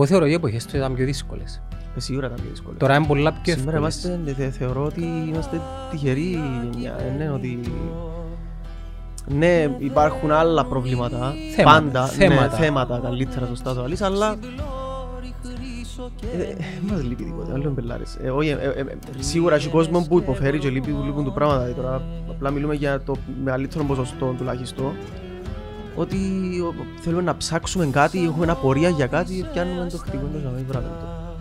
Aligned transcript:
Εγώ 0.00 0.08
θεωρώ 0.08 0.24
ότι 0.24 0.32
οι 0.32 0.36
εποχές 0.36 0.66
του 0.66 0.76
ήταν 0.76 0.94
πιο 0.94 1.04
δύσκολες. 1.04 1.62
Ε, 1.96 2.00
Σίγουρα 2.00 2.26
ήταν 2.26 2.38
πιο 2.40 2.50
δύσκολο. 2.50 2.76
Τώρα 2.78 2.96
είναι 2.96 3.06
πολλά 3.06 3.32
πιο 3.32 3.54
Σήμερα 3.54 3.76
εύκολες. 3.76 4.04
είμαστε, 4.04 4.32
θε- 4.42 4.52
θεωρώ 4.52 4.84
ότι 4.84 5.00
είμαστε 5.28 5.60
τυχεροί 5.90 6.38
γενιά. 6.72 6.96
Ε, 7.00 7.14
Ναι, 7.18 7.30
ότι... 7.30 7.60
Ναι, 9.26 9.76
υπάρχουν 9.78 10.30
άλλα 10.30 10.64
προβλήματα. 10.64 11.34
Θέματα, 11.56 11.80
Πάντα. 11.80 12.06
θέματα. 12.06 12.58
Ναι, 12.58 12.64
θέματα 12.64 13.00
καλύτερα 13.02 13.46
σωστά 13.46 13.74
το 13.74 13.82
αλήθεια, 13.82 14.06
αλλά. 14.06 14.36
Ε, 16.38 16.42
ε, 16.42 16.56
μας 16.90 17.02
λείπει 17.02 17.24
τίποτα, 17.24 17.52
άλλο 17.54 17.70
μπελάρες. 17.70 18.16
Ε, 18.22 18.30
όχι, 18.30 18.48
ε, 18.48 18.52
ε, 18.52 18.80
ε, 18.80 18.84
σίγουρα 19.18 19.54
έχει 19.54 19.68
κόσμο 19.68 20.06
που 20.08 20.18
υποφέρει 20.18 20.58
και 20.58 20.68
λείπει, 20.68 20.90
που 20.90 21.02
λείπουν 21.04 21.24
του 21.24 21.32
πράγματα. 21.32 21.66
Ε, 21.66 21.70
Τώρα 21.72 22.02
απλά 22.30 22.50
μιλούμε 22.50 22.74
για 22.74 23.00
το 23.02 23.14
μεγαλύτερο 23.44 23.84
ποσοστό 23.84 24.34
τουλάχιστον. 24.38 24.92
Ότι 26.00 26.16
ο, 26.60 26.74
θέλουμε 27.00 27.22
να 27.22 27.36
ψάξουμε 27.36 27.86
κάτι, 27.86 28.24
έχουμε 28.24 28.44
ένα 28.44 28.54
πορεία 28.54 28.88
για 28.88 29.06
κάτι, 29.06 29.46
πιάνουμε 29.52 29.88
το 29.90 29.98
χτυπούμε 29.98 30.28
το 30.32 30.38
ζαμί 30.38 30.62
πράγμα. 30.62 30.88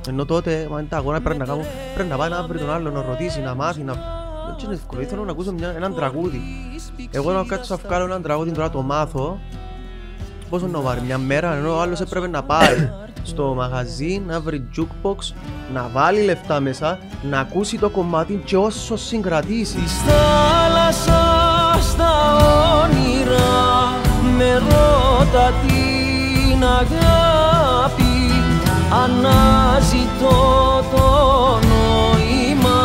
Ενώ 0.07 0.25
τότε, 0.25 0.67
μα 0.71 0.79
είναι 0.79 0.87
τα 0.89 0.97
αγώνα 0.97 1.21
πρέπει 1.21 1.39
να 1.39 1.45
κάνουμε, 1.45 1.65
πρέπει 1.93 2.09
να 2.09 2.17
πάει 2.17 2.29
να 2.29 2.43
βρει 2.43 2.57
τον 2.57 2.71
άλλον, 2.71 2.93
να 2.93 3.01
ρωτήσει, 3.01 3.41
να 3.41 3.55
μάθει, 3.55 3.81
να... 3.81 3.93
Δεν 3.93 4.55
είναι 4.65 4.73
εύκολο, 4.73 5.01
ήθελα 5.01 5.23
να 5.23 5.31
ακούσω 5.31 5.51
μια, 5.51 5.73
έναν 5.75 5.95
τραγούδι. 5.95 6.41
Εγώ 7.11 7.31
να 7.31 7.43
κάτσω 7.43 7.75
να 7.75 7.87
βγάλω 7.87 8.05
έναν 8.05 8.21
τραγούδι 8.21 8.51
τώρα 8.51 8.69
το 8.69 8.81
μάθω, 8.81 9.39
πόσο 10.49 10.67
να 10.67 10.79
πάρει 10.79 11.01
μια 11.01 11.17
μέρα, 11.17 11.53
ενώ 11.53 11.75
ο 11.75 11.81
άλλος 11.81 12.01
έπρεπε 12.01 12.27
να 12.27 12.43
πάει 12.43 12.89
στο 13.23 13.53
μαγαζί, 13.53 14.23
να 14.27 14.39
βρει 14.39 14.67
jukebox, 14.77 15.15
να 15.73 15.89
βάλει 15.93 16.23
λεφτά 16.23 16.59
μέσα, 16.59 16.99
να 17.29 17.39
ακούσει 17.39 17.77
το 17.77 17.89
κομμάτι 17.89 18.41
και 18.45 18.57
όσο 18.57 18.97
συγκρατήσει. 18.97 19.77
Της 19.77 19.93
θάλασσας 20.01 21.95
τα 21.95 22.37
όνειρα 22.83 23.08
με 24.39 24.53
ρώτα 24.57 25.51
την 25.67 26.63
αγάπη 26.63 28.15
αναζητώ 29.03 30.39
το 30.91 31.07
νόημα 31.67 32.81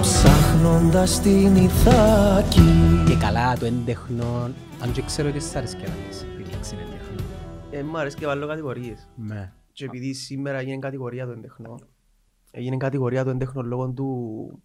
ψάχνοντας 0.00 1.20
την 1.20 1.56
Ιθάκη 1.56 3.02
Και 3.06 3.16
καλά 3.16 3.56
το 3.56 3.66
έντεχνο, 3.66 4.50
αν 4.82 4.92
και 4.92 5.02
ξέρω 5.02 5.28
ότι 5.28 5.40
σ' 5.40 5.56
άρεσε 5.56 5.76
και 5.76 5.86
να 5.86 5.92
πεις 5.92 6.18
τη 6.18 6.50
λέξη 6.50 6.76
έντεχνο. 6.80 7.26
Ε, 7.70 7.82
μου 7.82 7.98
αρέσει 7.98 8.16
και 8.16 8.26
βάλω 8.26 8.46
κατηγορίες. 8.46 9.08
Ναι. 9.16 9.52
Και 9.72 9.84
επειδή 9.84 10.14
σήμερα 10.14 10.58
έγινε 10.58 10.78
κατηγορία 10.78 11.26
του 11.26 11.32
εντεχνό, 11.32 11.78
έγινε 12.50 12.76
κατηγορία 12.76 13.24
του 13.24 13.30
εντεχνό 13.30 13.62
λόγω 13.62 13.88
του 13.88 14.62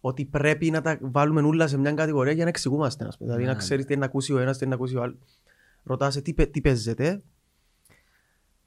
ότι 0.00 0.24
πρέπει 0.24 0.70
να 0.70 0.80
τα 0.80 0.98
βάλουμε 1.00 1.40
όλα 1.40 1.66
σε 1.66 1.78
μια 1.78 1.92
κατηγορία 1.92 2.32
για 2.32 2.42
να 2.42 2.48
εξηγούμαστε. 2.48 3.04
ας 3.06 3.16
πούμε. 3.16 3.28
Δηλαδή 3.30 3.46
Ναι. 3.46 3.52
να 3.52 3.58
ξέρεις 3.58 3.84
τι 3.84 3.92
είναι 3.92 4.00
να 4.00 4.06
ακούσει 4.06 4.32
ο 4.32 4.38
ένας, 4.38 4.58
τι 4.58 4.64
είναι 4.64 4.74
να 4.74 4.80
ακούσει 4.80 4.96
ο 4.96 5.02
άλλος. 5.02 5.18
Ρωτάσαι 5.82 6.20
τι, 6.20 6.34
παι- 6.34 6.50
τι 6.50 6.60
παίζεται; 6.60 7.22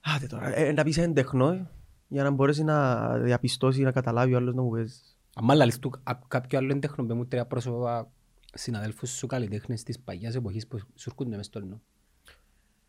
Άτε 0.02 0.28
τώρα, 0.28 0.56
ε, 0.58 0.72
να 0.72 0.84
πεις 0.84 0.98
εντεχνό 0.98 1.68
για 2.08 2.24
να 2.24 2.32
μπορέσει 2.32 2.64
να 2.64 3.08
διαπιστώσει, 3.18 3.82
να 3.82 3.92
καταλάβει 3.92 4.34
ο 4.34 4.38
άλλος 4.38 4.54
να 4.56 4.62
μου 4.62 4.70
παίζει. 4.70 4.94
Αν 5.36 5.56
λαλείς 5.58 5.80
του 5.80 5.92
απ' 6.04 6.28
κάποιο 6.28 6.58
άλλο 6.58 6.72
έντεχνο, 6.72 7.06
πες 7.06 7.16
μου 7.16 7.26
τρία 7.26 7.46
πρόσωπα 7.46 8.12
συναδέλφους 8.54 9.10
σου 9.12 9.28
καλλιτέχνες 9.28 9.84
της 9.84 10.00
παγιάς 10.00 10.36
εποχής 10.36 10.68
που 10.68 10.78
σου 10.78 11.10
έρχονται 11.10 11.36
μες 11.36 11.46
στο 11.46 11.60
νου. 11.60 11.82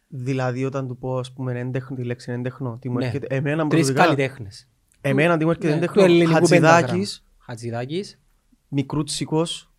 Δηλαδή 0.09 0.65
όταν 0.65 0.89
του 0.89 0.97
πω 0.97 1.19
ας 1.19 1.33
πούμε 1.33 1.59
εντεχνό, 1.61 1.97
τη 1.97 2.03
λέξη 2.05 2.33
εντεχνό, 2.33 2.79
τι 2.81 2.89
μου 2.89 2.99
Ναι. 2.99 3.05
έρχεται, 3.05 3.27
εμένα 3.37 3.67
Τρεις 3.69 3.69
προσωπικά, 3.83 4.05
καλλιτέχνες. 4.05 4.69
εμένα 5.01 5.37
τι 5.37 5.45
μου 5.45 5.51
έρχεται 5.51 5.69
Ναι, 5.69 5.75
εντεχνό, 5.77 5.95
του 5.95 6.01
ελληνικού 6.09 6.33
Χατζηδάκης, 6.33 6.79
πεντάγραμμα. 6.79 7.05
Χατζηδάκης, 7.39 8.20
μικρούτσικος, 8.71 9.71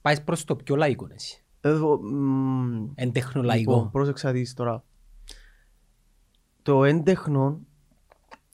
πάεις 0.00 0.22
προς 0.22 0.44
το 0.44 0.56
πιο 0.56 0.76
λαϊκό 0.76 1.08
εσύ. 1.10 1.40
εδώ, 1.60 1.98
μ, 2.02 2.90
Εντέχνο 2.94 3.42
Λοιπόν, 3.42 3.44
λαϊκό. 3.44 3.88
πρόσεξα 3.92 4.32
δεις 4.32 4.54
τώρα. 4.54 4.84
Το 6.62 6.84
έντεχνο 6.84 7.60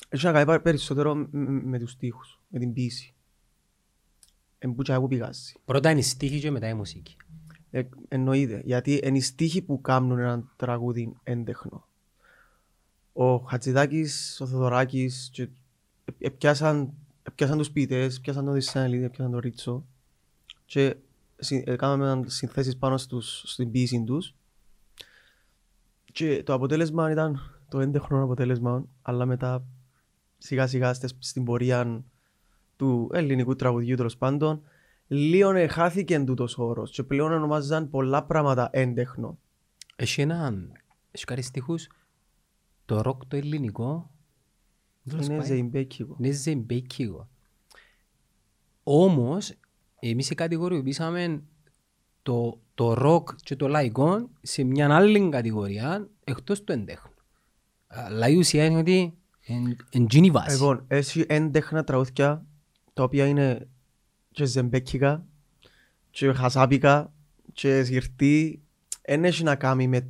έχει 0.09 0.25
να 0.27 0.33
κάνει 0.33 0.47
πάρα- 0.47 0.61
περισσότερο 0.63 1.15
μ- 1.15 1.29
μ- 1.33 1.65
με 1.65 1.79
τους 1.79 1.91
στίχους, 1.91 2.41
με 2.49 2.59
την 2.59 2.73
ποίηση. 2.73 3.15
Εν 4.59 4.75
που 4.75 4.83
τσάι 4.83 4.99
που 4.99 5.09
πηγάζει. 5.09 5.55
Πρώτα 5.65 5.91
είναι 5.91 6.01
η 6.01 6.03
στίχη 6.03 6.41
και 6.41 6.51
μετά 6.51 6.69
η 6.69 6.75
μουσική. 6.75 7.17
Ε, 7.71 7.83
εννοείται, 8.09 8.63
γιατί 8.65 9.01
είναι 9.05 9.17
οι 9.17 9.21
στίχοι 9.21 9.63
που 9.63 9.81
κάνουν 9.81 10.19
έναν 10.19 10.51
τραγούδι 10.57 11.13
έντεχνο. 11.23 11.87
Ο 13.13 13.37
Χατζηδάκης, 13.37 14.41
ο 14.41 14.47
Θοδωράκης, 14.47 15.31
και 15.33 15.49
ε- 16.19 16.29
έπιασαν, 17.23 17.59
έπιασαν 17.59 17.59
τους 17.59 17.71
ποιητές, 17.71 18.17
έπιασαν 18.17 18.45
τον 18.45 18.55
Δυσσέλη, 18.55 19.03
έπιασαν 19.05 19.31
τον 19.33 19.41
Ρίτσο 19.41 19.85
και 20.65 20.97
συ- 21.37 21.69
ε, 21.69 21.77
κάναμε 21.77 22.29
συνθέσεις 22.29 22.77
πάνω 22.77 22.97
στους, 22.97 23.43
στην 23.47 23.71
ποίηση 23.71 24.05
τους 24.05 24.35
και 26.13 26.43
το 26.43 26.53
αποτέλεσμα 26.53 27.11
ήταν 27.11 27.41
το 27.69 27.81
έντεχνο 27.81 28.23
αποτέλεσμα, 28.25 28.85
αλλά 29.03 29.27
μετά 29.27 29.65
σιγά 30.39 30.67
σιγά 30.67 30.95
στες- 30.95 31.17
στην 31.19 31.45
πορεία 31.45 32.03
του 32.77 33.11
ελληνικού 33.13 33.57
τραγουδιού 33.57 33.97
τέλος 33.97 34.17
πάντων 34.17 34.63
λίγο 35.07 35.53
χάθηκε 35.69 36.21
τούτος 36.21 36.59
ο 36.59 36.65
όρος 36.65 36.91
και 36.91 37.03
πλέον 37.03 37.33
ονομάζαν 37.33 37.91
πολλά 37.91 38.25
πράγματα 38.25 38.69
έντεχνο. 38.73 39.39
Έχει 39.97 40.21
έναν, 40.21 40.73
έχει 41.11 41.25
κάτι 41.25 41.43
στίχους, 41.43 41.89
το 42.85 43.01
ροκ 43.01 43.27
το 43.27 43.37
ελληνικό, 43.37 44.11
τέλος 44.13 44.22
Είναι 45.05 45.37
πάει. 45.37 45.47
ζεϊμπέκικο. 45.47 46.17
είναι 46.19 46.31
ζεμπέκικο. 46.31 47.29
Όμως, 48.83 49.53
εμείς 50.01 50.35
κατηγοριοποιήσαμε 50.35 51.43
το, 52.23 52.61
το 52.75 52.95
ροκ 52.95 53.29
και 53.43 53.57
το 53.57 53.69
λαϊκό 53.69 54.31
σε 54.43 54.63
μια 54.63 54.97
άλλη 54.97 55.29
κατηγορία 55.29 56.09
εκτός 56.25 56.65
του 56.65 56.73
εντέχνου. 56.73 57.11
Αλλά 57.87 58.29
η 58.29 58.37
ουσία 58.37 58.65
είναι 58.65 58.79
ότι 58.79 59.15
εν 59.91 60.07
γίνει 60.11 60.31
βάση. 60.31 60.53
Λοιπόν, 60.53 60.85
έχει 60.89 61.25
έντεχνα 61.29 61.85
τραγούδια 61.85 62.45
τα 62.93 63.03
οποία 63.03 63.27
είναι 63.27 63.69
και 64.31 64.45
ζεμπέκικα 64.45 65.25
και 66.11 66.33
χασάπικα 66.33 67.13
και 67.53 67.85
σγυρτή. 67.85 68.63
Δεν 69.03 69.25
έχει 69.25 69.43
να 69.43 69.55
κάνει 69.55 69.89
με, 69.89 70.09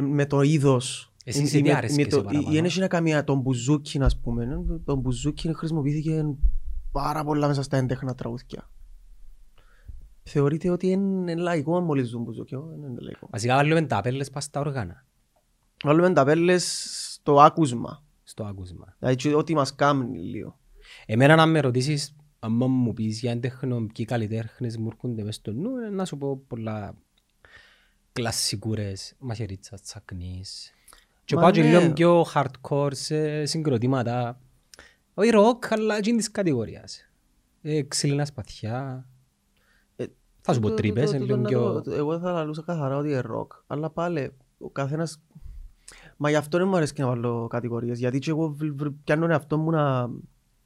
με 0.00 0.26
το 0.26 0.40
είδος. 0.42 1.11
Εσύ 1.24 1.42
Ή- 1.42 1.46
σε 1.46 1.58
ή 1.58 1.62
τι 1.62 1.68
με- 1.68 1.74
άρεσε 1.74 1.94
με 1.96 2.02
και 2.02 2.08
το- 2.08 2.16
σε 2.16 2.20
ή- 2.22 2.24
παραπάνω; 2.24 2.50
Ή 2.50 2.54
δεν 2.54 2.64
έχει 2.64 2.80
να 2.80 2.88
κάνει 2.88 3.12
με 3.12 3.22
τον 3.22 3.38
μπουζούκι, 3.40 4.02
ας 4.02 4.20
πούμε. 4.20 4.46
Το 4.84 4.96
μπουζούκι 4.96 5.54
χρησιμοποιήθηκε 5.54 6.24
πάρα 6.92 7.24
πολλά 7.24 7.46
μέσα 7.48 7.62
στα 7.62 7.76
έντεχνα 7.76 8.14
τραγούδια. 8.14 8.70
Θεωρείται 10.22 10.70
ότι 10.70 10.86
είναι 10.86 11.34
λαϊκό 11.34 11.76
αν 11.76 11.84
μόλις 11.84 12.08
ζουν 12.08 12.22
μπουζούκι. 12.22 12.54
όχι, 12.54 12.66
Δεν 12.80 12.90
είναι 12.90 13.00
λαϊκό. 13.00 13.28
Βασικά 13.30 13.54
βάλουμε 13.54 13.82
τα 13.82 14.00
πέλες 14.00 14.30
πας 14.30 14.44
στα 14.44 14.60
όργανα, 14.60 15.04
Βάλουμε 15.84 16.12
τα 16.12 16.24
πέλες 16.24 16.86
στο 17.12 17.40
άκουσμα. 17.40 18.02
στο 18.22 18.44
άκουσμα. 18.44 18.96
Δηλαδή 18.98 19.16
και 19.16 19.34
ό,τι 19.34 19.54
μας 19.54 19.74
κάνει 19.74 20.18
λίγο. 20.18 20.58
Εμένα 21.06 21.34
να 21.34 21.46
με 21.46 21.60
ρωτήσεις, 21.60 22.16
αν 22.38 22.52
μου 22.52 22.92
πεις 22.92 23.20
για 23.20 23.30
έντεχνο 23.30 23.86
ποιοι 23.94 24.04
καλλιτέχνες 24.04 24.76
μου 24.76 24.86
έρχονται 24.86 25.22
μες 25.22 25.34
στο 25.34 25.52
νου, 25.52 25.76
ε, 25.76 25.88
να 25.90 26.04
σου 26.04 26.16
πω 26.18 26.36
πολλά 26.48 26.94
κλασσικούρες, 28.12 29.14
Μαχαιρίτσα, 29.18 29.78
Τσακνής. 29.78 30.72
Και 31.32 31.38
Μα 31.38 31.44
πάω 31.44 31.50
και 31.50 31.62
ναι. 31.62 31.78
λίγο 31.78 31.92
πιο 31.92 32.26
hardcore 32.34 32.88
σε 32.94 33.44
συγκροτήματα. 33.44 34.38
Όχι 35.14 35.30
ροκ, 35.30 35.72
αλλά 35.72 35.96
εκείνη 35.96 36.16
της 36.16 36.30
κατηγορίας. 36.30 37.10
Ε, 37.62 37.82
Ξύλινα 37.82 38.24
Σπαθιά. 38.24 39.06
Ε, 39.96 40.04
Θα 40.40 40.52
σου 40.52 40.60
πω 40.60 40.68
Το- 40.68 40.74
το- 40.74 40.80
Τρύπες, 40.80 41.10
το- 41.10 41.16
είναι 41.16 41.26
το- 41.26 41.36
λίγο 41.36 41.42
το- 41.42 41.48
πιο... 41.48 41.80
το- 41.82 41.92
Εγώ 41.92 42.18
θα 42.18 42.32
λαλούσα 42.32 42.62
καθαρά 42.62 42.96
ότι 42.96 43.08
είναι 43.08 43.20
ροκ. 43.20 43.52
Αλλά 43.66 43.90
πάλι 43.90 44.32
ο 44.58 44.70
καθένας... 44.70 45.22
Μα 46.16 46.30
γι' 46.30 46.36
αυτό 46.36 46.58
δεν 46.58 46.68
μου 46.68 46.76
αρέσει 46.76 46.94
να 46.96 47.06
βάλω 47.06 47.46
κατηγορίες. 47.50 47.98
Γιατί 47.98 48.18
και 48.18 48.30
εγώ 48.30 48.48
β- 48.48 48.82
β- 48.82 48.88
πιάνω 49.04 49.20
τον 49.20 49.30
εαυτό 49.30 49.58
μου 49.58 49.70
να, 49.70 50.06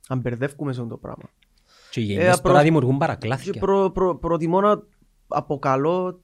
να 0.08 0.16
μπερδεύκουμε 0.16 0.72
σε 0.72 0.80
αυτό 0.80 0.92
το 0.92 0.98
πράγμα. 0.98 1.28
Και 1.90 2.00
οι 2.00 2.04
γενιές 2.04 2.28
απρο- 2.38 2.42
τώρα 2.52 2.62
δημιουργούν 2.62 2.92
Και 2.92 2.98
παρακλάθηκια. 2.98 3.60
προ, 3.60 3.90
προ, 3.90 4.16
προτιμώ 4.16 4.60
να 4.60 4.82
αποκαλώ 5.28 6.20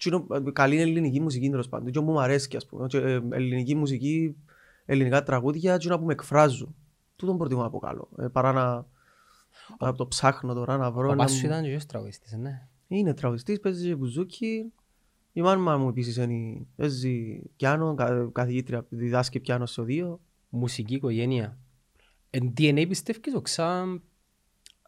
τσινο- 0.00 0.26
καλή 0.52 0.80
ελληνική 0.80 1.20
μουσική 1.20 1.50
τέλος 1.50 1.68
πάντων. 1.68 1.90
Και 1.92 2.00
μου 2.00 2.20
αρέσει 2.20 2.56
ας 2.56 2.66
πούμε. 2.66 2.86
Και, 2.86 2.98
ε, 2.98 3.20
ελληνική 3.30 3.74
μουσική, 3.74 4.36
ελληνικά 4.84 5.22
τραγούδια 5.22 5.76
και 5.76 5.88
να 5.88 5.98
που 5.98 6.04
με 6.04 6.12
εκφράζουν. 6.12 6.74
Τούτον 7.16 7.38
προτιμώ 7.38 7.60
να 7.60 7.66
αποκαλώ. 7.66 8.08
Ε, 8.18 8.26
παρά 8.26 8.52
να, 8.52 8.86
να 9.86 9.94
το 9.94 10.06
ψάχνω 10.06 10.54
τώρα 10.54 10.76
να 10.76 10.90
βρω. 10.90 11.06
Ο 11.06 11.10
να 11.10 11.16
παπάς 11.16 11.32
σου 11.32 11.38
μου- 11.46 11.52
ήταν 11.52 11.64
και 11.64 11.74
ο 11.74 11.78
τραγουδιστής, 11.86 12.32
ναι. 12.32 12.66
Είναι 12.88 13.14
τραγουδιστής, 13.14 13.60
παίζει 13.60 13.88
και 13.88 13.94
μπουζούκι. 13.94 14.72
Η 15.32 15.40
μάνα 15.42 15.78
μου 15.78 15.88
επίσης 15.88 16.16
είναι, 16.16 16.66
παίζει 16.76 17.42
πιάνο, 17.56 17.94
κα- 17.94 18.28
καθηγήτρια, 18.32 18.86
διδάσκει 18.88 19.40
πιάνο 19.40 19.66
στο 19.66 19.82
δύο. 19.82 20.20
Μουσική 20.48 20.94
οικογένεια. 20.94 21.58
Εν 22.30 22.52
DNA 22.56 22.84
πιστεύεις 22.88 23.34
οξά 23.34 24.00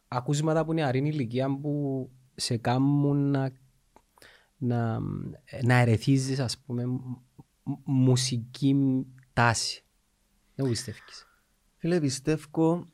ακούσματα 0.09 0.65
που 0.65 0.73
είναι 0.73 0.83
αρήνη 0.85 1.09
ηλικία 1.09 1.59
που 1.61 2.11
σε 2.35 2.57
κάνουν 2.57 3.31
να, 3.31 3.51
να, 4.63 5.01
να 5.63 5.75
ερεθίζεις 5.75 6.39
ας 6.41 6.59
πούμε 6.59 6.87
μ- 6.87 7.01
μ- 7.63 7.79
μουσική 7.85 8.77
τάση. 9.33 9.85
Δεν 10.55 10.69
πιστεύεις. 10.69 11.27
Φίλε, 11.77 12.01
πιστεύω 12.01 12.89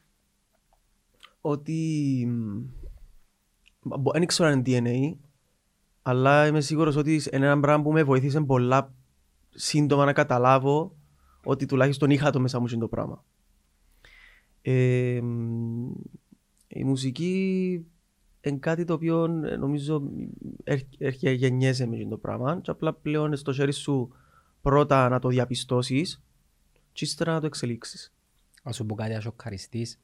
ότι... 1.41 2.29
Δεν 4.13 4.27
ξέρω 4.27 4.49
αν 4.49 4.63
είναι 4.67 4.81
DNA, 4.81 5.19
αλλά 6.03 6.47
είμαι 6.47 6.61
σίγουρος 6.61 6.97
ότι 6.97 7.23
είναι 7.33 7.47
ένα 7.47 7.61
πράγμα 7.61 7.83
που 7.83 7.93
με 7.93 8.03
βοήθησε 8.03 8.41
πολλά 8.41 8.95
σύντομα 9.49 10.05
να 10.05 10.13
καταλάβω 10.13 10.97
ότι 11.45 11.67
τουλάχιστον 11.67 12.11
είχα 12.11 12.31
το 12.31 12.41
μέσα 12.41 12.61
μου 12.61 12.67
και 12.67 12.77
το 12.77 12.89
πράγμα. 12.89 13.25
Ε, 14.63 15.21
μ, 15.23 15.91
η 16.69 16.85
μουσική 16.85 17.87
είναι 18.41 18.59
κάτι 18.59 18.85
το 18.85 18.93
οποίο 18.93 19.25
ε, 19.25 19.57
νομίζω 19.57 20.03
έρχεται 20.99 21.31
γεννιέσαι 21.31 21.87
μες 21.87 22.07
το 22.09 22.19
πράγμα 22.19 22.61
και 22.61 22.71
απλά 22.71 22.95
πλέον 22.95 23.37
στο 23.37 23.53
χέρι 23.53 23.73
σου 23.73 24.13
πρώτα 24.63 25.09
να 25.09 25.19
το 25.19 25.29
διαπιστώσεις 25.29 26.23
και 26.93 27.05
ύστερα 27.05 27.33
να 27.33 27.41
το 27.41 27.47
εξελίξεις. 27.47 28.13
Ας 28.63 28.77
σου 28.77 28.87
πω 28.87 28.95
κάτι 28.95 29.13
να 29.13 29.21
σοκαριστείς. 29.21 30.01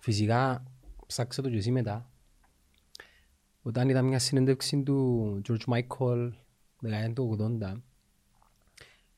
Φυσικά 0.00 0.64
ψάξα 1.06 1.42
το 1.42 1.50
και 1.50 1.56
εσύ 1.56 1.70
μετά. 1.70 2.10
Όταν 3.62 3.88
ήταν 3.88 4.04
μια 4.04 4.18
συνέντευξη 4.18 4.82
του 4.82 5.40
George 5.48 5.74
Michael 5.74 6.30
δεκαετία 6.80 7.12
του 7.12 7.36
80 7.60 7.80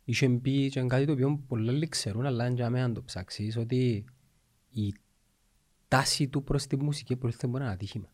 είχε 0.04 0.28
πει 0.28 0.68
και 0.68 0.82
κάτι 0.82 1.04
το 1.04 1.12
οποίο 1.12 1.44
πολλοί 1.48 1.68
άλλοι 1.68 1.88
ξέρουν 1.88 2.26
αλλά 2.26 2.44
δεν 2.44 2.54
τζάμε 2.54 2.82
αν 2.82 2.94
το 2.94 3.02
ψάξεις 3.02 3.56
ότι 3.56 4.04
η 4.70 4.94
τάση 5.88 6.28
του 6.28 6.42
προς 6.42 6.66
τη 6.66 6.76
μουσική 6.76 7.16
προήλθε 7.16 7.46
από 7.46 7.56
ένα 7.56 7.70
ατύχημα. 7.70 8.13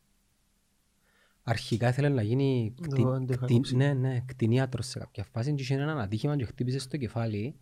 Αρχικά 1.43 1.89
ήθελε 1.89 2.09
να 2.09 2.23
γίνει 2.23 2.75
κτι... 2.81 3.03
Το- 3.03 3.25
το 3.27 3.33
είχα 3.33 3.45
κτι... 3.45 3.55
ακούσει. 3.55 3.77
ναι, 3.77 3.93
ναι, 3.93 4.21
κτηνίατρος 4.27 4.87
σε 4.87 4.99
κάποια 4.99 5.25
φάση 5.25 5.55
και 5.55 5.63
είχε 5.63 5.75
ένα 5.75 6.01
ατύχημα 6.01 6.37
και 6.37 6.45
χτύπησε 6.45 6.79
στο 6.79 6.97
κεφάλι 6.97 7.55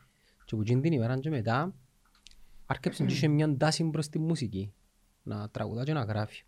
και 0.45 0.55
από 0.55 0.63
εκείνη 0.63 0.81
την 0.81 0.93
ημέρα 0.93 1.19
και 1.19 1.31
μετά 1.31 1.75
άρκεψε 2.67 3.05
και 3.05 3.13
είχε 3.13 3.29
μια 3.29 3.57
τάση 3.57 3.85
προς 3.85 4.09
τη 4.09 4.19
μουσική 4.19 4.73
να 5.23 5.49
τραγουδά 5.51 5.85
και 5.85 5.93
να 5.93 6.03
γράφει. 6.03 6.45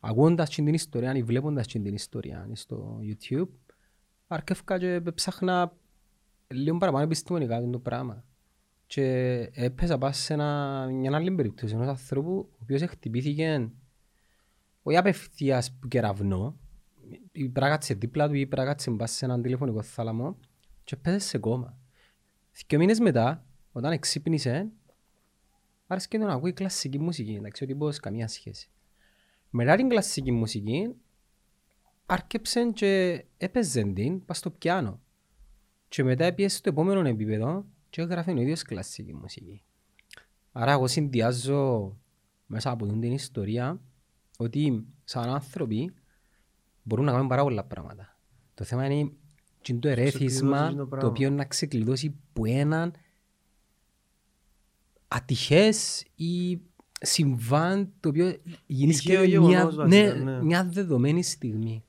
Ακούγοντας 0.00 0.48
και 0.48 0.62
την 0.62 0.74
ιστορία 0.74 1.14
ή 1.14 1.22
βλέποντας 1.22 1.66
και 1.66 1.78
την 1.78 1.94
ιστορία 1.94 2.48
στο 2.52 3.00
YouTube 3.02 3.48
άρκευκα 4.26 4.78
και 4.78 5.02
ψάχνα 5.14 5.72
λίγο 6.48 6.78
παραπάνω 6.78 7.04
επιστημονικά 7.04 7.70
το 7.70 7.78
πράγμα. 7.78 8.24
Και 8.86 9.04
έπαιζα 9.54 9.98
πάνω 9.98 10.12
σε 10.12 10.32
ένα, 10.32 10.86
μια 10.92 11.16
άλλη 11.16 11.34
περίπτωση 11.34 11.74
ενός 11.74 11.88
ανθρώπου 11.88 12.48
ο 12.52 12.58
οποίος 12.62 12.82
χτυπήθηκε 12.82 13.70
όχι 14.82 14.96
απευθείας 14.96 15.72
που 15.72 15.88
κεραυνό, 15.88 16.56
ή 17.32 17.48
πράγματι 17.48 17.94
δίπλα 17.94 18.28
του 18.28 18.34
ή 18.34 18.46
πράγματι 18.46 18.90
μπας 18.90 19.10
σε 19.10 19.24
έναν 19.24 19.42
τηλεφωνικό 19.42 19.82
θάλαμο 19.82 20.38
και 20.84 20.94
έπαιζες 20.94 21.24
σε 21.24 21.38
κόμμα. 21.38 21.78
Δύο 22.66 22.78
μήνες 22.78 22.98
μετά, 22.98 23.46
όταν 23.72 23.92
εξύπνησε, 23.92 24.70
άρεσε 25.86 26.18
να 26.18 26.32
ακούει 26.32 26.52
κλασική 26.52 26.98
μουσική, 26.98 27.32
εντάξει, 27.32 27.64
ο 27.64 27.66
τύπος 27.66 27.98
καμία 27.98 28.28
σχέση. 28.28 28.70
Μετά 29.50 29.76
την 29.76 29.88
κλασική 29.88 30.32
μουσική, 30.32 30.94
άρκεψε 32.06 32.70
και 32.70 33.24
έπαιζε 33.36 33.82
την 33.82 34.24
πας 34.24 34.38
στο 34.38 34.50
πιάνο. 34.50 35.00
Και 35.88 36.04
μετά 36.04 36.24
έπιεσε 36.24 36.56
στο 36.56 36.68
επόμενο 36.68 37.08
επίπεδο 37.08 37.66
και 37.90 38.00
έγραφε 38.00 38.32
ο 38.32 38.40
ίδιος 38.40 38.62
κλασική 38.62 39.14
μουσική. 39.14 39.62
Άρα 40.52 40.72
εγώ 40.72 40.86
συνδυάζω 40.86 41.96
μέσα 42.46 42.70
από 42.70 42.86
την 42.86 43.12
ιστορία 43.12 43.80
ότι 44.36 44.86
σαν 45.04 45.28
άνθρωποι 45.28 45.94
μπορούν 46.82 47.04
να 47.04 47.12
κάνουν 47.12 47.28
πάρα 47.28 47.42
πολλά 47.42 47.64
πράγματα. 47.64 48.16
Το 48.54 48.64
θέμα 48.64 48.86
είναι 48.86 49.12
και 49.60 49.74
το 49.74 49.88
ερέθισμα 49.88 50.56
ξεκλειδώσει 50.56 50.76
το 50.76 50.82
το 50.82 50.86
πράγμα. 50.86 51.08
οποίο 51.08 51.30
να 51.30 51.44
ξεκλειδώσει 51.44 52.20
που 52.32 52.44
έναν 52.44 52.92
ατυχές 55.08 56.04
ή 56.14 56.60
συμβάν 57.00 57.92
το 58.00 58.08
οποίο 58.08 58.36
γίνεις 58.66 58.96
Τυχαίο 58.96 59.20
μια, 59.20 59.28
γεγονός, 59.28 59.76
ναι, 59.76 59.82
βασικά, 59.82 60.14
ναι. 60.14 60.42
μια 60.42 60.64
δεδομένη 60.64 61.22
στιγμή. 61.22 61.84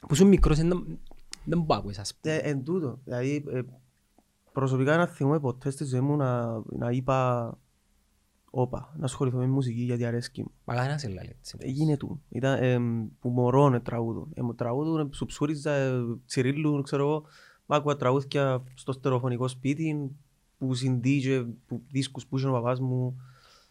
Που 0.00 0.14
είσαι 0.14 0.24
μικρός 0.24 0.56
δεν 0.56 0.98
δεν 1.44 1.58
μπορώ 1.58 1.74
να 1.74 1.76
ακούεις 1.76 1.98
ας 1.98 2.14
πούμε. 2.14 2.34
Ε, 2.34 2.38
εν 2.38 2.64
τούτο. 2.64 3.00
Δηλαδή, 3.04 3.44
ε, 3.48 3.60
προσωπικά 4.52 4.96
να 4.96 5.06
θυμούμαι 5.06 5.40
ποτέ 5.40 5.70
στη 5.70 5.84
ζωή 5.84 6.00
μου 6.00 6.16
να, 6.16 6.62
να 6.66 6.90
είπα 6.90 7.58
όπα, 8.60 8.94
να 8.98 9.04
ασχοληθώ 9.04 9.38
με 9.38 9.46
μουσική 9.46 9.82
γιατί 9.82 10.04
αρέσκει 10.04 10.42
μου. 10.42 10.50
Μα 10.64 10.74
κανένας 10.74 11.02
δεν 11.02 11.12
λέει 11.12 11.34
έτσι. 11.38 11.56
Έγινε 11.60 11.96
του. 11.96 12.20
Ήταν 12.28 12.62
ε, 12.62 12.78
που 13.20 13.28
μωρό 13.28 13.68
να 13.68 13.80
τραγούδουν. 13.82 14.30
Ε, 14.34 14.42
μου 14.42 14.54
τραγούδουν, 14.54 15.10
σου 15.14 15.26
ψούριζα, 15.26 15.72
ε, 15.72 15.92
τσιρίλου, 16.26 16.82
ξέρω 16.82 17.02
εγώ. 17.02 17.22
Μ' 17.66 17.72
άκουγα 17.72 17.96
τραγούδια 17.96 18.62
στο 18.74 18.92
στερεοφωνικό 18.92 19.48
σπίτι, 19.48 20.10
που 20.58 20.74
συντή 20.74 21.20
και 21.20 21.44
που 21.66 21.82
δίσκους 21.90 22.26
που 22.26 22.38
είχε 22.38 22.46
ο 22.48 22.52
παπάς 22.52 22.80
μου. 22.80 23.20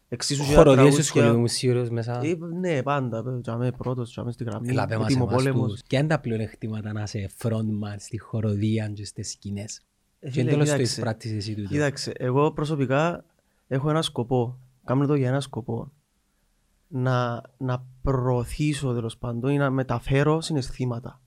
Εξίσου 0.09 0.41
και 0.43 0.49
τα 0.49 0.55
Χοροδίες 0.55 0.75
στο 0.77 0.85
τραγούδια. 0.93 1.03
σχολείο 1.03 1.39
μου 1.39 1.47
σίγουρος 1.47 1.89
μέσα. 1.89 2.19
Ε, 2.23 2.35
ναι, 2.59 2.83
πάντα. 2.83 3.17
ε, 3.37 3.41
Τζαμέ 3.41 3.71
πρώτος, 3.71 4.11
τζαμέ 4.11 4.31
στη 4.31 4.43
γραμμή. 4.43 4.69
Έλα 4.69 4.85
πέ 4.85 4.97
μας 4.97 5.05
Έτοιμο 5.05 5.25
εμάς 5.29 5.43
πόλεμος. 5.43 5.71
τους. 5.71 5.81
Ποια 5.87 5.99
είναι 5.99 6.07
τα 6.07 6.19
πλεονεκτήματα 6.19 6.93
να 6.93 7.01
είσαι 7.01 7.29
frontman 7.41 7.95
στη 7.97 8.17
χοροδία 8.17 8.87
και 8.89 9.05
στις 9.05 9.31
σκηνές; 9.31 9.81
Ε, 10.19 10.25
Και 10.29 10.31
φίλε, 10.31 10.49
τέλος 10.51 10.65
το 10.69 10.71
κοίταξε. 10.75 10.93
εισπράττεις 10.93 11.31
εσύ 11.31 11.55
τούτο. 11.55 11.67
Κοίταξε, 11.67 12.11
εγώ 12.17 12.51
προσωπικά 12.51 13.25
έχω 13.67 13.89
ένα 13.89 14.01
σκοπό. 14.01 14.59
Κάνω 14.85 15.05
το 15.05 15.15
για 15.15 15.27
ένα 15.27 15.39
σκοπό. 15.39 15.91
Να, 16.87 17.41
να 17.57 17.85
προωθήσω 18.01 18.93
τέλος 18.93 19.17
πάντων 19.17 19.51
ή 19.51 19.57
να 19.57 19.69
μεταφέρω 19.69 20.41
συναισθήματα. 20.41 21.21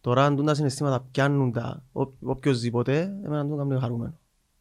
Τώρα 0.00 0.24
αν 0.24 0.36
τούν 0.36 0.46
τα 0.46 0.54
συναισθήματα 0.54 1.00
πιάνουν 1.10 1.52
τα 1.52 1.84
ο- 1.92 2.12
οποιοσδήποτε, 2.20 3.00
εμένα 3.24 3.48
το 3.48 3.56
κάνω 3.56 3.78
χαρούμενο. 3.78 4.18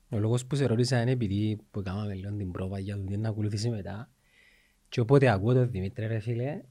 Ο 0.10 0.18
λόγος 0.20 0.46
που 0.46 0.56
σε 0.56 0.66
ρώτησα 0.66 1.02
είναι 1.02 1.12
επειδή 1.12 1.60
που 1.72 1.82
κάναμε 1.82 2.14
λίγο 2.14 2.32
την 2.36 2.52
πρόβα 2.52 2.80
για 2.80 2.98
το 2.98 3.04
τι 3.04 3.18
να 3.18 3.30
ακολουθήσει 3.30 3.70
μετά 3.70 4.10
και 4.90 5.00
όποτε 5.00 5.30
ακούω 5.30 5.54
τον 5.54 5.72
Δημήτρη 5.72 6.06
ρε 6.08 6.20
φίλε 6.20 6.62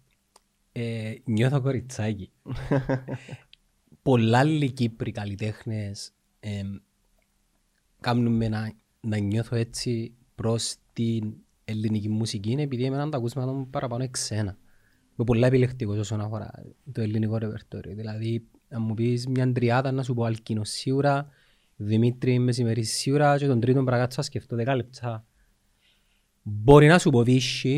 ε, 0.73 1.15
νιώθω 1.25 1.61
κοριτσάκι. 1.61 2.31
Πολλά 4.03 4.39
άλλοι 4.39 4.71
Κύπροι 4.71 5.11
καλλιτέχνες 5.13 6.13
ε, 6.41 6.63
κάνουν 8.01 8.37
με 8.37 8.49
να, 8.49 8.73
να 9.01 9.17
νιώθω 9.19 9.57
έτσι 9.57 10.15
προς 10.37 10.77
την 10.93 11.35
ελληνική 11.65 12.09
μουσική 12.09 12.51
είναι 12.51 12.63
επειδή 12.63 12.85
εμένα 12.85 13.09
τα 13.09 13.17
ακούσματα 13.17 13.53
μου 13.53 13.69
παραπάνω 13.69 14.03
εξένα. 14.03 14.59
Είμαι 15.17 15.27
πολλά 15.27 15.47
επιλεκτικός 15.47 15.99
όσον 15.99 16.21
αφορά 16.21 16.51
το 16.93 17.01
ελληνικό 17.01 17.37
ρεπερτόριο. 17.37 17.95
Δηλαδή, 17.95 18.47
αν 18.69 18.83
μου 18.83 18.95
πεις 18.95 19.27
μια 19.27 19.53
τριάδα 19.53 19.93
να 19.93 20.03
σου 20.03 20.15
πω 20.15 20.25
Αλκίνο 20.25 20.65
σίγουρα, 20.65 21.29
Δημήτρη 21.77 22.39
Μεσημερή 22.39 22.83
σίγουρα 22.83 23.39
και 23.39 23.47
τον 23.47 23.61
τρίτον 23.61 23.85
πράγμα 23.85 24.09
θα 24.11 24.23
σκεφτώ 24.23 24.57
δέκα 24.57 24.77
λεπτά. 24.77 25.27
Μπορεί 26.43 26.87
να 26.87 26.99
σου 26.99 27.11
πω 27.11 27.23
Βύση, 27.23 27.77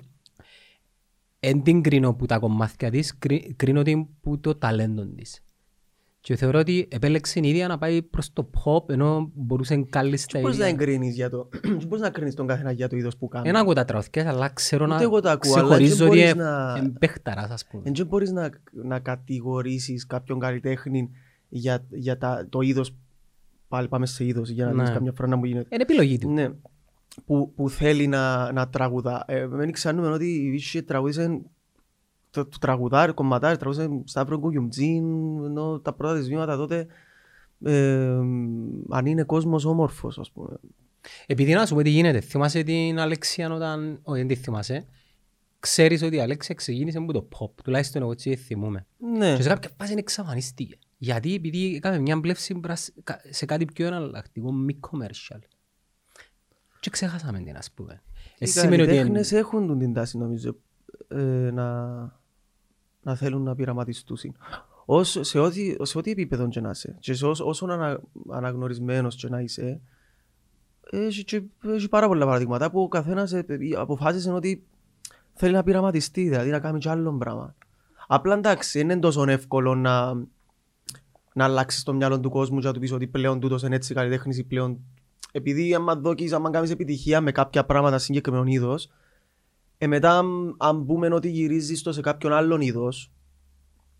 εν 1.40 1.62
την 1.62 1.82
κρίνω 1.82 2.14
που 2.14 2.26
τα 2.26 2.38
κομμάτια 2.38 2.90
της, 2.90 3.18
κρι- 3.18 3.56
κρίνω 3.56 3.82
την 3.82 4.06
που 4.20 4.40
το 4.40 4.54
ταλέντο 4.54 5.06
της. 5.06 5.42
Και 6.20 6.36
θεωρώ 6.36 6.58
ότι 6.58 6.88
επέλεξε 6.90 7.40
η 7.42 7.48
ίδια 7.48 7.68
να 7.68 7.78
πάει 7.78 8.02
προς 8.02 8.32
το 8.32 8.50
pop, 8.64 8.88
ενώ 8.90 9.30
μπορούσε 9.34 9.76
κάλλιστα 9.90 10.38
η 10.38 10.42
Πώς 10.42 10.58
να 10.58 10.68
ίδια. 10.68 10.82
εγκρίνεις 10.82 11.14
για 11.14 11.30
το... 11.30 11.48
Πώς 11.88 12.00
να 12.00 12.10
κρίνεις 12.10 12.34
τον 12.34 12.46
καθένα 12.46 12.70
για 12.72 12.88
το 12.88 12.96
είδος 12.96 13.16
που 13.16 13.28
κάνει. 13.28 13.50
Δεν 13.50 13.56
ακούω 13.60 13.72
τα 13.72 13.84
τραγωδικές, 13.84 14.24
αλλά 14.26 14.48
ξέρω 14.48 14.84
Ούτε 14.84 14.94
να 14.94 15.02
εγώ 15.02 15.20
τα 15.20 15.30
ακούω, 15.32 15.52
αλλά 15.52 15.62
ξεχωρίζω 15.62 15.94
δεν 15.96 16.06
ότι 16.06 16.16
μπορείς 16.16 16.30
ε- 16.30 16.34
να- 16.34 16.76
εν 16.76 16.96
παίχταρας, 16.98 17.50
ας 17.50 17.66
πούμε. 17.66 17.82
Εν 17.86 17.92
και 17.92 18.04
μπορείς 18.04 18.30
να, 18.30 18.50
να 18.72 18.98
κατηγορήσεις 18.98 20.06
κάποιον 20.06 20.38
καλλιτέχνη 20.38 21.10
για, 21.48 21.84
για 21.90 22.18
τα, 22.18 22.46
το 22.48 22.60
είδος 22.60 22.94
πάλι 23.68 23.88
πάμε 23.88 24.06
σε 24.06 24.24
είδος 24.24 24.48
για 24.48 24.64
να 24.64 24.72
Ναι. 24.72 24.82
δεις 24.82 24.92
καμιά 24.92 25.12
φορά 25.16 25.28
να 25.28 25.36
μου 25.36 25.44
γίνεται. 25.44 25.68
Είναι 25.72 25.82
επιλογή 25.82 26.18
του. 26.18 26.30
Ναι. 26.30 26.48
Που, 27.26 27.52
που 27.56 27.70
θέλει 27.70 28.06
να, 28.06 28.52
να 28.52 28.68
τραγουδά. 28.68 29.24
Ε, 29.26 29.46
μην 29.46 29.72
ξέρουμε 29.72 30.08
ότι 30.08 30.26
η 30.26 30.50
Βύση 30.50 30.82
τραγούδισε 30.82 31.40
το, 32.42 32.48
το 32.48 32.58
τραγουδάρι, 32.60 33.12
κομματάρι, 33.12 33.56
τραγούδισε 33.56 34.02
Σταύρο 34.04 34.38
Κουγιουμτζίν, 34.38 35.04
ενώ 35.44 35.80
τα 35.80 35.92
πρώτα 35.92 36.18
της 36.18 36.28
βήματα 36.28 36.56
τότε 36.56 36.86
ε, 37.64 38.18
αν 38.90 39.06
είναι 39.06 39.22
κόσμος 39.22 39.64
όμορφος, 39.64 40.18
ας 40.18 40.30
πούμε. 40.30 40.56
Επειδή 41.26 41.52
να 41.52 41.66
σου 41.66 41.74
πω 41.74 41.82
τι 41.82 41.90
γίνεται, 41.90 42.20
θυμάσαι 42.20 42.62
την 42.62 42.98
Αλεξία 42.98 43.52
όταν... 43.52 43.98
Όχι, 44.02 44.18
δεν 44.18 44.28
τη 44.28 44.34
θυμάσαι. 44.34 44.86
Ξέρεις 45.60 46.02
ότι 46.02 46.16
η 46.16 46.20
Αλέξια 46.20 46.54
ξεκίνησε 46.54 46.98
από 46.98 47.12
το 47.12 47.28
pop, 47.38 47.50
τουλάχιστον 47.64 48.02
εγώ 48.02 48.10
έτσι 48.10 48.36
θυμούμαι. 48.36 48.86
Ναι. 49.16 49.36
Και 49.36 49.42
σε 49.42 49.48
κάποια 49.48 49.70
φάση 49.78 49.94
εξαφανίστηκε. 49.96 50.78
Γιατί, 50.98 51.34
επειδή 51.34 51.74
έκαμε 51.74 51.98
μια 51.98 52.16
μπλεύση 52.16 52.54
μπρας- 52.54 52.92
κα- 53.04 53.20
σε 53.30 53.46
κάτι 53.46 53.64
πιο 53.64 53.86
εναλλακτικό, 53.86 54.52
μη 54.52 54.80
commercial. 54.80 55.38
Και 56.80 56.90
ξεχάσαμε 56.90 57.40
την, 57.40 57.56
ας 57.56 57.70
πούμε. 57.70 58.02
Οι 58.14 58.44
Εσύ 58.44 58.58
σημαίνει 58.58 58.82
ότι... 58.82 58.90
καλλιτέχνες 58.90 59.32
έχουν 59.32 59.66
τον 59.66 59.78
την 59.78 59.92
τάση 59.92 60.18
νομίζω 60.18 60.56
ε, 61.08 61.16
να, 61.52 62.17
να 63.02 63.14
θέλουν 63.14 63.42
να 63.42 63.54
πειραματιστούν. 63.54 64.18
Ως, 64.84 65.18
σε, 65.20 65.38
ό,τι, 65.38 65.76
σε 65.82 65.98
ό,τι 65.98 66.10
επίπεδο 66.10 66.48
και 66.48 66.60
να 66.60 66.70
είσαι 66.70 66.96
και 67.00 67.14
σε 67.14 67.26
όσο, 67.26 67.46
όσο 67.46 67.66
ανα, 67.66 68.00
αναγνωρισμένος 68.30 69.14
και 69.14 69.28
να 69.28 69.40
είσαι 69.40 69.80
έχει, 70.90 71.24
και, 71.24 71.42
έχει 71.66 71.88
πάρα 71.88 72.06
πολλά 72.06 72.24
παραδείγματα 72.24 72.70
που 72.70 72.80
ο 72.80 72.88
καθένας 72.88 73.32
ε, 73.32 73.44
ε, 73.48 73.56
αποφάσισε 73.76 74.30
ότι 74.30 74.66
θέλει 75.34 75.52
να 75.52 75.62
πειραματιστεί, 75.62 76.28
δηλαδή 76.28 76.50
να 76.50 76.58
κάνει 76.58 76.78
κι 76.78 76.88
άλλο 76.88 77.16
πράγμα. 77.18 77.54
Απλά 78.06 78.34
εντάξει, 78.34 78.78
δεν 78.78 78.90
είναι 78.90 79.00
τόσο 79.00 79.24
εύκολο 79.28 79.74
να, 79.74 80.14
να 81.32 81.44
αλλάξεις 81.44 81.82
το 81.82 81.92
μυαλό 81.92 82.20
του 82.20 82.30
κόσμου 82.30 82.60
και 82.60 82.66
να 82.66 82.72
του 82.72 82.80
πεις 82.80 82.92
ότι 82.92 83.06
πλέον 83.06 83.40
τούτος 83.40 83.62
είναι 83.62 83.74
έτσι 83.74 83.94
καλλιτέχνης 83.94 84.38
ή 84.38 84.44
πλέον 84.44 84.78
επειδή 85.32 85.74
άμα 85.74 85.94
δόκεις, 85.94 86.32
άμα 86.32 86.50
κάνεις 86.50 86.70
επιτυχία 86.70 87.20
με 87.20 87.32
κάποια 87.32 87.64
πράγματα 87.64 87.98
συγκεκριμένων 87.98 88.46
είδος, 88.46 88.90
ε, 89.78 89.86
μετά, 89.86 90.22
αν 90.56 90.86
πούμε 90.86 91.08
ότι 91.14 91.30
γυρίζεις 91.30 91.82
το 91.82 91.92
σε 91.92 92.00
κάποιον 92.00 92.32
άλλον 92.32 92.60
είδος, 92.60 93.12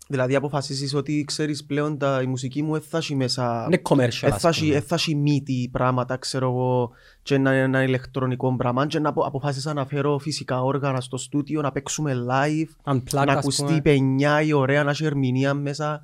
δηλαδή 0.07 0.35
αποφασίσει 0.35 0.95
ότι 0.95 1.23
ξέρεις 1.27 1.65
πλέον 1.65 1.97
τα, 1.97 2.21
η 2.21 2.25
μουσική 2.25 2.61
μου 2.61 2.75
έφτασε 2.75 3.15
μέσα. 3.15 3.63
Είναι 3.65 3.81
commercial. 3.89 4.31
Έφτασε 4.71 5.15
μύτη 5.15 5.69
πράγματα, 5.71 6.17
ξέρω 6.17 6.49
εγώ, 6.49 6.91
και 7.21 7.35
ένα, 7.35 7.51
ένα 7.51 7.83
ηλεκτρονικό 7.83 8.55
πράγμα. 8.55 8.87
Και 8.87 8.99
να 8.99 9.09
αποφάσισα 9.15 9.73
να 9.73 9.85
φέρω 9.85 10.17
φυσικά 10.17 10.61
όργανα 10.63 11.01
στο 11.01 11.17
στούτιο, 11.17 11.61
να 11.61 11.71
παίξουμε 11.71 12.25
live, 12.29 12.93
Unplugged, 12.93 13.25
να 13.25 13.33
ακουστεί 13.33 13.81
πενιά 13.81 14.41
η 14.41 14.53
ωραία, 14.53 14.83
να 14.83 14.89
έχει 14.89 15.05
ερμηνεία 15.05 15.53
μέσα, 15.53 16.01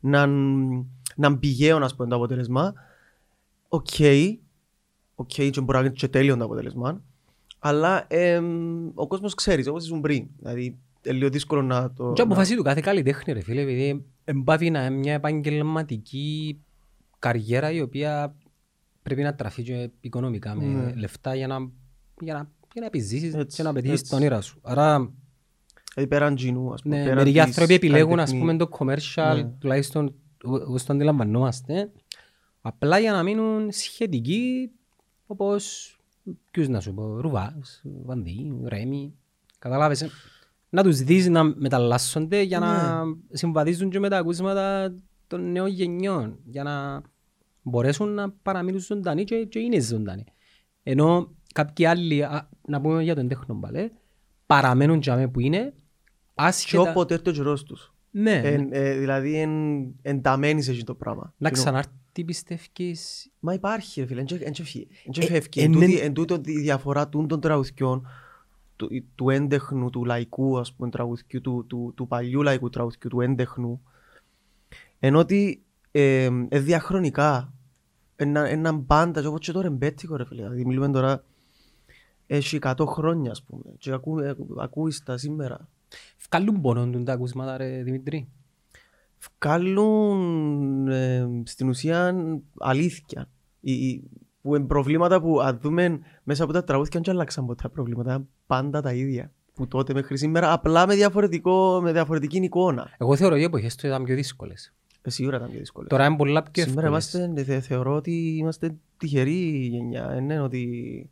να, 0.00 0.26
να 1.16 1.38
πηγαίο, 1.38 1.78
να 1.78 1.88
πούμε, 1.96 2.08
το 2.08 2.16
αποτέλεσμα. 2.16 2.74
OK. 3.68 3.86
Okay. 3.92 4.34
OK, 5.14 5.30
okay, 5.36 5.50
και 5.50 5.60
μπορεί 5.60 5.78
να 5.78 5.84
είναι 5.84 5.94
και 5.94 6.08
τέλειο 6.08 6.36
το 6.36 6.44
αποτέλεσμα 6.44 7.00
αλλά 7.58 8.04
εμ, 8.08 8.86
ο 8.94 9.06
κόσμος 9.06 9.34
ξέρει, 9.34 9.68
όπως 9.68 9.84
ήσουν 9.84 10.00
πριν. 10.00 10.26
Δηλαδή, 10.38 10.78
είναι 11.02 11.14
λίγο 11.16 11.28
δύσκολο 11.30 11.62
να 11.62 11.92
το... 11.92 12.12
Και 12.12 12.22
να- 12.22 12.26
απόφαση 12.28 12.56
του 12.56 12.62
κάθε 12.62 12.80
καλλιτέχνη 12.80 13.32
ρε 13.32 13.40
φίλε, 13.40 13.60
επειδή 13.60 14.04
εμπάθει 14.24 14.70
να 14.70 14.86
είναι 14.86 14.96
μια 14.96 15.12
επαγγελματική 15.12 16.60
καριέρα 17.18 17.70
η 17.72 17.80
οποία 17.80 18.36
πρέπει 19.02 19.22
να 19.22 19.34
τραφεί 19.34 19.62
και 19.62 19.90
οικονομικά 20.00 20.54
με 20.54 20.64
Ναι. 20.64 20.92
λεφτά 20.94 21.34
για 21.34 21.46
να, 21.46 21.56
για 22.20 22.34
να, 22.34 22.50
για 22.72 22.80
να 22.80 22.86
επιζήσεις 22.86 23.34
Έτσι, 23.34 23.56
και 23.56 23.62
να 23.62 23.72
πετύχεις 23.72 23.98
έτσι. 24.00 24.10
τα 24.10 24.16
όνειρα 24.16 24.40
σου. 24.40 24.58
Άρα 24.62 25.12
Δηλαδή 25.94 26.10
πέραν 26.14 26.34
τζινού, 26.34 26.72
ας 26.72 26.82
πούμε. 26.82 26.96
ναι, 26.96 27.02
πέραν 27.02 27.16
μερικοί 27.18 27.38
της 27.38 27.46
άνθρωποι 27.46 27.74
επιλέγουν 27.74 28.20
ας 28.20 28.30
καλλιτεχνή- 28.30 28.40
πούμε 28.40 28.56
το 28.56 28.68
commercial, 28.78 29.34
Ναι. 29.36 29.50
τουλάχιστον 29.58 30.14
όπως 30.44 30.84
το 30.84 30.92
αντιλαμβανόμαστε, 30.92 31.90
απλά 32.60 32.98
για 32.98 33.12
να 33.12 33.22
μείνουν 33.22 33.68
σχετικοί 33.72 34.70
όπως 35.26 35.95
ποιους 36.50 36.68
να 36.68 36.80
σου 36.80 36.94
πω, 36.94 37.20
Ρουβάς, 37.20 37.82
Βανδί, 38.04 38.56
Ρέμι, 38.64 39.14
καταλάβες. 39.58 40.02
ε; 40.02 40.10
Να 40.68 40.82
τους 40.82 40.96
δεις 40.98 41.28
να 41.28 41.44
μεταλλάσσονται 41.44 42.42
για 42.42 42.58
να 42.58 43.04
Ναι. 43.04 43.14
συμβαδίζουν 43.30 43.90
και 43.90 43.98
με 43.98 44.08
τα 44.08 44.18
ακούσματα 44.18 44.94
των 45.26 45.52
νέων 45.52 45.68
γενιών, 45.68 46.38
για 46.44 46.62
να 46.62 47.02
μπορέσουν 47.62 48.08
να 48.14 48.30
παραμείνουν 48.30 48.80
ζωντανοί 48.80 49.24
και, 49.24 49.44
και 49.44 49.58
είναι 49.58 49.80
ζωντανοί. 49.80 50.24
Ενώ 50.82 51.34
κάποιοι 51.54 51.84
άλλοι, 51.86 52.22
α, 52.22 52.48
να 52.68 52.80
πούμε 52.80 53.02
για 53.02 53.14
τον 53.14 53.28
τέχνο 53.28 53.54
μπαλέ, 53.54 53.90
παραμένουν 54.46 54.98
για 54.98 55.16
μέ 55.16 55.28
που 55.28 55.40
είναι, 55.40 55.58
Και 55.58 56.32
άσχετα... 56.34 56.90
όποτε 56.90 57.14
έρθει 57.14 57.28
ο 57.28 57.32
καιρός 57.32 57.62
τους. 57.62 57.94
Ναι, 58.10 58.40
Εν- 58.44 58.68
ε, 58.72 58.96
δηλαδή 58.98 59.34
εν- 59.40 59.94
ενταμένει 60.02 60.62
σε 60.62 60.70
αυτό 60.70 60.84
το 60.84 60.94
πράγμα. 60.94 61.34
να 61.38 61.50
Κοινό. 61.50 61.80
Ξανάρθει 62.24 62.24
πιστεύεις... 62.24 63.30
Μα 63.40 63.52
υπάρχει 63.52 64.00
ρε 64.00 64.06
φίλε, 64.06 64.20
εν 64.20 64.52
και 64.52 64.62
φύγει. 64.64 64.86
Εν 65.04 65.12
και 65.12 65.20
Ε, 65.20 65.26
φεύγει. 65.26 65.60
ε, 65.60 65.64
Εν 65.64 65.70
ναι. 65.70 65.76
τούτη- 65.86 65.98
Εν 66.00 66.12
τούτο 66.12 66.40
η 66.44 66.60
διαφορά 66.60 67.08
τούν 67.08 67.28
των 67.28 67.40
τραγουδιών 67.40 68.06
του, 68.76 68.88
του 69.14 69.30
έντεχνου, 69.30 69.90
του 69.90 70.04
λαϊκού 70.04 70.58
ας 70.58 70.72
πούμε 70.74 70.90
τραγουδιού, 70.90 71.40
του, 71.40 71.64
του, 71.66 71.92
του 71.96 72.06
παλιού 72.06 72.42
λαϊκού 72.42 72.68
τραγουδιού, 72.70 73.10
του 73.10 73.20
έντεχνου 73.20 73.80
ενώ 74.98 75.18
ότι 75.18 75.62
ε, 75.90 76.28
ε, 76.48 76.58
διαχρονικά 76.60 77.52
ένα, 78.16 78.48
έναν 78.48 78.76
μπάντα 78.78 79.20
και 79.20 79.26
όπως 79.26 79.40
και 79.40 79.52
το 79.52 79.60
ρεμπέτικο 79.60 80.16
ρε 80.16 80.24
φίλε 80.24 80.42
δηλαδή 80.42 80.64
μιλούμε 80.64 80.90
τώρα 80.90 81.24
έχει 82.26 82.58
100 82.62 82.74
χρόνια 82.86 83.30
ας 83.30 83.42
πούμε 83.42 83.62
και 83.78 83.92
ακού, 83.92 84.18
ε, 84.18 84.36
ακούεις 84.60 85.02
τα 85.02 85.16
σήμερα 85.18 85.68
Βγάλουν 86.30 86.60
πόνο 86.60 86.86
του 86.90 87.02
τα 87.02 87.12
ακούσματα 87.12 87.56
ρε 87.56 87.82
Δημητρή. 87.82 88.28
Βγάλουν 89.42 90.88
ε, 90.88 91.28
στην 91.44 91.68
ουσία 91.68 92.14
αλήθεια. 92.58 93.28
Οι, 93.60 93.72
οι- 93.72 94.10
που 94.42 94.56
είναι 94.56 94.64
προβλήματα 94.66 95.20
που 95.20 95.40
αν 95.40 95.58
δούμε 95.62 95.98
μέσα 96.22 96.44
από 96.44 96.52
τα 96.52 96.64
τραγούδια 96.64 97.00
δεν 97.04 97.14
αλλάξαν 97.14 97.46
ποτέ 97.46 97.62
τα 97.62 97.68
προβλήματα. 97.68 98.14
είναι 98.14 98.26
Πάντα 98.46 98.80
τα 98.80 98.92
ίδια. 98.92 99.30
Που 99.54 99.68
τότε 99.68 99.92
μέχρι 99.94 100.18
σήμερα 100.18 100.52
απλά 100.52 100.86
με, 100.86 100.94
διαφορετικό, 100.94 101.80
με 101.82 101.92
διαφορετική 101.92 102.36
εικόνα. 102.38 102.90
Εγώ 102.98 103.16
θεωρώ 103.16 103.32
ότι 103.34 103.42
οι 103.42 103.46
εποχές 103.46 103.74
του 103.74 103.86
ήταν 103.86 104.04
πιο 104.04 104.14
δύσκολες. 104.14 104.74
Ε, 105.02 105.10
σίγουρα 105.10 105.36
ήταν 105.36 105.48
πιο 105.50 105.58
δύσκολο. 105.58 105.86
Τώρα 105.86 106.06
είναι 106.06 106.16
πολλά 106.16 106.42
πιο 106.42 106.62
Σήμερα 106.64 106.86
εύκολες. 106.86 107.12
είμαστε, 107.14 107.42
θε, 107.44 107.60
θεωρώ 107.60 107.94
ότι 107.94 108.36
είμαστε 108.38 108.74
τυχεροί 108.96 109.68
γενιά. 109.70 110.10
Ε, 110.10 110.20
ναι, 110.20 110.40
ότι... 110.40 111.10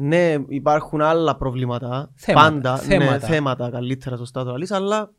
Ναι, 0.00 0.34
υπάρχουν 0.48 1.00
άλλα 1.00 1.36
προβλήματα. 1.36 2.10
Θέματα, 2.14 2.50
πάντα. 2.50 2.76
θέματα. 2.76 3.12
Ναι, 3.12 3.18
θέματα 3.18 3.70
καλύτερα, 3.70 4.16
σωστά 4.16 4.44
το 4.44 4.52
αλείς, 4.52 4.70
αλλά 4.70 5.12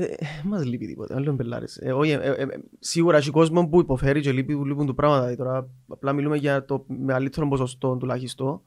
ε, 0.00 0.04
ε, 0.04 0.26
μας 0.44 0.64
λείπει 0.64 0.86
τίποτα, 0.86 1.14
δεν 1.14 1.22
λέμε 1.22 1.36
πελάρες. 1.36 1.76
Ε, 1.76 1.92
όχι, 1.92 2.10
ε, 2.10 2.14
ε, 2.14 2.42
ε, 2.42 2.46
σίγουρα 2.78 3.16
έχει 3.16 3.30
κόσμο 3.30 3.68
που 3.68 3.80
υποφέρει 3.80 4.20
και 4.20 4.32
λείπει, 4.32 4.54
λείπουν 4.54 4.86
του 4.86 4.94
πράγματα. 4.94 5.20
Δηλαδή, 5.20 5.36
τώρα 5.42 5.68
απλά 5.88 6.12
μιλούμε 6.12 6.36
για 6.36 6.64
το 6.64 6.84
μεγαλύτερο 6.86 7.48
ποσοστό 7.48 7.96
τουλάχιστον. 7.96 8.60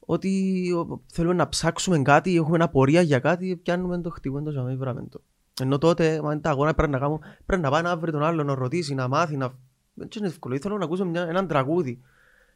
Ότι 0.00 0.72
ο, 0.72 1.00
θέλουμε 1.06 1.34
να 1.34 1.48
ψάξουμε 1.48 2.02
κάτι, 2.02 2.36
έχουμε 2.36 2.56
ένα 2.56 2.68
πορεία 2.68 3.00
για 3.00 3.18
κάτι, 3.18 3.56
πιάνουμε 3.62 4.00
το 4.00 4.10
χτυπούμε 4.10 4.42
το 4.42 4.50
ζαμί, 4.50 4.76
βράμε 4.76 5.06
το. 5.10 5.20
Ενώ 5.60 5.78
τότε, 5.78 6.20
μα 6.22 6.32
είναι 6.32 6.40
τα 6.40 6.50
αγώνα 6.50 6.74
πρέπει 6.74 6.92
να 6.92 6.98
κάνουμε, 6.98 7.18
πρέπει 7.46 7.62
να 7.62 7.70
πάει 7.70 7.82
να 7.82 7.96
βρει 7.96 8.10
τον 8.10 8.22
άλλο, 8.22 8.42
να 8.42 8.54
ρωτήσει, 8.54 8.94
να 8.94 9.08
μάθει, 9.08 9.36
να... 9.36 9.52
Δεν 9.94 10.08
είναι 10.18 10.26
εύκολο, 10.26 10.54
ήθελα 10.54 10.76
να 10.76 10.84
ακούσω 10.84 11.04
μια, 11.04 11.22
έναν 11.22 11.46
τραγούδι. 11.46 12.00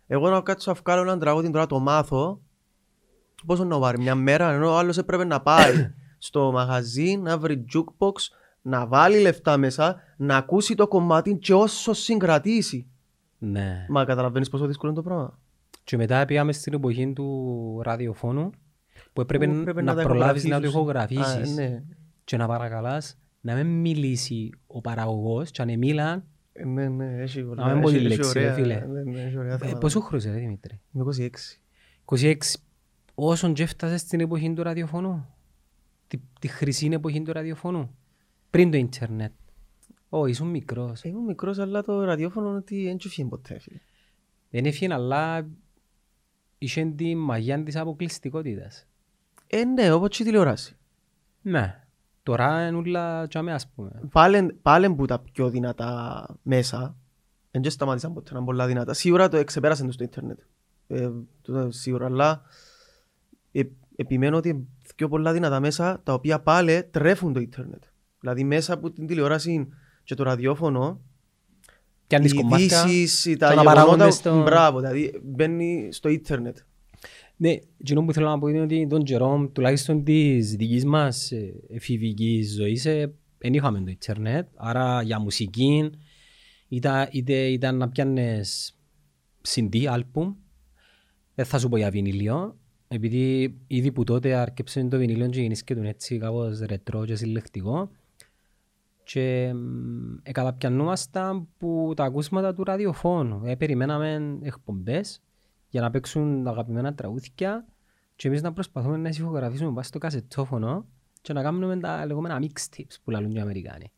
Εγώ 0.07 0.31
να 0.31 0.41
κάτσω 0.41 0.73
να 0.73 0.81
βγάλω 0.85 1.03
έναν 1.03 1.19
τραγούδι, 1.19 1.51
τώρα 1.51 1.67
το 1.67 1.79
μάθω, 1.79 2.41
πόσο 3.47 3.65
να 3.65 3.79
πάρει, 3.79 3.99
μια 3.99 4.15
μέρα, 4.15 4.53
ενώ 4.53 4.71
ο 4.71 4.77
άλλος 4.77 4.99
έπρεπε 4.99 5.25
να 5.25 5.41
πάει 5.41 5.73
στο 6.25 6.52
μαγαζί, 6.52 7.17
να 7.17 7.38
βρει 7.38 7.64
jukebox, 7.75 8.12
να 8.62 8.87
βάλει 8.87 9.21
λεφτά 9.21 9.57
μέσα, 9.57 9.97
να 10.17 10.37
ακούσει 10.37 10.75
το 10.75 10.88
κομμάτι 10.88 11.37
και 11.38 11.55
όσο 11.55 11.93
συγκρατήσει. 11.93 12.87
Ναι. 13.38 13.87
Μα 13.88 14.05
καταλαβαίνεις 14.05 14.49
πόσο 14.49 14.67
δύσκολο 14.67 14.93
είναι 14.93 15.00
το 15.02 15.09
πράγμα. 15.09 15.38
Και 15.85 15.97
μετά 15.97 16.25
πήγαμε 16.25 16.52
στην 16.52 16.73
εποχή 16.73 17.12
του 17.12 17.81
ραδιοφώνου 17.85 18.50
που 19.12 19.21
έπρεπε 19.21 19.47
Που 19.47 19.52
να, 19.55 19.62
πρέπει 19.62 19.83
να 19.83 19.95
τα 19.95 20.02
προλάβεις 20.02 20.45
να 20.45 20.61
το 20.61 20.67
ηχογραφήσεις. 20.67 21.23
ηχογραφήσεις 21.23 21.59
Α, 21.59 21.62
ναι. 21.62 21.83
και 22.25 22.37
να 22.37 22.47
παρακαλάς 22.47 23.17
να 23.41 23.55
μην 23.55 23.67
μιλήσει 23.67 24.50
ο 24.67 24.81
παραγωγός 24.81 25.50
και 25.50 25.62
αν 25.62 25.79
μίλαν 25.79 26.25
Ε, 26.52 26.64
Ναι, 26.64 26.88
ναι, 26.88 27.23
έχει 27.23 27.43
πολλά. 27.43 27.67
Να 27.67 27.73
μην 27.73 27.83
πω 27.83 27.88
τη 27.88 27.95
έχει- 27.97 28.05
έχει 28.07 28.14
λέξη, 28.17 28.33
ρε 28.33 28.41
ωραία- 28.41 28.55
φίλε. 28.55 28.87
ναι, 28.87 29.02
ναι, 29.02 29.21
έχει 29.21 29.38
ωραία 29.38 29.55
ε, 29.55 29.59
θέματα. 29.59 29.79
πόσο 29.79 30.00
χρόνος 30.00 30.25
ρε 30.25 30.31
Δημήτρη; 30.31 30.81
Είμαι 30.93 31.05
26. 31.05 31.59
26 32.05 32.35
όσον 33.14 33.55
και 33.55 33.62
έφτασες 33.62 34.00
στην 34.00 34.21
εποχή 34.21 34.52
του 34.52 34.62
ραδιοφώνου; 34.62 35.26
Τη, 36.12 36.23
τη 36.40 36.49
χρυσή 36.49 36.88
εποχή 36.92 37.23
του 37.23 37.33
ραδιοφώνου 37.33 37.97
πριν 38.50 38.71
το 38.71 38.76
ίντερνετ 38.76 39.33
Ω, 40.09 40.26
ήσουν 40.26 40.49
μικρός 40.49 41.02
Είμαι 41.02 41.21
μικρός, 41.21 41.59
αλλά 41.59 41.83
το 41.83 42.04
ραδιόφωνο 42.04 42.57
ότι 42.57 42.85
δεν 42.85 42.97
έφυγε 43.04 43.28
ποτέ, 43.28 43.59
φίλε. 43.59 43.78
δεν 44.50 44.64
έφυγε 44.64 44.95
αλλά 44.95 45.49
είχε 46.59 46.85
τη 46.85 47.14
μαγιά 47.14 47.62
της 47.62 47.76
αποκλειστικότητας 47.76 48.87
Ε, 49.47 49.64
ναι, 49.64 49.92
όπως 49.92 50.16
και 50.16 50.23
η 50.23 50.26
τηλεόραση. 50.26 50.76
ναι 51.42 51.85
τώρα 52.23 52.66
είναι 52.66 52.76
όλα 52.76 53.26
τζάμε 53.26 53.52
ας 53.52 53.69
πούμε 53.69 54.00
Πάλε, 54.12 54.47
πάλε 54.62 54.90
που 54.90 55.07
τα 55.07 55.19
πιο 55.19 55.50
δυνατά 55.50 56.26
μέσα, 56.42 56.97
δεν 57.50 57.62
και 57.62 57.71
σταμάτησαν 57.71 58.12
ποτέ 58.12 58.33
να 58.33 58.37
είναι 58.37 58.47
πολλά 58.47 58.66
δυνατά. 58.66 58.95
Σίγουρα 58.95 59.28
το 59.28 59.37
εξεπέρασαν 59.37 59.87
το 59.87 59.92
στο 59.92 60.04
ίντερνετ. 60.04 60.38
Ε, 60.87 61.11
το, 61.42 61.71
σίγουρα, 61.71 62.07
αλλά 62.07 62.42
ε, 63.52 63.62
επιμένω 63.97 64.37
ότι 64.37 64.69
πιο 65.03 65.11
πολλά 65.11 65.33
δυνατά 65.33 65.61
μέσα, 65.61 66.01
τα 66.05 66.13
οποία 66.15 66.41
πάλι 66.41 66.85
τρέφουν 66.91 67.33
το 67.33 67.41
ίντερνετ. 67.41 67.83
Δηλαδή 68.21 68.45
μέσα 68.45 68.75
από 68.75 68.91
την 68.91 69.07
τηλεόραση 69.07 69.69
και 70.05 70.15
το 70.15 70.23
ραδιόφωνο, 70.23 71.01
και 72.07 72.17
αν 72.17 72.23
οι 72.23 72.25
τις 72.25 72.35
κομμάτια 72.35 72.85
ειδήσεις, 72.87 73.37
τα 73.39 73.49
και 73.49 73.55
να 73.55 73.63
παράγονται 73.63 73.97
γεγονότα, 73.97 74.11
στο- 74.11 74.43
μπράβο, 74.43 74.81
δηλαδή 74.81 75.21
μπαίνει 75.25 75.89
στο 75.93 76.09
ίντερνετ. 76.09 76.57
Ναι, 77.37 77.59
εκείνο 77.79 78.05
που 78.05 78.13
θέλω 78.13 78.29
να 78.29 78.39
πω 78.39 78.49
είναι 78.49 78.61
ότι 78.61 78.87
τον 78.87 79.03
καιρό, 79.03 79.51
τουλάχιστον 79.53 80.05
της 80.05 80.57
δικής 80.57 80.85
μας 80.85 81.33
ε, 81.33 81.55
εφηβικής 81.69 82.55
ζωής, 82.55 82.87
ε, 82.87 83.15
δεν 83.39 83.55
είχαμε 83.55 83.79
το 83.81 83.91
ίντερνετ, 83.91 84.49
άρα 84.57 85.03
για 85.03 85.21
μουσική, 85.21 85.91
είτε, 86.69 87.09
είτε 87.13 87.35
ήταν 87.35 87.77
να 87.77 87.89
πιάνεις 87.89 88.79
CD, 89.49 89.85
άλμπουμ, 89.85 90.35
δεν 91.35 91.45
θα 91.45 91.59
σου 91.59 91.69
πω 91.69 91.77
για 91.77 91.91
βινιλίο, 91.91 92.57
επειδή 92.95 93.55
ήδη 93.67 93.93
που 93.93 94.05
τότε 94.05 94.35
άρκεψε 94.35 94.85
το 94.85 94.99
βινιλίο 94.99 95.29
και 95.29 95.41
γεννήσκε 95.41 95.75
τον 95.75 95.85
έτσι 95.85 96.19
κάπως 96.19 96.59
ρετρό 96.59 97.05
και 97.05 97.15
συλλεκτικό 97.15 97.91
και 99.05 99.53
μ, 99.55 100.17
ε, 100.23 100.33
καταπιανούμασταν 100.33 101.49
που 101.59 101.93
τα 101.97 102.05
ακούσματα 102.05 102.55
του 102.55 102.65
ραδιοφώνου. 102.65 103.43
Ε, 103.45 103.57
περιμέναμε 103.57 104.39
εκπομπές 104.43 105.23
για 105.69 105.81
να 105.81 105.91
παίξουν 105.91 106.45
τα 106.45 106.51
αγαπημένα 106.51 106.95
τραγούδια 106.95 107.67
και 108.17 108.29
εμείς 108.29 108.43
να 108.43 108.53
προσπαθούμε 108.53 108.97
να 108.97 109.09
ηχογραφήσουμε 109.09 109.69
πάνω 109.69 109.83
στο 109.83 109.99
κασετόφωνο 109.99 110.87
και 111.21 111.33
να 111.33 111.43
κάνουμε 111.43 111.77
τα 111.77 112.07
λεγόμενα 112.07 112.41
mixtapes 112.43 112.97
που 113.05 113.11
λαλούν 113.11 113.31
οι 113.31 113.41
Αμερικάνοι. 113.41 113.93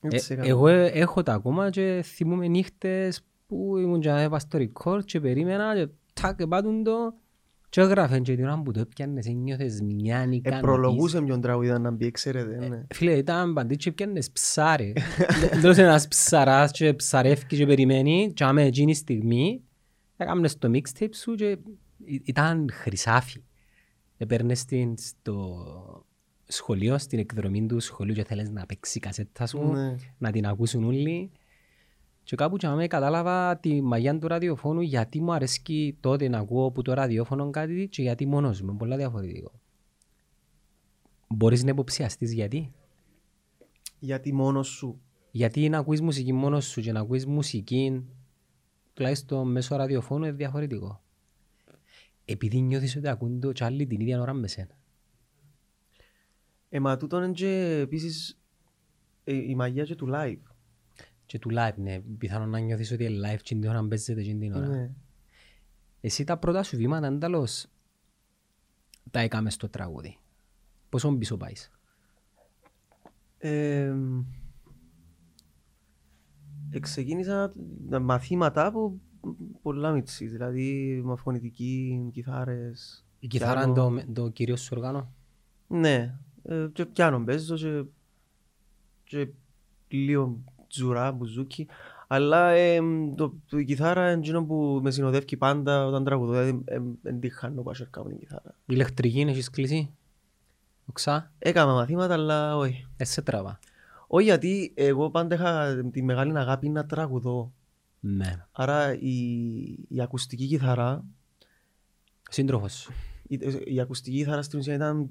Ε, 0.00 0.08
Έτσι 0.10 0.32
έκαμε. 0.32 0.48
εγώ 0.48 0.68
ε, 0.68 0.86
έχω 0.86 1.22
τα 1.22 1.32
ακόμα 1.32 1.70
και 1.70 2.00
θυμούμαι 2.04 2.46
νύχτες 2.46 3.22
που 3.46 3.76
ήμουν 3.76 4.00
και 4.00 4.08
να 4.08 4.20
έβα 4.20 4.38
στο 4.38 4.58
record 4.58 5.04
και 5.04 5.20
περίμενα 5.20 5.74
και 5.74 5.88
τάκ 6.20 6.46
πάτουν 6.46 6.82
το 6.82 7.14
και 7.74 7.80
έγραφε 7.80 8.20
και 8.20 8.34
την 8.36 8.44
ώρα 8.44 8.62
που 8.62 8.72
το 8.72 8.80
έπιανες 8.80 9.26
ένιωθες 9.26 9.80
μια 9.80 10.16
Ε, 10.18 10.20
ικανοποίηση. 10.22 10.60
προλογούσε 10.60 11.20
ποιον 11.22 11.40
τραγούδι 11.40 11.68
να 11.78 11.90
μπει, 11.90 12.10
ξέρετε. 12.10 12.68
ναι. 12.68 12.82
Φίλε, 12.94 13.12
ήταν 13.12 13.52
παντή 13.54 13.76
και 13.76 13.92
πιάνες 13.92 14.30
ψάρι. 14.30 14.96
Εντός 15.52 15.76
ένας 15.76 16.08
ψαράς 16.08 16.70
και 16.70 16.94
ψαρεύκει 16.94 17.56
και 17.56 17.66
περιμένει 17.66 18.32
και 18.34 18.44
άμα 18.44 18.60
εκείνη 18.62 18.90
η 18.90 18.94
στιγμή 18.94 19.62
έκαμνες 20.16 20.58
το 20.58 20.70
mixtape 20.74 21.14
σου 21.14 21.34
και 21.34 21.58
ή- 22.04 22.22
ήταν 22.24 22.68
χρυσάφι. 22.72 23.42
Έπαιρνες 24.16 24.64
την 24.64 24.94
στο, 24.98 25.56
σχολείο, 26.46 26.98
στην 26.98 27.18
εκδρομή 27.18 27.66
του 27.66 27.80
σχολείου 27.80 28.14
και 28.14 28.24
θέλεις 28.24 28.50
να 28.50 28.66
παίξει 28.66 28.98
η 28.98 29.00
κασέτα 29.00 29.46
σου, 29.46 29.62
Ναι. 29.72 29.94
να 30.18 30.30
την 30.30 30.46
ακούσουν 30.46 30.84
όλοι. 30.84 31.30
Και 32.24 32.36
κάπου 32.36 32.56
και 32.56 32.66
αμέ 32.66 32.86
κατάλαβα 32.86 33.56
τη 33.56 33.82
μαγεία 33.82 34.18
του 34.18 34.28
ραδιοφώνου 34.28 34.80
γιατί 34.80 35.20
μου 35.20 35.32
αρέσκει 35.32 35.96
τότε 36.00 36.28
να 36.28 36.38
ακούω 36.38 36.66
από 36.66 36.82
το 36.82 36.92
ραδιόφωνο 36.92 37.50
κάτι 37.50 37.88
και 37.90 38.02
γιατί 38.02 38.26
μόνος 38.26 38.60
μου. 38.60 38.68
Είναι 38.68 38.78
πολλά 38.78 38.96
διαφορετικό. 38.96 39.52
Μπορείς 41.28 41.64
να 41.64 41.70
υποψιαστείς 41.70 42.32
γιατί; 42.32 42.72
Γιατί 43.98 44.32
μόνος 44.32 44.68
σου. 44.68 45.00
Γιατί 45.30 45.68
να 45.68 45.78
ακούεις 45.78 46.00
μουσική 46.00 46.32
μόνος 46.32 46.64
σου 46.64 46.80
και 46.80 46.92
να 46.92 47.00
ακούεις 47.00 47.26
μουσική 47.26 48.04
τουλάχιστον 48.94 49.50
μέσω 49.50 49.76
ραδιοφώνου 49.76 50.24
είναι 50.24 50.32
διαφορετικό. 50.32 51.02
Επειδή 52.24 52.60
νιώθεις 52.60 52.96
ότι 52.96 53.08
ακούν 53.08 53.40
το 53.40 53.52
και 53.52 53.64
άλλοι 53.64 53.86
την 53.86 54.00
ίδια 54.00 54.20
ώρα 54.20 54.32
με 54.32 54.46
σένα. 54.46 54.78
Ε, 56.68 56.80
μα 56.80 56.96
τούτον 56.96 57.22
είναι 57.22 57.32
και 57.32 57.78
επίσης 57.82 58.38
ε, 59.24 59.34
η 59.34 59.54
μαγεία 59.54 59.84
και 59.84 59.94
του 59.94 60.08
live. 60.12 60.53
Και 61.26 61.38
του 61.38 61.50
live, 61.52 61.74
ναι. 61.76 62.00
Πιθανόν 62.18 62.50
να 62.50 62.58
νιώθεις 62.58 62.92
ότι 62.92 63.04
είναι 63.04 63.32
live 63.32 63.40
και 63.42 63.54
την 63.54 63.68
ώρα 63.68 63.86
παίζεται 63.88 64.22
και 64.22 64.34
την 64.34 64.54
ώρα. 64.54 64.66
Ναι. 64.66 64.90
Εσύ 66.00 66.24
τα 66.24 66.36
πρώτα 66.36 66.62
σου 66.62 66.76
βήματα 66.76 67.06
αντάλλως 67.06 67.66
τα 69.10 69.20
έκαμε 69.20 69.50
στο 69.50 69.68
τραγούδι. 69.68 70.18
Πόσο 70.88 71.16
πίσω 71.16 71.36
πάεις; 71.36 71.70
Ε, 73.38 73.94
εξεκίνησα 76.70 77.52
τα 77.90 78.00
μαθήματα 78.00 78.66
από 78.66 79.00
πολλά 79.62 79.92
μίτσι, 79.92 80.26
δηλαδή 80.26 81.00
με 81.04 81.16
φωνητική, 81.16 82.08
κιθάρες. 82.12 83.06
Η 83.18 83.26
κιθάρα 83.26 83.72
πιάνο. 83.72 83.88
είναι 83.88 84.04
το, 84.04 84.22
το 84.22 84.28
κυρίως 84.28 84.60
σου 84.60 84.72
όργανο. 84.76 85.12
Ναι, 85.66 86.18
ε, 86.42 86.68
και 86.72 86.86
πιάνω 86.86 87.24
παίζω 87.24 87.56
και, 87.56 87.84
και 89.04 89.28
λίγο 89.88 90.38
τζουρά, 90.74 91.12
μπουζούκι. 91.12 91.66
Αλλά 92.06 92.50
ε, 92.50 92.80
το, 93.16 93.34
το, 93.48 93.58
η 93.58 93.64
κιθάρα 93.64 94.10
είναι 94.10 94.20
εκείνο 94.20 94.44
που 94.44 94.80
με 94.82 94.90
συνοδεύει 94.90 95.36
πάντα 95.36 95.86
όταν 95.86 96.04
τραγουδώ, 96.04 96.32
δηλαδή 96.32 96.62
ε, 96.64 96.78
δεν 97.02 97.20
τη 97.20 97.28
χάνω 97.28 97.62
που 97.62 97.70
ασέρκα 97.70 98.04
με 98.04 98.08
την 98.08 98.18
κιθάρα. 98.18 98.54
Ηλεκτρική 98.66 99.20
έχεις 99.20 99.50
κλείσει; 99.50 99.90
Οξά; 100.86 101.32
Έκανα 101.38 101.72
μαθήματα, 101.72 102.14
αλλά 102.14 102.56
όχι. 102.56 102.86
Ε, 102.96 103.04
σε 103.04 103.22
τραβά. 103.22 103.58
Όχι 104.06 104.24
γιατί 104.24 104.72
εγώ 104.74 105.10
πάντα 105.10 105.34
είχα 105.34 105.84
τη 105.90 106.02
μεγάλη 106.02 106.38
αγάπη 106.38 106.68
να 106.68 106.86
τραγουδώ. 106.86 107.52
Ναι. 108.00 108.46
Άρα 108.52 108.94
η, 108.94 109.16
η 109.88 110.00
ακουστική 110.00 110.46
κιθάρα, 110.46 111.04
Σύντροφος 112.30 112.72
σου. 112.72 112.92
η, 113.26 113.38
η 113.64 113.80
ακουστική 113.80 114.16
κιθάρα 114.16 114.42
στην 114.42 114.58
ουσία 114.58 114.74
ήταν, 114.74 115.10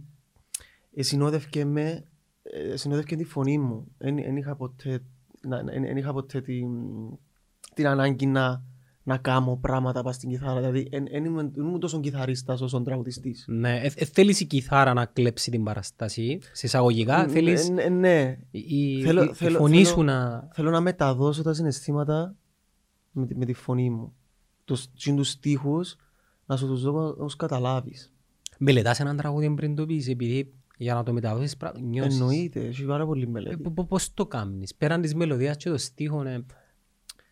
ε, 0.96 1.04
συνόδευκε 1.04 1.66
με, 1.66 2.06
ε, 2.44 2.76
συνόδευκε 2.76 3.16
τη 3.16 3.24
φωνή 3.24 3.58
μου. 3.58 3.88
Δεν 3.98 4.38
είχα 4.38 4.56
ποτέ, 4.56 5.04
να, 5.48 5.58
εν, 5.58 5.84
εν 5.84 5.98
είχα 5.98 6.14
ποτέ 6.14 6.42
την, 6.42 6.68
την 7.74 7.88
ανάγκη 7.88 8.26
να, 8.26 8.64
να 9.04 9.18
κάνω 9.18 9.58
πράγματα 9.62 10.04
πας 10.04 10.16
στην 10.16 10.30
κιθάρα. 10.30 10.60
Δηλαδή, 10.60 10.88
δεν 10.92 11.26
ήμουν, 11.26 11.52
δεν 11.54 11.66
ήμουν 11.66 11.80
τόσο 11.80 12.00
κιθαρίστας 12.00 12.62
όσο 12.62 12.82
τραγουδιστής. 12.82 13.46
Ναι. 13.48 13.80
Ε, 13.80 13.92
ε, 13.96 14.06
θέλεις 14.06 14.40
η 14.40 14.46
κιθάρα 14.46 14.94
να 14.94 15.06
κλέψει 15.06 15.52
την 15.52 15.64
παραστάση. 15.64 16.40
Σε 16.52 16.66
εισαγωγικά 16.66 17.28
θέλεις 17.28 17.70
Ε, 17.70 17.74
ε, 17.82 17.90
ναι, 17.90 18.38
η, 18.52 19.02
Θέλω- 19.04 19.24
η- 19.24 19.30
η 19.32 19.34
θέλω- 19.34 19.58
φωνή 19.58 19.74
θέλω- 19.76 19.88
σου 19.88 20.02
να... 20.04 20.48
θέλω 20.54 20.70
να 20.70 20.80
μεταδώσω 20.82 21.44
τα 21.44 21.54
συναισθήματα 21.54 22.36
με, 23.12 23.26
τη- 23.26 23.36
με 23.36 23.46
τη 23.46 23.54
φωνή 23.54 23.90
μου. 23.90 24.14
Τους, 24.66 24.88
τους 25.16 25.30
στίχους 25.30 25.96
να 26.46 26.58
σου 26.58 26.68
τους 26.68 26.82
δω 26.82 27.16
να 27.18 27.26
τους 27.26 27.36
καταλάβεις. 27.36 28.12
Μελετάς 28.58 29.00
έναν 29.00 29.18
τραγούδι 29.18 29.54
πριν 29.54 29.76
το 29.76 29.86
πεις 29.86 30.08
επειδή 30.08 30.54
για 30.78 30.94
να 30.94 31.04
το 31.04 31.14
μεταδώσεις 31.14 31.58
πρα- 31.58 31.80
νιώσεις. 31.82 32.20
Εννοείται, 32.20 32.60
έχει 32.66 32.86
πάρα 32.86 33.06
πολύ 33.06 33.24
Ε, 33.24 33.28
μελέτη. 33.28 33.58
πο- 33.58 33.72
πο- 33.72 33.86
Πώς 33.86 34.14
το 34.14 34.26
κάνεις; 34.26 34.76
Πέραν 34.76 35.02
της 35.02 35.16
μελωδίας 35.16 35.58
και 35.58 35.70
των 35.70 35.78
στίχων 35.78 36.28
ε, 36.28 36.46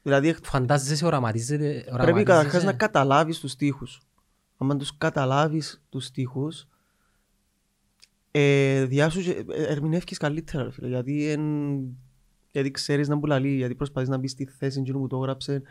Δηλαδή 0.01 0.35
φαντάζεσαι, 0.43 1.05
οραματίζεσαι. 1.05 1.55
πρέπει 1.57 1.91
οραματίζεσαι. 1.93 2.23
καταρχάς 2.23 2.63
να 2.63 2.73
καταλάβεις 2.73 3.39
τους 3.39 3.51
στίχους. 3.51 4.01
Αν 4.57 4.77
τους 4.77 4.97
καταλάβεις 4.97 5.83
τους 5.89 6.05
στίχους, 6.05 6.67
ε, 8.31 8.85
διάσου 8.85 9.21
και- 9.21 9.45
ε, 9.51 9.63
ερμηνεύκεις 9.63 10.17
καλύτερα, 10.17 10.63
ρε 10.63 10.71
φίλε, 10.71 10.87
γιατί, 10.87 11.27
εν, 11.27 11.41
γιατί 12.51 12.71
ξέρεις 12.71 13.07
να 13.07 13.15
μπουλαλεί, 13.15 13.49
γιατί 13.55 13.75
προσπαθείς 13.75 14.09
να 14.09 14.17
μπεις 14.17 14.31
στη 14.31 14.45
θέση 14.45 14.79
εκείνου 14.79 14.99
που 14.99 15.07
το 15.07 15.17
έγραψε. 15.17 15.61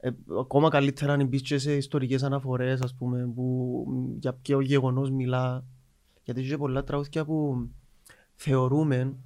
Ε, 0.00 0.10
ακόμα 0.40 0.68
καλύτερα 0.68 1.12
αν 1.12 1.26
μπεις 1.26 1.42
και 1.42 1.58
σε 1.58 1.76
ιστορικές 1.76 2.22
αναφορές, 2.22 2.80
ας 2.80 2.94
πούμε, 2.94 3.30
που, 3.34 3.42
μ, 3.88 4.18
για 4.18 4.32
ποιο 4.32 4.60
γεγονός 4.60 5.10
μιλά. 5.10 5.64
Γιατί 6.24 6.40
έχει 6.40 6.48
και 6.48 6.56
πολλά 6.56 6.84
τραγούδια 6.84 7.24
που 7.24 7.68
θεωρούμε 8.34 9.16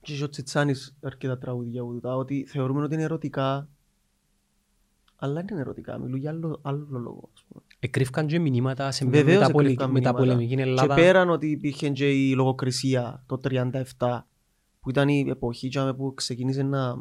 και 0.00 0.12
έχει 0.12 0.22
ο 0.22 0.28
Τσιτσάνης 0.28 0.96
αρκετά 1.02 1.38
τραγούδια 1.38 1.82
που 1.82 1.92
τούτα, 1.92 2.16
ότι 2.16 2.44
θεωρούμε 2.48 2.82
ότι 2.82 2.94
είναι 2.94 3.02
ερωτικά 3.02 3.68
αλλά 5.18 5.32
δεν 5.34 5.46
είναι 5.50 5.60
ερωτικά, 5.60 5.98
μιλούν 5.98 6.18
για 6.18 6.30
άλλο, 6.30 6.58
άλλο 6.62 6.86
λόγο. 6.90 7.30
ας 7.34 7.44
πούμε. 7.48 7.62
Εκρύφκαν 7.78 8.26
και 8.26 8.38
μηνύματα 8.38 8.90
σε 8.90 9.04
Βεβαίως 9.04 9.38
μεταπολι- 9.38 9.66
εκρύφκαν 9.70 9.90
μηνύματα. 9.90 10.18
μεταπολεμική 10.18 10.60
Ελλάδα. 10.60 10.94
Και 10.94 11.00
πέραν 11.00 11.30
ότι 11.30 11.50
υπήρχε 11.50 11.88
και 11.90 12.10
η 12.10 12.34
λογοκρισία 12.34 13.22
το 13.26 13.40
1937, 13.98 14.26
που 14.80 14.90
ήταν 14.90 15.08
η 15.08 15.26
εποχή 15.28 15.68
τζάμε, 15.68 15.94
που 15.94 16.14
ξεκίνησε 16.14 16.62
να, 16.62 16.94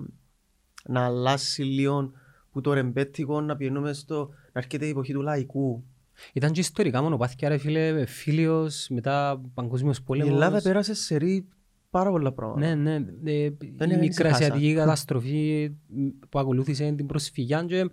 να 0.86 1.06
αλλάσει 1.06 1.64
λίγο 1.64 2.12
που 2.52 2.62
το 2.62 2.74
ρεμπέτικο 2.74 3.42
να 3.42 3.56
πηγαίνουμε 3.56 3.94
στο, 3.94 4.30
να 4.54 4.60
έρχεται 4.62 4.86
η 4.86 4.90
εποχή 4.90 5.14
του 5.14 5.22
λαϊκού. 5.22 5.84
Ήταν 6.34 6.52
και 6.52 6.60
ιστορικά 6.60 7.02
μονοπάτια 7.02 7.50
ρε 7.50 7.58
φίλε, 7.58 8.06
φίλιος, 8.06 8.88
μετά 8.90 9.42
παγκόσμιος 9.54 9.98
Η 9.98 10.02
πόλεμος. 10.04 10.34
Ελλάδα 10.34 10.62
πέρασε 10.62 10.94
σε 10.94 11.18
ρί 11.18 11.48
πάρα 11.90 12.10
πολλά 12.10 12.32
πράγματα. 12.32 12.76
Ναι, 12.76 12.76
ναι. 12.76 13.06
Ε, 13.24 13.32
η 13.34 13.56
είναι 13.84 13.98
μικρασιατική 13.98 14.66
ξεχάσα. 14.66 14.86
καταστροφή 14.86 15.72
που 16.30 16.40
ακολούθησε 16.40 16.92
την 16.92 17.06
προσφυγιά 17.06 17.64
και 17.64 17.90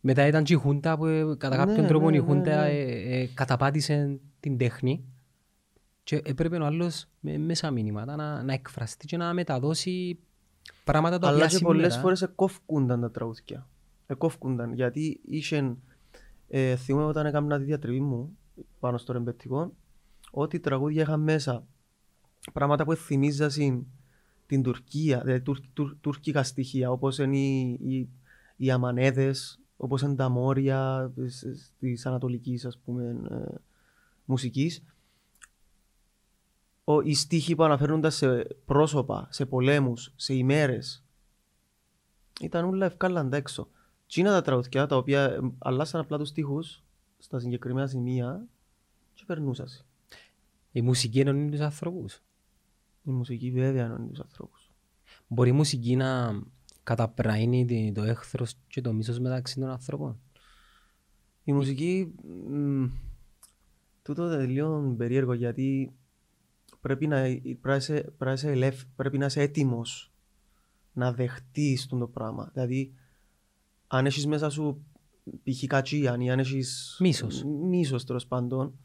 μετά 0.00 0.26
ήταν 0.26 0.44
και 0.44 0.52
η 0.52 0.56
Χούντα 0.56 0.96
που 0.96 1.06
ε, 1.06 1.36
κατά 1.36 1.56
κάποιον 1.56 1.80
Ναι, 1.80 1.86
τρόπο 1.86 2.10
ναι, 2.10 2.16
η 2.16 2.20
ναι, 2.20 2.26
Χούντα 2.26 2.62
ναι. 2.62 2.70
ε, 2.70 3.20
ε, 3.20 3.28
καταπάτησε 3.34 4.18
την 4.40 4.58
τέχνη 4.58 5.04
και 6.02 6.22
έπρεπε 6.24 6.56
ο 6.56 6.64
άλλος 6.64 7.06
με, 7.20 7.38
μέσα 7.38 7.70
μηνύματα 7.70 8.16
να, 8.16 8.42
να 8.42 8.52
εκφραστεί 8.52 9.06
και 9.06 9.16
να 9.16 9.32
μεταδώσει 9.32 10.18
πράγματα 10.84 11.18
τα 11.18 11.28
οποία 11.28 11.38
Αλλά 11.40 11.48
και 11.48 11.58
πολλές 11.58 11.82
σήμερα... 11.82 12.00
φορές 12.00 12.22
εκόφκουνταν 12.22 13.00
τα 13.00 13.10
τραγούδια. 13.10 13.68
Εκόφκουνταν 14.06 14.72
γιατί 14.72 15.20
είχε, 15.24 15.76
ε, 16.48 16.76
θυμούμαι 16.76 17.04
όταν 17.04 17.26
έκανα 17.26 17.58
τη 17.58 17.64
διατριβή 17.64 18.00
μου 18.00 18.38
πάνω 18.80 18.98
στο 18.98 19.12
ρεμπετικό, 19.12 19.72
ότι 20.30 20.60
τραγούδια 20.60 21.02
είχαν 21.02 21.20
μέσα 21.20 21.66
πράγματα 22.52 22.84
που 22.84 22.94
θυμίζασαν 22.94 23.86
την 24.46 24.62
Τουρκία, 24.62 25.20
δηλαδή 25.20 25.40
τουρ, 25.40 25.58
τουρ, 25.72 25.96
τουρκικά 26.00 26.42
στοιχεία, 26.42 26.90
όπως 26.90 27.18
είναι 27.18 27.38
οι, 27.38 27.78
οι, 27.82 28.08
οι 28.56 28.70
αμανέδες, 28.70 29.60
όπως 29.76 30.02
είναι 30.02 30.14
τα 30.14 30.28
μόρια 30.28 31.12
της, 31.14 31.46
της 31.78 32.06
ανατολικής 32.06 32.64
ας 32.64 32.78
πούμε, 32.78 33.20
ε, 33.30 33.54
μουσικής. 34.24 34.84
Ο, 36.84 37.00
οι 37.00 37.14
στίχοι 37.14 37.54
που 37.54 37.62
αναφέρονταν 37.62 38.10
σε 38.10 38.46
πρόσωπα, 38.64 39.28
σε 39.30 39.46
πολέμους, 39.46 40.12
σε 40.16 40.34
ημέρες, 40.34 41.04
ήταν 42.40 42.64
όλα 42.64 42.86
ευκάλαντα 42.86 43.36
έξω. 43.36 43.68
Τι 44.14 44.20
είναι 44.20 44.28
τα 44.30 44.42
τραγουδιά 44.42 44.86
τα 44.86 44.96
οποία 44.96 45.22
ε, 45.24 45.38
αλλάσαν 45.58 46.00
απλά 46.00 46.18
τους 46.18 46.28
στίχους 46.28 46.82
στα 47.18 47.38
συγκεκριμένα 47.38 47.86
σημεία 47.86 48.46
και 49.14 49.24
περνούσαν. 49.26 49.66
Η 50.72 50.82
μουσική 50.82 51.20
ενώνει 51.20 51.50
τους 51.50 51.60
ανθρώπους. 51.60 52.22
Η 53.04 53.10
μουσική 53.10 53.50
βέβαια 53.50 53.84
ενώνει 53.84 54.08
τους 54.08 54.20
ανθρώπους. 54.20 54.72
Μπορεί 55.28 55.48
η 55.48 55.52
μουσική 55.52 55.96
να 55.96 56.40
καταπραίνει 56.82 57.64
τη- 57.64 57.92
το 57.92 58.02
έχθρος 58.02 58.54
και 58.66 58.80
το 58.80 58.92
μίσος 58.92 59.18
μεταξύ 59.18 59.60
των 59.60 59.68
ανθρώπων; 59.68 60.20
Η 61.44 61.52
μουσική, 61.52 62.14
μ, 62.48 62.84
τούτο 64.02 64.32
είναι 64.32 64.46
λίγο 64.46 64.94
περίεργο 64.96 65.32
γιατί 65.32 65.92
πρέπει 66.80 67.06
να, 67.06 67.20
πρέπει 67.22 67.58
να, 67.62 67.74
είσαι, 67.76 67.94
πρέπει 68.00 68.24
να, 68.24 68.32
είσαι, 68.32 68.50
ελεύθ- 68.50 68.88
πρέπει 68.96 69.18
να 69.18 69.26
είσαι 69.26 69.40
έτοιμος 69.40 70.12
να 70.92 71.12
δεχτείς 71.12 71.86
τον 71.86 71.98
το 71.98 72.06
πράγμα. 72.06 72.50
Δηλαδή, 72.52 72.94
αν 73.86 74.06
έχεις 74.06 74.26
μέσα 74.26 74.50
σου 74.50 74.84
π.χ. 75.44 75.64
κατσίαν 75.66 76.20
ή 76.20 76.30
αν 76.30 76.38
έχεις 76.38 76.96
Μίσος. 77.00 77.44
μίσος 77.44 78.04
τέλος 78.04 78.26
πάντων 78.26 78.78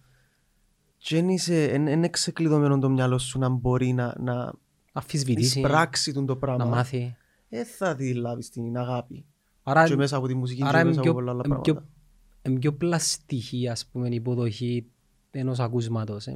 και 0.98 1.16
δεν 1.16 1.30
είσαι, 1.30 1.64
εν, 1.64 1.88
εν 1.88 1.98
είναι 1.98 2.10
ξεκλειδωμένο 2.10 2.80
το 2.80 2.90
μυαλό 2.90 3.18
σου 3.18 3.40
να 3.40 3.50
μπορεί 3.50 3.94
να, 3.94 4.16
να 4.20 4.54
Αφισβητήσει, 4.94 5.60
εισπράξει 5.60 6.14
τον 6.14 6.26
το 6.26 6.34
να 6.34 6.40
πράγμα. 6.40 6.66
μάθει. 6.66 7.16
Δεν 7.50 7.66
θα 7.66 7.96
τη 7.96 8.14
λάβεις 8.14 8.50
την 8.50 8.78
αγάπη. 8.78 9.26
Άρα, 9.64 9.88
και 9.88 9.96
μέσα 9.96 10.18
από 10.18 10.28
τη 10.28 10.34
μουσική 10.34 10.62
άρα 10.64 10.72
και 10.72 10.78
είναι 10.78 10.88
μέσα 10.90 11.02
πιο, 11.02 11.12
από 11.12 11.20
πολλά 11.20 11.32
άλλα 11.32 11.42
είναι 11.46 11.60
πιο, 11.62 11.74
πράγματα. 11.74 11.96
είναι 12.44 12.60
πιο 12.60 12.74
πλαστική 12.74 13.68
ας 13.68 13.86
πούμε, 13.86 14.08
η 14.10 14.16
υποδοχή 14.16 14.86
ενός 15.32 15.60
ακούσματος. 15.60 16.28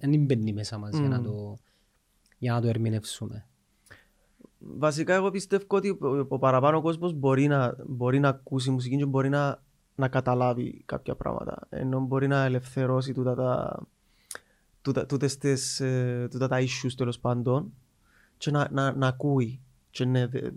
Δεν 0.00 0.20
μπαίνει 0.24 0.52
μέσα 0.52 0.78
μας 0.78 0.98
για, 0.98 1.08
να 1.08 1.16
Μμμ. 1.18 1.24
το, 1.24 1.56
για 2.38 2.52
να 2.52 2.60
το 2.60 2.68
ερμηνεύσουμε. 2.68 3.48
Βασικά 4.62 5.14
εγώ 5.14 5.30
πιστεύω 5.30 5.64
ότι 5.68 5.88
ο, 5.88 6.26
ο 6.28 6.38
παραπάνω 6.38 6.80
κόσμος 6.80 7.12
μπορεί 7.12 7.46
να, 7.46 7.76
μπορεί 7.86 8.18
να 8.18 8.28
ακούσει 8.28 8.70
μουσική 8.70 8.96
και 8.96 9.06
μπορεί 9.06 9.28
να, 9.28 9.62
να 9.94 10.08
καταλάβει 10.08 10.82
κάποια 10.86 11.14
πράγματα. 11.14 11.66
Ενώ 11.70 12.00
μπορεί 12.00 12.26
να 12.26 12.44
ελευθερώσει 12.44 13.12
τούτα 13.12 13.34
τα, 13.34 13.82
τούτα, 14.82 15.06
τούτες 15.06 15.38
τις, 15.38 15.80
ε, 15.80 16.28
τούτα 16.30 16.48
τα 16.48 16.58
issues 16.60 16.92
τέλος 16.96 17.18
πάντων 17.18 17.72
και 18.38 18.50
να, 18.50 18.68
να, 18.70 18.92
να 18.92 19.06
ακούει 19.06 19.60
και 19.90 20.04
να 20.04 20.26
δε- 20.26 20.50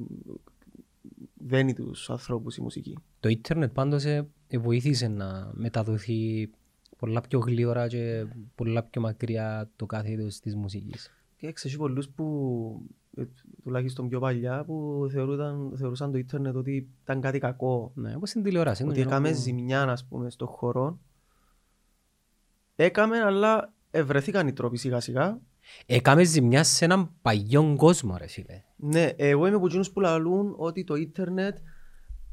δένει 1.34 1.74
τους 1.74 2.10
ανθρώπους 2.10 2.58
η 2.58 2.62
μουσική. 2.62 2.98
Το 3.20 3.30
ίντερνετ 3.30 3.74
πάντως 3.74 4.04
ε, 4.04 4.28
ε, 4.48 4.58
βοήθησε 4.58 5.08
να 5.08 5.52
μεταδοθεί 5.54 6.50
πολλά 6.98 7.22
πιο 7.22 7.39
γλύωρα 7.39 7.88
και 7.88 8.26
πολλά 8.56 8.84
πιο 8.84 9.02
μακριά 9.02 9.70
το 9.76 9.86
κάθε 9.86 10.12
είδος 10.12 10.39
της 10.39 10.56
μουσικής. 10.56 11.12
Και 11.38 11.48
έχει 11.48 11.78
πολλούς 11.78 12.10
που, 12.10 12.26
ε, 12.86 13.03
τουλάχιστον 13.63 14.10
πιο 14.10 14.19
παλιά, 14.19 14.63
που 14.63 15.08
θεωρούσαν, 15.12 15.73
θεωρούσαν 15.76 16.12
το 16.12 16.17
ίντερνετ 16.17 16.56
ότι 16.56 16.89
ήταν 17.04 17.21
κάτι 17.21 17.39
κακό. 17.39 17.91
Ναι, 17.95 18.15
όπως 18.15 18.30
στην 18.30 18.43
τηλεόραση. 18.43 18.84
ότι 18.84 18.99
είναι 18.99 19.08
έκαμε 19.10 19.30
που- 19.30 19.36
ζημιά, 19.36 19.84
ας 19.84 20.06
πούμε, 20.06 20.30
στον 20.30 20.47
χώρο. 20.47 20.99
Έκαμε, 22.76 23.19
αλλά 23.19 23.73
ευρεθήκαν 23.91 24.47
οι 24.47 24.54
τρόποι 24.54 24.78
σιγά 24.78 24.99
σιγά. 24.99 25.39
Έκαμε 25.86 26.23
ζημιά 26.23 26.63
σε 26.63 26.86
έναν 26.86 27.12
παγιόν 27.21 27.76
κόσμο 27.76 28.17
ρε 28.17 28.28
φίλε. 28.28 28.63
Ναι, 28.76 29.10
εγώ 29.15 29.47
είμαι 29.47 29.56
από 29.56 29.65
εκείνους 29.65 29.91
που 29.91 29.99
λαλούν 29.99 30.54
ότι 30.58 30.84
το 30.84 30.95
ίντερνετ 30.95 31.58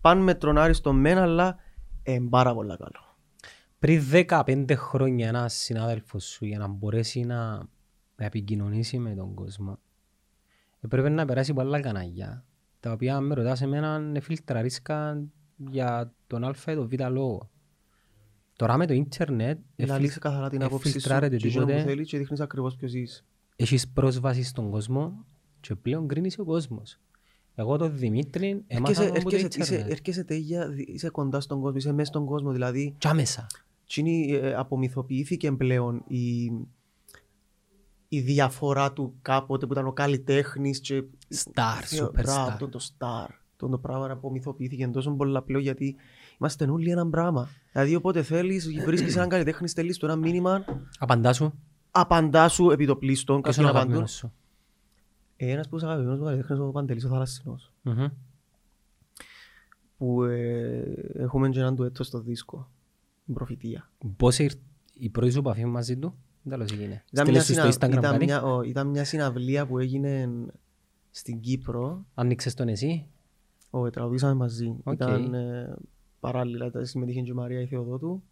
πάνε 0.01 0.23
με 0.23 0.35
τρονάρι 0.35 0.75
στο 0.75 0.93
μεν, 0.93 1.19
αλλά 1.19 1.57
είναι 2.03 2.29
πάρα 2.29 2.55
πολύ 2.55 2.77
καλό. 2.77 3.17
Πριν 3.79 4.03
15 4.11 4.75
χρόνια 4.77 5.29
ένας 5.29 5.55
συνάδελφος 5.55 6.25
σου 6.25 6.45
για 6.45 6.59
να 6.59 6.67
μπορέσει 6.67 7.21
να, 7.21 7.57
να 8.17 8.25
επικοινωνήσει 8.25 8.99
με 8.99 9.15
τον 9.15 9.35
κόσμο 9.35 9.79
έπρεπε 10.81 11.09
να 11.09 11.25
περάσει 11.25 11.51
από 11.51 11.61
άλλα 11.61 11.81
κανάλια 11.81 12.45
τα 12.81 12.93
οποία 12.93 13.17
αν 13.17 13.27
με 13.27 13.35
ρωτάς 13.35 13.63
εμένα 13.63 13.97
είναι 13.97 14.21
φιλτραρίσκα 14.21 15.23
για 15.57 16.13
τον 16.27 16.45
α 16.45 16.55
ή 16.67 16.75
τον 16.75 16.89
β 16.89 16.93
λόγο. 17.11 17.51
Τώρα 18.57 18.77
με 18.77 18.87
το 18.87 18.93
ίντερνετ 18.93 19.59
Λαλείς 19.77 20.19
καθαρά 20.19 20.49
την 20.49 20.63
άποψη 20.63 20.91
σου 20.91 20.97
εφιλτράρεται 20.97 21.37
και 21.37 21.47
εκείνο 21.47 21.65
που 21.65 21.71
τίποτε, 21.71 21.89
θέλεις 21.89 22.09
και 22.09 22.19
δείχνεις 22.19 22.41
ακριβώς 22.41 22.77
ποιος 22.77 22.95
είσαι. 22.95 23.25
έχεις 23.57 23.89
πρόσβαση 23.89 24.43
στον 24.43 24.71
κόσμο 24.71 25.25
και 25.61 25.75
πλέον 25.75 26.09
κρίνεις 26.09 26.39
ο 26.39 26.45
κόσμος. 26.45 26.99
Εγώ 27.55 27.77
τον 27.77 27.97
Δημήτρη 27.97 28.65
έμαθα 28.67 28.91
Έρχεσαι, 28.91 29.09
τον 29.09 29.21
από 29.21 29.31
το 29.31 29.37
έρχεσαι, 29.37 29.61
είσαι, 29.61 29.75
ίντερνετ. 29.75 29.93
έρχεσαι 29.93 30.25
τέλεια, 30.25 30.75
είσαι 30.77 31.09
κοντά 31.11 31.41
στον 31.41 31.61
κόσμο, 31.61 31.77
είσαι 31.77 31.93
μέσα 31.93 32.05
στον 32.05 32.25
κόσμο, 32.25 32.53
δηλαδή 32.53 32.95
Και 32.99 33.09
άμεσα. 33.09 33.47
Τσίνη 33.87 34.33
ε, 34.33 34.55
απομυθοποιήθηκε 34.55 35.53
πλέον 35.53 36.05
η, 36.07 36.51
η 38.13 38.21
διαφορά 38.21 38.93
του 38.93 39.15
κάποτε 39.23 39.67
που 39.67 39.73
ήταν 39.73 39.87
ο 39.87 39.93
καλλιτέχνης 39.93 40.81
και 40.81 41.05
Σταρ, 41.29 41.87
Θεω- 41.87 42.07
superstar. 42.07 42.23
Μπράβο, 42.23 42.57
το, 42.59 42.69
το 42.69 42.81
star. 42.99 43.27
Το, 43.57 43.69
το 43.69 43.79
πράγμα 43.79 44.11
απομυθοποιήθηκε 44.11 44.87
τόσο 44.89 45.11
πολλά 45.11 45.43
πλέον 45.43 45.63
γιατί 45.63 45.97
είμαστε 46.39 46.65
όλοι 46.65 46.91
ένα 46.91 47.09
πράγμα. 47.11 47.49
Δηλαδή 47.73 47.95
όποτε 47.95 48.23
θέλεις 48.23 48.69
βρίσκεις 48.85 49.17
έναν 49.17 49.29
καλλιτέχνη, 49.29 49.69
στέλνεις 49.69 49.99
του 49.99 50.05
ένα 50.05 50.17
μήνυμα, 50.17 50.65
Απαντάς 50.99 51.37
σου. 51.37 51.53
απαντάς 51.91 52.53
σου 52.53 52.71
επί 52.71 52.87
το 52.87 52.97
πλήστον, 52.97 53.41
Ποιος 53.41 53.57
κάποιοι 53.57 53.71
είναι 53.71 53.79
ο 53.79 53.81
απαντούν. 53.81 54.03
αγαπημένος 54.03 54.17
σου; 54.19 54.33
Ε, 55.37 55.51
Ένας 55.51 55.69
που 55.69 55.77
είσαι 55.77 55.87
αγαπημένος 55.87 56.19
μου 56.19 56.25
καλλιτέχνης 56.25 56.59
είναι 56.59 56.69
ο 56.69 56.71
Παντελής 56.73 57.05
ο 57.05 57.09
Θαλασσινός. 57.09 57.73
Μμμ. 57.83 58.07
Που 59.99 60.23
ε, 60.23 60.83
έχουμε 61.15 61.49
και 61.49 61.59
έναν 61.61 61.75
ντουέτο 61.75 62.05
στο 62.05 62.21
δίσκο. 62.21 62.71
Την 63.25 63.35
προφητεία. 63.35 63.91
Πώς 64.17 64.39
ήρθε 64.39 64.59
η 64.95 65.09
πρώτη 65.09 65.31
σου 65.33 65.39
επαφή 65.39 65.65
μαζί 65.65 65.97
του, 65.97 66.07
τέλος 66.09 66.19
έγινε. 66.19 66.30
Ήταν 67.13 67.27
Στείλες 67.27 67.29
μια, 67.29 67.41
του 67.41 67.41
στο 67.41 67.53
συνα... 67.53 67.69
Instagram 67.69 67.99
ήταν, 67.99 68.13
κάτι, 68.13 68.25
μια... 68.25 68.43
ο, 68.43 68.63
ήταν 68.63 68.87
μια 68.87 69.05
συναυλία 69.05 69.67
που 69.67 69.79
έγινε 69.79 70.29
στην 71.11 71.41
Κύπρο. 71.41 72.07
άνοιξες 72.15 72.55
τον 72.55 72.69
εσύ; 72.69 73.07
Ο, 73.71 73.91
τραγουδήσαμε 73.91 74.35
μαζί. 74.35 74.77
Οκ. 74.85 74.93
Ήταν 74.93 75.35
ε, 75.35 75.77
παράλληλα, 76.21 76.67
ήταν, 76.67 76.87
συμμετείχε 76.87 77.21
και 77.21 77.31
η 77.31 77.35
Μαρία 77.35 77.61
η 77.61 77.67
Θεοδότου. 77.67 78.23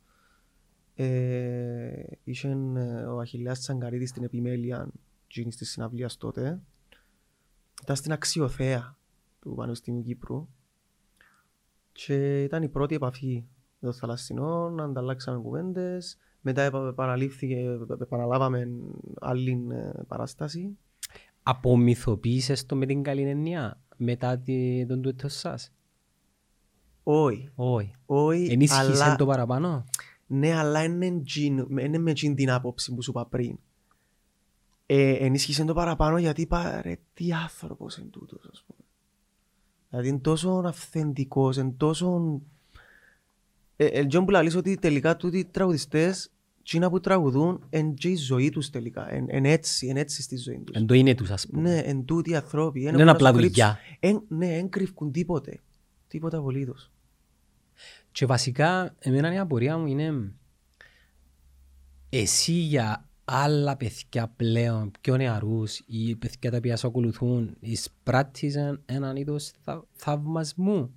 Ε, 0.94 2.02
είχε 2.24 2.48
ε, 2.48 3.02
ο 3.04 3.18
Αχιλλέας 3.18 3.60
Τσαγκαρίδης 3.60 4.08
στην 4.08 4.24
επιμέλεια 4.24 4.88
εκείνης 5.26 5.56
της 5.56 5.70
συναυλίας 5.70 6.16
τότε. 6.16 6.60
Ήταν 7.82 7.96
στην 7.96 8.12
Αξιοθέα 8.12 8.96
του 9.40 9.54
Πανεπιστημίου 9.54 10.02
Κύπρου. 10.02 10.48
Και 11.92 12.42
ήταν 12.42 12.62
η 12.62 12.68
πρώτη 12.68 12.94
επαφή 12.94 13.44
με 13.78 13.88
το 13.88 13.92
Θαλασσινό, 13.92 14.74
ανταλλάξαμε 14.78 15.40
κουβέντες. 15.40 16.18
Μετά 16.48 16.62
επα- 16.62 16.88
επαναλήφθηκε, 16.88 17.78
επαναλάβαμε 18.00 18.68
άλλη 19.20 19.66
ε, 19.70 20.02
παράσταση. 20.08 20.76
Απομυθοποίησες 21.42 22.66
το 22.66 22.76
με 22.76 22.86
την 22.86 23.02
καλή 23.02 23.22
έννοια 23.22 23.80
μετά 23.96 24.38
τη- 24.38 24.86
τον 24.86 25.02
τούτο 25.02 25.28
σας; 25.28 25.72
Όχι, 27.02 27.50
Όχι. 27.54 27.94
όχι, 28.06 28.52
Ενίσχυσες 28.52 29.00
αλλά... 29.00 29.16
το 29.16 29.26
παραπάνω; 29.26 29.84
Ναι, 30.26 30.54
αλλά 30.54 30.82
είναι, 30.84 31.20
τζιν- 31.24 31.78
είναι 31.80 31.98
με 31.98 32.12
τζιν 32.12 32.34
την 32.34 32.50
άποψη 32.50 32.94
που 32.94 33.02
σου 33.02 33.10
είπα 33.10 33.26
πριν. 33.26 33.58
Ε, 34.86 35.12
ενίσχυσες 35.12 35.66
το 35.66 35.74
παραπάνω 35.74 36.18
γιατί 36.18 36.40
είπα 36.42 36.82
ρε 36.82 36.96
τι 37.14 37.32
άνθρωπος 37.32 37.96
είναι 37.96 38.08
τούτος 38.10 38.48
ας 38.52 38.64
πούμε. 38.66 38.78
Δηλαδή 39.90 40.08
είναι 40.08 40.18
τόσο 40.18 40.62
αυθεντικός, 40.66 41.56
είναι 41.56 41.74
τόσο... 41.76 42.40
Ε, 43.76 43.86
ε, 43.86 44.06
Τζείνον 44.06 44.24
που 44.24 44.30
λαλείς 44.30 44.54
ότι 44.54 44.74
τελικά 44.76 45.16
τούτοι 45.16 45.38
οι 45.38 45.44
τραγουδιστές 45.44 46.30
Τσίνα 46.68 46.90
που 46.90 47.00
τραγουδούν 47.00 47.62
είναι 47.70 47.92
και 47.92 48.08
η 48.08 48.14
ζωή 48.16 48.50
τους 48.50 48.70
τελικά. 48.70 49.14
Είναι 49.14 49.26
εν 49.32 49.44
έτσι, 49.44 49.86
εν 49.86 49.96
έτσι 49.96 50.22
στη 50.22 50.36
ζωή 50.36 50.58
τους. 50.58 50.76
Εν 50.76 50.86
το 50.86 50.94
είναι 50.94 51.14
τους 51.14 51.30
ας 51.30 51.46
πούμε. 51.46 51.62
Ναι, 51.62 51.78
εν 51.78 52.04
τούτοι 52.04 52.30
οι 52.30 52.34
ανθρώποι. 52.34 52.82
Δεν 52.82 52.98
είναι 52.98 53.10
απλά 53.10 53.32
δουλειά. 53.32 53.78
Εν, 54.00 54.22
ναι, 54.28 54.56
εν 54.56 54.68
κρύβκουν 54.68 55.12
τίποτε. 55.12 55.60
Τίποτα 56.08 56.38
απολύτως. 56.38 56.90
Και 58.12 58.26
βασικά, 58.26 58.94
εμένα 58.98 59.34
η 59.34 59.38
απορία 59.38 59.78
μου 59.78 59.86
είναι 59.86 60.32
εσύ 62.08 62.52
για 62.52 63.08
άλλα 63.24 63.76
παιδιά 63.76 64.32
πλέον, 64.36 64.90
πιο 65.00 65.16
νεαρούς 65.16 65.82
ή 65.86 66.16
παιδιά 66.16 66.50
τα 66.50 66.56
οποία 66.56 66.76
σε 66.76 66.86
ακολουθούν, 66.86 67.56
εισπράττεις 67.60 68.56
εν- 68.56 68.82
έναν 68.86 69.16
είδος 69.16 69.52
θα, 69.60 69.84
θαυμασμού; 69.92 70.94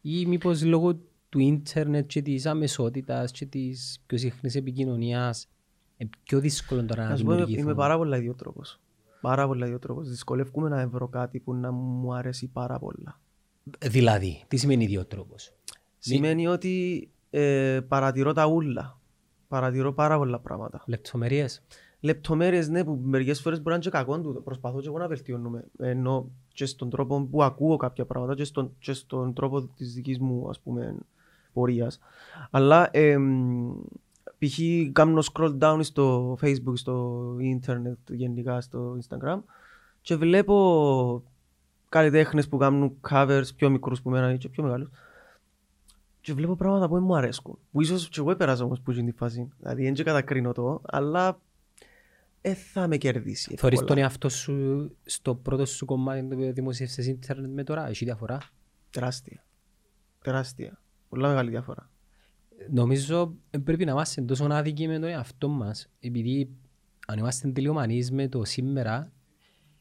Ή 0.00 0.26
μήπως 0.26 0.62
λόγω 0.62 0.98
του 1.36 1.42
ίντερνετ 1.42 2.06
και 2.06 2.22
της 2.22 2.46
αμεσότητας 2.46 3.30
και 3.30 3.46
της 3.46 4.02
πιο 4.06 4.18
συχνής 4.18 4.54
επικοινωνίας 4.54 5.48
είναι 5.96 6.10
πιο 6.22 6.40
δύσκολο 6.40 6.84
τώρα 6.84 7.02
να 7.02 7.08
Να 7.08 7.16
σου 7.16 7.24
πω, 7.24 7.30
είμαι, 7.30 7.36
είμαι 7.40 7.46
δημιουργηθούν. 7.46 7.76
πάρα 7.82 7.96
πολλά 7.96 8.16
ιδιότροπος. 8.16 8.80
Πάρα 9.20 9.46
πολλά 9.46 9.66
ιδιότροπος. 9.66 10.08
Δυσκολεύομαι 10.08 10.68
να 10.68 10.88
βρω 10.88 11.08
κάτι 11.08 11.40
που 11.40 11.54
να 11.54 11.70
μου 11.70 12.14
αρέσει 12.14 12.46
πάρα 12.46 12.78
πολλά. 12.78 13.20
Δηλαδή, 13.86 14.44
τι 14.48 14.56
σημαίνει 14.56 14.84
ιδιότροπος; 14.84 15.52
Σημαίνει 15.98 16.46
ότι 16.46 17.08
ε, 17.30 17.80
παρατηρώ 17.88 18.32
τα 18.32 18.46
ούλα. 18.46 18.98
Παρατηρώ 19.48 19.92
πάρα 19.92 20.18
πολλά 20.18 20.38
πράγματα. 20.38 20.82
Λεπτομερίες. 20.86 21.62
Λεπτομέρειες, 22.00 22.68
ναι, 22.68 22.84
που 22.84 23.00
μερικές 23.02 23.40
φορές 23.40 23.58
μπορεί 23.58 23.68
να 23.68 23.74
είναι 23.74 23.84
και 23.84 23.90
κακό 23.90 24.20
του. 24.20 24.42
Προσπαθώ 24.44 24.80
και 24.80 24.86
εγώ 24.86 24.98
να 24.98 25.08
βελτιώνουμε. 25.08 25.64
Ενώ 25.78 26.30
και 26.48 26.66
στον 26.66 26.90
τρόπο 26.90 27.22
που 27.30 27.42
ακούω 27.42 27.76
κάποια 27.76 28.04
πράγματα 28.04 28.34
και 28.34 28.44
στον, 28.44 28.72
και 28.78 28.92
στον 28.92 29.32
τρόπο 29.32 29.62
της 29.62 29.94
δικής 29.94 30.18
μου, 30.18 30.48
ας 30.48 30.60
πούμε, 30.60 30.96
πορείας. 31.56 31.98
Αλλά 32.50 32.88
εμ, 32.92 33.72
π.χ. 34.38 34.58
κάνω 34.92 35.22
scroll 35.32 35.58
down 35.58 35.78
στο 35.80 36.36
facebook, 36.42 36.74
στο 36.74 37.36
internet, 37.40 37.96
γενικά 38.06 38.60
στο 38.60 38.98
instagram 39.02 39.38
και 40.00 40.16
βλέπω 40.16 41.22
καλλιτέχνες 41.88 42.48
που 42.48 42.56
κάνουν 42.56 42.96
covers 43.10 43.54
πιο 43.56 43.70
μικρούς 43.70 44.02
που 44.02 44.10
μένα 44.10 44.32
ή 44.32 44.38
και 44.38 44.48
πιο 44.48 44.62
μεγάλους 44.62 44.88
και 46.20 46.34
βλέπω 46.34 46.56
πράγματα 46.56 46.88
που 46.88 46.94
δεν 46.94 47.02
μου 47.02 47.16
αρέσκουν. 47.16 47.58
Που 47.72 47.80
ίσως 47.80 48.08
και 48.08 48.20
εγώ 48.20 48.30
έπαιρασα 48.30 48.64
όμως 48.64 48.80
που 48.80 48.92
είναι 48.92 49.10
τη 49.10 49.16
φάση. 49.16 49.48
Δηλαδή 49.58 49.82
δεν 49.82 49.94
και 49.94 50.02
κατακρίνω 50.02 50.52
το, 50.52 50.80
αλλά 50.84 51.40
δεν 52.40 52.54
θα 52.54 52.86
με 52.86 52.96
κερδίσει. 52.96 53.56
Θωρείς 53.56 53.78
εύκολα. 53.78 53.94
τον 53.94 53.98
εαυτό 53.98 54.28
σου 54.28 54.90
στο 55.04 55.34
πρώτο 55.34 55.66
σου 55.66 55.84
κομμάτι 55.84 56.28
το 56.28 56.34
οποίο 56.34 56.52
δημοσίευσες 56.52 57.06
ίντερνετ 57.06 57.50
με 57.50 57.64
τώρα, 57.64 57.88
έχει 57.88 58.04
διαφορά; 58.04 58.38
Τεράστια. 58.90 59.44
Τεράστια. 60.22 60.80
Πολλά 61.16 61.28
μεγάλη 61.28 61.50
διαφορά. 61.50 61.90
Νομίζω 62.70 63.34
ε, 63.50 63.58
πρέπει 63.58 63.84
να 63.84 63.90
είμαστε 63.92 64.22
τόσο 64.22 64.44
άδικοι 64.50 64.86
με 64.86 64.98
τον 64.98 65.08
εαυτό 65.08 65.48
μας, 65.48 65.88
επειδή 66.00 66.48
αν 67.06 67.18
είμαστε 67.18 67.48
τελειομανείς 67.48 68.10
με 68.12 68.28
το 68.28 68.44
σήμερα, 68.44 69.12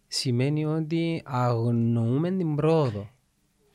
σημαίνει 0.07 0.65
ότι 0.65 1.21
αγνοούμε 1.25 2.31
την 2.31 2.55
πρόοδο. 2.55 3.09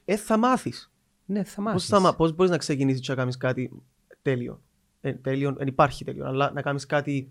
Ε, 0.05 0.17
θα 0.17 0.37
μάθεις. 0.37 0.93
Ναι, 1.25 1.45
θα 1.45 1.55
Πώς, 1.63 1.65
μάθεις. 1.65 1.87
θα, 1.87 2.01
μα- 2.01 2.15
πώς 2.17 2.35
μπορείς 2.35 2.51
να 2.51 2.57
ξεκινήσεις 2.59 3.01
και 3.01 3.11
να 3.11 3.17
κάνεις 3.17 3.37
κάτι 3.37 3.83
τέλειο. 4.23 4.63
Ε, 5.01 5.13
τέλειο, 5.13 5.53
δεν 5.53 5.67
υπάρχει 5.67 6.05
τέλειο, 6.05 6.27
αλλά 6.27 6.51
να 6.53 6.63
κάνεις 6.63 6.87
κάτι 6.87 7.31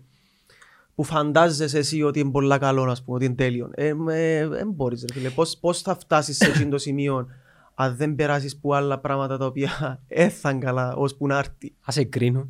που 0.94 1.02
φαντάζεσαι 1.04 1.78
εσύ 1.78 2.02
ότι 2.02 2.20
είναι 2.20 2.30
πολλά 2.30 2.58
καλό, 2.58 2.82
ας 2.82 3.02
πούμε, 3.04 3.16
ότι 3.16 3.24
είναι 3.24 3.34
τέλειο. 3.34 3.70
Ε, 3.74 3.94
ε, 4.10 4.48
δεν 4.48 4.70
μπορείς, 4.70 5.04
ρε 5.08 5.12
φίλε. 5.12 5.30
Πώς, 5.30 5.58
πώς 5.58 5.82
θα 5.82 5.94
φτάσεις 5.94 6.36
σε 6.36 6.46
εκείνο 6.46 6.70
το 6.70 6.78
σημείο 6.78 7.28
αν 7.82 7.96
δεν 7.96 8.14
περάσεις 8.14 8.56
που 8.58 8.74
άλλα 8.74 8.98
πράγματα 8.98 9.36
τα 9.38 9.46
οποία 9.46 10.00
έθαν 10.08 10.60
καλά, 10.60 10.94
ώσπου 10.94 11.26
να 11.26 11.38
έρθει. 11.38 11.74
Ας 11.80 11.94
σε 11.94 12.04
κρίνω. 12.04 12.46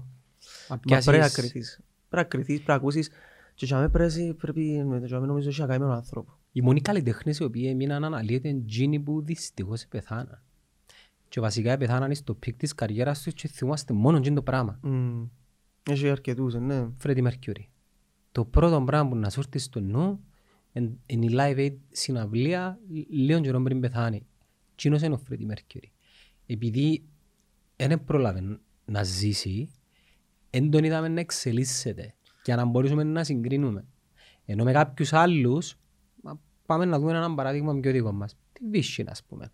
Μα 0.68 0.78
πιάσεις- 0.78 1.06
πρέπει 1.06 1.22
να 1.22 1.28
κρυθείς. 1.30 1.80
Πρέπει 2.08 2.24
να 2.24 2.30
κρυθείς, 2.30 2.54
πρέπει 2.54 2.68
να 2.70 2.74
ακούσεις. 2.74 3.10
Και 3.54 3.66
για 3.66 3.76
μένα 3.76 3.90
πρέπει, 3.90 4.34
πρέπει 4.34 4.82
με 4.84 5.00
το 5.00 5.06
για 5.06 5.16
μένα 5.16 5.26
νομίζω 5.32 5.48
έχει 5.48 5.60
να 5.60 5.66
κάνει 5.66 5.80
με 5.80 5.86
τον 5.86 5.94
άνθρωπος. 5.94 6.34
Οι 6.52 6.60
μόνοι 6.62 6.80
καλλιτέχνες 6.80 7.38
οι 7.38 7.42
οποίοι 7.44 7.66
έμειναν 7.70 8.04
αναλλοίωτοι 8.04 8.48
είναι 8.48 8.58
εκείνοι 8.66 9.00
που 9.00 9.22
δυστυχώς 9.22 9.86
πεθάναν. 9.88 10.42
Και 11.28 11.40
βασικά 11.40 11.76
πεθάναν 11.76 12.14
στο 12.14 12.34
peak 12.34 12.56
της 12.56 12.74
καριέρας 12.74 13.22
τους 13.22 13.32
και 13.34 13.48
θυμάστε 13.48 13.92
μόνο 13.92 14.16
εκείνο 14.16 14.34
το 14.34 14.42
πράγμα. 14.42 14.78
Μμμ. 14.82 15.24
Έχει 15.90 16.08
αρκετούς, 16.10 16.54
ε, 16.54 16.58
ναι. 16.58 16.88
Φρέντι 16.96 17.22
Μερκιούρι. 17.22 17.68
το 18.32 18.44
πρώτο 18.44 18.82
πράγμα 18.86 19.08
που 19.10 19.16
να 19.16 19.30
σου 19.30 19.40
έρθει 19.40 19.58
στο 19.58 19.80
νου 19.80 20.20
εν- 20.72 20.98
είναι 21.06 21.24
η 21.24 21.30
Live 21.32 21.58
Aid 21.58 21.76
συναυλία 21.90 22.78
λίγο 23.10 23.40
καιρό 23.40 23.62
πριν 23.62 23.80
πεθάνει. 23.80 24.26
Κοινός 24.80 25.02
είναι 25.02 25.14
ο 25.14 25.18
Φρέντι 25.18 25.44
Μέρκιουρι; 25.44 25.92
Επειδή 26.46 27.04
δεν 27.76 28.04
πρόλαβε 28.04 28.60
να 28.84 29.02
ζήσει, 29.02 29.70
δεν 30.50 30.70
τον 30.70 30.84
είδαμε 30.84 31.08
να 31.08 31.20
εξελίσσεται 31.20 32.14
για 32.44 32.56
να 32.56 32.64
μπορούσαμε 32.64 33.04
να 33.04 33.24
συγκρίνουμε. 33.24 33.84
Ενώ 34.44 34.64
με 34.64 34.72
κάποιους 34.72 35.12
άλλους, 35.12 35.78
μα 36.22 36.40
πάμε 36.66 36.84
να 36.84 36.98
δούμε 36.98 37.10
ένα 37.10 37.34
παράδειγμα 37.34 37.80
πιο 37.80 37.92
δικό 37.92 38.12
μας. 38.12 38.36
Τη 38.52 38.68
Βίσχυν, 38.70 39.08
ας 39.08 39.24
πούμε. 39.24 39.52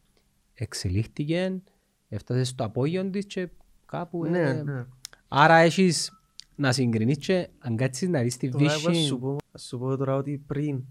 Εξελίχθηκε, 0.54 1.62
έφτασε 2.08 2.44
στο 2.44 2.64
απόγειο 2.64 3.10
της 3.10 3.26
και 3.26 3.48
κάπου... 3.86 4.24
Ναι, 4.24 4.40
ε, 4.40 4.62
ναι. 4.62 4.86
Άρα 5.28 5.56
έχεις 5.56 6.20
να 6.54 6.72
συγκρινείς 6.72 7.18
και 7.18 7.48
αν 7.58 7.76
κάτσεις 7.76 8.08
να 8.08 8.22
δεις 8.22 8.36
τη 8.36 8.48
Τώρα 8.48 8.64
εγώ 8.64 8.74
ας 8.74 8.82
Βίσχυν... 8.82 9.06
σου 9.06 9.18
πω, 9.18 9.36
ας 9.52 9.62
σου 9.62 9.78
πω 9.78 9.96
τώρα 9.96 10.14
ότι 10.14 10.42
πριν 10.46 10.84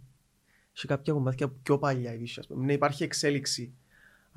είχε 0.75 0.87
κάποια 0.87 1.13
κομμάτια 1.13 1.49
πιο 1.49 1.77
παλιά 1.77 2.13
η 2.13 2.17
Βύση, 2.17 2.39
ας 2.39 2.47
πούμε. 2.47 2.65
Ναι, 2.65 2.73
υπάρχει 2.73 3.03
εξέλιξη. 3.03 3.73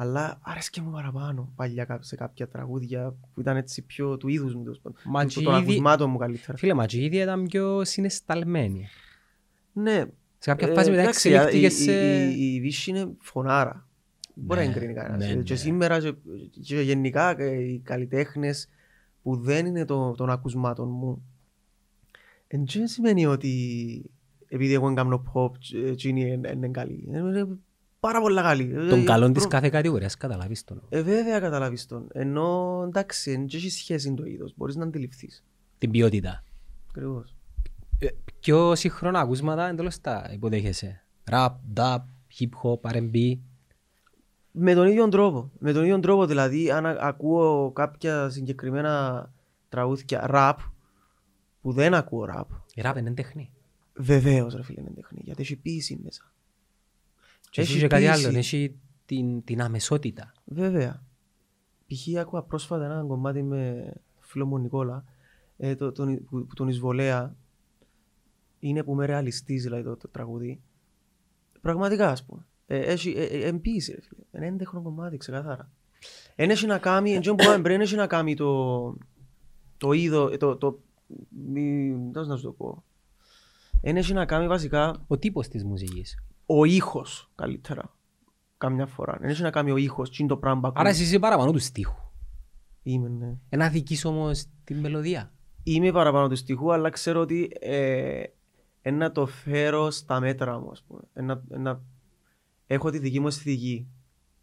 Αλλά 0.01 0.39
άρεσκε 0.43 0.81
μου 0.81 0.91
παραπάνω 0.91 1.53
παλιά 1.57 1.85
κά- 1.85 2.03
σε 2.05 2.17
κάποια 2.17 2.49
τραγούδια 2.49 3.15
που 3.35 3.41
ήταν 3.41 3.57
έτσι 3.57 3.83
πιο 3.83 4.17
του 4.17 4.29
είδους 4.29 4.55
μου. 4.55 4.63
τέλος 4.63 4.79
πάντων. 4.81 4.99
Μα 5.05 5.23
Του- 5.27 5.29
και 5.29 5.41
Των 5.45 5.55
ήδη- 5.55 5.63
ακουσμάτων 5.63 6.11
μου 6.11 6.19
καλύτερα. 6.19 6.59
Φίλε, 6.59 6.75
μα 6.75 6.87
και 6.87 6.97
η 6.99 7.05
ίδια 7.05 7.23
ήταν 7.23 7.47
πιο 7.47 7.85
συναισθαλμένη. 7.85 8.87
Ναι. 9.73 9.99
Σε 10.39 10.51
κάποια 10.51 10.69
ε, 10.69 10.75
φάση 10.75 10.91
μετά 10.91 11.03
εντάξει, 11.03 11.31
εξελίχθηκες 11.31 11.79
η- 11.79 11.83
σε... 11.83 12.25
η- 12.25 12.35
Η 12.39 12.55
η 12.55 12.61
Βύση 12.61 12.91
είναι 12.91 13.09
φωνάρα. 13.19 13.87
Μπορεί 14.35 14.61
να 14.61 14.67
Ναι, 14.67 14.73
εγκρίνει 14.73 14.95
κανένας. 14.95 15.19
ναι, 15.27 15.33
Ε, 15.33 15.35
ναι. 15.35 15.43
Και 15.43 15.55
σήμερα 15.55 16.01
και, 16.01 16.15
και 16.63 16.81
γενικά 16.81 17.41
ε, 17.41 17.55
οι 17.63 17.79
καλλιτέχνες 17.85 18.69
που 19.23 19.37
δεν 19.37 19.67
είναι 19.67 19.85
το- 19.85 20.15
των 20.17 20.31
ακουσμάτων 20.31 20.89
μου 20.89 21.23
δεν 22.49 22.89
σημαίνει 22.89 23.27
ότι 23.27 24.11
επειδή 24.49 24.73
εγώ 24.73 24.95
κάνω 24.95 25.23
pop 25.35 25.51
ε, 25.75 25.89
εκείνοι 25.91 26.21
είναι 26.33 26.51
είναι 26.55 26.69
καλοί. 26.69 27.09
Ε, 27.13 27.19
Είναι 27.19 27.59
πάρα 28.01 28.21
πολλά 28.21 28.43
καλοί. 28.43 28.73
Ε, 28.75 28.89
Τον 28.89 29.05
καλό 29.05 29.27
της 29.27 29.39
προ- 29.39 29.51
κάθε 29.53 29.69
κατηγορίας, 29.69 30.17
καταλάβεις 30.17 30.65
τον. 30.65 30.83
Ε, 30.89 31.03
βέβαια 31.03 31.41
καταλάβεις 31.41 31.87
τον. 31.87 32.09
Ενώ 32.13 32.83
εντάξει, 32.87 33.31
δεν 33.31 33.45
έχεις 33.53 33.75
σχέση 33.75 34.15
το 34.15 34.25
είδος. 34.25 34.53
Μπορείς 34.57 34.77
να 34.77 34.85
αντιληφθείς. 34.85 35.45
Την 35.79 35.91
ποιότητα. 35.91 36.45
Ακριβώς. 36.91 37.35
Ε, 37.99 38.07
Πιο 38.41 38.75
σύγχρονα 38.75 39.21
ακούσματα 39.21 39.69
εντελώς 39.69 40.01
τα 40.01 40.31
υποδέχεσαι. 40.33 41.05
Rap, 41.31 41.49
dub, 41.75 41.99
hip 42.39 42.49
hop, 42.63 42.93
R&B. 42.93 43.39
Με 44.51 44.75
τον 44.75 44.87
ίδιο 44.87 45.09
τρόπο. 45.09 45.51
Με 45.59 45.73
τον 45.73 45.83
ίδιο 45.83 46.01
τρόπο, 46.01 46.27
δηλαδή, 46.27 46.71
αν 46.71 46.87
α- 46.87 46.97
ακούω 47.01 47.71
κάποια 47.73 48.29
συγκεκριμένα 48.31 49.31
τραγούδια 49.69 50.27
rap, 50.31 50.55
που 51.61 51.73
δεν 51.73 51.95
ακούω 51.95 52.27
rap, 52.37 52.45
Η 52.75 52.83
rap 52.85 52.95
είναι 52.99 53.11
τέχνη. 53.11 53.51
βεβαίως 53.95 54.55
ρε 54.55 54.63
φίλε 54.63 54.81
είναι 54.81 54.91
τέχνη, 54.95 55.21
γιατί 55.25 55.43
έχει 55.43 55.57
ποίηση 55.57 56.01
μέσα. 56.05 56.28
Και 57.51 57.61
Έχει 57.61 57.71
έχει 57.71 57.81
και 57.81 57.87
κάτι 57.87 58.05
ποίηση. 58.05 58.27
άλλο, 58.27 58.39
έχει 58.39 58.79
την, 59.05 59.45
την 59.45 59.63
αμεσότητα. 59.63 60.33
Βέβαια. 60.45 61.03
Π.χ. 61.87 62.19
άκουγα 62.19 62.43
πρόσφατα 62.43 62.85
ένα 62.85 63.05
κομμάτι 63.07 63.43
με 63.43 63.93
φίλο 64.21 64.47
μου 64.47 64.59
Νικόλα, 64.59 65.05
ε, 65.57 65.75
το, 65.75 65.93
τον, 65.93 66.25
που, 66.25 66.47
που 66.47 66.55
τον 66.55 66.69
εισβολέα, 66.69 67.37
είναι 68.59 68.83
που 68.83 68.95
με 68.95 69.07
ρεαλιστής 69.07 69.63
δηλαδή 69.63 69.83
το, 69.83 69.97
το 69.97 70.09
τραγούδι. 70.09 70.61
Πραγματικά 71.61 72.11
ας 72.11 72.25
πούμε. 72.25 72.47
Ε, 72.67 72.79
έχει 72.79 73.11
ε, 73.17 73.23
ε, 73.25 73.47
εμπίηση 73.47 73.93
ρε 73.93 74.01
φίλε. 74.01 74.23
Είναι 74.33 74.47
έντεχνο 74.47 74.83
κομμάτι 74.83 75.17
ξεκαθάρα. 75.17 75.71
Εν 76.35 76.51
έχει 76.51 76.67
να 76.67 76.79
κάνει, 76.79 77.13
εν 77.13 77.21
τζον 77.21 77.37
που 77.37 77.43
είπαμε 77.43 77.63
πριν, 77.63 77.75
εν 77.75 77.81
έχει 77.81 77.97
να 77.97 78.07
κάνει 78.07 78.37
το, 78.37 78.97
το 79.77 79.93
είδο, 79.93 80.29
ε, 80.29 80.37
το, 80.37 80.57
το, 80.57 80.81
μη, 81.29 81.93
πώς 82.13 82.27
να 82.27 82.37
σου 82.37 82.43
το 82.43 82.53
πω. 82.53 82.85
Εν 83.81 83.97
έχει 83.97 84.13
να 84.13 84.27
κάνει 84.27 84.47
βασικά 84.47 85.05
Ο 85.07 85.19
τύπος 85.19 85.49
της 85.49 85.65
μουσικής. 85.65 86.23
Ο 86.51 86.65
ήχος 86.65 87.31
καλύτερα. 87.35 87.97
Καμιά 88.59 88.87
φορά. 88.87 89.19
Εν 89.21 89.29
έχει 89.29 89.43
να 89.43 89.51
κάνει 89.51 89.71
ο 89.71 89.77
ήχος, 89.77 90.11
τι 90.11 90.17
είναι 90.19 90.29
το 90.29 90.37
πράγμα 90.37 90.61
που 90.61 90.75
Άρα 90.77 90.89
ακούς. 90.89 91.01
εσύ 91.01 91.09
είσαι 91.09 91.19
παραπάνω 91.19 91.53
του 91.53 91.59
στίχου. 91.59 91.97
Είμαι, 92.83 93.09
ναι. 93.09 93.37
Ένα 93.49 93.69
δικής 93.69 94.05
όμως 94.05 94.45
την 94.65 94.79
μελωδία. 94.79 95.33
Είμαι 95.63 95.93
παραπάνω 95.93 96.29
του 96.29 96.37
στοιχού, 96.37 96.73
αλλά 96.73 96.91
ξέρω 96.91 97.21
ότι 97.21 97.51
ε, 97.61 98.23
ένα 98.83 99.13
το 99.13 99.27
φέρω 99.27 99.91
στα 99.91 100.21
μέτρα 100.21 100.59
μου, 100.59 100.71
ας 100.71 100.83
πούμε. 100.83 101.01
Ένα, 101.13 101.43
ένα, 101.51 101.83
έχω 102.67 102.91
τη 102.91 102.99
δική 102.99 103.21
μου 103.21 103.27
αισθητική 103.27 103.89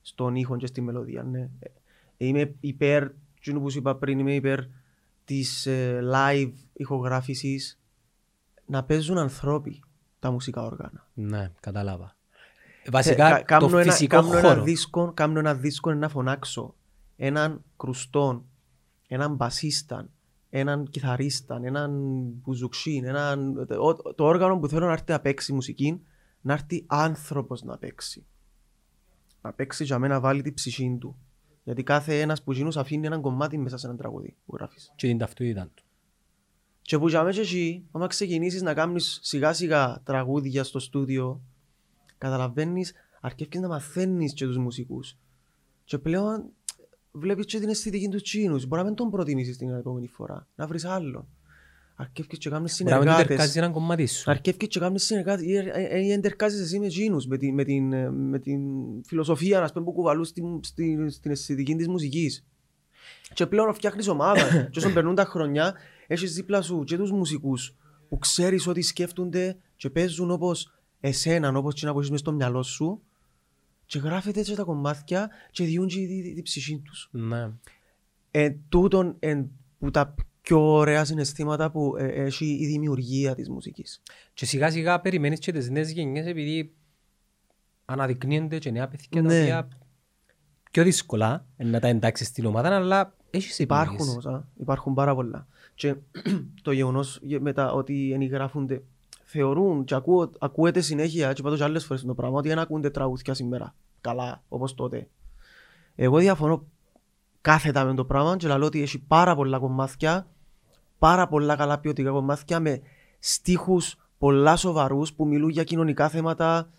στον 0.01 0.35
ήχο 0.35 0.57
και 0.57 0.65
στη 0.65 0.81
μελωδία, 0.81 1.23
ναι. 1.23 1.39
Ε, 1.59 1.69
Είμαι 2.17 2.55
υπέρ, 2.59 3.07
εκείνο 3.37 3.59
που 3.59 3.69
σου 3.69 3.77
είπα 3.77 3.95
πριν, 3.95 4.19
είμαι 4.19 4.33
υπέρ 4.33 4.59
της 5.25 5.65
ε, 5.65 5.99
live 6.13 6.51
ηχογράφησης 6.73 7.79
να 8.65 8.83
παίζουν 8.83 9.17
ανθρώποι 9.17 9.83
τα 10.25 10.31
μουσικά 10.31 10.61
όργανα. 10.61 11.07
Ναι, 11.13 11.51
κατάλαβα. 11.59 12.15
Ε, 12.83 12.89
Βασικά 12.89 13.29
κα- 13.29 13.41
κάμνω 13.41 13.67
το 13.69 13.77
ένα- 13.77 13.91
φυσικό 13.91 14.15
κάμνω 14.15 14.37
ένα 14.37 14.47
χώρο. 14.49 14.61
δίσκο, 14.63 15.11
κάμνω 15.13 15.39
ένα 15.39 15.55
δίσκο 15.55 15.93
να 15.93 16.09
φωνάξω 16.09 16.75
έναν 17.15 17.63
κρουστόν, 17.77 18.43
έναν 19.07 19.35
μπασίσταν, 19.35 20.09
έναν 20.49 20.87
κιθαρίσταν, 20.89 21.63
έναν 21.63 21.91
μπουζουξίν, 22.43 23.05
έναν... 23.05 23.57
ο- 23.79 24.13
το 24.13 24.23
όργανο 24.25 24.59
που 24.59 24.67
θέλω 24.67 24.85
να 24.85 24.91
έρθει 24.91 25.11
να 25.11 25.19
παίξει 25.19 25.53
μουσική, 25.53 26.01
να 26.41 26.53
έρθει 26.53 26.83
άνθρωπος 26.87 27.63
να 27.63 27.77
παίξει. 27.77 28.25
Να 29.41 29.51
παίξει 29.53 29.83
για 29.83 29.99
μένα 29.99 30.13
να 30.13 30.19
βάλει 30.19 30.41
την 30.41 30.53
ψυχή 30.53 30.97
του. 30.99 31.15
Γιατί 31.63 31.83
κάθε 31.83 32.19
ένας 32.21 32.43
που 32.43 32.51
γίνους 32.51 32.77
αφήνει 32.77 33.05
έναν 33.05 33.21
κομμάτι 33.21 33.57
μέσα 33.57 33.77
σε 33.77 33.85
έναν 33.85 33.97
τραγούδι 33.97 34.35
που 34.45 34.55
γράφεις. 34.55 34.91
Και 34.95 35.07
την 35.07 35.17
ταυτότητα 35.17 35.69
του. 35.75 35.83
Και 36.85 36.97
που 36.97 37.07
για 37.07 37.23
μέσα 37.23 37.41
εσύ, 37.41 37.83
άμα 37.91 38.07
ξεκινήσεις 38.07 38.61
να 38.61 38.73
κάνεις 38.73 39.19
σιγά 39.21 39.53
σιγά 39.53 40.01
τραγούδια 40.03 40.63
στο 40.63 40.79
στούντιο, 40.79 41.41
καταλαβαίνεις, 42.17 42.93
αρκεύκεις 43.21 43.59
να 43.59 43.67
μαθαίνεις 43.67 44.33
και 44.33 44.45
τους 44.45 44.57
μουσικούς. 44.57 45.17
Και 45.83 45.97
πλέον 45.97 46.51
βλέπεις 47.11 47.45
και 47.45 47.59
την 47.59 47.69
αισθητική 47.69 48.07
τους 48.07 48.21
τσίνους. 48.21 48.65
Μπορεί 48.65 48.81
να 48.81 48.87
μην 48.87 48.95
τον 48.95 49.09
προτιμήσεις 49.09 49.57
την 49.57 49.69
επόμενη 49.69 50.07
φορά, 50.07 50.47
να 50.55 50.67
βρεις 50.67 50.85
άλλο. 50.85 51.27
Αρκεύκεις 51.95 52.37
και 52.37 52.49
κάνεις 52.49 52.81
Μπορεί 52.83 52.91
να 52.91 52.97
μην 52.97 53.05
του 53.05 53.11
συνεργάτες. 53.11 53.27
τερκάζει 53.27 53.57
έναν 53.57 53.71
κομμάτι 53.71 54.05
σου. 54.05 54.31
Αρκεύκεις 54.31 54.67
και 54.67 54.79
κάνεις 54.79 55.03
συνεργάτες. 55.03 55.45
Ή, 55.45 55.55
ε, 55.55 55.71
ε, 55.73 55.99
ή 55.99 56.11
εντερκάζεις 56.11 56.61
εσύ 56.61 56.79
με 56.79 56.85
εκείνους, 56.85 57.27
με 57.27 57.37
την, 57.37 57.53
με 57.53 57.63
την, 57.63 57.93
ε, 57.93 58.09
με 58.09 58.39
την 58.39 58.61
φιλοσοφία 59.05 59.61
ας 59.61 59.71
πούμε, 59.71 59.85
που 59.85 59.91
κουβαλούν 59.91 60.25
στην, 60.25 60.59
στην, 60.63 61.09
στην 61.09 61.31
αισθητική 61.31 61.75
της 61.75 61.87
μουσικής. 61.87 62.45
Και 63.33 63.45
πλέον 63.45 63.73
φτιάχνεις 63.73 64.07
ομάδα. 64.07 64.49
και 64.71 64.79
όσον 64.79 64.93
περνούν 64.93 65.15
τα 65.15 65.25
χρονιά, 65.25 65.73
έχεις 66.07 66.33
δίπλα 66.33 66.61
σου 66.61 66.83
και 66.83 66.97
τους 66.97 67.11
μουσικούς 67.11 67.75
που 68.09 68.17
ξέρεις 68.17 68.67
ότι 68.67 68.81
σκέφτονται 68.81 69.57
και 69.75 69.89
παίζουν 69.89 70.31
όπως 70.31 70.73
εσένα, 70.99 71.57
όπως 71.57 71.73
και 71.73 71.85
να 71.85 71.91
έχεις 71.91 72.09
μες 72.09 72.19
στο 72.19 72.31
μυαλό 72.31 72.63
σου 72.63 73.01
και 73.85 73.99
γράφετε 73.99 74.39
έτσι 74.39 74.55
τα 74.55 74.63
κομμάτια 74.63 75.29
και 75.51 75.63
διούν 75.65 75.87
και 75.87 75.95
τη, 75.95 76.21
τη, 76.21 76.33
τη 76.33 76.41
ψυχή 76.41 76.81
τους. 76.85 77.09
Ναι. 77.11 77.49
Ε, 78.31 78.49
τούτον 78.69 79.15
εν, 79.19 79.51
που 79.79 79.91
τα 79.91 80.15
πιο 80.41 80.73
ωραία 80.73 81.05
συναισθήματα 81.05 81.71
που 81.71 81.95
ε, 81.97 82.05
έχει 82.05 82.45
η 82.45 82.65
δημιουργία 82.65 83.35
της 83.35 83.49
μουσικής. 83.49 84.01
Και 84.33 84.45
σιγά 84.45 84.71
σιγά 84.71 84.99
περιμένεις 85.01 85.39
και 85.39 85.51
τις 85.51 85.69
νέες 85.69 85.91
γενιές 85.91 86.25
επειδή 86.25 86.73
αναδεικνύονται 87.85 88.57
και 88.59 88.71
νέα 88.71 88.87
παιδιά 88.87 89.07
τα 89.11 89.21
Ναι. 89.21 89.41
οποία 89.41 89.67
πιο 90.71 90.83
δύσκολα 90.83 91.45
να 91.57 91.79
τα 91.79 91.87
εντάξεις 91.87 92.27
στην 92.27 92.45
ομάδα 92.45 92.75
αλλά 92.75 93.15
έχεις 93.29 93.59
Υπάρχουν 93.59 93.95
επιλογές. 93.95 94.25
όμως, 94.25 94.39
α, 94.39 94.47
υπάρχουν 94.59 94.93
πάρα 94.93 95.15
πολλά. 95.15 95.47
Και 95.75 95.95
το 96.61 96.71
γεγονός 96.71 97.19
γε- 97.21 97.41
μετά 97.41 97.71
ότι 97.73 98.11
ενηγράφονται, 98.13 98.83
θεωρούν 99.23 99.83
και 99.83 99.95
ακούω, 99.95 100.29
ακούεται 100.39 100.81
συνέχεια 100.81 101.33
και 101.33 101.41
πάντως 101.41 101.61
άλλες 101.61 101.85
φορές 101.85 102.03
το 102.03 102.13
πράγμα 102.13 102.37
ότι 102.37 102.47
δεν 102.47 102.59
ακούνται 102.59 102.89
τραγούδια 102.89 103.33
σήμερα. 103.33 103.75
Καλά, 104.01 104.43
όπως 104.47 104.75
τότε. 104.75 105.07
Εγώ 105.95 106.17
διαφωνώ 106.17 106.63
κάθετα 107.41 107.83
με 107.85 107.93
το 107.93 108.05
πράγμα 108.05 108.37
και 108.37 108.47
λέω 108.47 108.65
ότι 108.65 108.81
έχει 108.81 108.99
πάρα 108.99 109.35
πολλά 109.35 109.59
κομμάτια, 109.59 110.27
πάρα 110.99 111.27
πολλά 111.27 111.55
καλά 111.55 111.79
ποιοτικά 111.79 112.11
κομμάτια 112.11 112.59
με 112.59 112.81
στίχους 113.19 113.95
πολλά 114.17 114.55
σοβαρούς 114.55 115.13
που 115.13 115.27
μιλούν 115.27 115.49
για 115.49 115.63
κοινωνικά 115.63 116.09
θέματα, 116.09 116.69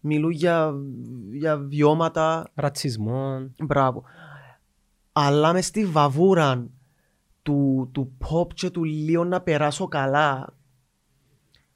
μιλούν 0.00 0.30
για, 0.30 0.74
για 1.32 1.56
βιώματα, 1.56 2.50
Ρατσισμό. 2.54 3.50
Μπράβο. 3.62 4.02
Αλλά 5.12 5.52
μες 5.52 5.66
στη 5.66 5.84
βαβούρα 5.84 6.66
του, 7.50 7.88
του 7.92 8.12
pop 8.24 8.46
και 8.54 8.70
του 8.70 8.84
λίγο 8.84 9.24
να 9.24 9.40
περάσω 9.40 9.88
καλά. 9.88 10.54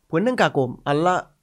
Που 0.07 0.17
δεν 0.17 0.27
είναι 0.27 0.35
κακό, 0.35 0.79
αλλά 0.83 1.37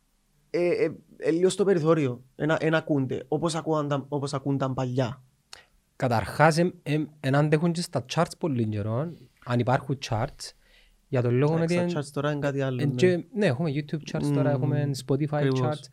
ε, 0.50 0.68
ε, 0.68 0.92
ε, 1.18 1.32
λίγο 1.32 1.50
στο 1.50 1.64
περιθώριο. 1.64 2.24
Ένα, 2.36 2.58
ένα 2.60 2.78
ακούνται, 2.78 3.26
όπως 3.28 3.56
ακούνταν, 3.56 4.06
όπως 4.10 4.34
ακούνταν 4.34 4.74
παλιά. 4.74 5.22
Καταρχάς 5.96 6.58
εν, 6.58 6.74
εν, 6.84 7.10
εν 7.20 7.36
αντέχουν 7.36 7.72
και 7.72 7.82
στα 7.82 8.06
charts 8.14 8.32
πολύ 8.38 8.66
καιρό 8.68 9.12
αν 9.46 9.60
υπάρχουν 9.60 9.98
charts 10.10 10.50
για 11.08 11.22
τον 11.22 11.34
λόγο 11.36 11.54
ότι 11.54 11.62
Εντάξει, 11.64 11.94
τα 11.94 12.00
εν- 12.00 12.06
charts 12.06 12.10
τώρα 12.14 12.32
είναι 12.32 12.40
κάτι 12.40 12.62
άλλο. 12.62 12.82
εν 12.82 12.88
ναι. 12.90 12.96
και- 12.96 13.24
ναι 13.34 13.46
έχουμε 13.46 13.70
YouTube 13.76 14.12
charts 14.16 14.32
τώρα, 14.34 14.50
Μμμ, 14.58 14.64
έχουμε 14.64 14.92
Spotify 15.08 15.34
ακριβώς. 15.34 15.60
charts 15.62 15.86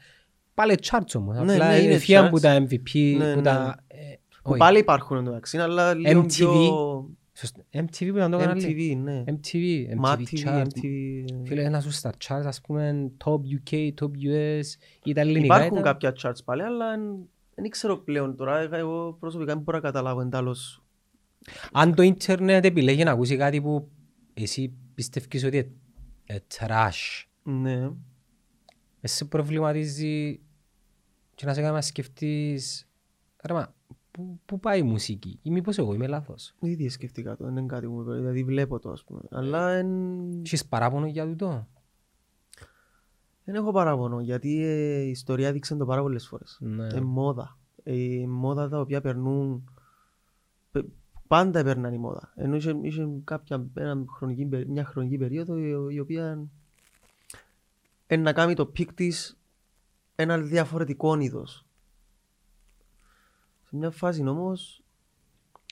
πάλι 0.55 0.79
charts 0.90 1.14
όμως, 1.16 1.37
Ναι, 1.37 1.53
απλά 1.53 1.68
ναι, 1.68 1.77
είναι 1.79 1.94
ευκαιρία 1.94 2.27
charts. 2.27 2.31
που 2.31 2.40
τα 2.40 2.57
MVP, 2.68 3.14
Ναι, 3.18 3.31
που 3.33 3.37
ναι. 3.37 3.42
τα... 3.42 3.77
ε, 3.87 3.96
Που 4.42 4.51
όχι. 4.51 4.59
πάλι 4.59 4.79
υπάρχουν 4.79 5.16
εντωμεταξύ, 5.16 5.59
αλλά 5.59 5.94
λίγο 5.94 6.20
MTV. 6.20 6.27
πιο... 6.27 6.51
Σωστά. 7.38 7.62
MTV 7.72 7.98
που 8.11 8.16
ήταν 8.16 8.31
το 8.31 8.38
κανάλι. 8.38 8.94
MTV, 8.96 9.03
ναι. 9.03 9.24
MTV, 9.27 9.87
Mad 10.05 10.16
MTV 10.16 10.22
TV, 10.22 10.44
Chart. 10.44 10.62
MTV. 10.64 11.24
Φίλε, 11.46 11.62
ένα 11.64 11.81
σου 11.81 11.90
στα 11.90 12.12
charts, 12.27 12.42
ας 12.44 12.61
πούμε, 12.61 13.11
Top 13.24 13.40
UK, 13.70 13.90
Top 14.01 14.11
US, 14.11 14.64
ή 15.05 15.12
τα 15.12 15.20
ελληνικά 15.20 15.55
Υπάρχουν 15.57 15.79
ήταν. 15.79 15.83
κάποια 15.98 16.14
charts 16.22 16.44
πάλι, 16.44 16.62
αλλά 16.62 16.92
εν- 16.92 17.29
δεν 17.55 17.70
ξέρω 17.70 17.96
πλέον 17.98 18.37
τώρα. 18.37 18.59
ε, 18.59 18.68
Εγώ 18.72 19.16
προσωπικά 19.20 19.55
δεν 19.55 19.62
μπορώ 19.62 19.77
να 19.79 19.83
καταλάβω 19.85 20.20
εντάλλως. 20.20 20.83
Αν 21.72 21.94
το 21.94 22.03
ίντερνετ 22.03 22.64
επιλέγει 22.64 23.05
να 23.05 23.11
ακούσει 23.11 23.37
κάτι 23.37 23.61
που 23.61 23.88
εσύ 24.35 24.72
πιστεύεις 24.94 25.44
ότι 25.44 25.57
είναι 25.57 25.70
ε, 26.24 26.37
trash, 26.59 27.24
Ναι. 27.42 27.90
εσύ 29.01 29.29
προβληματίζει 29.29 30.40
και 31.35 31.46
να 31.46 31.55
σε 31.55 31.61
κάνει 31.61 31.74
να 31.74 31.81
σκεφτείς 31.81 32.88
ρε 33.44 33.53
μα, 33.53 33.74
πού, 34.18 34.40
πού 34.44 34.61
πάει 34.61 34.78
η 34.78 34.83
μουσική; 34.83 35.38
Ή 35.42 35.50
μήπως 35.50 35.78
εγώ 35.78 35.94
είμαι 35.94 36.07
λάθος; 36.07 36.54
Ήδη 36.61 36.88
σκεφτήκα 36.88 37.37
το, 37.37 37.44
δεν 37.44 37.57
είναι 37.57 37.66
κάτι 37.66 37.87
που 37.87 37.92
με 37.92 38.04
παίρνει, 38.04 38.18
δηλαδή 38.20 38.44
βλέπω 38.44 38.78
το 38.78 38.90
ας 38.90 39.04
πούμε. 39.04 39.20
Αλλά 39.31 39.70
εν- 39.70 40.40
Έχεις 40.44 40.66
παράπονο 40.66 41.07
για 41.07 41.26
τούτο; 41.26 41.66
δεν 43.44 43.54
έχω 43.54 43.72
παράπονο, 43.72 44.20
γιατί 44.20 44.62
ε, 44.64 45.00
η 45.00 45.11
ιστορία 45.11 45.52
δείξε 45.52 45.76
το 45.76 45.85
πάρα 45.87 46.00
πολλές 46.02 46.26
φορές. 46.26 46.59
Ναι. 46.61 46.87
Ε, 46.87 47.00
μόδα. 47.00 47.59
Ε, 47.83 48.24
μόδα 48.28 48.68
τα 48.68 48.81
οποία 48.81 49.00
περνούν, 49.00 49.70
πε- 50.70 50.87
πάντα 51.26 51.62
περνάνε 51.62 51.94
η 51.94 51.98
μόδα. 51.98 52.33
Ενώ 52.35 52.57
είχε, 52.57 52.76
είχε 52.83 53.09
κάποια, 53.24 53.66
ένα 53.74 54.04
χρονική, 54.09 54.44
περί- 54.44 54.68
μια 54.68 54.85
χρονική 54.85 55.16
περίοδο 55.16 55.57
η, 55.59 55.94
η 55.94 55.98
οποία 56.00 56.46
είναι 58.07 58.22
να 58.22 58.33
κάνει 58.33 58.54
το 58.54 58.66
peak 58.66 58.92
της 58.92 59.38
ένα 60.14 60.38
διαφορετικό 60.38 61.18
είδος. 61.20 61.66
Σε 63.68 63.76
μια 63.76 63.90
φάση 63.90 64.26
όμως 64.28 64.83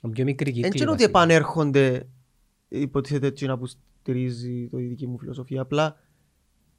Ο 0.02 0.08
πιο 0.08 0.24
μικρή 0.24 0.52
κύκλη. 0.52 0.68
Δεν 0.68 0.80
είναι 0.80 0.90
ότι 0.90 1.02
βασικά. 1.02 1.18
επανέρχονται 1.18 2.08
υποτίθεται 2.68 3.26
έτσι 3.26 3.46
να 3.46 3.58
που 3.58 3.66
στηρίζει 3.66 4.68
το 4.68 4.78
η 4.78 4.86
δική 4.86 5.06
μου 5.06 5.18
φιλοσοφία. 5.18 5.60
Απλά 5.60 5.96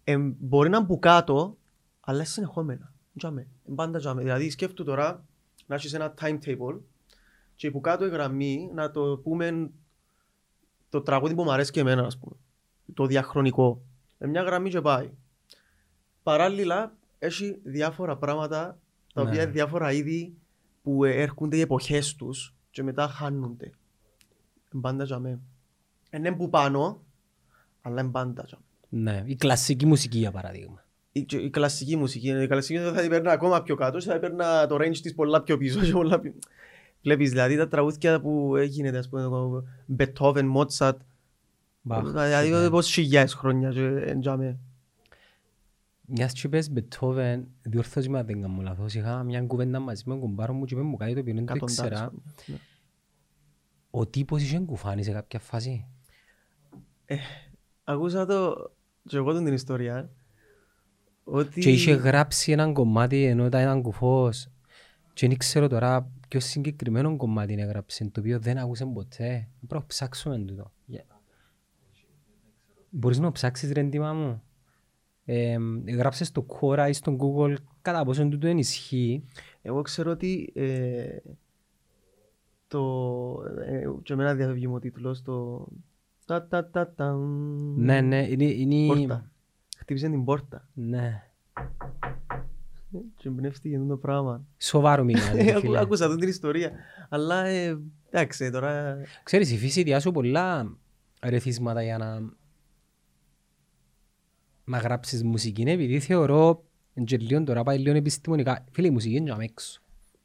εμ, 0.03 0.33
μπορεί 0.39 0.69
να 0.69 0.77
είναι 0.77 0.85
που 0.85 0.99
κάτω, 0.99 1.57
αλλά 1.99 2.17
είναι 2.17 2.25
συνεχόμενα. 2.25 2.93
Τζάμε. 3.17 3.47
Εν 3.67 3.75
Πάντα 3.75 3.99
τζάμε. 3.99 4.21
Δηλαδή 4.21 4.49
σκέφτου 4.49 4.83
τώρα 4.83 5.25
να 5.65 5.75
έχεις 5.75 5.93
ένα 5.93 6.13
timetable 6.21 6.79
και 7.55 7.71
που 7.71 7.81
κάτω 7.81 8.05
η 8.05 8.09
γραμμή 8.09 8.69
να 8.73 8.91
το 8.91 9.17
πούμε 9.23 9.71
το 10.89 11.01
τραγούδι 11.01 11.35
που 11.35 11.43
μου 11.43 11.51
αρέσει 11.51 11.71
και 11.71 11.79
εμένα 11.79 12.05
ας 12.05 12.17
πούμε. 12.17 12.35
Το 12.93 13.05
διαχρονικό. 13.05 13.81
Με 14.17 14.27
μια 14.27 14.41
γραμμή 14.41 14.69
και 14.69 14.81
πάει. 14.81 15.11
Παράλληλα 16.23 16.97
έχει 17.19 17.59
διάφορα 17.63 18.17
πράγματα 18.17 18.79
τα 19.13 19.23
Ναι. 19.23 19.29
οποία 19.29 19.41
είναι 19.41 19.51
διάφορα 19.51 19.91
είδη 19.91 20.37
που 20.87 21.03
ε, 21.03 21.21
έρχονται 21.21 21.57
οι 21.57 21.59
εποχές 21.59 22.15
τους 22.15 22.55
και 22.69 22.83
μετά 22.83 23.07
χάνονται. 23.07 23.71
Εν 24.73 24.79
Πάντα 24.81 25.03
τζάμε. 25.03 25.39
Είναι 26.11 26.31
που 26.31 26.49
πάνω, 26.49 27.03
αλλά 27.81 28.01
είναι 28.01 28.11
πάντα 28.11 28.43
τζάμε. 28.43 28.63
Ναι, 28.89 29.23
η 29.25 29.35
κλασική 29.35 29.85
μουσική 29.85 30.17
για 30.17 30.31
παράδειγμα. 30.31 30.85
Η, 31.11 31.23
και 31.23 31.37
η 31.37 31.49
κλασική 31.49 31.95
μουσική, 31.95 32.27
η 32.27 32.47
κλασική 32.47 32.79
θα 32.79 33.01
την 33.01 33.09
παίρνα 33.09 33.31
ακόμα 33.31 33.63
πιο 33.63 33.75
κάτω, 33.75 34.01
θα 34.01 34.19
παίρνα 34.19 34.67
το 34.67 34.75
range 34.75 34.97
της 34.97 35.13
πολλά 35.13 35.41
πιο 35.41 35.57
πίσω 35.57 35.79
και 35.79 35.91
πολλά 35.91 36.19
πιο... 36.19 36.33
Βλέπεις 37.01 37.29
δηλαδή 37.29 37.57
τα 37.57 37.67
τραγούδια 37.67 38.21
που 38.21 38.55
έγινε, 38.55 38.97
ας 38.97 39.09
πούμε, 39.09 39.25
ο 39.25 39.63
Beethoven, 39.97 40.45
Mozart, 40.55 40.97
Μπαχ, 41.81 42.07
δηλαδή 42.07 42.49
ναι. 42.49 42.69
πώς 42.69 42.91
χιλιάδες 42.91 43.33
χρόνια 43.33 43.71
και 43.71 43.85
εν 43.85 44.19
τζάμε. 44.19 44.59
Μιας 46.09 46.33
και 46.33 46.49
πες 46.49 46.71
Beethoven, 46.75 47.43
διορθώσει 47.61 48.09
με 48.09 48.19
αν 48.19 48.25
δεν 48.25 48.41
κάνω 48.41 48.61
λάθος, 48.61 48.93
είχα 48.93 49.23
μια 49.23 49.41
κουβέντα 49.41 49.79
μαζί 49.79 50.03
με 50.05 50.11
τον 50.11 50.21
κουμπάρο 50.21 50.53
μου 50.53 50.65
και 50.65 50.73
είπε 50.73 50.83
μου 50.83 50.95
κάτι 50.97 51.13
το 51.13 51.19
οποίο 51.19 51.33
δεν 51.33 51.45
το 51.45 51.53
Εκατοντάδες 51.53 51.77
ήξερα. 51.77 51.97
χρόνια. 51.97 52.23
Ναι. 52.45 52.57
Ο 53.89 54.07
τύπος 54.07 54.41
είχε 54.41 54.59
κουφάνει 54.59 55.03
σε 55.03 55.11
κάποια 55.11 55.39
φάση. 55.39 55.87
Ακούσα 57.83 58.25
το 58.25 58.55
και 59.03 59.17
εγώ 59.17 59.33
την 59.43 59.53
ιστορία 59.53 60.09
ότι 61.23 61.61
Και 61.61 61.69
είχε 61.71 61.93
γράψει 61.93 62.51
έναν 62.51 62.73
κομμάτι 62.73 63.23
ενώ 63.23 63.45
ήταν 63.45 63.61
έναν 63.61 63.81
κουφός. 63.81 64.49
Και 65.13 65.27
δεν 65.27 65.37
ξέρω 65.37 65.67
τώρα 65.67 66.11
ποιο 66.27 66.39
συγκεκριμένο 66.39 67.15
κομμάτι 67.17 67.53
έγραψε, 67.53 68.05
το 68.05 68.19
οποίο 68.19 68.39
δεν 68.39 68.57
άκουσε 68.57 68.85
ποτέ. 68.85 69.49
Πρέπει 69.67 69.73
να 69.81 69.85
ψάξουμε 69.85 70.37
τούτο. 70.39 70.71
Yeah. 70.91 71.15
Μπορείς 72.89 73.17
να 73.17 73.25
το 73.25 73.31
ψάξεις 73.31 73.71
ρε 73.71 73.83
ντύμα 73.83 74.13
μου. 74.13 74.41
Ε, 75.29 75.57
γράψες 75.97 76.27
στο 76.27 76.45
Quora 76.49 76.85
ή 76.89 76.93
στο 76.93 77.15
Google 77.19 77.53
κατά 77.81 78.03
πόσο 78.05 78.27
τούτο 78.27 78.47
ενισχύει; 78.47 79.23
εγώ 79.61 79.81
ξέρω 79.81 80.11
ότι 80.11 80.51
ε, 80.55 81.05
το 82.67 82.83
ε, 83.67 83.83
και 84.03 84.13
εμένα 84.13 84.33
διαφεύγει 84.35 84.67
μου 84.67 84.75
ο 84.75 84.79
τίτλος 84.79 85.21
το 85.21 85.67
τα 86.25 86.47
τα 86.47 86.69
τα 86.69 86.93
τα 86.95 87.13
Ναι, 87.75 88.01
ναι, 88.01 88.27
είναι... 88.29 88.43
είναι... 88.43 88.87
πόρτα 88.95 89.31
χτύπησε 89.77 90.09
την 90.09 90.23
πόρτα 90.23 90.67
Ναι. 90.73 91.23
και 93.17 93.27
εμπνεύστηκε 93.27 93.75
αυτό 93.75 93.87
το 93.87 93.97
πράγμα 93.97 94.45
Σοβαρό 94.57 95.03
μιλάνε, 95.03 95.39
Ε, 95.41 95.49
ακού- 95.51 95.59
φίλε. 95.61 95.79
άκουσα 95.79 96.05
αυτή 96.05 96.17
την 96.17 96.29
ιστορία 96.29 96.71
αλλά 97.09 97.45
ε, 97.45 97.77
εντάξει 98.09 98.51
τώρα 98.51 98.97
Ξέρεις, 99.23 99.51
η 99.51 99.57
φύση 99.57 99.83
διάσου 99.83 100.11
πολλά 100.11 100.77
ρεθίσματα 101.21 101.83
για 101.83 101.97
να, 101.97 102.19
να 104.67 104.77
γράψεις 104.77 105.23
μουσική, 105.23 105.63
ναι, 105.63 105.71
επειδή 105.71 105.99
θεωρώ 105.99 106.63
και 107.03 107.17
λίγο 107.17 107.43
τώρα 107.43 107.63
πάει 107.63 107.77
λίγο 107.77 107.95
επιστημονικά. 107.97 108.63
Φίλε, 108.71 108.87
η 108.87 108.91
μουσική 108.91 109.15
είναι 109.15 109.33
για 109.33 109.37
έξω. 109.39 109.81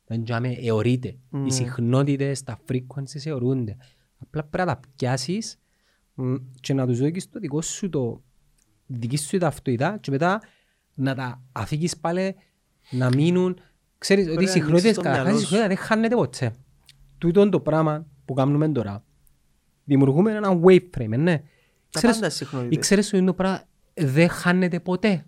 Δεν 0.07 0.23
για 0.23 0.41
με 0.41 0.49
αιωρείται. 0.53 1.17
Ναι. 1.31 1.47
Οι 1.47 1.51
συχνότητες, 1.51 2.43
τα 2.43 2.61
frequencies 2.69 3.25
αιωρούνται. 3.25 3.77
Απλά 4.19 4.45
πρέπει 4.45 4.69
να 4.69 4.75
τα 4.75 4.81
πιάσεις 4.97 5.59
μ, 6.15 6.35
και 6.61 6.75
να 6.75 6.87
τους 6.87 6.99
δώσεις 6.99 7.29
το 7.31 7.39
δικό 7.39 7.63
σου 7.63 7.89
το 7.89 8.23
δική 8.87 9.17
σου 9.17 9.39
ταυτότητα 9.39 9.99
και 10.01 10.11
μετά 10.11 10.43
να 10.95 11.15
τα 11.15 11.43
αφήγεις 11.53 11.97
πάλι 11.97 12.35
να 12.91 13.09
μείνουν. 13.09 13.59
Ξέρεις 13.99 14.25
ότι 14.25 14.33
οι 14.33 14.35
να 14.35 14.41
ανοίξεις 14.41 14.63
συχνότητες 14.63 14.95
το 14.95 15.01
καταρχάς 15.01 15.25
μυαλό 15.25 15.39
η 15.39 15.41
σου. 15.43 15.47
συχνότητα 15.49 15.75
δεν 15.75 15.85
χάνεται 15.87 16.15
ποτέ. 16.15 16.53
Τούτο 17.19 17.41
είναι 17.41 17.51
το 17.51 17.61
πράγμα 17.61 18.07
που 18.25 18.35
κάνουμε 18.35 18.69
τώρα. 18.69 19.05
Δημιουργούμε 19.85 20.33
ένα 20.33 20.61
waveframe, 20.65 21.19
ναι. 21.19 21.39
τα 21.39 21.45
Ξέρεις- 21.91 22.17
πάντα 22.17 22.31
συχνότητες 22.31 22.79
Ξέρεις 22.79 23.13
ότι 23.13 23.25
το 23.25 23.35
πράγμα 23.35 23.63
δεν 23.95 24.29
χάνεται 24.29 24.81
ποτέ. 24.81 25.27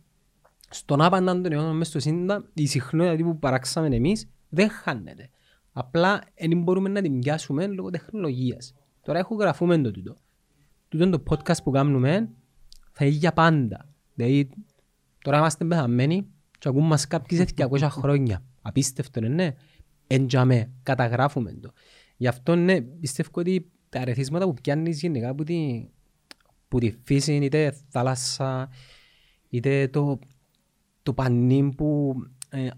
Στον 0.70 1.00
άπαντα 1.03 1.40
των 1.40 1.53
αιώνων 1.53 1.77
μέσα 1.77 1.90
στο 1.90 2.00
σύντα, 2.00 2.50
η 2.55 2.66
συχνότητα 2.66 3.24
που 3.24 3.38
παράξαμε 3.38 3.96
εμείς 3.96 4.29
δεν 4.48 4.70
χάνεται. 4.70 5.31
Απλά 5.72 6.22
δεν 6.38 6.62
μπορούμε 6.62 6.88
να 6.88 7.03
την 7.03 7.18
πιάσουμε 7.18 7.66
λόγω 7.66 7.90
τεχνολογίας. 7.90 8.74
Τώρα 9.03 9.18
έχω 9.18 9.35
γραφούμε 9.35 9.79
το 9.79 9.90
τούτο. 9.90 10.16
Τούτο 10.88 11.11
το 11.11 11.22
podcast 11.31 11.62
που 11.64 11.70
κάνουμε 11.70 12.29
θα 12.92 13.05
είναι 13.05 13.14
για 13.14 13.33
πάντα. 13.33 13.88
Δηλαδή, 14.14 14.48
τώρα 15.18 15.38
είμαστε 15.38 15.64
πεθαμένοι 15.64 16.27
και 16.59 16.68
ακούμε 16.68 16.87
μας 16.87 17.07
κάποιοι 17.07 17.38
σε 17.38 17.46
200 17.57 17.87
χρόνια. 17.90 18.42
Απίστευτο 18.62 19.18
είναι, 19.18 19.29
ναι. 19.29 19.55
Εντιαμέ, 20.07 20.70
καταγράφουμε 20.83 21.53
το. 21.53 21.72
Γι' 22.16 22.27
αυτό 22.27 22.55
ναι, 22.55 22.81
πιστεύω 22.81 23.31
ότι 23.33 23.70
τα 23.88 24.00
αρεθίσματα 24.00 24.44
που 24.44 24.55
πιάνεις 24.55 25.00
γενικά 25.00 25.29
από 25.29 25.44
τη, 25.44 25.87
που 26.74 26.80
τη 26.80 26.94
φύση, 27.02 27.34
είτε 27.34 27.76
θάλασσα, 27.88 28.68
είτε 29.48 29.88
το, 29.88 30.18
το 31.02 31.12
πανί 31.12 31.72
που 31.76 32.14
ε, 32.48 32.68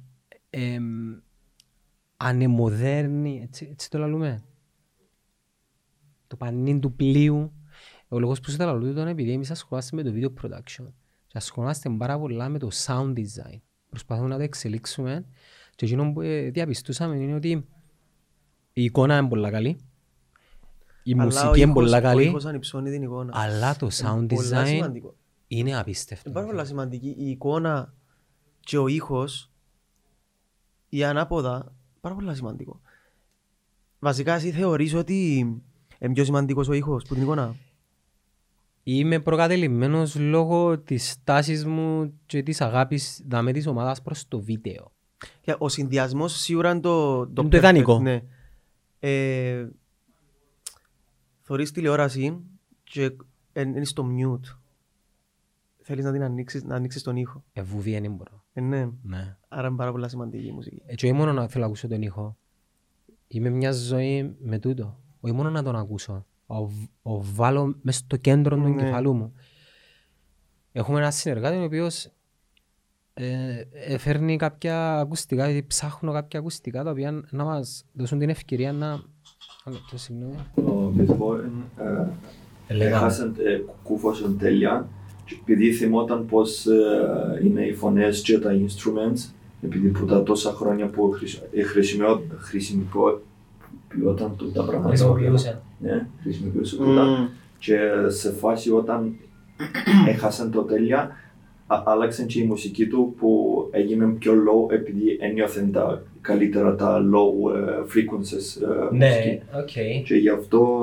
ε, 0.50 0.78
ανεμοδέρνει, 2.16 3.40
έτσι, 3.42 3.68
έτσι 3.70 3.90
το 3.90 3.98
λαλούμε. 3.98 4.42
Το 6.26 6.36
πανί 6.36 6.78
του 6.78 6.92
πλοίου. 6.92 7.52
Ο 8.08 8.18
λόγος 8.18 8.40
που 8.40 8.50
σου 8.50 8.56
τα 8.56 8.64
λαλούν 8.64 8.90
ήταν 8.90 9.08
επειδή 9.08 9.32
εμείς 9.32 9.50
ασχολούμαστε 9.50 9.96
με 9.96 10.02
το 10.02 10.12
video 10.14 10.44
production 10.44 10.86
και 11.26 11.38
ασχολούμαστε 11.38 11.90
πάρα 11.90 12.18
πολλά 12.18 12.48
με 12.48 12.58
το 12.58 12.68
sound 12.86 13.12
design. 13.12 13.60
Προσπαθούμε 13.88 14.28
να 14.28 14.36
το 14.36 14.42
εξελίξουμε 14.42 15.24
και 15.74 15.84
εκείνο 15.84 16.12
που 16.12 16.20
ε, 16.20 16.50
διαπιστούσαμε 16.50 17.16
είναι 17.16 17.34
ότι 17.34 17.50
η 18.72 18.84
εικόνα 18.84 19.18
είναι 19.18 19.28
πολύ 19.28 19.50
καλή, 19.50 19.78
η 21.08 21.12
Αλλά 21.12 21.22
ο 21.22 21.24
μουσική 21.24 21.46
είναι 21.46 21.58
ήχος- 21.58 21.72
πολύ 21.74 21.96
ο 21.96 22.00
καλή, 22.00 22.24
ήχος 22.24 22.44
ανυψώνει 22.44 22.90
την 22.90 23.02
εικόνα 23.02 23.32
αλλά 23.34 23.76
το 23.76 23.86
sound 23.92 24.26
Πολλά 24.34 24.62
design 24.62 24.66
σημαντικό. 24.66 25.14
είναι 25.48 25.78
απίστευτο. 25.78 26.28
Είναι 26.30 26.38
πάρα 26.40 26.52
πολύ 26.54 26.66
σημαντική 26.66 27.14
η 27.18 27.30
εικόνα 27.30 27.94
και 28.60 28.78
ο 28.78 28.86
ήχος 28.86 29.50
η 30.88 31.04
ανάποδα 31.04 31.72
πάρα 32.00 32.14
πολύ 32.14 32.34
σημαντικό 32.34 32.80
βασικά 33.98 34.34
εσύ 34.34 34.50
θεωρείς 34.50 34.94
ότι 34.94 35.38
είναι 35.98 36.12
πιο 36.12 36.24
σημαντικός 36.24 36.68
ο 36.68 36.72
ήχος 36.72 37.04
που 37.04 37.14
την 37.14 37.22
εικόνα; 37.22 37.54
Είμαι 38.88 39.18
προκατελημένος 39.20 40.14
λόγω 40.16 40.78
της 40.78 41.16
τάσης 41.24 41.64
μου 41.64 42.18
και 42.26 42.42
της 42.42 42.60
αγάπης 42.60 43.22
δάμε 43.28 43.52
της 43.52 43.66
ομάδας 43.66 44.02
προς 44.02 44.28
το 44.28 44.40
βίντεο. 44.40 44.92
Και 45.40 45.54
ο 45.58 45.68
συνδυασμός 45.68 46.40
σίγουρα 46.40 46.70
είναι 46.70 46.80
το, 46.80 47.16
Είναι 47.16 47.32
το 47.34 47.42
perfect, 47.42 47.54
ιδανικό. 47.54 48.00
Ναι. 48.00 48.22
Ε, 48.98 49.66
θωρείς 51.46 51.70
τηλεόραση 51.70 52.42
και 52.82 53.16
είναι 53.52 53.84
στο 53.84 54.06
mute. 54.16 54.58
Θέλεις 55.82 56.04
να 56.04 56.12
την 56.12 56.22
ανοίξεις, 56.22 56.64
να 56.64 56.74
ανοίξεις 56.74 57.02
τον 57.02 57.16
ήχο. 57.16 57.44
Ευούβη 57.52 57.98
δεν 58.00 58.14
μπορώ. 58.14 58.44
Ε, 58.52 58.60
ναι. 58.60 58.88
Ναι. 59.02 59.36
Άρα 59.48 59.66
είναι 59.68 59.76
πάρα 59.76 59.90
πολύ 59.92 60.08
σημαντική 60.08 60.46
η 60.46 60.52
μουσική. 60.52 60.82
Έτσι 60.86 61.06
όχι 61.06 61.14
μόνο 61.14 61.32
να 61.32 61.48
θέλω 61.48 61.60
να 61.60 61.66
ακούσω 61.66 61.88
τον 61.88 62.02
ήχο. 62.02 62.36
Είμαι 63.28 63.48
μια 63.50 63.72
ζωή 63.72 64.36
με 64.40 64.58
τούτο. 64.58 65.00
Όχι 65.20 65.34
μόνο 65.34 65.50
να 65.50 65.62
τον 65.62 65.76
ακούσω. 65.76 66.26
ο, 66.46 66.56
ο 67.02 67.22
βάλω 67.22 67.76
μες 67.82 67.96
στο 67.96 68.16
κέντρο 68.16 68.56
του 68.56 68.62
Ναι. 68.62 68.68
εγκεφαλού 68.68 69.14
μου. 69.14 69.32
Έχουμε 70.72 70.98
ένα 70.98 71.10
συνεργάτη 71.10 71.56
ο 71.56 71.62
οποίος 71.62 72.10
ε, 73.14 73.60
ε, 73.72 73.98
φέρνει 73.98 74.36
κάποια 74.36 74.98
ακουστικά, 74.98 75.42
δηλαδή 75.46 75.66
ψάχνω 75.66 76.12
κάποια 76.12 76.38
ακουστικά 76.38 76.84
τα 76.84 76.90
οποία 76.90 77.22
να 77.30 77.44
μας 77.44 77.84
δώσουν 77.92 78.18
την 78.18 78.28
ευκαιρία 78.28 78.72
να... 78.72 79.02
Άλλο, 79.68 79.76
το 79.90 79.98
συγγνώμη. 79.98 80.34
Ο 80.54 80.90
Μπετόβεν 80.94 81.50
έχασε, 82.68 83.32
ε, 83.38 83.56
κουκούφωσε 83.56 84.30
τέλεια 84.38 84.88
και 85.24 85.36
επειδή 85.40 85.72
θυμόταν 85.72 86.26
πως 86.26 86.66
ε, 86.66 87.40
είναι 87.44 87.60
οι 87.66 87.72
φωνές 87.74 88.20
και 88.20 88.38
τα 88.38 88.50
instruments 88.52 89.30
επειδή 89.62 89.88
που 89.88 90.04
τα 90.04 90.22
τόσα 90.22 90.50
χρόνια 90.52 90.86
που 90.86 91.10
χρησι- 91.10 91.42
ε, 91.52 91.62
χρησιμο- 91.62 92.20
χρησιμοποιόταν 92.38 94.36
τούτα 94.36 94.62
πράγματα 94.64 94.88
Χρησιμοποιούσε. 94.88 95.60
ναι, 95.78 96.06
χρησιμοποιούσε 96.22 96.76
τούτα 96.76 97.04
Μμμ. 97.04 97.26
και 97.58 97.78
σε 98.08 98.30
φάση 98.32 98.70
όταν 98.70 99.14
έχασαν 100.08 100.50
το 100.50 100.62
τέλεια 100.62 101.10
α- 101.66 101.82
άλλαξε 101.86 102.24
και 102.24 102.40
η 102.40 102.44
μουσική 102.44 102.86
του 102.86 103.14
που 103.18 103.56
έγινε 103.72 104.06
πιο 104.06 104.32
low 104.32 104.72
επειδή 104.72 105.16
ένιωθεν 105.20 105.72
τα 105.72 106.02
καλύτερα 106.20 106.74
τα 106.74 106.98
low 107.00 107.54
ε, 107.56 107.60
frequencies 107.82 108.62
ε, 108.62 108.94
μουσική. 108.94 108.96
Ναι, 108.96 109.40
οκ. 109.60 110.04
Και 110.04 110.14
γι' 110.14 110.28
αυτό 110.28 110.78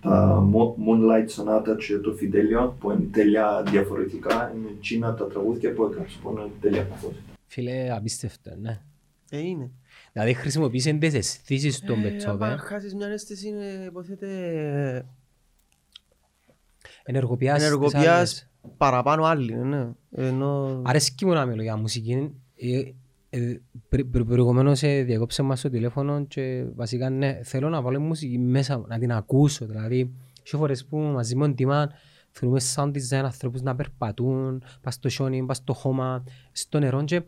τα 0.00 0.42
Mo- 0.52 0.74
Moonlight 0.88 1.28
Sonata 1.36 1.76
και 1.86 1.98
το 1.98 2.16
Fidelio 2.20 2.72
που 2.78 2.90
είναι 2.90 3.08
τέλεια 3.12 3.62
διαφορετικά 3.70 4.52
είναι 4.56 4.68
εκείνα 4.76 5.14
τα 5.14 5.26
τραγούδια 5.26 5.72
που 5.72 5.84
έγραψε 5.84 6.18
που 6.22 6.30
είναι 6.30 6.50
τέλεια 6.60 6.80
αποφάση. 6.82 7.14
Φίλε, 7.46 7.90
απίστευτο, 7.94 8.50
ναι. 8.60 8.80
Ε, 9.30 9.38
είναι. 9.38 9.70
Δηλαδή 10.12 10.34
χρησιμοποίησε 10.34 10.92
τις 10.92 11.14
αισθήσεις 11.14 11.80
του 11.80 11.92
Ε, 11.92 11.94
άμα 11.94 12.02
Μπετσόπε, 12.02 12.44
χάσεις 12.58 12.94
μια 12.94 13.06
αίσθηση 13.06 13.48
είναι, 13.48 13.84
υποθέτε, 13.86 14.28
ενεργοποιάς 17.04 17.54
τις 17.56 17.64
ενεργοποιάς 17.66 18.06
άλλες. 18.06 18.48
Παραπάνω 18.76 19.24
άλλοι, 19.24 19.54
ναι. 19.54 19.88
Ενώ... 20.10 20.80
Αρέσκει 20.84 21.26
μου 21.26 21.32
να 21.32 21.44
μιλώ 21.46 21.62
για 21.62 21.76
μουσική. 21.76 22.30
Ε, 22.56 22.82
ε, 23.30 23.60
πρι- 23.88 24.04
πρι- 24.04 24.24
Προηγουμένως 24.24 24.82
ε, 24.82 25.02
διακόψε 25.02 25.42
μας 25.42 25.60
το 25.60 25.70
τηλέφωνο 25.70 26.24
και 26.24 26.64
βασικά 26.74 27.10
ναι, 27.10 27.40
θέλω 27.42 27.68
να 27.68 27.80
βάλω 27.82 28.00
μουσική 28.00 28.38
μέσα, 28.38 28.78
μου, 28.78 28.84
να 28.88 28.98
την 28.98 29.12
ακούσω. 29.12 29.66
Δηλαδή, 29.66 30.12
σε 30.42 30.56
φορές 30.56 30.84
που 30.86 30.98
μαζί 30.98 31.36
με 31.36 31.44
τον 31.46 31.54
Τιμάν 31.54 31.90
θεωρούμε 32.30 32.60
sound 32.74 32.90
design 32.90 33.22
ανθρώπους 33.24 33.62
να 33.62 33.74
περπατούν, 33.76 34.62
πας 34.82 34.94
στο 34.94 35.08
χιόνι, 35.08 35.42
πας 35.44 35.56
στο 35.56 35.72
χώμα, 35.72 36.24
στο 36.52 36.78
νερό 36.78 37.04
και 37.04 37.22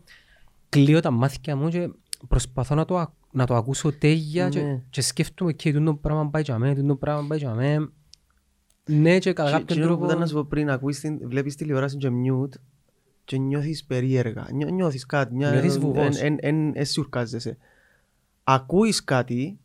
κλείω 0.68 1.01
τα 1.01 1.11
μάτια 1.11 1.57
μου 1.57 1.68
και 1.68 1.91
προσπαθώ 2.28 2.74
να 2.74 2.84
το, 2.84 2.99
ακ- 2.99 3.14
να 3.32 3.47
το 3.47 3.55
ακούσω 3.55 3.93
τέγια 3.93 4.49
και, 4.49 4.61
Ναι. 4.61 4.82
και 4.91 5.01
σκέφτομαι 5.01 5.53
και 5.53 5.72
το 5.72 5.95
πράγμα 5.95 6.28
πάει 6.28 6.43
για 6.43 6.59
μέ, 6.59 6.74
το 6.74 6.95
πράγμα 6.97 7.26
πάει 7.28 7.39
για 7.39 7.55
μέ. 7.55 7.89
Ναι 8.87 9.18
και 9.18 9.32
κατά 9.32 9.51
Και- 9.51 9.57
κάποιον 9.57 9.78
εκείνο 9.78 9.87
που 9.87 9.93
τρόπο... 9.93 10.05
ήταν 10.07 10.18
να 10.18 10.26
σου 10.26 10.34
πω 10.34 10.45
πριν, 10.45 10.70
ακούεις 10.70 11.01
την, 11.01 11.28
βλέπεις 11.28 11.55
τηλεόραση 11.57 11.97
και 11.97 12.09
mute 12.11 12.55
και 13.24 13.39
νιώθεις 13.39 13.84
περίεργα. 13.84 14.47
Νιώ, 14.53 14.68
νιώθεις 14.68 15.07
κάτι. 15.07 15.34
Μια, 15.34 15.51
Νιώθεις 15.51 15.78
βουβός. 15.78 16.20
εν, 16.20 16.37
εν, 16.41 16.57
εν, 16.57 16.72
εσύ 16.74 17.01
ουρκάζεσαι. 17.01 17.57
Ακούεις 18.45 19.05
κάτι 19.05 19.59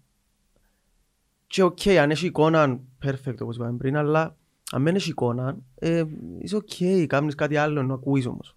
και 1.48 1.64
οκ, 1.64 1.88
αν 2.02 2.12
έχει 2.12 2.26
εικόνα, 2.26 2.80
perfect 3.06 3.38
όπως 3.40 3.56
είπαμε 3.56 3.78
πριν, 3.78 3.98
αλλά 3.98 4.36
αν 4.72 4.84
δεν 4.84 4.96
έχει 4.96 5.10
εικόνα, 5.10 5.58
ε, 5.76 6.04
είσαι 6.40 6.56
οκ, 6.56 6.70
κάνεις 7.08 7.36
κάτι 7.36 7.58
άλλο, 7.58 7.84
να 7.84 7.94
ακούεις 7.94 8.26
όμως. 8.26 8.56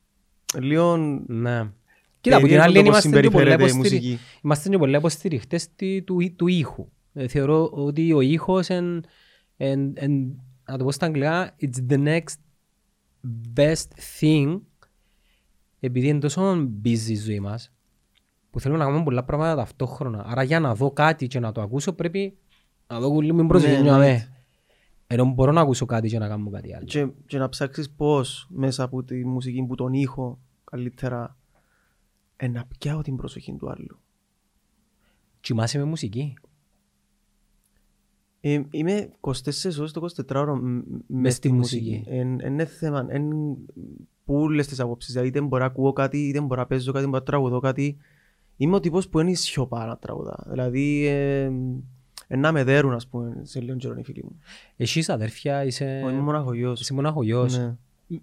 Λίγο 0.60 0.96
Ναι. 1.26 1.70
Κοίτα, 2.20 2.36
από 2.36 2.46
την 2.46 2.56
περίεργο 2.56 2.62
άλλη 2.62 2.74
το 2.74 2.90
πώς 2.90 3.04
είμαστε 3.04 3.20
και 3.20 3.30
πολλά 3.30 3.44
συμπεριφέρεται 3.44 3.62
η 3.62 3.66
υποστηρι- 3.74 4.02
μουσική. 4.04 4.18
είμαστε 4.42 4.68
και 4.68 4.78
πολλά 4.78 4.98
υποστηριχτές 4.98 5.74
τη- 5.76 6.02
του, 6.02 6.20
εί- 6.20 6.34
του 6.36 6.46
ήχου. 6.46 6.88
Ε, 7.14 7.28
θεωρώ 7.28 7.68
ότι 7.72 8.12
ο 8.12 8.20
ήχος 8.20 8.68
εν, 8.68 9.04
εν, 9.56 9.92
εν, 9.94 10.42
να 10.64 10.78
το 10.78 10.84
πω 10.84 10.92
στα 10.92 11.06
αγγλικά, 11.06 11.54
it's 11.60 11.90
the 11.92 12.04
next 12.04 12.34
best 13.56 13.88
thing 14.20 14.60
επειδή 15.80 16.08
είναι 16.08 16.18
τόσο 16.18 16.70
busy 16.84 17.08
η 17.08 17.16
ζωή 17.16 17.40
μας 17.40 17.72
που 18.50 18.60
θέλουμε 18.60 18.78
να 18.78 18.84
κάνουμε 18.84 19.04
πολλά 19.04 19.24
πράγματα 19.24 19.54
ταυτόχρονα. 19.54 20.24
Άρα 20.26 20.42
για 20.42 20.60
να 20.60 20.74
δω 20.74 20.90
κάτι 20.90 21.26
και 21.26 21.40
να 21.40 21.52
το 21.52 21.60
ακούσω 21.60 21.92
πρέπει 21.92 22.38
να 22.86 23.00
δω 23.00 23.20
λίγο 23.20 23.36
με 23.36 23.46
προσοχή 23.46 23.82
Ναι, 23.82 23.90
να 23.90 23.98
ναι. 23.98 24.06
με. 24.06 24.28
Ενώ 25.06 25.24
μπορώ 25.24 25.52
να 25.52 25.60
ακούσω 25.60 25.86
κάτι 25.86 26.08
και 26.08 26.18
να 26.18 26.28
κάνω 26.28 26.50
κάτι 26.50 26.74
άλλο. 26.74 26.84
και, 26.84 27.08
και 27.26 27.38
να 27.38 27.48
ψάξεις 27.48 27.90
πώς 27.90 28.46
μέσα 28.50 28.82
από 28.82 29.02
τη 29.02 29.24
μουσική 29.26 29.62
που 29.62 29.74
τον 29.74 29.92
ήχο 29.92 30.38
καλύτερα 30.64 31.36
ε, 32.36 32.48
να 32.48 32.64
πιάω 32.78 33.02
την 33.02 33.16
προσοχή 33.16 33.56
του 33.58 33.70
άλλου. 33.70 33.98
Κοιμάσαι 35.40 35.78
με 35.78 35.84
μουσική. 35.84 36.34
Ε, 38.46 38.60
είμαι 38.70 39.08
24 39.20 39.32
ώρες 39.78 39.92
το 39.92 40.06
24ωρο 40.26 40.54
μ- 40.60 40.62
μ- 40.62 40.82
μες 41.06 41.34
στη 41.34 41.48
στη 41.48 41.56
μουσική. 41.56 41.90
μουσική. 41.90 42.04
Εν, 42.16 42.38
εν 42.40 42.52
είναι 42.52 42.64
θέμα, 42.64 43.06
εν 43.08 43.22
πούλες 44.24 44.66
τις 44.66 44.80
απόψεις. 44.80 45.12
Δηλαδή 45.12 45.28
είτε 45.28 45.40
μπορώ 45.40 45.62
να 45.62 45.68
ακούω 45.70 45.92
κάτι, 45.92 46.18
είτε 46.28 46.40
μπορώ 46.40 46.60
να 46.60 46.66
παίζω 46.66 46.92
κάτι, 46.92 47.04
μπορώ 47.04 47.18
να 47.18 47.24
τραγουδώ 47.24 47.60
κάτι. 47.60 47.96
Είμαι 48.56 48.74
ο 48.76 48.80
τύπος 48.80 49.08
που 49.08 49.20
είναι 49.20 49.34
σιωπά 49.34 49.86
να 49.86 49.96
τραγουδά. 49.96 50.44
Δηλαδή, 50.50 51.06
ε, 51.06 51.50
ε, 52.26 52.36
να 52.36 52.52
με 52.52 52.64
δέρουν, 52.64 52.92
ας 52.92 53.06
πούμε, 53.08 53.40
σε 53.42 53.60
λίγο 53.60 53.76
καιρό 53.76 53.94
οι 53.98 54.02
φίλοι 54.04 54.22
μου. 54.24 54.38
Εσύ 54.76 55.04
αδέρφια 55.12 55.64
είσαι, 55.64 55.84
Εγώ 55.98 56.08
Είμαι 56.10 56.20
μοναχογιός. 56.20 56.80
είσαι 56.80 56.94
μοναχογιός. 56.94 57.58
Ναι. 57.58 57.74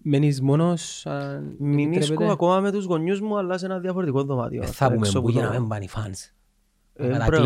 Μένεις 0.02 0.42
μόνος, 0.42 1.06
αν 1.06 1.56
Μηνίσκω 1.60 1.96
επιτρέπετε; 1.98 2.32
ακόμα 2.32 2.60
με 2.60 2.72
τους 2.72 2.86
γονιούς 2.86 3.22
μου, 3.22 3.38
αλλά 3.38 3.58
σε 3.58 3.66
ένα 3.66 3.80
διαφορετικό 3.80 4.24
δωμάτιο. 4.24 4.62
Ε, 4.64 4.66
Θα 4.66 4.86
πούμε 4.86 4.98
έξω 4.98 5.12
που 5.22 5.28
από 5.28 5.30
για 5.38 5.48
το- 5.48 5.54
να 5.54 5.60
μην 5.60 5.70
πάνε 5.70 5.84
οι 5.84 5.88
φανς. 5.88 6.32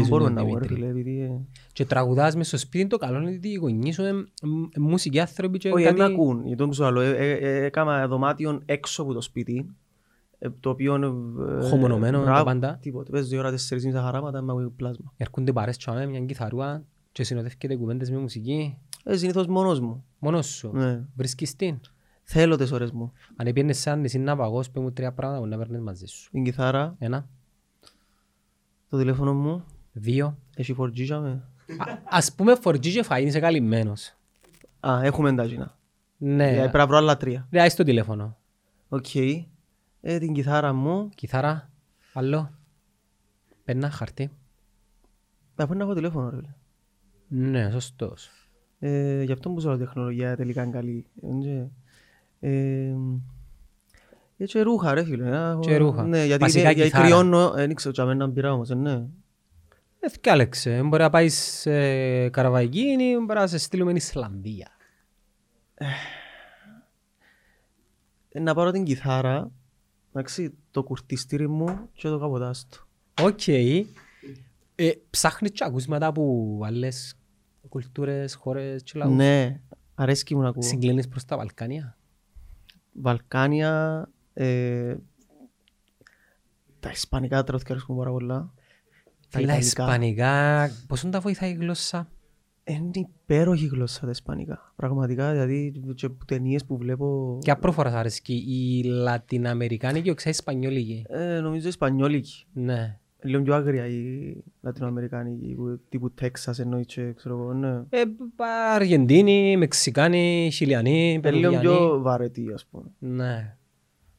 Μπορούν 0.07 0.25
τον 0.25 0.33
να 0.33 0.43
βγουν, 0.43 0.57
ρε 0.59 0.67
Δημήτρη. 0.67 0.73
φίλε, 0.75 0.87
επειδή, 0.87 1.21
ε, 1.21 1.39
Και 1.73 1.85
τραγουδάς 1.85 2.35
μες 2.35 2.47
στο 2.47 2.57
σπίτι 2.57 2.87
το 2.87 2.97
καλό 2.97 3.19
είναι 3.21 3.31
ότι 3.35 3.47
οι 3.47 3.53
γονείς 3.55 3.95
σου 3.95 4.01
είναι 4.01 4.13
μ- 4.43 4.77
μουσικοί 4.77 5.19
άνθρωποι 5.19 5.57
και 5.57 5.69
Όχι, 5.71 5.83
δεν 5.83 5.95
κάτι... 5.95 6.09
με 6.13 6.15
ακούν. 6.15 6.41
Γιατί 6.41 6.57
τον 6.57 6.69
ξέρω 6.69 6.87
άλλο. 6.87 6.99
Ε, 7.01 7.09
ε, 7.09 7.31
ε, 7.31 7.63
Έκανα 7.65 8.07
δωμάτιο 8.07 8.61
έξω 8.65 9.01
από 9.01 9.13
το 9.13 9.21
σπίτι. 9.21 9.65
ε, 10.39 10.49
Το 10.59 10.69
οποίο... 10.69 10.95
ε, 11.59 11.67
Χωμονωμένο, 11.67 12.21
μπράβο, 12.21 12.37
τα 12.37 12.43
πάντα. 12.43 12.77
Τίποτε. 12.81 13.11
Πες 13.11 13.27
δύο 13.27 13.39
ώρα, 13.39 13.49
τέσσερις 13.51 13.85
μισά 13.85 14.01
χαράματα, 14.01 14.41
με 14.41 14.51
ακούει 14.51 14.69
πλάσμα. 14.69 15.13
Έρχονται 15.17 15.51
παρές 15.51 15.77
τσάμε, 15.77 16.05
μια 16.05 16.19
κιθαρούα 16.19 16.83
και 17.11 17.23
συνοδεύκεται 17.23 17.75
κουβέντες 17.75 18.11
με 18.11 18.17
μουσική. 18.17 18.77
Ε, 19.03 19.17
συνήθως 19.17 19.47
μόνος 19.47 19.79
μου. 19.79 20.03
Μόνος 20.19 20.45
σου. 20.47 20.71
Ναι. 20.73 21.01
Βρίσκεις 21.15 21.55
την. 21.55 21.79
Θέλω 22.23 22.55
τις 22.55 22.71
ώρες 22.71 22.91
μου. 22.91 23.11
Αν 23.35 23.47
έπαιρνες 23.47 23.77
σαν 23.79 23.99
νησί 23.99 24.19
να 24.19 24.35
παγώς, 24.35 24.69
πες 24.69 24.83
μου 24.83 24.91
τρία 24.91 25.11
πράγματα 25.11 25.39
που 25.41 25.47
να 25.47 25.57
παίρνεις 25.57 25.79
μαζί 25.81 26.05
σου. 26.05 26.29
Την 26.31 26.43
κιθάρα, 26.43 26.95
Ένα, 26.97 27.27
το 28.89 28.97
τηλέφωνο 28.97 29.33
μου, 29.33 29.63
δύο. 29.91 30.37
έχει 30.55 30.75
4G 30.79 30.91
για 30.93 31.19
με. 31.19 31.29
Α- 31.77 31.99
Ας 32.09 32.33
πούμε 32.35 32.55
4G 32.63 32.79
και 32.79 33.05
φαΐ, 33.09 33.23
είσαι 33.25 33.39
καλυμμένος. 33.39 34.13
Α, 34.79 34.99
έχουμε 35.03 35.29
εντάγινα. 35.29 35.77
Ναι. 36.17 36.51
Ε, 36.51 36.57
Πρέπει 36.59 36.77
να 36.77 36.87
βρω 36.87 36.97
άλλα 36.97 37.17
τρία. 37.17 37.47
Ρε, 37.51 37.61
άις 37.61 37.75
το 37.75 37.83
τηλέφωνο. 37.83 38.37
Οκ. 38.89 39.15
Ε, 40.01 40.17
την 40.19 40.33
κιθάρα 40.33 40.73
μου, 40.73 41.09
Κιθάρα, 41.15 41.69
άλλο. 42.13 42.51
Πένα, 43.63 43.89
χαρτί. 43.89 44.27
θα 45.55 45.65
πρέπει 45.65 45.75
να 45.77 45.83
έχω 45.83 45.93
τηλέφωνο, 45.93 46.29
ρε. 46.29 46.35
φίλε. 46.35 46.49
Ναι, 47.49 47.69
σωστός. 47.71 48.29
Ε, 48.79 49.23
γι' 49.23 49.31
αυτό 49.31 49.49
που 49.49 49.59
σου 49.61 49.67
λέω 49.67 49.77
τεχνολογία 49.77 50.35
τελικά 50.35 50.63
είναι 50.63 50.71
καλή. 50.71 51.07
Ε, 51.45 51.67
ε, 52.39 52.49
ε, 52.89 52.95
και 54.43 54.61
ρούχα 54.61 54.93
ρε 54.93 55.03
φίλε. 55.03 55.29
να 55.29 55.49
έχω- 55.49 55.59
Και 55.59 55.77
ρούχα. 55.77 56.03
Ναι, 56.03 56.25
γιατί, 56.25 56.41
Βασικά 56.43 56.71
γιατί 56.71 56.81
κιθάρα. 56.89 57.05
κρυώνω, 57.05 57.53
ε, 57.57 57.65
δεν 57.65 57.75
ξέρω, 57.75 57.93
τσάμε 57.93 58.13
να 58.13 58.27
μπειρά 58.27 58.53
όμως, 58.53 58.69
ε, 58.69 58.75
ναι. 58.75 59.03
Ε, 59.99 60.09
θυκάλεξε. 60.09 60.81
Μπορεί 60.83 61.01
να 61.03 61.09
πάει 61.09 61.29
σε 61.29 62.29
Καραϊβική, 62.29 63.17
μπορεί 63.17 63.39
να 63.39 63.47
σε 63.47 63.57
στείλουμε 63.57 63.99
στην 63.99 64.01
Ισλανδία. 64.19 64.69
Ε, 68.29 68.39
να 68.39 68.53
πάρω 68.53 68.71
την 68.71 68.83
κιθάρα, 68.83 69.51
εντάξει, 70.13 70.53
το 70.71 70.83
κουρτιστήρι 70.83 71.47
μου 71.49 71.89
και 71.93 72.07
το 72.07 72.19
καποτάστο. 72.19 72.77
Οκ. 73.21 73.47
Ε, 73.47 74.91
ψάχνεις 75.09 75.51
και 75.51 75.63
ακούσματα 75.63 76.05
από 76.07 76.59
άλλες 76.63 77.15
κουλτούρες, 77.69 78.35
χώρες 78.35 78.83
και 78.83 78.91
λαούς; 78.95 79.15
Ναι, 79.15 79.61
αρέσκει 79.95 80.35
μου 80.35 80.41
να 80.41 80.47
ακούω. 80.49 80.61
Συγκλίνεις 80.61 81.07
προς 81.07 81.25
τα 81.25 81.37
Βαλκάνια; 81.37 81.97
Βαλκάνια, 82.93 84.05
ε, 84.37 84.95
τα 86.79 86.89
ισπανικά 86.89 87.43
τραγούδια 87.43 87.71
αρέσκουν 87.71 87.97
πάρα 87.97 88.11
πολλά. 88.11 88.53
Τα 89.29 89.37
Φίλε, 89.39 89.47
Τα 89.51 89.57
ιταλικά. 89.57 89.83
ισπανικά, 89.83 90.69
πόσο 90.87 91.09
τα 91.09 91.19
βοηθάει 91.19 91.49
η 91.49 91.53
γλώσσα; 91.53 92.09
Είναι 92.63 92.89
υπέροχη 92.93 93.65
γλώσσα 93.65 94.01
τα 94.05 94.09
ισπανικά. 94.09 94.73
Πραγματικά, 94.75 95.31
δηλαδή, 95.31 95.81
και 95.95 96.09
ταινίες 96.25 96.65
που 96.65 96.77
βλέπω... 96.77 97.37
Ποια 97.43 97.55
προφορά 97.57 97.89
σ' 97.89 97.93
αρέσκει, 97.93 98.33
η 98.47 98.83
Λατιναμερικάνικη, 98.83 100.09
ο 100.09 100.13
ξέρεις 100.13 100.37
Ισπανιόλικη. 100.37 101.05
Ε, 101.09 101.39
νομίζω 101.39 101.67
ισπανιόλικη. 101.67 102.45
Ναι. 102.53 102.99
Λίγο 103.21 103.41
πιο 103.43 103.53
άγρια 103.55 103.85
η 103.87 104.33
Λατινοαμερικάνικη, 104.61 105.53
που- 105.55 105.81
τύπου 105.89 106.11
Τέξας 106.11 106.59
εννοεί 106.59 106.85
και 106.85 107.13
ξέρω 107.13 107.35
εγώ, 107.41 107.53
ναι. 107.53 107.69
Ε, 107.89 108.01
πα- 108.35 108.73
Αργεντίνοι, 108.73 109.57
Μεξικάνοι, 109.57 110.49
Χιλιανοί, 110.53 111.19
Ε, 111.23 111.31
λίγο 111.31 111.49
Περουβιανοί. 111.49 111.77
πιο 111.77 112.01
βαρετή, 112.01 112.51
ας 112.53 112.65
πούμε. 112.65 112.83
Ναι. 112.99 113.57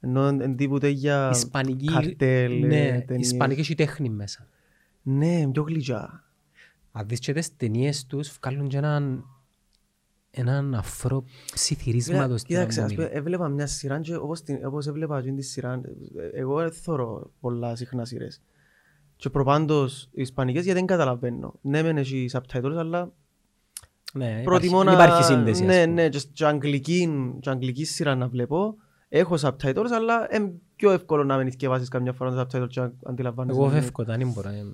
Ενώ 0.01 0.27
εν 0.27 0.57
τύπου 0.57 0.79
τέτοια 0.79 1.31
Ισπανική, 1.33 1.87
καρτέλ, 1.87 2.63
ε, 2.63 2.67
ναι, 2.67 3.01
ταινίες. 3.01 3.31
Ισπανική 3.31 3.61
έχει 3.61 3.75
τέχνη 3.75 4.09
μέσα. 4.09 4.49
Ναι, 5.03 5.49
πιο 5.53 5.63
γλυκιά. 5.63 6.25
Αν 6.93 7.09
δεις 7.09 7.19
και 7.19 7.33
τις 7.33 7.57
ταινίες 7.57 8.07
τους, 8.07 8.39
βγάλουν 8.43 8.69
και 8.69 8.77
έναν 8.77 9.25
έναν 10.31 10.75
αφρό 10.75 11.25
ψιθυρίσματος 11.53 12.41
στην 12.41 12.55
Κοίταξε, 12.55 12.81
ας 12.81 12.91
Αμβονίλη. 12.91 13.09
πούμε, 13.09 13.19
έβλεπα 13.21 13.49
μια 13.49 13.67
σειρά 13.67 14.01
και 14.01 14.17
όπως, 14.17 14.43
την, 14.43 14.67
όπως 14.67 14.87
έβλεπα 14.87 15.19
εκείνη 15.19 15.37
τη 15.37 15.43
σειρά, 15.43 15.73
ε, 16.33 16.39
εγώ 16.39 16.57
δεν 16.59 16.73
θωρώ 16.73 17.31
πολλά 17.41 17.77
συχνά 17.77 18.05
σειρές. 18.05 18.41
Και 19.17 19.31
προπάντως 19.31 20.09
οι 20.13 20.23
Ισπανικές 20.23 20.65
γιατί 20.65 20.79
δεν 20.79 20.87
καταλαβαίνω. 20.87 21.55
Ναι, 21.61 21.83
μεν 21.83 21.97
έχει 21.97 22.29
subtitles, 22.33 22.75
αλλά 22.77 23.13
Ναι, 24.13 24.41
προτιμώ 24.45 24.81
υπάρχει, 24.83 24.97
να... 24.99 25.05
υπάρχει 25.05 25.25
σύνδεση. 25.25 25.63
ας 25.63 25.69
Ναι, 25.69 25.83
πούμε. 25.85 26.03
ναι, 26.03 26.09
και, 26.09 26.21
και, 26.33 26.45
αγγλική, 26.45 27.09
και 27.41 27.51
αγγλική 27.51 27.85
σειρά 27.85 28.15
να 28.15 28.29
βλέπω. 28.29 28.77
Έχω 29.09 29.35
subtitles, 29.41 29.91
αλλά 29.93 30.29
είναι 30.35 30.53
πιο 30.77 30.91
εύκολο 30.91 31.25
να 31.25 31.37
μην 31.37 31.51
θυκευάσεις 31.51 31.89
καμιά 31.89 32.13
φορά 32.13 32.35
τα 32.35 32.43
subtitles 32.47 32.69
και 32.69 32.81
να 32.81 32.93
αντιλαμβάνεσαι. 33.05 33.59
Εγώ 33.59 33.69
τι 33.69 33.75
φεύγω, 33.81 34.05
δεν 34.05 34.31
μπορώ. 34.31 34.49
ε. 34.49 34.65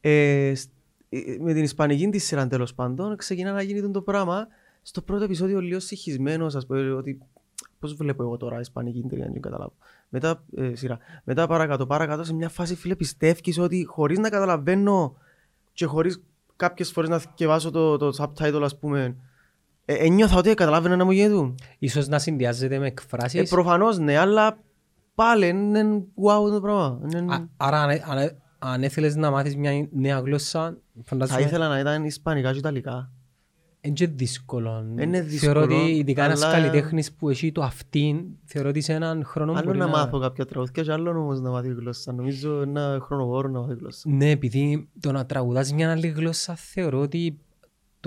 Ε, 0.00 0.54
σ- 0.54 0.70
ε, 1.08 1.18
με 1.40 1.52
την 1.52 1.62
Ισπανική 1.62 2.08
τη 2.08 2.18
σειρά 2.18 2.46
τέλος 2.46 2.74
πάντων 2.74 3.16
ξεκινά 3.16 3.52
να 3.52 3.62
γίνει 3.62 3.90
το 3.90 4.02
πράγμα 4.02 4.46
στο 4.82 5.02
πρώτο 5.02 5.24
επεισόδιο 5.24 5.60
λίγο 5.60 5.80
συγχυσμένος 5.80 6.54
ας 6.54 6.66
πούμε 6.66 6.92
ότι 6.92 7.18
πώς 7.80 7.94
βλέπω 7.94 8.22
εγώ 8.22 8.36
τώρα 8.36 8.60
Ισπανική 8.60 9.04
ταινία 9.08 9.28
δεν 9.32 9.40
καταλάβω 9.40 9.72
μετά 10.08 10.42
ε, 10.56 10.74
σειρά 10.74 10.98
μετά 11.24 11.46
παρακάτω 11.46 11.86
παρακάτω 11.86 12.24
σε 12.24 12.34
μια 12.34 12.48
φάση 12.48 12.74
φίλε 12.74 12.94
πιστεύεις 12.96 13.58
ότι 13.58 13.84
χωρίς 13.84 14.18
να 14.18 14.28
καταλαβαίνω 14.28 15.16
και 15.72 15.86
χωρίς 15.86 16.22
κάποιες 16.56 16.90
φορές 16.92 17.10
να 17.10 17.18
θυκευάσω 17.18 17.70
το, 17.70 17.96
το 17.96 18.10
subtitle 18.18 18.60
ας 18.62 18.78
πούμε 18.78 19.16
ε, 19.88 19.94
ένιωθα 19.94 20.36
ότι 20.36 20.54
καταλάβαινα 20.54 20.96
να 20.96 21.04
μου 21.04 21.10
γίνεται 21.10 21.54
Ίσως 21.78 22.08
να 22.08 22.18
συνδυάζεται 22.18 22.78
με 22.78 22.84
ε, 22.84 22.88
εκφράσεις. 22.88 23.50
προφανώς 23.50 23.98
ναι 23.98 24.16
αλλά 24.16 24.58
πάλι 25.14 25.48
είναι 25.48 25.82
wow 26.24 26.50
το 26.52 26.60
πράγμα 26.60 27.00
Είναι- 27.14 27.34
Α- 27.34 27.48
Άρα 27.56 27.82
αν, 27.82 27.90
αν, 27.90 28.36
αν 28.58 28.82
έθελες 28.82 29.16
να 29.16 29.30
μάθεις 29.30 29.56
μια 29.56 29.88
νέα 29.92 30.18
γλώσσα, 30.18 30.60
θα 30.94 31.02
φαντάζομαι 31.04 31.40
ήθελα 31.40 31.68
να 31.68 31.78
ήταν 31.78 32.04
Ισπανικά 32.04 32.52
και 32.52 32.58
Ιταλικά 32.58 33.10
είναι 33.80 33.94
και 33.94 34.06
δύσκολο. 34.06 34.86
Είναι 35.00 35.22
Θεωρώ 35.22 35.26
δύσκολο, 35.60 35.82
ότι 35.82 35.90
ειδικά 35.96 36.24
ένας 36.24 36.42
αλλά- 36.42 36.52
καλλιτέχνης 36.52 37.12
που 37.12 37.28
έχει 37.30 37.52
το 37.52 37.62
αυτήν, 37.62 38.24
θεωρώ 38.44 38.68
ότι 38.68 38.80
σε 38.80 38.92
έναν 38.92 39.24
χρόνο 39.24 39.52
Άλλο 39.52 39.62
μπορεί 39.64 39.78
να 39.78 39.86
μάθω 39.88 40.18
κάποια 40.18 40.44
τραγούδια 40.44 40.82
και 40.82 40.92
άλλο 40.92 41.10
όμως 41.10 41.40
να 41.40 41.50
μάθει 41.50 41.68
γλώσσα. 41.68 42.12
Νομίζω 42.12 42.60
ένα 42.60 42.98
χρονοβόρο 43.02 43.48
να 43.48 43.60
μάθει 43.60 43.74
γλώσσα. 43.74 44.10
Ναι, 44.10 44.30
επειδή 44.30 44.88
το 45.00 45.12
να 45.12 45.26
τραγουδάς 45.26 45.72
μια 45.72 45.90
άλλη 45.90 46.06
γλώσσα 46.08 46.54
θεωρώ 46.54 47.00
ότι 47.00 47.38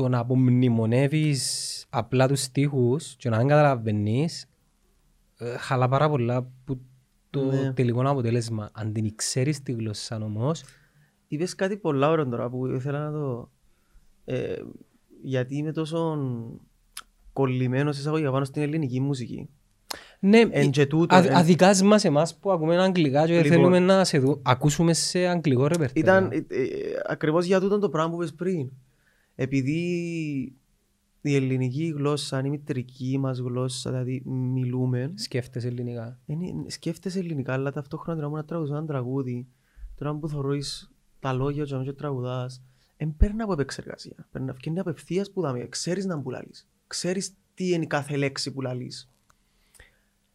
το 0.02 0.08
να 0.10 0.20
απομνημονεύεις 0.20 1.86
απλά 1.90 2.28
τους 2.28 2.42
στίχους 2.42 3.16
και 3.18 3.30
να 3.30 3.38
δεν 3.38 3.48
καταλαβαίνεις 3.48 4.46
ε, 5.38 5.58
χαλά 5.58 5.88
πάρα 5.88 6.10
πολλά 6.10 6.48
που 6.66 6.80
το 7.30 7.44
Ναι. 7.46 7.74
τελικό 7.74 8.10
αποτέλεσμα. 8.10 8.70
Αν 8.74 8.94
την 8.94 9.16
ξέρεις 9.16 9.64
τη 9.64 9.72
γλώσσα 9.72 10.16
όμως, 10.24 10.64
Είπες 11.28 11.56
κάτι 11.56 11.78
πολλά 11.78 12.10
ωραίο 12.10 12.28
τώρα 12.30 12.50
που 12.50 12.66
ήθελα 12.68 13.10
να 13.10 13.12
το... 13.12 13.50
Ε, 14.26 14.56
γιατί 15.22 15.56
είμαι 15.56 15.72
τόσο 15.72 16.18
κολλημένος 17.34 17.98
εισαγωγικά 17.98 18.32
πάνω 18.32 18.46
στην 18.46 18.62
ελληνική 18.62 19.00
μουσική. 19.00 19.50
ναι, 20.20 20.40
Εν 20.50 20.72
και 20.72 20.86
τούτο, 20.86 21.16
α, 21.16 21.18
εν- 21.26 21.36
αδικάς 21.36 21.82
μας 21.82 22.04
εμάς 22.06 22.36
που 22.38 22.52
ακούμε 22.52 22.82
αγγλικά 22.82 23.26
και 23.26 23.34
Λοιπόν. 23.34 23.50
θέλουμε 23.52 23.80
να 23.80 24.04
σε 24.04 24.20
δω, 24.20 24.40
ακούσουμε 24.44 24.94
σε 24.94 25.20
αγγλικό 25.28 25.68
ρεπερτόριο. 25.68 26.02
Ήταν 26.02 26.30
ε, 26.32 26.36
ε, 26.38 26.68
ακριβώς 27.08 27.46
για 27.46 27.60
τούτο 27.60 27.80
το 27.80 27.90
πράγμα 27.90 28.10
που 28.16 28.22
είπες 28.22 28.34
πριν. 28.34 28.70
Επειδή 29.42 29.80
η 31.22 31.36
ελληνική 31.36 31.94
γλώσσα 31.98 32.40
είναι 32.40 32.48
η 32.48 32.52
μητρική 32.52 33.18
μας 33.18 33.40
γλώσσα, 33.40 33.90
δηλαδή 33.90 34.22
μιλούμε, 34.26 35.12
Σκέφτεσαι 35.16 35.68
ελληνικά. 35.68 36.20
είναι, 36.26 36.70
σκέφτεσαι 36.70 37.20
ελληνικά, 37.20 37.54
αλλά 37.54 37.72
ταυτόχρονα 37.72 38.18
τώρα 38.20 38.30
που 38.30 38.36
να 38.36 38.46
τραγουδάς 38.46 38.78
ένα 38.78 38.86
τραγούδι, 38.86 39.48
τώρα 39.96 40.16
που 40.16 40.28
θωρείς 40.28 40.92
τα 41.20 41.34
λόγια 41.34 41.64
και 41.66 41.76
να 41.76 41.94
τραγουδάς, 41.94 42.62
δεν 42.98 43.16
παίρνει 43.18 43.42
από 43.42 43.54
επεξεργασία. 43.54 44.28
Παίρνει 44.32 44.48
να 44.48 44.54
βγαίνει 44.54 44.80
απευθείας 44.80 45.32
που 45.32 45.42
δάμε. 45.42 45.68
Ξέρεις 45.70 46.06
να 46.06 46.22
που 46.22 46.30
λαλείς. 46.30 46.68
Ξέρεις 46.88 47.34
τι 47.54 47.70
είναι 47.72 47.84
η 47.84 47.88
κάθε 47.88 48.18
λέξη 48.18 48.52
που 48.52 48.62
λαλείς. 48.62 49.10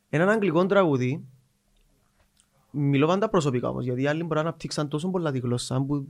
Έναν 0.09 0.29
αγγλικό 0.29 0.67
τραγούδι, 0.67 1.25
μιλώ 2.71 3.07
πάντα 3.07 3.29
προσωπικά 3.29 3.69
όμως, 3.69 3.85
γιατί 3.85 4.03
οι 4.03 4.07
άλλοι 4.07 4.23
μπορεί 4.23 4.35
να 4.35 4.41
αναπτύξαν 4.41 4.89
τόσο 4.89 5.11
πολλά 5.11 5.33
τη 5.33 5.39
γλώσσα 5.39 5.83
που 5.83 6.07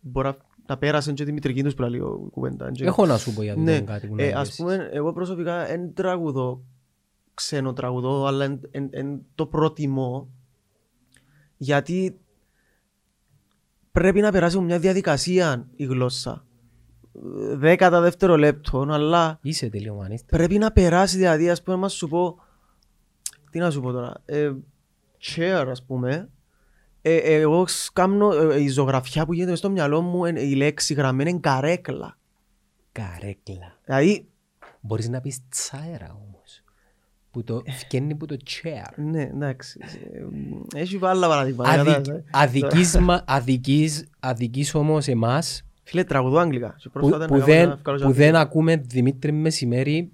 μπορεί 0.00 0.26
να- 0.26 0.36
να 0.72 0.78
πέρασαν 0.78 1.14
και 1.14 1.24
τη 1.24 1.32
μητρική 1.32 1.62
τους 1.62 1.74
που 1.74 1.82
λέει 1.82 2.00
ο 2.00 2.28
κουβέντα. 2.32 2.70
Και- 2.70 2.84
Έχω 2.84 3.06
να 3.06 3.16
σου 3.18 3.34
πω 3.34 3.42
για 3.42 3.54
ναι, 3.56 3.78
τούτο 3.78 3.92
κάτι 3.92 4.06
που 4.06 4.14
να 4.14 4.22
ε, 4.22 4.26
είπες. 4.26 4.38
ας 4.40 4.54
πούμε, 4.56 4.88
εγώ 4.92 5.12
προσωπικά 5.12 5.66
δεν 5.66 5.94
τραγουδώ 5.94 6.62
ξένο 7.34 7.72
τραγουδό, 7.72 8.26
αλλά 8.26 8.44
εν, 8.44 8.60
εν, 8.70 8.88
εν 8.90 9.20
το 9.34 9.46
προτιμώ 9.46 10.28
γιατί 11.56 12.20
πρέπει 13.92 14.20
να 14.20 14.30
περάσει 14.30 14.56
από 14.56 14.64
μια 14.64 14.78
διαδικασία 14.78 15.68
η 15.76 15.84
γλώσσα. 15.84 16.44
Ε, 17.50 17.56
Δέκατα 17.56 18.00
δευτερολέπτων, 18.00 18.92
αλλά 18.92 19.38
Είσαι 19.42 19.68
τελειομανίστα. 19.68 20.36
πρέπει 20.36 20.58
να 20.58 20.72
περάσει 20.72 21.16
δηλαδή, 21.16 21.50
ας 21.50 21.62
πούμε, 21.62 21.76
να 21.76 21.88
σου 21.88 22.08
πω, 22.08 22.36
τι 23.50 23.58
να 23.58 23.70
σου 23.70 23.80
πω 23.80 23.92
τώρα, 23.92 24.22
ε, 24.24 24.52
chair 25.22 25.66
ας 25.68 25.84
πούμε, 25.84 26.10
ε, 26.10 26.14
ε, 26.14 26.28
εγώ 27.02 27.66
σκάμνω, 27.66 28.32
ε, 28.32 28.60
η 28.62 28.68
ζωγραφιά 28.68 29.26
που 29.26 29.32
γίνεται 29.32 29.50
μες 29.50 29.58
στο 29.58 29.70
μυαλό 29.70 30.00
μου, 30.00 30.24
ε, 30.24 30.46
η 30.46 30.54
λέξη 30.54 30.94
γραμμένη 30.94 31.30
είναι 31.30 31.40
καρέκλα. 31.40 32.18
Καρέκλα. 32.92 33.78
Δηλαδή, 33.84 34.26
Μπορείς 34.84 35.08
να 35.08 35.20
πεις 35.20 35.38
τσάερα 35.48 36.18
όμως. 36.26 36.62
Που 37.30 37.44
το 37.44 37.62
φκένει 37.66 38.14
που 38.14 38.26
το 38.26 38.36
chair. 38.46 38.92
Ναι, 38.96 39.22
εντάξει. 39.22 39.80
Ε, 40.74 40.80
Έχει 40.80 40.98
άλλα 41.02 41.28
παραδείγματα. 41.28 41.70
Αδικ, 41.70 41.84
κατάλαβες, 41.84 42.08
ε. 42.08 42.24
αδικής, 42.30 42.98
μα- 42.98 43.24
αδικής, 43.26 44.08
αδικής 44.20 44.74
όμως 44.74 45.08
εμάς 45.08 45.62
Φίλε, 45.82 46.04
τραγουδώ 46.04 46.38
αγγλικά. 46.38 46.74
Και 46.78 46.88
που, 46.88 46.90
πρόσφατα 46.90 47.26
που, 47.26 47.34
να 47.34 47.40
κάνω 47.40 47.52
ένα 47.52 47.64
δεν, 47.64 47.70
ευκάλο 47.70 47.98
που 47.98 48.06
και 48.06 48.12
δεν 48.12 48.36
ακούμε 48.36 48.76
Δημήτρη 48.76 49.32
Μεσημέρι 49.32 50.12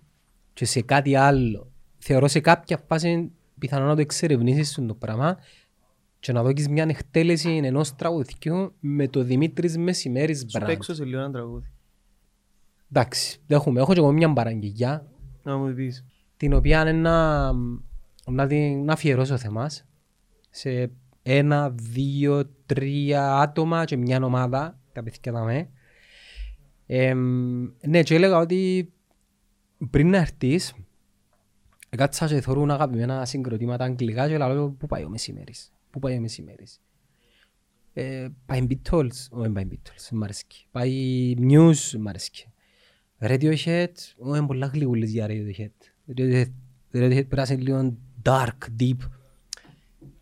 και 0.53 0.65
σε 0.65 0.81
κάτι 0.81 1.15
άλλο. 1.15 1.71
Θεωρώ 1.99 2.29
σε 2.29 2.41
κάποια 2.41 2.81
φάση 2.87 3.31
πιθανό 3.59 3.87
να 3.87 3.95
το 3.95 4.01
εξερευνήσεις 4.01 4.75
το 4.87 4.95
πράγμα 4.95 5.39
και 6.21 6.33
να 6.33 6.43
δώσεις 6.43 6.69
μια 6.69 6.87
εκτέλεση 6.89 7.61
ενός 7.65 7.95
τραγουδιού 7.95 8.75
με 8.81 9.09
το 9.09 9.23
Δημήτρης 9.23 9.77
Μεσημέρης 9.79 10.39
Σου 10.39 10.59
brand. 10.61 10.67
παίξω 10.67 10.95
σε 10.95 11.05
λίγο 11.05 11.19
ένα 11.21 11.31
τραγούδι. 11.31 11.73
Εντάξει, 12.93 13.41
δέχομαι. 13.47 13.81
Έχω 13.81 13.93
και 13.93 13.99
εγώ 13.99 14.13
μια 14.13 14.33
παραγγελιά 14.33 15.07
Να 15.43 15.57
μου 15.57 15.75
πεις. 15.75 16.05
την 16.37 16.53
οποία 16.53 16.81
είναι 16.81 16.93
να, 16.93 17.53
να 18.27 18.47
την 18.47 18.85
να 18.85 18.93
αφιερώσω 18.93 19.37
θεμάς 19.37 19.85
σε 20.51 20.91
ένα, 21.23 21.71
δύο, 21.71 22.51
τρία 22.67 23.35
άτομα 23.39 23.85
και 23.85 23.97
μια 23.97 24.23
ομάδα, 24.23 24.79
τα 24.93 25.03
παιδιά 25.03 25.33
τα 25.33 25.45
με. 25.45 25.69
Εμ, 26.87 27.69
ναι, 27.87 28.03
και 28.03 28.15
έλεγα 28.15 28.39
ότι 28.39 28.93
πριν 29.91 30.09
να 30.11 30.17
έρθεις, 30.17 30.75
κάτσα 31.89 32.27
και 32.27 32.41
θωρούν 32.41 32.71
αγαπημένα 32.71 33.25
συγκροτήματα 33.25 33.85
αγγλικά 33.85 34.29
και 34.29 34.39
λέω 34.39 34.71
πού 34.71 34.87
πάει 34.87 35.05
ο 35.05 35.09
μεσημέρις, 35.09 35.73
πού 35.99 36.07
πάει 36.09 36.17
ο 36.17 36.21
μεσημέρις. 36.21 36.81
Ε, 37.93 38.29
πάει 38.47 38.67
Beatles, 38.71 39.11
όχι 39.31 39.51
πάει 39.51 39.67
Beatles, 39.71 40.09
μ' 40.11 40.23
αρέσει. 40.23 40.45
Πάει 40.71 41.35
Muse, 41.39 41.97
μ' 41.99 42.09
αρέσει. 42.09 42.53
Radiohead, 43.21 43.93
όχι 44.17 44.47
πολλά 44.47 44.67
γλυκούλες 44.67 45.11
για 45.11 45.27
Radiohead. 45.29 45.71
Radiohead, 46.17 46.47
Radiohead 46.93 47.29
πέρασε 47.29 47.57
λίγο 47.57 47.97
dark, 48.25 48.59
deep. 48.81 48.97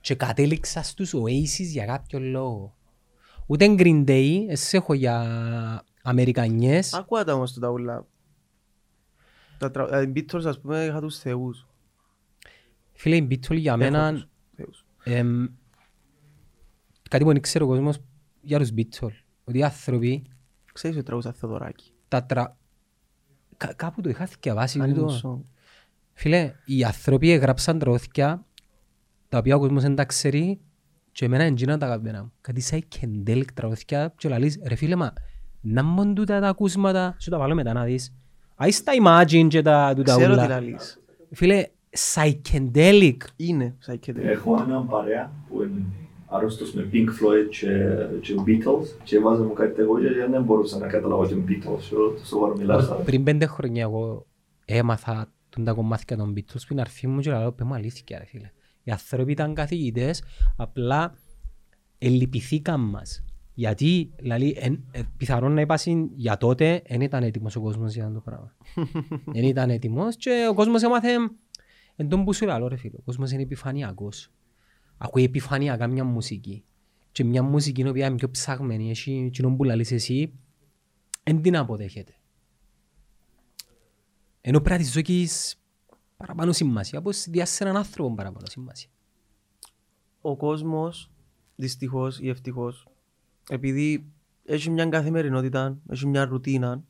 Και 0.01 0.15
κατέληξα 0.15 0.83
στους 0.83 1.15
Oasis 1.15 1.67
για 1.71 1.85
κάποιο 1.85 2.19
λόγο. 2.21 2.77
Ούτε 3.47 3.75
Green 3.79 4.05
Day, 4.09 4.45
εσύ 4.49 4.77
έχω 4.77 4.95
για 4.95 5.85
Αμερικανιές. 6.03 6.95
Ακούω 6.95 7.25
τα 7.25 7.35
όμως 7.35 7.55
τα 7.59 7.69
ούλα. 7.69 8.07
Τα 9.59 9.71
τρα- 9.71 9.93
ε, 9.93 10.03
Οι 10.03 10.13
Beatles, 10.15 10.45
ας 10.45 10.61
πούμε, 10.61 10.85
είχα 10.85 11.01
τους 11.01 11.19
θεούς. 11.19 11.67
Φίλε, 12.93 13.17
οι 13.17 13.27
Beatles 13.31 13.57
για 13.57 13.73
Έχω 13.73 13.83
μένα, 13.83 14.13
τους 14.13 14.29
θεούς. 14.57 14.87
Εμ, 17.07 17.11
κάτι 17.11 17.25
που 17.25 17.33
δεν 17.33 17.41
ξέρει 17.41 17.65
ο 17.65 17.67
κόσμος 17.67 17.99
για 18.41 18.59
τους 18.59 18.71
Beatles. 18.77 19.09
Ότι 19.45 19.59
οι 19.59 19.63
άνθρωποι, 19.63 20.23
Ξέρεις 20.73 20.97
ότι 20.97 21.07
τραγούσα 21.07 21.33
Θεοδωράκη. 21.33 21.93
τα 22.09 22.25
τρα... 22.25 22.57
Κα- 23.57 23.73
κάπου 23.77 24.01
το 24.01 24.09
είχα 24.09 24.29
διαβάσει 24.41 24.81
Αν 24.81 24.89
είναι 24.91 24.99
τούτο. 24.99 25.15
σong. 25.23 25.45
Φίλε, 26.13 26.53
οι 26.65 26.85
άνθρωποι 26.85 27.31
έγραψαν 27.31 27.79
τραγούδια 27.79 28.45
τα 29.29 29.39
οποία 29.39 29.57
ο 29.57 29.59
κόσμος 29.59 29.83
δεν 29.83 29.95
τα 29.95 30.05
ξέρει 30.05 30.61
και 31.13 31.25
εμένα 31.25 31.43
εντζίνα 31.45 31.79
τα 31.79 31.87
αγαπημένα 31.87 32.23
μου. 32.23 32.33
Κάτι 32.41 32.63
psychedelic 32.71 33.45
τραγούδια 33.55 34.13
και 34.17 34.29
λαλείς 34.29 34.59
ρε 34.67 34.75
φίλε 34.75 34.97
μα 34.97 35.13
να 35.61 35.83
μον 35.83 36.15
τούτα 36.15 36.41
τα 36.41 36.49
ακούσματα 36.49 37.17
σου 37.19 37.31
τα 37.31 37.39
βάλω 37.39 37.55
μετά 37.55 37.73
να 37.73 37.85
δεις. 37.85 38.15
Άι 38.55 38.71
στα 38.71 38.93
imagine 39.03 39.47
και 39.49 39.63
τα 39.63 39.93
τούτα 39.97 40.17
Ξέρω 40.17 40.35
τι 40.35 40.39
ούλα. 40.39 40.49
λαλείς. 40.49 41.01
Φίλε, 41.33 41.67
psychedelic. 42.15 43.17
Είναι 43.37 43.77
psychedelic. 43.87 44.17
Έχω 44.17 44.63
έναν 44.63 44.87
παρέα 44.87 45.31
που 45.49 45.63
είναι 45.63 45.83
άρρωστος 46.27 46.73
με 46.73 46.89
Pink 46.93 47.07
Floyd 47.07 47.49
και, 47.51 47.97
και 48.21 48.35
Beatles 48.47 48.87
και 49.05 49.19
βάζα 49.19 49.43
μου 49.43 49.53
κάτι 49.53 49.81
εγώ 49.81 50.01
και 50.01 50.09
δεν 50.31 50.43
μπορούσα 50.43 50.79
να 50.79 50.87
καταλάβω 50.87 51.27
και 51.27 51.35
Beatles 51.35 51.81
και 51.89 51.95
το 51.95 52.25
σοβαρό 52.25 52.57
μιλάς. 52.57 53.03
Πριν 53.05 53.23
πέντε 53.23 53.47
χρόνια 53.47 53.83
εγώ 53.83 54.27
έμαθα 54.65 55.33
τον 55.49 55.65
τα 55.65 55.73
κομμάτια 55.73 56.17
των 56.17 56.35
Beatles 56.37 56.61
που 56.67 56.73
είναι 56.73 56.81
αρφή 56.81 57.07
μου 57.07 57.21
και 57.21 57.31
λέω 57.31 57.53
πες 57.53 57.67
μου 57.67 57.75
αλήθεια 57.75 58.19
ρε 58.19 58.25
φίλε. 58.25 58.51
Οι 58.83 58.91
άνθρωποι 58.91 59.33
ήταν 59.33 59.55
καθηγητές, 59.55 60.23
απλά 60.57 61.15
ελυπηθήκαν 61.99 62.81
μας. 62.81 63.25
Γιατί, 63.55 64.11
δηλαδή, 64.17 64.57
εν, 64.61 64.85
ε, 64.91 65.01
πιθανόν 65.17 65.53
να 65.53 65.61
είπασαν 65.61 66.11
για 66.15 66.37
τότε, 66.37 66.83
δεν 66.89 67.01
ήταν 67.01 67.23
έτοιμος 67.23 67.57
ο 67.57 67.61
κόσμος 67.61 67.95
για 67.95 68.11
το 68.15 68.21
πράγμα. 68.21 68.55
Δεν 69.25 69.45
ήταν 69.45 69.71
έτοιμος 69.71 70.17
και 70.17 70.47
ο 70.51 70.55
κόσμος 70.55 70.83
έμαθε 70.83 71.09
εν 71.97 72.09
τον 72.09 72.25
που 72.25 72.33
σου 72.33 72.47
λέω 72.47 72.69
ρε 72.69 72.77
φίλε. 72.77 72.97
Ο 72.99 73.03
κόσμος 73.05 73.31
είναι 73.31 73.43
επιφανειακός. 73.43 74.31
Ακούει 74.99 75.23
επιφανειακά 75.25 75.87
μια 75.87 76.05
μουσική. 76.05 76.65
Και 77.13 77.25
μια 77.25 77.43
μουσική 77.43 77.81
η 77.81 77.89
οποία 77.89 78.07
είναι 78.07 78.17
πιο 78.17 78.31
ψαγμένη, 78.31 78.91
έχει 78.91 79.25
εκείνον 79.27 79.57
που 79.57 79.65
λαλείς 79.65 79.93
εσύ, 79.93 80.33
δεν 81.23 81.43
την 81.43 81.57
αποδέχεται. 81.57 82.15
Ενώ 84.41 84.61
πρέπει 84.61 84.79
να 84.79 84.85
της 84.85 84.95
δώκεις 84.95 85.61
παραπάνω 86.17 86.53
σημασία, 86.53 86.99
όπως 86.99 87.25
διάσεις 87.29 87.61
έναν 87.61 87.77
άνθρωπο 87.77 88.15
παραπάνω 88.15 88.47
σημασία. 88.47 88.91
Ο 90.21 90.37
κόσμος, 90.37 91.11
δυστυχώς 91.57 92.21
ή 92.21 92.29
ευτυχώς, 92.29 92.87
επειδή 93.49 94.13
έχει 94.45 94.71
μια 94.71 94.87
καθημερινότητα, 94.87 95.79
έχει 95.89 96.07
μια 96.07 96.25
ρουτίνα, 96.25 96.83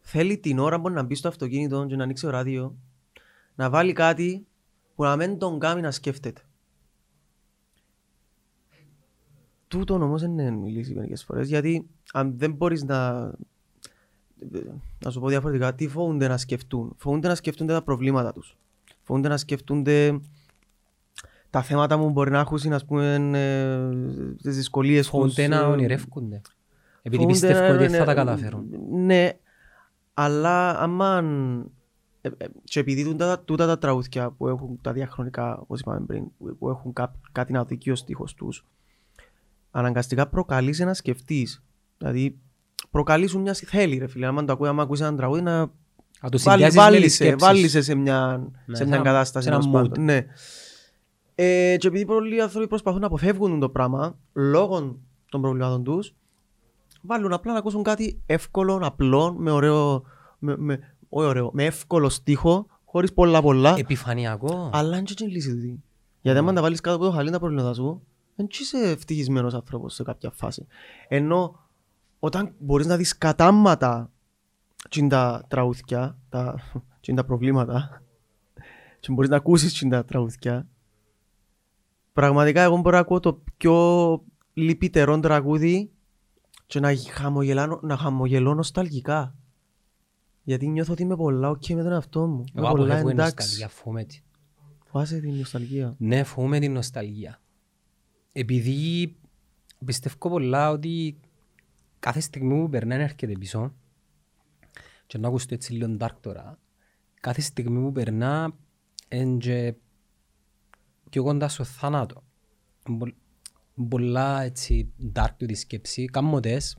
θέλει 0.00 0.38
την 0.38 0.58
ώρα 0.58 0.80
που 0.80 0.90
να 0.90 1.02
μπει 1.02 1.14
στο 1.14 1.28
αυτοκίνητο 1.28 1.86
και 1.86 1.96
να 1.96 2.02
ανοίξει 2.02 2.24
το 2.24 2.30
ράδιο, 2.30 2.76
να 3.54 3.70
βάλει 3.70 3.92
κάτι 3.92 4.46
που 4.94 5.02
να 5.02 5.16
μην 5.16 5.38
τον 5.38 5.58
κάνει 5.58 5.80
να 5.80 5.90
σκέφτεται. 5.90 6.42
Τούτο 9.68 9.94
όμως 9.94 10.20
δεν 10.20 10.38
είναι 10.38 10.68
η 10.68 10.70
λύση 10.72 10.94
μερικές 10.94 11.24
φορές, 11.24 11.48
γιατί 11.48 11.86
αν 12.12 12.34
δεν 12.38 12.52
μπορείς 12.52 12.84
να... 12.84 13.30
Να 15.04 15.10
σου 15.10 15.20
πω 15.20 15.28
διαφορετικά, 15.28 15.74
τι 15.74 15.88
φοβούνται 15.88 16.28
να 16.28 16.36
σκεφτούν; 16.36 16.94
Φοβούνται 16.96 17.28
να 17.28 17.34
σκεφτούνται 17.34 17.72
τα 17.72 17.82
προβλήματα 17.82 18.32
τους. 18.32 18.56
Φοβούνται 19.02 19.28
να 19.28 19.36
σκεφτούνται 19.36 20.20
τα 21.50 21.62
θέματα 21.62 21.98
που 21.98 22.10
μπορεί 22.10 22.30
να 22.30 22.38
έχουν, 22.38 22.72
ας 22.72 22.84
πούμε, 22.84 23.14
ε, 23.14 24.36
τις 24.42 24.56
δυσκολίες 24.56 25.00
τους. 25.00 25.08
Φοβούνται 25.08 25.46
να 25.46 25.56
ε, 25.56 25.60
ονειρεύκονται. 25.60 26.40
Επειδή 27.02 27.22
φοβούνται 27.22 27.46
πιστεύω 27.46 27.74
ότι 27.74 27.88
να- 27.92 27.98
θα 27.98 28.04
τα 28.04 28.12
ναι, 28.12 28.14
καταφέρουν. 28.14 28.66
Ναι, 28.90 29.32
αλλά 30.14 30.78
άμα... 30.78 31.24
ε, 32.20 32.28
ε, 32.36 32.46
Και 32.64 32.80
επειδή 32.80 33.04
τούτα, 33.04 33.40
τούτα 33.40 33.66
τα 33.66 33.78
τραγούδια 33.78 34.30
που 34.30 34.48
έχουν 34.48 34.78
τα 34.80 34.92
διαχρονικά, 34.92 35.58
όπως 35.58 35.80
είπαμε 35.80 36.00
πριν, 36.06 36.24
που- 36.38 36.56
που 36.58 36.68
έχουν 36.68 36.92
κά, 36.92 37.14
κάτι 37.32 37.52
να 37.52 37.64
δει 37.64 37.76
και 37.76 37.90
ο 37.92 37.94
στίχος 37.94 38.34
τους, 38.34 38.66
αναγκαστικά 39.76 40.28
προκαλείς 40.28 40.78
να 40.78 40.94
σκεφτείς. 40.94 41.62
Δηλαδή, 41.98 42.38
προκαλείς 42.90 43.30
σου 43.30 43.40
μια... 43.40 43.54
σκ- 43.54 43.68
Θέλει 43.68 43.96
ρε 43.98 44.06
φίλε, 44.06 44.26
άμα 44.26 44.44
το 44.44 44.52
ακούει, 44.52 44.68
άμα 44.68 44.82
ακούεις 44.82 45.00
έναν 45.00 45.16
τραγούδι, 45.16 45.42
να 45.42 45.58
Να 45.58 46.30
το 46.30 46.38
Βάλει- 46.38 46.40
συνδυάσεις 46.40 46.76
με 46.76 46.82
βάλει 46.82 47.00
τις 47.00 47.14
σε- 47.14 47.24
σκέψεις. 47.24 47.48
βάλει 47.48 47.68
σε 47.68 47.82
σε 47.82 47.94
μια, 47.94 48.36
Ναι, 48.66 48.74
σε 48.76 48.82
σε 48.82 48.88
μια 48.88 48.94
ένα- 48.94 49.04
κατάσταση. 49.04 49.48
σε 49.48 49.52
ένα 49.54 49.60
τέλος 49.62 49.76
mood. 49.76 49.88
πάντων. 49.88 50.04
Ναι. 50.04 50.26
Ε, 51.34 51.76
και 51.78 51.86
επειδή 51.88 52.04
πολλοί 52.04 52.40
άνθρωποι 52.42 52.66
προσπαθούν 52.68 53.00
να 53.00 53.06
αποφεύγουν 53.06 53.60
το 53.60 53.68
πράγμα 53.68 54.18
λόγω 54.32 54.98
των 55.30 55.40
προβλημάτων 55.40 55.84
τους, 55.84 56.14
βάλουν 57.02 57.32
απλά 57.32 57.52
να 57.52 57.58
ακούσουν 57.58 57.82
κάτι 57.82 58.22
εύκολο, 58.26 58.80
απλό, 58.82 59.34
με 59.38 59.50
ωραίο. 59.50 60.02
Με, 60.38 60.56
με, 60.56 60.78
όχι 61.08 61.26
ωραίο, 61.28 61.50
με 61.52 61.64
εύκολο 61.64 62.08
στίχο, 62.08 62.66
χωρίς 62.84 63.12
πολλά 63.12 63.42
πολλά. 63.42 63.74
Επιφανειακό. 63.78 64.70
αλλά 64.72 64.96
αν 64.96 65.04
και 65.04 65.14
είναι 65.24 65.32
λύση 65.32 65.50
τούτη. 65.54 65.82
Γιατί 66.20 66.38
άμα 66.38 66.52
τα 66.52 66.60
βάλεις 66.62 66.80
κάτω 66.80 66.96
από 66.96 67.04
το 67.04 67.10
χαλί 67.10 67.30
τα 67.30 67.38
προβλήματα 67.38 67.74
σου, 67.74 68.02
δεν 68.36 68.46
είσαι 68.50 68.78
ευτυχισμένος 68.78 69.54
άνθρωπος 69.54 69.94
σε 69.94 70.02
κάποια 70.02 70.30
φάση. 70.30 70.66
Ενώ 71.08 71.68
όταν 72.18 72.54
μπορείς 72.58 72.86
να 72.86 72.96
δεις 72.96 73.18
κατάματα 73.18 74.10
τι 74.90 75.00
είναι 75.00 75.08
τα 75.08 75.44
τραγούδια, 75.48 76.18
τα, 76.28 76.60
τι 76.72 77.10
είναι 77.10 77.20
τα 77.20 77.26
προβλήματα 77.26 78.02
και 79.00 79.12
μπορείς 79.12 79.30
να 79.30 79.36
ακούσεις 79.36 79.72
τι 79.72 79.86
είναι 79.86 79.94
τα 79.94 80.04
τραγούδια, 80.04 80.68
πραγματικά 82.12 82.62
εγώ 82.62 82.76
μπορώ 82.76 82.96
να 82.96 83.02
ακούω 83.02 83.20
το 83.20 83.42
πιο 83.56 84.24
λυπητερό 84.54 85.20
τραγούδι 85.20 85.90
και 86.66 86.80
να 86.80 86.94
χαμογελάνω, 86.96 87.80
να 87.82 87.96
χαμογελώ 87.96 88.54
νοσταλγικά. 88.54 89.34
Γιατί 90.42 90.68
νιώθω 90.68 90.92
ότι 90.92 91.02
είμαι 91.02 91.16
πολλά 91.16 91.50
ok 91.50 91.74
με 91.74 91.82
τον 91.82 91.92
εαυτό 91.92 92.26
μου. 92.26 92.44
Εγώ 92.54 92.66
Είμαι 92.66 92.68
πολλά 92.68 92.84
αποφεύγω 92.84 93.08
την 93.08 93.18
εντάξει. 93.18 93.36
νοσταλγία, 93.36 93.68
φοβούμαι 93.68 94.04
την. 94.04 94.22
Φάσε 94.84 95.18
την 95.20 95.34
νοσταλγία. 95.34 95.94
Ναι, 95.98 96.22
φοβούμαι 96.22 96.58
την 96.58 96.72
νοσταλγία. 96.72 97.40
Επειδή 98.36 99.16
πιστεύω 99.84 100.28
πολλά 100.28 100.70
ότι 100.70 101.16
κάθε 101.98 102.20
στιγμή 102.20 102.60
που 102.60 102.68
περνάει 102.68 103.00
έρχεται 103.00 103.32
πίσω 103.38 103.74
και 105.06 105.18
να 105.18 105.28
ακούσω 105.28 105.46
το 105.46 105.54
έτσι 105.54 105.72
λίγο 105.72 105.96
dark 106.00 106.16
τώρα, 106.20 106.58
κάθε 107.20 107.40
στιγμή 107.40 107.80
που 107.80 107.92
περνά 107.92 108.56
είναι 109.08 109.36
και 109.36 109.74
πιο 111.10 111.22
κοντά 111.22 111.48
στο 111.48 111.64
θάνατο. 111.64 112.22
Μπο- 112.88 113.14
Πολλά 113.88 114.42
έτσι 114.42 114.92
dark 115.14 115.30
του 115.36 115.46
τη 115.46 115.54
σκέψη, 115.54 116.04
κάνω 116.04 116.40
τες 116.40 116.76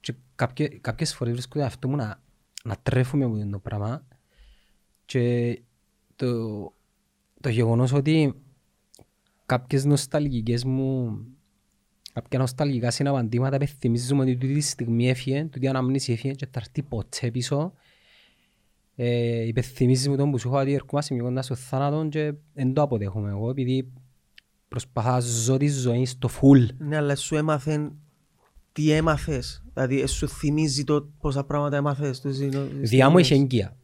και 0.00 0.14
κάποιε- 0.34 0.80
κάποιες 0.80 1.14
φορές 1.14 1.32
βρίσκω 1.32 1.52
τον 1.52 1.62
εαυτό 1.62 1.88
μου 1.88 1.96
να, 1.96 2.22
να 2.64 2.76
τρέφουμε 2.76 3.24
από 3.24 3.50
το 3.50 3.58
πράγμα 3.58 4.06
και 5.04 5.62
το, 6.16 6.62
το 7.40 7.48
γεγονός 7.48 7.92
ότι 7.92 8.34
κάποιες 9.50 9.84
νοσταλγικές 9.84 10.64
μου 10.64 11.18
κάποια 12.12 12.38
νοσταλγικά 12.38 12.90
συναπαντήματα 12.90 13.54
επιθυμίζουμε 13.56 14.22
ότι 14.22 14.36
τούτη 14.36 14.54
τη 14.54 14.60
στιγμή 14.60 15.08
έφυγε, 15.08 15.44
τούτη 15.44 15.68
αναμνήση 15.68 16.12
έφυγε 16.12 16.32
και 16.34 16.46
θα 16.50 16.60
έρθει 16.60 16.82
ποτέ 16.82 17.30
πίσω 17.30 17.72
ε, 18.96 19.46
υπενθυμίζεις 19.46 20.08
μου 20.08 20.16
τον 20.16 20.30
που 20.30 20.38
σου 20.38 20.48
είχα 20.48 20.60
ότι 20.60 20.72
ερχόμαστε 20.72 21.14
πιο 21.14 21.24
κοντά 21.24 21.42
στο 21.42 21.54
θάνατο 21.54 22.08
και 22.08 22.32
δεν 22.54 22.72
το 22.74 22.82
αποδέχομαι 22.82 23.30
εγώ 23.30 23.50
επειδή 23.50 23.92
προσπαθώ 24.68 25.10
να 25.10 25.20
ζω 25.20 25.56
τη 25.56 25.68
ζωή 25.68 26.04
στο 26.06 26.28
full 26.40 26.66
Ναι, 26.78 26.96
αλλά 26.96 27.16
σου 27.16 27.36
έμαθεν 27.36 27.92
τι 28.72 28.90
έμαθες. 28.90 29.62
Δηλαδή, 29.74 30.00
ε, 30.00 30.06
σου 30.06 30.28
θυμίζει 30.28 30.84
το 30.84 31.08
πόσα 31.20 31.44
πράγματα 31.44 31.76
έμαθες. 31.76 32.20
τους 32.20 32.36
συνο- 32.36 32.66
Διά 32.80 33.10
μου 33.10 33.18
στιγμές. 33.18 33.30
είχε 33.30 33.34
εγκύα. 33.34 33.76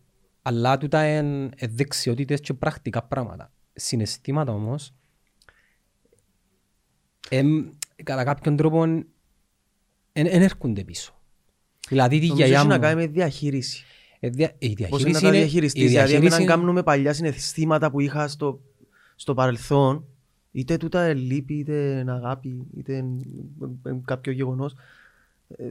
Αλλά 0.43 0.79
τούτα 0.79 1.19
είναι 1.19 1.49
ε, 1.57 1.67
δεξιότητες 1.67 2.41
και 2.41 2.55
πρακτικά 2.55 3.03
πράγματα. 3.03 3.53
Συναισθήματα 3.73 4.53
όμως, 4.53 4.89
εμ, 4.89 4.95
κατά 8.05 8.25
κάποιον 8.25 8.57
τρόπο, 8.57 8.81
δεν 10.13 10.27
έρχονται 10.27 10.85
πίσω. 10.85 11.15
Δηλαδή 11.89 12.19
τη 12.19 12.27
Νομίζω 12.27 12.37
γιαγιά 12.37 12.57
έχει 12.59 12.67
μου... 12.67 12.73
να 12.73 12.79
κάνει 12.79 13.01
με 13.01 13.07
διαχείριση. 13.07 13.85
ε, 14.21 14.29
δια- 14.29 14.55
Η 14.59 14.87
Πώς 14.89 15.01
είναι 15.03 15.11
διαχείριση 15.11 15.13
να 15.13 15.21
τα 15.21 15.29
είναι... 15.29 15.37
διαχειριστείς. 15.37 15.83
η 15.83 15.87
Δηλαδή, 15.87 16.07
διαχείριση 16.09 16.27
εμένα 16.37 16.43
είναι- 16.43 16.51
κάνουμε 16.63 16.83
παλιά 16.83 17.13
συναισθήματα 17.13 17.91
που 17.91 18.01
είχα 18.01 18.29
στο, 18.29 18.61
στο 19.17 19.35
παρελθόν, 19.35 20.05
είτε 20.53 20.77
τούτα 20.77 21.05
είναι 21.11 21.21
λύπη, 21.21 21.55
είτε 21.55 21.99
είναι 22.01 22.13
αγάπη, 22.13 22.67
είτε 22.77 22.93
είναι 22.97 23.21
ε, 23.85 23.91
ε, 23.91 23.97
κάποιο 24.05 24.33
γεγονός, 24.33 24.75
ε, 25.49 25.65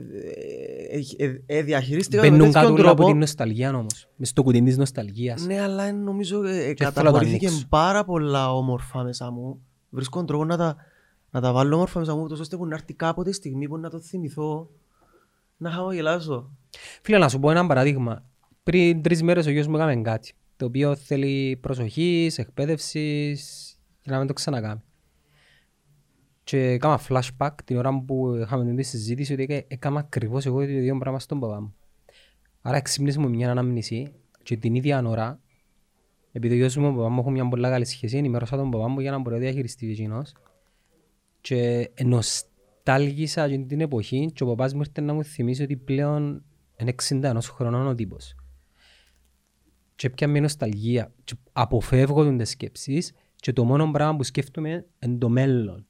ε, 1.17 1.25
ε, 1.25 1.41
ε, 1.45 1.61
διαχειρίστηκα 1.61 2.21
με 2.21 2.29
Μπαίνουν 2.29 2.45
τέτοιον 2.45 2.63
κάτω 2.63 2.73
όλα 2.73 2.81
από 2.89 2.95
τρόπο. 2.95 3.09
την 3.11 3.19
νοσταλγία 3.19 3.73
όμως. 3.77 4.07
Μες 4.15 4.29
στο 4.29 4.43
κουτί 4.43 4.61
της 4.63 4.77
νοσταλγίας. 4.77 5.45
Ναι, 5.45 5.61
αλλά 5.61 5.91
νομίζω 5.93 6.43
ε, 6.43 6.49
ε, 6.49 6.53
θέλω 6.53 6.67
να 6.69 6.75
τα 6.75 6.91
καταχωρήθηκε 7.01 7.47
ανοίξω. 7.47 7.65
πάρα 7.69 8.05
πολλά 8.05 8.53
όμορφα 8.53 9.03
μέσα 9.03 9.31
μου. 9.31 9.61
Βρίσκω 9.89 10.17
τον 10.17 10.25
τρόπο 10.27 10.45
να 10.45 10.57
τα, 10.57 10.75
να 11.35 11.41
τα 11.41 11.51
βάλω 11.53 11.75
όμορφα 11.75 11.99
μέσα 11.99 12.15
μου, 12.15 12.27
τόσο 12.27 12.41
ώστε 12.41 12.57
που 12.57 12.65
να 12.65 12.75
έρθει 12.75 12.93
κάποτε 12.93 13.29
η 13.29 13.33
στιγμή 13.33 13.67
που 13.67 13.77
να 13.77 13.89
το 13.89 13.99
θυμηθώ, 13.99 14.69
να 15.57 15.71
χαμογελάσω. 15.71 16.51
Φίλε, 17.01 17.17
να 17.17 17.29
σου 17.29 17.39
πω 17.39 17.51
ένα 17.51 17.67
παράδειγμα. 17.67 18.25
Πριν 18.63 19.01
τρεις 19.01 19.23
μέρες 19.23 19.45
ο 19.45 19.49
γιος 19.49 19.67
μου 19.67 19.75
έκαμε 19.75 20.01
κάτι, 20.01 20.33
το 20.55 20.65
οποίο 20.65 20.95
θέλει 20.95 21.57
προσοχής, 21.61 22.37
εκπαίδευσης 22.37 23.75
και 24.01 24.11
να 24.11 24.17
μην 24.17 24.27
το 24.27 24.33
ξανακάμει. 24.33 24.81
Και 26.43 26.57
έκανα 26.57 26.99
flashback 27.09 27.51
την 27.65 27.77
ώρα 27.77 28.03
που 28.05 28.35
είχαμε 28.35 28.65
την 28.65 28.83
συζήτηση 28.83 29.33
ότι 29.33 29.43
έκα- 29.43 29.65
έκανα 29.67 29.99
ακριβώς 29.99 30.45
εγώ 30.45 30.57
το 30.57 30.69
ίδιο 30.69 30.97
πράγμα 30.97 31.19
στον 31.19 31.39
παπά 31.39 31.61
μου. 31.61 31.75
Άρα 32.61 32.81
ξύπνησε 32.81 33.19
μου 33.19 33.29
μια 33.29 33.51
ανάμνηση 33.51 34.13
και 34.43 34.57
την 34.57 34.75
ίδια 34.75 35.03
ώρα, 35.05 35.39
επειδή 36.31 36.53
ο 36.53 36.57
γιος 36.57 36.75
μου 36.75 36.81
με 36.81 36.87
τον 36.87 36.97
παπά 36.97 37.09
μου 37.09 37.19
έχουν 37.19 37.31
μια 37.31 37.47
πολύ 37.47 37.63
καλή 37.63 37.85
σχέση, 37.85 38.17
ενημερώσα 38.17 38.57
τον 38.57 38.71
παπά 38.71 38.87
μου 38.87 38.99
για 38.99 39.11
να 39.11 39.19
μπορεί 39.19 39.35
να 39.35 39.41
διαχειριστεί 39.41 39.89
εκείνος 39.91 40.33
και 41.45 41.91
νοστάλγησα 42.03 43.43
εκείνη 43.43 43.65
την 43.65 43.81
εποχή 43.81 44.31
και 44.33 44.43
ο 44.43 44.47
παπάς 44.47 44.73
μου 44.73 44.79
ήρθε 44.79 45.01
να 45.01 45.13
μου 45.13 45.23
θυμίσει 45.23 45.63
ότι 45.63 45.75
πλέον 45.75 46.43
είναι 46.77 46.95
61 47.09 47.37
χρονών 47.41 47.87
ο 47.87 47.95
τύπος. 47.95 48.35
Και 49.95 50.09
πια 50.09 50.27
με 50.27 50.39
νοσταλγία 50.39 51.13
και 51.23 51.33
αποφεύγω 51.51 52.35
τις 52.35 52.49
σκέψεις 52.49 53.13
και 53.35 53.53
το 53.53 53.63
μόνο 53.63 53.91
πράγμα 53.91 54.15
που 54.15 54.23
σκέφτομαι 54.23 54.85
είναι 54.99 55.17
το 55.17 55.29
μέλλον. 55.29 55.87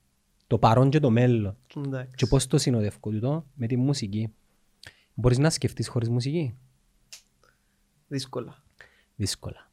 Το 0.48 0.58
παρόν 0.58 0.90
και 0.90 1.00
το 1.00 1.10
μέλλον. 1.10 1.58
Εντάξει. 1.78 2.16
Και 2.16 2.26
πώς 2.26 2.48
το 2.48 2.58
συνοδεύω 2.58 2.98
τούτο; 3.02 3.46
Με 3.54 3.68
τη 3.68 3.78
μουσική. 3.78 4.34
Μπορείς 5.14 5.38
να 5.38 5.50
σκεφτείς 5.50 5.88
χωρίς 5.88 6.10
μουσική; 6.10 6.56
Δύσκολα. 8.08 8.64
Δύσκολα. 9.16 9.72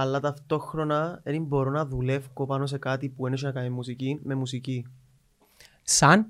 Αλλά 0.00 0.20
ταυτόχρονα 0.20 1.20
δεν 1.24 1.42
μπορώ 1.42 1.70
να 1.70 1.86
δουλεύω 1.86 2.46
πάνω 2.46 2.66
σε 2.66 2.78
κάτι 2.78 3.08
που 3.08 3.24
δεν 3.24 3.32
έχει 3.32 3.44
να 3.44 3.52
κάνει 3.52 3.68
με 3.68 3.74
μουσική 3.74 4.18
με 4.22 4.34
μουσική. 4.34 4.86
Σαν; 5.82 6.26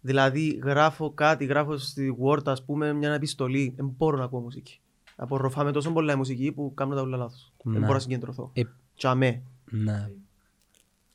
Δηλαδή 0.00 0.60
γράφω 0.64 1.10
κάτι, 1.10 1.44
γράφω 1.44 1.76
στη 1.76 2.16
Word 2.22 2.42
ας 2.44 2.64
πούμε 2.64 2.92
μια 2.92 3.12
επιστολή, 3.12 3.72
δεν 3.76 3.92
μπορώ 3.96 4.16
να 4.16 4.24
ακούω 4.24 4.40
μουσική. 4.40 4.80
Απορροφάμε 5.16 5.72
τόσο 5.72 5.92
πολλά 5.92 6.12
η 6.12 6.16
μουσική 6.16 6.52
που 6.52 6.72
κάνω 6.74 6.94
τα 6.94 7.00
όλα 7.00 7.16
λάθος. 7.16 7.52
Δεν 7.62 7.72
Ναι. 7.72 7.78
μπορώ 7.80 7.92
να 7.92 7.98
συγκεντρωθώ. 7.98 8.50
Ε, 8.52 8.62
Τσαμέ. 8.96 9.42
να. 9.70 10.10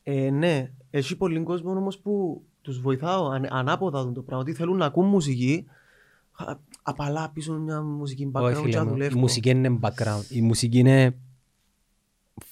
Ε, 0.04 0.30
ναι, 0.30 0.72
έχει 0.90 1.16
πολλοί 1.18 1.44
κόσμο 1.44 1.72
όμως 1.72 1.98
που 2.00 2.42
τους 2.62 2.80
βοηθάω 2.82 3.28
αν, 3.28 3.48
ανάποδα 3.50 4.04
δουν 4.04 4.14
το 4.14 4.22
πράγμα. 4.22 4.44
Ότι 4.44 4.54
θέλουν 4.54 4.78
να 4.78 4.86
ακούν 4.86 5.06
μουσική, 5.08 5.66
α- 6.32 6.56
απαλά 6.84 7.30
πίσω 7.34 7.54
μια 7.54 7.82
μουσική 7.82 8.32
background 8.34 8.44
Όχι 8.44 8.56
και 8.56 8.62
φίλε 8.62 8.78
να 8.78 8.84
μου, 8.84 8.90
η 8.90 8.92
δουλεύω. 8.94 9.20
μουσική 9.20 9.50
είναι 9.50 9.80
background. 9.82 10.30
Η 10.30 10.42
μουσική 10.42 10.78
είναι 10.80 11.16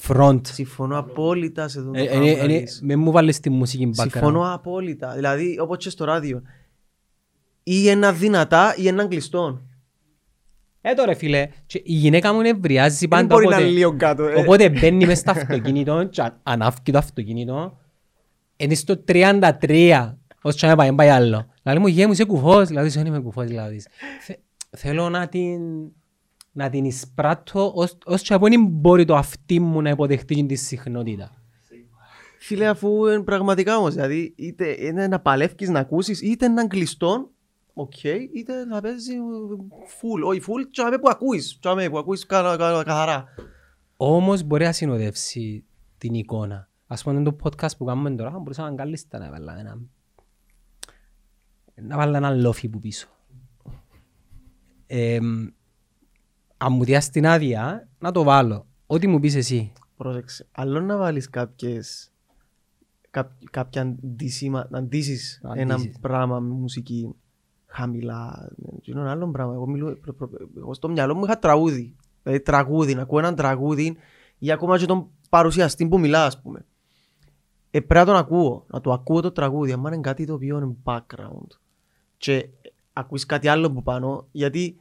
front. 0.08 0.42
Συμφωνώ 0.48 0.98
απόλυτα 0.98 1.68
σε 1.68 1.80
αυτό 1.80 1.92
το 1.92 2.00
Ε, 2.00 2.06
πράγμα 2.06 2.26
ε, 2.28 2.34
που 2.36 2.44
ε, 2.44 2.48
λες. 2.48 2.80
Με 2.84 2.96
μου 2.96 3.12
βάλεις 3.12 3.40
τη 3.40 3.50
μουσική 3.50 3.90
background. 3.98 4.08
Συμφωνώ 4.12 4.54
απόλυτα. 4.54 5.14
Δηλαδή, 5.14 5.60
όπως 5.60 5.78
και 5.78 5.90
στο 5.90 6.06
ράδιο. 6.06 6.42
Ή 7.64 7.90
ένα 7.90 8.12
δυνατά 8.14 8.76
ή 8.78 8.88
έναν 8.88 9.08
κλειστό. 9.08 9.62
Ε, 10.82 10.94
τώρα 10.94 11.16
φίλε, 11.16 11.48
και 11.66 11.78
η 11.86 11.94
γυναίκα 11.94 12.34
μου 12.34 12.42
νευριάζει 12.42 12.98
Δεν 12.98 13.10
πάντα 13.10 13.26
μπορεί 13.36 13.46
να 13.48 13.50
όποτε, 13.52 13.64
είναι 13.68 13.78
λίγο 13.78 13.96
κάτω. 13.98 14.24
ε. 14.24 14.40
όποτε 14.40 14.70
μπαίνει 14.70 15.06
μες 15.06 15.18
στο 15.20 15.32
αυτοκίνητο 15.32 16.04
και 16.04 16.22
αν- 16.22 16.40
ανάφκει 16.44 16.92
το 16.92 16.98
αυτοκίνητο, 16.98 17.78
είναι 18.56 18.74
στο 18.74 19.04
33, 19.08 20.18
ως 20.42 20.56
και 20.56 20.68
να 20.68 20.76
πάει, 20.76 20.94
πάει 20.94 21.10
άλλο. 21.10 21.46
Δηλαδή 21.64 21.80
μου 21.82 21.88
γέ 21.88 22.06
μου 22.06 22.12
είσαι 22.12 22.24
κουφός, 22.26 22.68
δηλαδή 22.68 22.90
δεν 22.90 23.06
είμαι 23.06 23.20
κουφός, 23.20 23.46
δηλαδή. 23.46 23.82
Θε- 24.22 24.40
Θέλω 24.78 25.10
να 25.10 25.28
την, 25.28 25.62
να 26.54 26.70
την 26.70 26.86
εισπράττω 26.86 27.72
ως, 27.76 27.97
ως 28.06 28.22
και 28.22 28.34
από 28.34 28.47
δεν 28.47 28.66
μπορεί 28.66 29.06
το 29.06 29.16
αυτί 29.16 29.60
μου 29.60 29.82
να 29.82 29.89
υποδεχτεί 29.89 30.45
τη 30.45 30.56
συχνότητα. 30.56 31.32
Φίλε, 32.39 32.68
αφού 32.68 33.06
είναι 33.08 33.24
πραγματικά 33.24 33.78
όμως, 33.78 33.93
δηλαδή, 33.93 34.34
είτε 34.38 34.86
είναι 34.86 35.08
να 35.08 35.20
παλεύκεις 35.20 35.70
να 35.70 35.80
ακούσεις, 35.80 36.22
είτε 36.22 36.45
έναν 36.45 36.68
κλειστό, 36.68 37.32
οκ, 37.74 38.04
είτε 38.04 38.66
να 38.66 38.82
παίζει 38.82 39.14
full. 40.01 40.28
Όχι 40.28 40.41
full, 40.47 40.68
τσάμε 40.72 40.97
που 40.97 41.10
ακούεις, 41.10 41.58
τσάμε 41.62 41.89
που 41.89 41.97
ακούεις 41.97 42.26
κα- 42.26 42.56
κα- 42.58 42.84
καθαρά. 42.84 43.26
Όμως 43.97 44.43
μπορεί 44.43 44.64
να 44.64 44.72
συνοδεύσει 44.72 45.66
την 45.97 46.14
εικόνα. 46.14 46.70
Ας 46.88 47.04
πούμε 47.04 47.24
το 47.24 47.36
podcast 47.43 47.78
που 47.78 47.86
κάνουμε 47.86 48.12
τώρα, 48.12 48.32
θα 48.32 48.38
μπορούσα 48.38 48.70
να 48.70 48.76
κάλλιστα 48.76 49.20
να 49.20 49.30
βάλω 49.30 49.51
ένα... 49.60 49.80
Να 51.76 51.97
βάλω 51.97 52.16
ένα 52.16 52.30
lo-fi 52.30 52.70
που 52.70 52.80
πίσω. 52.80 53.08
Ε, 54.88 55.20
αν 56.66 56.74
μου 56.74 56.84
διάσει 56.84 57.11
την 57.11 57.28
άδεια, 57.28 57.88
να 57.99 58.11
το 58.11 58.24
βάλω. 58.24 58.66
Ό,τι 58.88 59.07
μου 59.07 59.20
πεις 59.20 59.36
εσύ. 59.36 59.72
Πρόσεξε, 59.97 60.47
άλλο 60.51 60.80
να 60.82 60.97
βάλεις 60.97 61.30
κάποιες 61.30 62.11
κά- 63.09 63.49
κάποια 63.51 63.82
αντίσημα, 63.82 64.68
να 64.70 64.78
αντίσεις 64.78 65.41
ένα 65.55 65.74
Αντίσεις. 65.74 65.99
πράγμα 65.99 66.39
με 66.39 66.53
μουσική 66.53 67.16
χαμηλά. 67.66 68.49
Είναι 68.82 68.99
ένα 68.99 69.11
άλλο 69.11 69.32
πράγμα. 69.32 69.53
Εγώ, 69.53 69.68
μιλώ, 69.68 69.95
προ- 69.95 70.16
προ- 70.16 70.32
εγώ 70.57 70.74
στο 70.74 70.89
μυαλό 70.89 71.16
μου 71.16 71.24
είχα 71.24 71.39
τραγούδι. 71.39 71.95
Δηλαδή 72.24 72.41
τραγούδι, 72.41 72.95
να 72.95 73.01
ακούω 73.01 73.20
έναν 73.20 73.36
τραγούδι 73.36 73.97
ή 74.38 74.51
ακόμα 74.51 74.78
και 74.78 74.86
τον 74.86 75.07
παρουσιαστή 75.30 75.88
που 75.88 75.99
μιλά, 75.99 76.26
ας 76.26 76.41
πούμε. 76.41 76.66
Ε, 77.72 77.80
πρέπει 77.80 77.93
να 77.99 78.05
τον 78.05 78.16
ακούω, 78.16 78.66
να 78.68 78.82
το 78.82 78.91
ακούω 78.91 79.22
το 79.22 79.32
τραγούδι, 79.32 79.72
αν 79.72 79.80
είναι 79.80 79.97
κάτι 79.97 80.26
το 80.26 80.34
οποίο 80.34 80.57
είναι 80.57 80.76
background. 80.84 81.47
Και 82.18 82.49
ακούεις 82.93 83.26
κάτι 83.26 83.47
άλλο 83.47 83.72
που 83.72 83.84
πάνω, 83.84 84.28
γιατί 84.32 84.76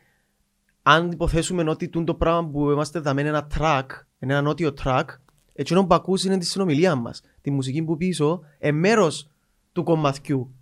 αν 0.83 1.11
υποθέσουμε 1.11 1.71
ότι 1.71 1.89
τούν 1.89 2.05
το 2.05 2.15
πράγμα 2.15 2.49
που 2.51 2.71
είμαστε 2.71 2.99
δαμένοι 3.01 3.29
είναι 3.29 3.37
ένα 3.39 3.47
track, 3.59 3.87
είναι 4.19 4.33
ένα 4.33 4.43
νότιο 4.43 4.73
track, 4.85 5.05
εκείνο 5.53 5.87
που 5.87 5.95
ακούς 5.95 6.25
είναι 6.25 6.39
τη 6.39 6.47
συνομιλία 6.47 6.95
μας. 6.95 7.21
Τη 7.41 7.51
μουσική 7.51 7.83
που 7.83 7.97
πίσω, 7.97 8.41
είναι 8.59 8.73
μέρος 8.79 9.31
του 9.73 9.83
κομματιού. 9.83 10.55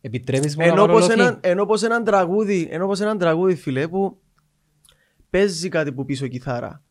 Επιτρέπεις 0.00 0.56
μου 0.56 0.62
να 0.62 0.68
Ενώ 0.68 0.80
βάλω 0.80 0.92
πως, 0.92 1.00
λόφι. 1.08 1.20
έναν, 1.20 1.38
ενώ 1.42 1.66
πως 1.66 1.82
έναν 1.82 2.04
τραγούδι, 2.04 2.68
ενώ 2.70 2.86
πως 2.86 3.00
έναν 3.00 3.18
τραγούδι 3.18 3.54
φίλε 3.54 3.88
που 3.88 4.18
παίζει 5.30 5.68
κάτι 5.68 5.92
που 5.92 6.04
πίσω 6.04 6.26
κιθάρα. 6.26 6.82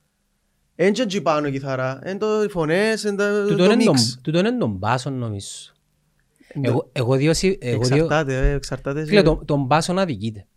Εν 0.76 0.94
και 0.94 1.02
εκεί 1.02 1.22
πάνω 1.22 1.48
η 1.48 1.52
κιθάρα, 1.52 2.00
εν 2.04 2.18
το 2.18 2.44
οι 2.44 2.50
φωνές, 2.50 3.04
εν 3.06 3.16
το, 3.16 3.44
Τούτο 3.48 3.56
το 3.58 3.64
είναι 3.64 3.84
τον- 3.84 3.94
μίξ. 3.94 4.20
τούτο 4.24 4.40
είναι 4.40 4.58
τον 4.58 4.72
μπάσο 4.72 5.10
νομίζω. 5.10 5.48
Ναι. 6.56 6.68
Εγώ, 6.68 6.90
εγώ 6.92 7.16
δύο... 7.16 7.34
συ- 7.34 7.58
Εγώ 7.64 7.84
δύο 7.84 7.96
Εξαρτάται, 8.04 8.50
ε, 8.50 8.54
εξαρτάται. 8.54 9.06
Φίλε, 9.06 9.22
τον, 9.22 9.46
τον 9.46 9.64
μπάσο 9.66 9.94
αδικείται. 9.94 10.48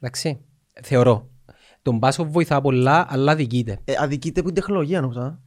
Εντάξει. 0.00 0.40
Θεωρώ. 0.82 1.28
Τον 1.84 1.98
μπάσο 1.98 2.24
βοηθά 2.24 2.60
πολλά, 2.60 3.06
αλλά 3.08 3.32
αδικείται. 3.32 3.78
Ε, 3.84 3.92
αδικείται 3.98 4.40
που 4.42 4.48
είναι 4.48 4.56
τεχνολογία 4.60 5.00
νομίζω. 5.00 5.20
α. 5.20 5.38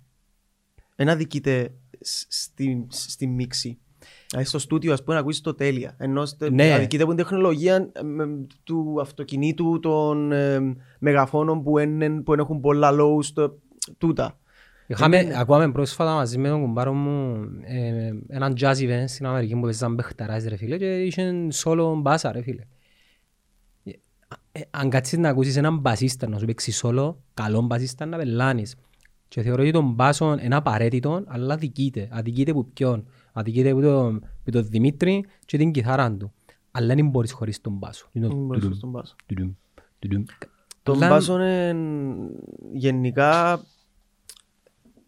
Εν 0.95 1.09
αδικείται 1.09 1.73
σ- 1.99 2.25
στη, 2.29 2.85
στη 2.89 3.27
μίξη. 3.27 3.77
Δηλαδή 4.29 4.47
στο 4.47 4.59
στούντιο 4.59 4.93
ας 4.93 5.03
πούμε 5.03 5.15
να 5.15 5.21
ακούσεις 5.21 5.41
το 5.41 5.53
τέλεια. 5.53 5.95
Ενώ 5.97 6.25
στε- 6.25 6.51
Ναι. 6.51 6.73
αδικείται 6.73 7.03
που 7.05 7.11
είναι 7.11 7.21
τεχνολογία 7.21 7.89
ε, 7.93 8.01
με- 8.03 8.45
του 8.63 8.97
αυτοκινήτου, 9.01 9.79
των 9.79 10.31
ε, 10.31 10.59
μεγαφώνων 10.99 11.63
που, 11.63 11.77
είναι, 11.77 12.09
που 12.21 12.33
έχουν 12.33 12.59
πολλά 12.59 12.89
low 12.93 13.23
στο, 13.23 13.57
τούτα. 13.97 14.39
Είχαμε, 14.87 15.31
ακούαμε 15.35 15.71
πρόσφατα 15.71 16.13
μαζί 16.13 16.37
με 16.37 16.49
τον 16.49 16.61
κουμπάρο 16.61 16.93
μου 16.93 17.45
ε, 17.63 18.11
έναν 18.27 18.53
jazz 18.59 18.75
event 18.75 19.03
στην 19.07 19.25
Αμερική 19.25 19.53
που 19.53 19.59
παίζαν 19.61 19.95
παιχταράς 19.95 20.43
ρε 20.45 20.55
φίλε 20.55 20.77
και 20.77 21.01
είχε 21.01 21.33
solo 21.63 21.93
μπάσα 21.97 22.31
ρε 22.31 22.41
φίλε. 22.41 22.61
Ε, 24.57 24.59
ε, 24.59 24.63
αν 24.71 24.89
κάτσεις 24.89 25.17
να 25.17 25.29
ακούσεις 25.29 25.55
έναν 25.55 25.77
μπασίστα 25.77 26.29
να 26.29 26.37
σου 26.39 26.45
παίξει 26.45 26.79
solo, 26.83 27.13
καλό 27.33 27.61
μπασίστα 27.61 28.05
να 28.05 28.17
πελάνεις. 28.17 28.75
Και 29.27 29.41
θεωρώ 29.41 29.61
ότι 29.61 29.71
τον 29.71 29.91
μπάσο 29.91 30.37
είναι 30.41 30.55
απαραίτητο, 30.55 31.23
αλλά 31.27 31.53
αδικείται. 31.53 32.07
Αδικείται 32.11 32.51
από 32.51 32.63
ποιον. 32.73 33.05
Αδικείται 33.33 33.69
από 33.69 33.81
τον, 33.81 34.15
από 34.41 34.51
τον 34.51 34.67
Δημήτρη 34.69 35.25
και 35.45 35.57
την 35.57 35.71
κιθάρα 35.71 36.11
του. 36.11 36.31
Αλλά 36.71 36.95
δεν 36.95 37.09
μπορείς 37.09 37.31
χωρίς 37.31 37.61
τον 37.61 37.73
μπάσο. 37.73 38.07
Είναι 38.11 38.27
το 38.27 38.35
Δεν 38.35 38.45
μπορείς 38.45 38.61
τουντουμ, 38.61 38.77
στον 38.77 38.89
μπάσο. 38.89 39.15
τουντουμ, 39.25 39.51
τουντουμ. 39.99 40.23
Τον 40.83 40.95
Αλλά- 40.95 41.09
μπάσο 41.09 41.33
είναι 41.41 41.75
γενικά 42.73 43.61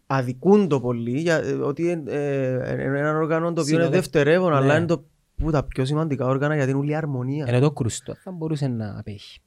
αδικούν 0.06 0.68
το 0.68 0.80
πολύ 0.80 1.18
για, 1.20 1.36
ε, 1.36 1.52
ότι 1.52 1.82
είναι 1.82 2.02
ε, 2.12 2.72
είναι 2.72 2.98
ένα 2.98 3.16
όργανο 3.16 3.52
το 3.52 3.60
οποίο 3.60 3.74
είναι 3.74 3.82
Συνοδευ- 3.84 3.92
δευτερεύον 3.92 4.52
αλλά 4.54 4.66
Ναι. 4.72 4.74
είναι 4.78 4.86
το 4.86 5.04
που 5.40 5.50
τα 5.50 5.62
πιο 5.64 5.84
σημαντικά 5.84 6.26
όργανα 6.26 6.54
για 6.54 6.66
την 6.66 6.76
όλη 6.76 6.94
αρμονία. 6.94 7.44
Ενώ 7.48 7.60
το 7.60 7.70
κρουστό 7.70 8.14
θα 8.14 8.30
μπορούσε 8.30 8.66
να 8.68 8.98
απέχει. 8.98 9.40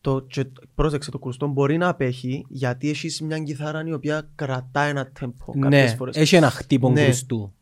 Το, 0.00 0.20
και, 0.20 0.46
πρόσεξε, 0.74 1.10
το 1.10 1.18
κρουστό 1.18 1.46
μπορεί 1.46 1.76
να 1.76 1.88
απέχει 1.88 2.44
γιατί 2.48 2.88
έχεις 2.88 3.20
μια 3.20 3.38
κιθάρα 3.38 3.84
η 3.86 3.92
οποία 3.92 4.28
κρατάει 4.34 4.90
ένα 4.90 5.06
τέμπο 5.06 5.32
κάποιες 5.60 5.90
Ναι, 5.90 5.96
φορές. 5.96 6.16
έχει 6.16 6.36
ένα 6.36 6.50
χτύπο 6.50 6.90
Ναι. 6.90 7.04
κρουστού 7.04 7.52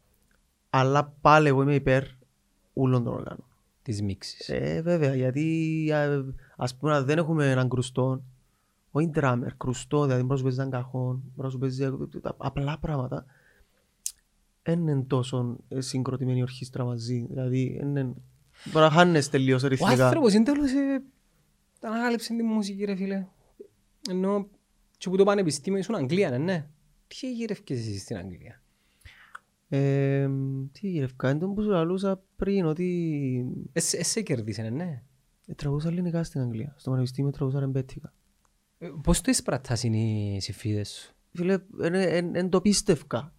Αλλά 0.71 1.13
πάλι 1.21 1.49
εγώ 1.49 1.63
είμαι 1.63 1.75
υπέρ 1.75 2.03
όλων 2.73 3.05
των 3.05 3.13
όργανων. 3.13 3.45
της 3.83 4.03
μίξης. 4.03 4.49
Ε, 4.49 4.81
βέβαια, 4.85 5.15
γιατί 5.15 5.89
α, 5.93 6.25
ας 6.57 6.75
πούμε 6.77 6.95
αν 6.95 7.05
δεν 7.05 7.19
έχουμε 7.19 7.51
έναν 7.51 7.69
κρουστό, 7.69 8.23
όχι 8.91 9.11
drummer, 9.15 9.49
κρουστό, 9.57 10.03
δηλαδή 10.05 10.21
μπορεί 10.23 10.31
να 10.31 10.37
σου 10.37 10.43
παίζει 10.43 10.59
έναν 10.59 10.71
καχόν, 10.71 11.23
μπορεί 11.35 11.43
να 11.47 11.51
σου 11.51 11.59
παίζει 11.59 11.83
ε, 11.85 11.91
τα 12.23 12.35
απλά 12.39 12.79
πράγματα, 12.81 13.25
δεν 14.71 14.87
είναι 14.89 15.03
τόσο 15.03 15.57
ε, 15.69 15.81
συγκροτημένη 15.81 16.39
η 16.39 16.43
ορχήστρα 16.43 16.85
μαζί. 16.85 17.27
Δηλαδή, 17.31 17.79
είναι, 17.83 18.03
μπορεί 18.65 18.85
να 18.85 18.91
χάνεις 18.91 19.29
τελείως 19.31 19.63
Ο 19.63 19.69
ρυθμικά. 19.69 20.05
άνθρωπος 20.05 20.33
είναι 20.33 20.45
τέλος 20.45 20.71
ε, 20.73 21.03
ανακάλυψε 21.81 22.37
τη 22.37 22.43
μουσική 22.43 22.85
ρε 22.85 22.95
φίλε. 22.95 23.27
Ενώ 24.11 24.49
και 24.99 25.11
που 25.11 25.17
το 25.17 25.25
πανεπιστήμιο 25.25 25.79
ήσουν 25.79 25.95
Αγγλία, 25.95 26.31
ναι, 26.31 26.39
ναι. 26.39 26.67
Τι 27.07 27.33
γύρευκες 27.33 27.79
εσύ 27.79 27.99
στην 27.99 28.17
Αγγλία; 28.17 28.63
Ε, 29.69 30.29
τι 30.73 30.89
γυρευκά, 30.89 31.31
είναι 31.31 31.39
το 31.39 31.49
που 31.49 31.63
σου 31.63 31.69
λαλούσα 31.69 32.23
πριν, 32.37 32.65
ότι 32.65 33.47
Εσ- 33.73 33.95
Εσέ 33.95 34.23
κερδίσαι, 34.23 34.63
ναι, 34.63 34.71
ναι. 34.71 35.03
ε, 35.47 35.55
τραγούσα 35.55 35.89
ελληνικά 35.89 36.25
στην 36.25 36.41
Αγγλία. 36.41 36.75
Στο 36.79 36.91
πανεπιστήμιο 36.91 37.31
τραγούσα 37.31 37.61
ρεμπέτικα. 37.61 38.13
Ε, 38.79 38.89
Πώς 39.03 39.21
το 39.21 39.31
εισπράττας 39.31 39.83
είναι 39.83 39.97
οι 39.99 40.41
συμφίδες 40.41 40.89
σου; 40.91 41.15
Φίλε, 41.33 41.59
δεν 42.33 42.49
το 42.49 42.61
πίστευκα. 42.61 43.35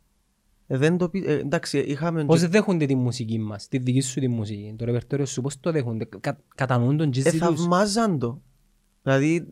Ε, 0.73 0.77
δεν 0.77 0.97
το 0.97 1.09
πι... 1.09 1.23
ε, 1.25 1.33
εντάξει, 1.33 1.79
είχαμε... 1.79 2.25
Πώς 2.25 2.47
δέχονται 2.47 2.85
τη 2.85 2.95
μουσική 2.95 3.39
μας, 3.39 3.67
τη 3.67 3.77
δική 3.77 4.01
σου 4.01 4.19
τη 4.19 4.27
μουσική, 4.27 4.73
το 4.77 4.85
ρεπερτόριο 4.85 5.25
σου, 5.25 5.41
πώς 5.41 5.59
το 5.59 5.71
δέχονται, 5.71 6.07
κα, 6.19 6.37
κατανοούν 6.55 6.97
τον 6.97 7.07
Ε, 7.07 7.11
τζίζι 7.11 7.29
τους; 7.29 7.39
θαυμάζαν 7.39 8.19
το. 8.19 8.41
Δηλαδή, 9.03 9.47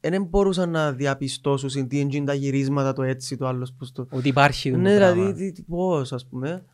δεν 0.00 0.24
μπορούσαν 0.24 0.70
να 0.70 0.92
διαπιστώσουν 0.92 1.88
τι 1.88 2.00
είναι 2.00 2.24
τα 2.24 2.34
γυρίσματα, 2.34 2.92
το 2.92 3.02
έτσι, 3.02 3.36
το 3.36 3.46
άλλος. 3.46 3.72
Πώς 3.72 3.92
το... 3.92 4.06
Ότι 4.10 4.28
υπάρχει 4.28 4.70
το 4.70 4.76
Ναι, 4.76 4.96
πράγμα. 4.96 5.22
δηλαδή, 5.22 5.44
τι, 5.44 5.52
τι, 5.52 5.62
πώς, 5.62 6.12
ας 6.12 6.26
πούμε. 6.26 6.64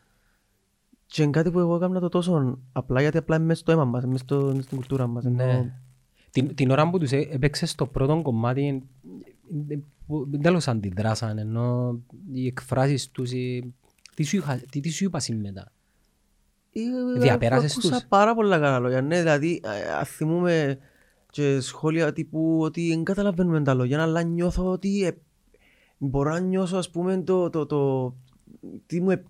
Και 1.05 1.21
είναι 1.21 1.31
κάτι 1.31 1.51
που 1.51 1.59
εγώ 1.59 1.75
έκανα 1.75 1.99
το 1.99 2.09
τόσο 2.09 2.59
απλά, 2.71 3.01
γιατί 3.01 3.17
απλά 3.17 3.35
είναι 3.35 3.45
μέσα 3.45 3.59
στο 3.59 3.71
αίμα 3.71 3.85
μας, 3.85 4.05
μέσα 4.05 4.17
στο, 4.23 4.55
στην 4.61 4.77
κουλτούρα 4.77 5.07
μας. 5.07 5.23
Ναι. 5.23 5.43
Ενώ- 5.43 5.71
Την, 6.31 6.55
την 6.55 6.69
ώρα 6.71 6.89
που 6.89 6.97
τους 6.99 7.11
έ- 7.11 7.33
έπαιξες 7.33 7.69
στο 7.69 7.85
πρώτο 7.85 8.21
κομμάτι, 8.21 8.83
ε, 9.69 9.73
ε, 9.73 9.79
που 10.07 10.29
τέλος 10.41 10.67
αντιδράσαν, 10.67 11.37
ενώ 11.37 11.99
οι 12.33 12.45
εκφράσεις 12.45 13.11
τους, 13.11 13.31
οι- 13.31 13.73
τι 14.19 14.25
σου, 14.25 14.35
είχα, 14.35 14.61
τι, 14.71 14.79
τι 14.79 14.89
σου 14.89 15.03
είπα 15.03 15.21
μετά. 15.41 15.71
Ε, 16.73 17.19
Διαπέρασες 17.19 17.71
άκουσα 17.71 17.89
τους. 17.89 18.05
πάρα 18.07 18.35
πολλά 18.35 18.59
καλά 18.59 18.79
λόγια. 18.79 19.01
Ναι, 19.01 19.17
δηλαδή, 19.17 19.61
ε, 19.63 19.91
αν 19.93 20.05
θυμούμε 20.05 20.77
και 21.29 21.59
σχόλια 21.59 22.13
τύπου 22.13 22.57
ότι 22.61 22.87
δεν 22.87 23.03
καταλαβαίνουμε 23.03 23.61
τα 23.61 23.73
λόγια, 23.73 24.01
αλλά 24.01 24.21
νιώθω 24.23 24.71
ότι 24.71 25.03
ε, 25.03 25.11
μπορώ 25.97 26.31
να 26.31 26.39
νιώσω, 26.39 26.77
ας 26.77 26.89
πούμε, 26.89 27.21
το... 27.21 27.49
το, 27.49 27.65
το 27.65 28.15
τι 28.85 29.01
μου... 29.01 29.09
επ- 29.09 29.25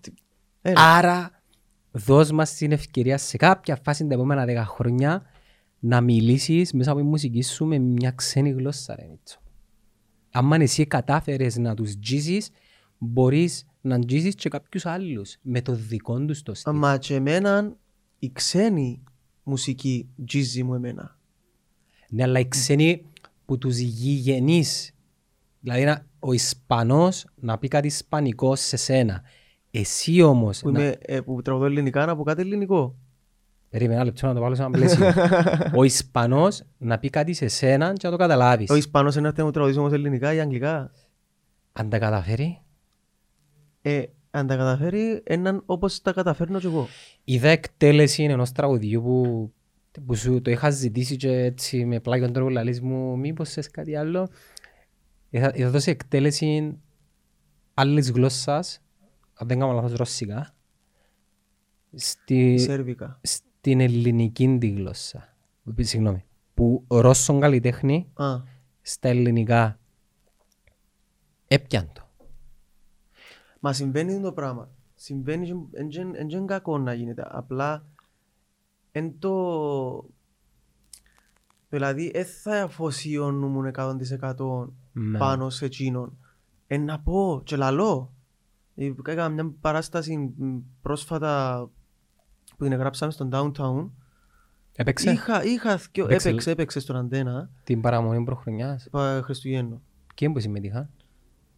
Έλα. 0.62 0.96
Άρα, 0.96 1.42
δώσ' 1.90 2.30
μας 2.30 2.54
την 2.54 2.72
ευκαιρία 2.72 3.18
σε 3.18 3.36
κάποια 3.36 3.76
φάση 3.82 4.06
τα 4.06 4.14
επόμενα 4.14 4.44
δέκα 4.44 4.64
χρόνια 4.64 5.22
να 5.78 6.00
μιλήσεις 6.00 6.72
μέσα 6.72 6.90
από 6.90 7.00
τη 7.00 7.06
μουσική 7.06 7.42
σου 7.42 7.64
με 7.64 7.78
μια 7.78 8.10
ξένη 8.10 8.50
γλώσσα, 8.50 8.94
ρε 8.96 9.06
Μίτσο. 9.10 9.40
Αν 10.30 10.52
εσύ 10.52 10.86
κατάφερες 10.86 11.56
να 11.56 11.74
τους 11.74 11.98
τζίσεις, 11.98 12.50
μπορείς 12.98 13.64
να 13.80 13.94
αγγίσεις 13.94 14.34
και 14.34 14.48
κάποιους 14.48 14.86
άλλους 14.86 15.36
με 15.42 15.60
το 15.62 15.74
δικό 15.74 16.20
τους 16.24 16.42
το 16.42 16.54
στυλ. 16.54 16.72
Αμα 16.72 16.96
και 16.98 17.14
εμένα 17.14 17.76
η 18.18 18.30
ξένη 18.32 19.02
μουσική 19.42 20.08
τζίζει 20.26 20.62
μου 20.62 20.74
εμένα. 20.74 21.18
Ναι, 22.10 22.22
αλλά 22.22 22.38
οι 22.38 22.48
ξένοι 22.48 23.04
που 23.44 23.58
τους 23.58 23.76
γηγενείς, 23.78 24.92
δηλαδή 25.60 25.84
να- 25.84 26.06
ο 26.18 26.32
Ισπανός 26.32 27.24
να 27.34 27.58
πει 27.58 27.68
κάτι 27.68 27.86
ισπανικό 27.86 28.56
σε 28.56 28.76
σένα. 28.76 29.22
Εσύ 29.70 30.22
όμως, 30.22 30.60
Που, 30.60 30.70
να... 30.70 30.80
είμαι, 30.80 30.96
ε, 31.00 31.20
που 31.20 31.42
τραγουδώ 31.42 31.64
ελληνικά 31.66 32.06
να 32.06 32.16
πω 32.16 32.22
κάτι 32.22 32.40
ελληνικό. 32.40 32.96
περίμενα 33.68 33.94
ένα 34.00 34.04
λεπτό 34.04 34.26
να 34.26 34.34
το 34.34 34.40
βάλω 34.40 34.54
σε 34.54 34.62
ένα 34.62 34.70
πλαίσιο. 34.70 35.06
ο 35.80 35.84
Ισπανός 35.84 36.62
να 36.78 36.98
πει 36.98 37.10
κάτι 37.10 37.32
σε 37.32 37.48
σένα 37.48 37.92
και 37.92 38.06
να 38.06 38.10
το 38.10 38.16
καταλάβεις. 38.16 38.70
Ο 38.70 38.74
Ισπανός 38.74 39.16
είναι 39.16 39.32
να 39.36 39.44
μου 39.44 39.50
τραγουδήσει 39.50 39.78
όμως 39.80 39.92
ελληνικά 39.92 40.34
ή 40.34 40.40
αγγλικά. 40.40 40.90
Αν 41.72 41.88
τα 41.88 41.98
καταφέρει, 41.98 42.58
Ε, 43.82 44.02
αν 44.30 44.46
τα 44.46 44.56
καταφέρει, 44.56 45.22
έναν 45.24 45.62
όπως 45.66 46.00
τα 46.02 46.12
καταφέρνω 46.12 46.58
κι 46.58 46.66
εγώ. 46.66 46.88
είδα 47.24 47.48
εκτέλεση 47.48 48.22
ενός 48.22 48.52
τραγουδιού 48.52 49.02
που, 49.02 49.52
που 50.06 50.14
σου 50.14 50.42
το 50.42 50.50
είχα 50.50 50.70
ζητήσει 50.70 51.16
και 51.16 51.30
έτσι 51.30 51.84
με 51.84 52.00
πλάγιον 52.00 52.32
τρόπο 52.32 52.50
λαλείς 52.50 52.80
μου 52.80 53.18
μήπως 53.18 53.50
θες 53.50 53.70
κάτι 53.70 53.96
άλλο; 53.96 54.28
Είδα, 55.30 55.52
είδα 55.54 55.70
δώσει 55.70 55.90
εκτέλεση 55.90 56.78
άλλης 57.74 58.10
γλώσσας, 58.10 58.82
αν 59.34 59.48
δεν 59.48 59.58
κάνω 59.58 59.72
λάθος 59.72 59.92
ρωσικά, 59.92 60.54
στη, 61.94 62.58
Σέρβικα. 62.58 63.20
στην 63.22 63.80
ελληνική 63.80 64.56
τη 64.60 64.68
γλώσσα. 64.68 65.36
Συγγνώμη. 65.78 66.24
Που 66.54 66.84
ο 66.86 67.00
Ρώσον 67.00 67.40
καλλιτέχνη 67.40 68.10
Α, 68.14 68.26
στα 68.82 69.08
ελληνικά 69.08 69.78
έπιαν 71.46 71.90
το. 71.92 72.09
Μα 73.60 73.72
συμβαίνει 73.72 74.20
το 74.20 74.32
πράγμα. 74.32 74.70
Συμβαίνει, 74.94 75.68
δεν 75.70 76.28
είναι 76.30 76.44
κακό 76.44 76.78
να 76.78 76.92
γίνεται. 76.94 77.22
Απλά, 77.26 77.86
εν 78.92 79.18
το... 79.18 80.04
Δηλαδή, 81.68 82.10
δεν 82.10 82.24
θα 82.26 82.62
αφοσιώνουμε 82.62 83.70
100% 83.74 84.68
Ναι. 84.92 85.18
πάνω 85.18 85.50
σε 85.50 85.64
εκείνον. 85.64 86.16
Ε, 86.66 86.76
να 86.78 87.00
πω 87.00 87.40
και 87.44 87.56
λαλό. 87.56 88.12
Ε, 88.74 88.92
Έκανα 89.06 89.28
μια 89.28 89.54
παράσταση 89.60 90.16
μ, 90.36 90.58
πρόσφατα 90.82 91.60
που 92.56 92.64
την 92.64 92.72
γράψαμε 92.74 93.12
στον 93.12 93.30
downtown. 93.32 93.90
Έπαιξε; 94.76 95.10
Είχα, 95.10 95.44
είχα, 95.44 95.76
θκιο- 95.78 96.04
Έπαιξε. 96.04 96.28
έπαιξε, 96.28 96.50
έπαιξε 96.50 96.80
στον 96.80 96.96
αντένα, 96.96 97.50
την 97.64 97.80
παραμονή 97.80 98.24
προχρονιάς; 98.24 98.88
πα- 98.90 99.20
Χριστουγέννο. 99.24 99.80
Και 100.14 100.30
που 100.30 100.40
συμμετείχαν; 100.40 100.90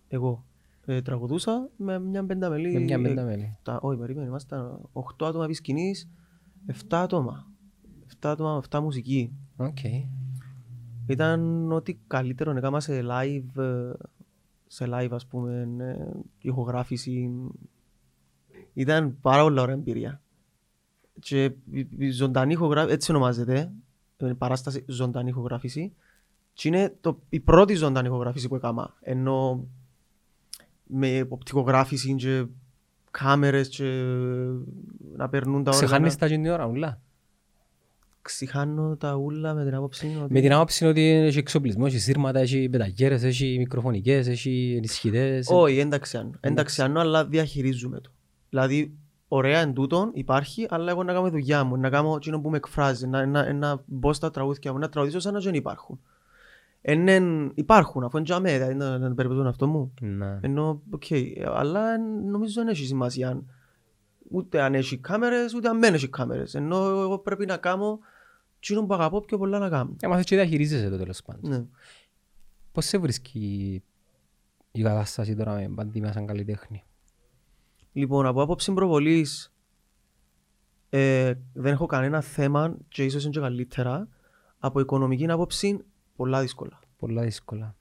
Εγώ 0.09 0.45
ε, 0.87 1.03
τραγουδούσα 1.03 1.69
με 1.77 1.99
μια 1.99 2.25
πενταμελή. 2.25 2.73
Με 2.73 2.79
μια 2.81 2.97
ε, 2.99 3.03
πενταμέλη. 3.03 3.57
τα- 3.63 3.79
όχι, 3.83 3.99
περίμενε, 3.99 4.27
ήμασταν 4.27 4.89
8 4.93 5.27
άτομα 5.27 5.45
επί 5.45 5.55
σκηνής, 5.55 6.09
7 6.67 6.73
άτομα. 6.91 7.47
7 8.21 8.29
άτομα, 8.31 8.63
7 8.71 8.81
μουσική. 8.81 9.33
Οκ. 9.57 9.79
Ήταν 11.07 11.73
ό,τι 11.73 11.99
καλύτερο 12.07 12.51
έκανα 12.57 12.81
σε 12.81 13.01
live, 13.05 13.63
ε, 13.63 13.91
σε 14.67 14.87
live 14.89 15.09
ας 15.11 15.27
πούμε, 15.27 15.69
ε, 15.79 16.07
ηχογράφηση. 16.39 17.31
Ήταν 18.75 19.17
πάρα 19.21 19.43
πολύ 19.43 19.61
ωραία 19.61 19.75
εμπειρία. 19.75 20.21
Και 21.21 21.45
η- 21.71 21.89
η 21.99 22.11
ζωντανή 22.11 22.53
ηχογράφηση, 22.53 22.95
έτσι 22.95 23.11
ονομάζεται, 23.11 23.73
ε, 24.17 24.33
παράσταση 24.39 24.85
ζωντανή 24.89 25.29
ηχογράφηση. 25.29 25.93
Και 26.53 26.69
είναι 26.69 26.97
το, 27.01 27.19
η 27.29 27.41
πρώτη 27.41 27.75
ζωντανή 27.75 28.07
ηχογράφηση 28.09 28.49
που 28.49 28.55
έκανα. 28.55 28.95
Ενώ 29.01 29.67
με 30.87 31.27
οπτικογράφηση 31.29 32.15
και 32.15 32.45
κάμερες 33.11 33.69
και 33.69 33.85
να 35.17 35.29
περνούν 35.29 35.65
τα 35.65 35.71
όργανα. 35.71 35.87
Ξεχάνεις 35.87 36.17
τα 36.17 36.27
την 36.27 36.47
ώρα, 36.47 36.67
ούλα. 36.67 37.01
Ξεχάνω 38.23 38.97
τα 38.97 39.15
ούλα 39.15 39.55
με 39.55 39.65
την 39.65 39.75
άποψη 39.75 40.17
ότι... 40.23 40.33
Με 40.33 40.41
την 40.41 40.53
άποψη 40.53 40.87
ότι 40.87 41.11
έχει 41.11 41.39
εξοπλισμό, 41.39 41.85
έχει 41.87 41.99
σύρματα, 41.99 42.41
έχει 42.41 42.69
πεταλιέρες, 42.69 43.23
έχει 43.23 43.55
μικροφωνικές, 43.59 44.27
έχει 44.27 44.75
ενισχυτές. 44.77 45.49
Όχι, 45.51 45.79
εντάξει 45.79 46.17
αν. 46.17 46.39
Εντάξει 46.41 46.83
αν, 46.83 46.99
αλλά 46.99 47.27
διαχειρίζουμε 47.27 48.01
το. 48.01 48.11
Δηλαδή, 48.49 48.95
ωραία 49.29 49.61
εν 49.61 49.73
τούτον, 49.73 50.11
υπάρχει, 50.15 50.67
αλλά 50.71 50.91
εγώ 50.91 51.03
να 51.03 51.13
κάνω 51.13 51.25
τη 51.25 51.31
δουλειά 51.31 51.65
μου, 51.65 51.77
να 51.77 51.91
κάνω 51.91 52.15
εκείνο 52.17 52.41
που 52.41 52.51
με 52.51 52.57
εκφράζει, 52.57 53.07
να, 53.07 53.27
να, 53.27 53.53
να 53.53 53.83
μπω 53.87 54.13
στα 54.13 54.31
τραγούδια 54.31 54.73
μου, 54.73 54.79
να 54.79 54.89
τραγουδήσω 54.89 55.21
σαν 55.21 55.33
να 55.33 55.41
δεν 55.41 55.55
υπάρχουν. 55.55 56.01
Ενεν, 56.85 57.53
υπάρχουν, 57.55 58.05
αφού 58.05 58.17
είναι 58.17 58.27
τζαμέ, 58.27 58.53
δηλαδή 58.53 58.75
να, 58.75 58.99
να 58.99 59.15
περιπέτουν 59.15 59.47
αυτό 59.47 59.67
μου. 59.67 59.95
Ναι. 60.01 60.39
Ενώ, 60.41 60.83
οκ, 60.91 61.05
αλλά 61.47 61.99
νομίζω 61.99 62.53
δεν 62.63 62.69
έχει 62.69 62.87
σημασία 62.87 63.43
ούτε 64.31 64.63
αν 64.63 64.75
έχει 64.75 64.99
κάμερες, 64.99 65.55
ούτε 65.55 65.69
αν 65.69 65.81
δεν 65.81 65.95
έχει 65.95 66.09
κάμερες. 66.09 66.55
Ενώ 66.55 66.77
εγώ 66.77 67.19
πρέπει 67.19 67.47
να 67.47 67.57
κάνω 67.57 67.99
εκείνο 68.57 68.87
που 68.87 68.95
αγαπώ 68.95 69.21
πιο 69.21 69.39
πολλά 69.39 69.59
να 69.59 69.69
κάνω. 69.69 69.97
Έμαθες 70.01 70.25
και 70.25 70.37
διαχειρίζεσαι 70.37 70.91
το 70.91 70.99
τέλος 70.99 71.23
πάντων. 71.23 71.51
Ναι. 71.51 71.65
Πώς 72.73 72.85
σε 72.85 72.99
βρίσκει 72.99 73.83
η 74.73 74.83
κατάσταση 74.83 75.37
τώρα 75.37 75.55
με 75.55 75.69
πανδημία 75.75 76.13
σαν 76.13 76.27
καλλιτέχνη; 76.27 76.85
Λοιπόν, 77.93 78.27
από 78.27 78.43
άποψη 78.43 78.73
προβολής 78.73 79.53
ε, 80.89 81.35
δεν 81.53 81.73
έχω 81.73 81.87
κανένα 81.87 82.21
θέμα 82.21 82.77
και 82.89 83.05
ίσως 83.05 83.23
είναι 83.23 83.33
και 83.33 83.41
καλύτερα. 83.41 84.09
Από 84.59 84.81
οικονομική 84.81 85.31
άποψη, 85.31 85.85
πολλά 86.17 86.41
δύσκολα. 86.41 86.79
Πολλά 86.97 87.23
δύσκολα. 87.23 87.77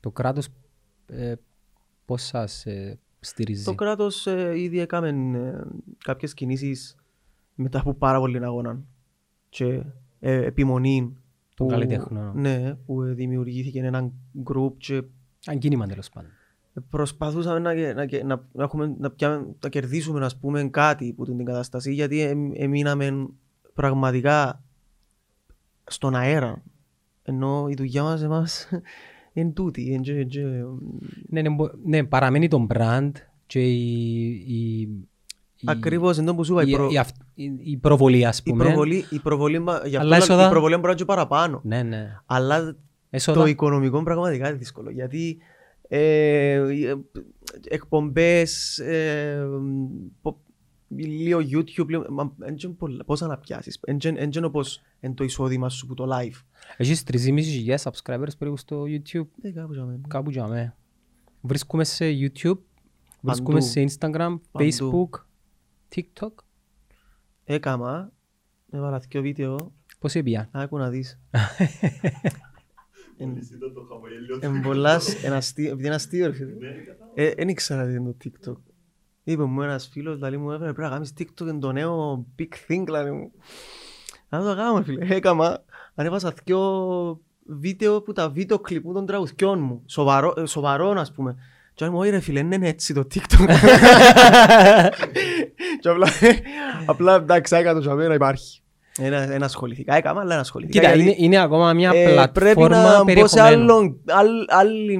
Το 0.00 0.10
κράτος 0.10 0.48
ε, 1.06 1.34
πώς 2.04 2.22
σας 2.22 2.66
ε, 2.66 2.98
στηρίζει; 3.20 3.64
Το 3.64 3.74
κράτος 3.74 4.26
ε, 4.26 4.58
ήδη 4.60 4.78
έκαμε 4.78 5.08
ε, 5.38 5.60
κάποιες 6.04 6.34
κινήσεις 6.34 6.96
μετά 7.54 7.80
από 7.80 7.94
πάρα 7.94 8.18
πολύ 8.18 8.44
αγώνα 8.44 8.80
και 9.48 9.82
ε, 10.20 10.44
επιμονή 10.44 11.16
Των 11.54 11.66
που- 11.66 11.72
καλλιτέχνων. 11.72 12.40
Ναι, 12.40 12.74
που 12.74 13.02
ε, 13.02 13.12
δημιουργήθηκε 13.12 13.80
ένα 13.80 14.12
group 14.44 14.72
και 14.76 15.02
Αν 15.46 15.58
κίνημα 15.58 15.86
τέλος 15.86 16.08
πάντων. 16.10 16.30
προσπαθούσαμε 16.90 17.58
να, 17.58 17.74
να, 17.94 18.04
να, 18.24 18.46
να, 18.52 18.62
έχουμε, 18.64 18.94
να, 18.98 19.10
πιάμε, 19.10 19.54
να 19.62 19.68
κερδίσουμε 19.68 20.24
ας 20.24 20.36
πούμε, 20.38 20.68
κάτι 20.68 21.08
από 21.10 21.24
την 21.24 21.44
κατάσταση 21.44 21.92
γιατί 21.92 22.20
εμ- 22.20 22.52
εμείναμε 22.56 23.28
πραγματικά 23.74 24.62
στον 25.86 26.14
αέρα 26.14 26.62
ενώ 27.28 27.66
η 27.68 27.74
δουλειά 27.76 28.02
μας 28.02 28.22
εμάς 28.22 28.68
είναι 29.32 29.50
τούτη. 29.50 29.92
εν 29.92 30.00
και- 30.02 30.24
και- 30.24 30.40
Ναι, 31.28 31.40
ναι, 31.42 31.50
μπο- 31.50 31.70
ναι, 31.84 32.04
παραμένει 32.04 32.48
το 32.48 32.66
brand 32.74 33.10
και 33.46 33.60
η, 33.72 34.26
η, 34.46 34.80
η, 35.56 35.64
Ακριβώς, 35.64 36.18
εντός 36.18 36.34
που 36.34 36.44
σου 36.44 36.52
είπα, 36.52 36.62
η, 36.62 36.70
η, 36.70 36.72
προ, 36.72 36.88
η, 36.90 36.98
αυ- 36.98 37.16
η, 37.34 37.52
η 37.62 37.76
προβολή 37.76 38.26
ας 38.26 38.38
η 38.38 38.42
πούμε. 38.42 38.64
προβολή, 38.64 39.04
η 39.10 39.18
προβολή, 39.18 39.58
μα- 39.58 39.72
γι' 39.86 39.86
αυτό 39.86 39.98
Αλλά 39.98 40.08
λέω, 40.08 40.16
έσοδα- 40.18 40.46
η 40.46 40.50
προβολή 40.50 40.72
μπορεί 40.74 40.82
να 40.86 40.90
είναι 40.90 40.98
και 41.00 41.04
παραπάνω. 41.04 41.60
Ναι, 41.64 41.82
ναι. 41.82 42.16
Αλλά 42.26 42.76
Έσοδα. 43.10 43.40
το 43.40 43.46
οικονομικό 43.46 44.02
πραγματικά 44.02 44.48
είναι 44.48 44.56
δύσκολο. 44.58 44.90
Γιατί 44.90 45.38
ε, 45.88 46.74
οι, 46.74 46.84
ε, 46.86 46.94
εκπομπές, 47.68 48.78
ε, 48.78 49.46
πο- 50.22 50.40
λίγο 50.88 51.38
YouTube, 51.40 51.88
λίγο, 51.88 52.06
μα, 52.10 52.34
εν 52.40 52.54
και 52.54 52.68
πολλά- 52.68 53.04
πώς 53.04 53.20
να 53.20 53.38
πιάσεις. 53.38 53.78
Εν 53.84 53.98
και- 53.98 54.08
εν 54.16 54.30
και 54.30 54.38
όπως 54.44 54.82
εν 55.00 55.14
το 55.14 55.24
εισόδημα 55.24 55.68
σου 55.68 55.86
που 55.86 55.94
το 55.94 56.06
live. 56.12 56.40
Έχεις 56.76 57.02
3.500 57.04 57.76
subscribers 57.82 58.38
περίπου 58.38 58.56
στο 58.56 58.82
YouTube; 58.82 59.26
Ε, 59.42 59.50
κάπου 59.50 59.72
για 59.72 59.84
μένα. 59.84 60.00
Κάπου 60.08 60.30
για 60.30 60.46
μέ. 60.48 60.74
Βρίσκουμε 61.40 61.84
σε 61.84 62.04
YouTube, 62.04 62.58
βρίσκουμε 63.20 63.58
Παντού. 63.58 63.60
σε 63.60 63.84
Instagram, 63.88 64.38
Παντού. 64.50 64.68
Facebook, 64.70 65.08
TikTok. 65.94 66.32
Έκαμα, 67.44 68.12
έβαλα 68.70 68.98
δύο 68.98 69.20
βίντεο, 69.22 69.72
Πώς 69.98 70.14
έπια. 70.14 70.48
άκου 70.52 70.76
να 70.78 70.90
δεις. 70.90 71.18
Εν- 73.18 73.38
Εν 74.40 74.60
πολλάς, 74.60 75.24
ένα 75.24 75.36
αστείο, 75.36 75.70
επειδή 75.70 75.86
είναι 75.86 75.94
αστείο, 75.94 76.26
ρε. 76.26 76.36
Ε, 77.14 77.26
Εν 77.36 77.48
ήξερα 77.48 77.86
τι 77.86 77.92
είναι 77.92 78.12
το 78.12 78.16
TikTok. 78.24 78.56
Είπε 79.28 79.44
μου 79.44 79.62
ένας 79.62 79.88
φίλος, 79.92 80.14
δηλαδή 80.14 80.36
μου 80.36 80.50
έφερε 80.50 80.72
πρέπει 80.72 80.88
να 80.88 80.94
κάνεις 80.94 81.12
TikTok 81.18 81.40
είναι 81.40 81.58
το 81.58 81.72
νέο 81.72 82.26
big 82.38 82.42
thing, 82.42 82.82
δηλαδή 82.84 83.10
μου. 83.10 83.30
Να 84.28 84.42
το 84.42 84.56
κάνω, 84.56 84.82
φίλε. 84.82 85.14
Έκαμα, 85.14 85.62
ανέβασα 85.94 86.34
δυο 86.44 86.60
βίντεο 87.46 88.02
που 88.02 88.12
τα 88.12 88.28
βίντεο 88.28 88.58
κλιπ 88.58 88.84
των 88.92 89.06
τραγουδιών 89.06 89.60
μου. 89.60 89.82
Σοβαρό, 89.86 90.34
ε, 90.36 90.46
σοβαρό, 90.46 90.90
ας 90.90 91.12
πούμε. 91.12 91.36
Και 91.74 91.84
αν 91.84 91.90
μου 91.90 91.98
όχι 91.98 92.10
ρε 92.10 92.20
φίλε, 92.20 92.40
δεν 92.42 92.52
είναι 92.52 92.68
έτσι 92.68 92.94
το 92.94 93.06
TikTok. 93.14 93.46
Και 95.80 95.88
απλά, 95.88 96.08
απλά 96.86 97.14
εντάξει, 97.14 97.56
έκανα 97.56 97.80
το 97.80 97.94
για 97.98 98.08
να 98.08 98.14
υπάρχει. 98.14 98.62
Ένα, 98.98 99.32
ένα 99.32 99.44
ασχοληθήκα, 99.44 99.94
έκανα, 99.96 100.20
αλλά 100.20 100.32
ένα 100.32 100.40
ασχοληθήκα. 100.40 100.80
Κοίτα, 100.80 100.94
γιατί- 100.94 101.10
είναι, 101.20 101.26
είναι 101.26 101.42
ακόμα 101.42 101.72
μια 101.72 101.90
ε, 101.94 102.02
πρέπει 102.02 102.12
πλατφόρμα 102.14 102.82
να 102.82 102.90
μπω 102.92 102.98
σε 102.98 103.04
περιεχομένου. 103.04 103.62
άλλον, 103.72 103.96
άλλ- 104.06 104.46
άλλη, 104.48 104.94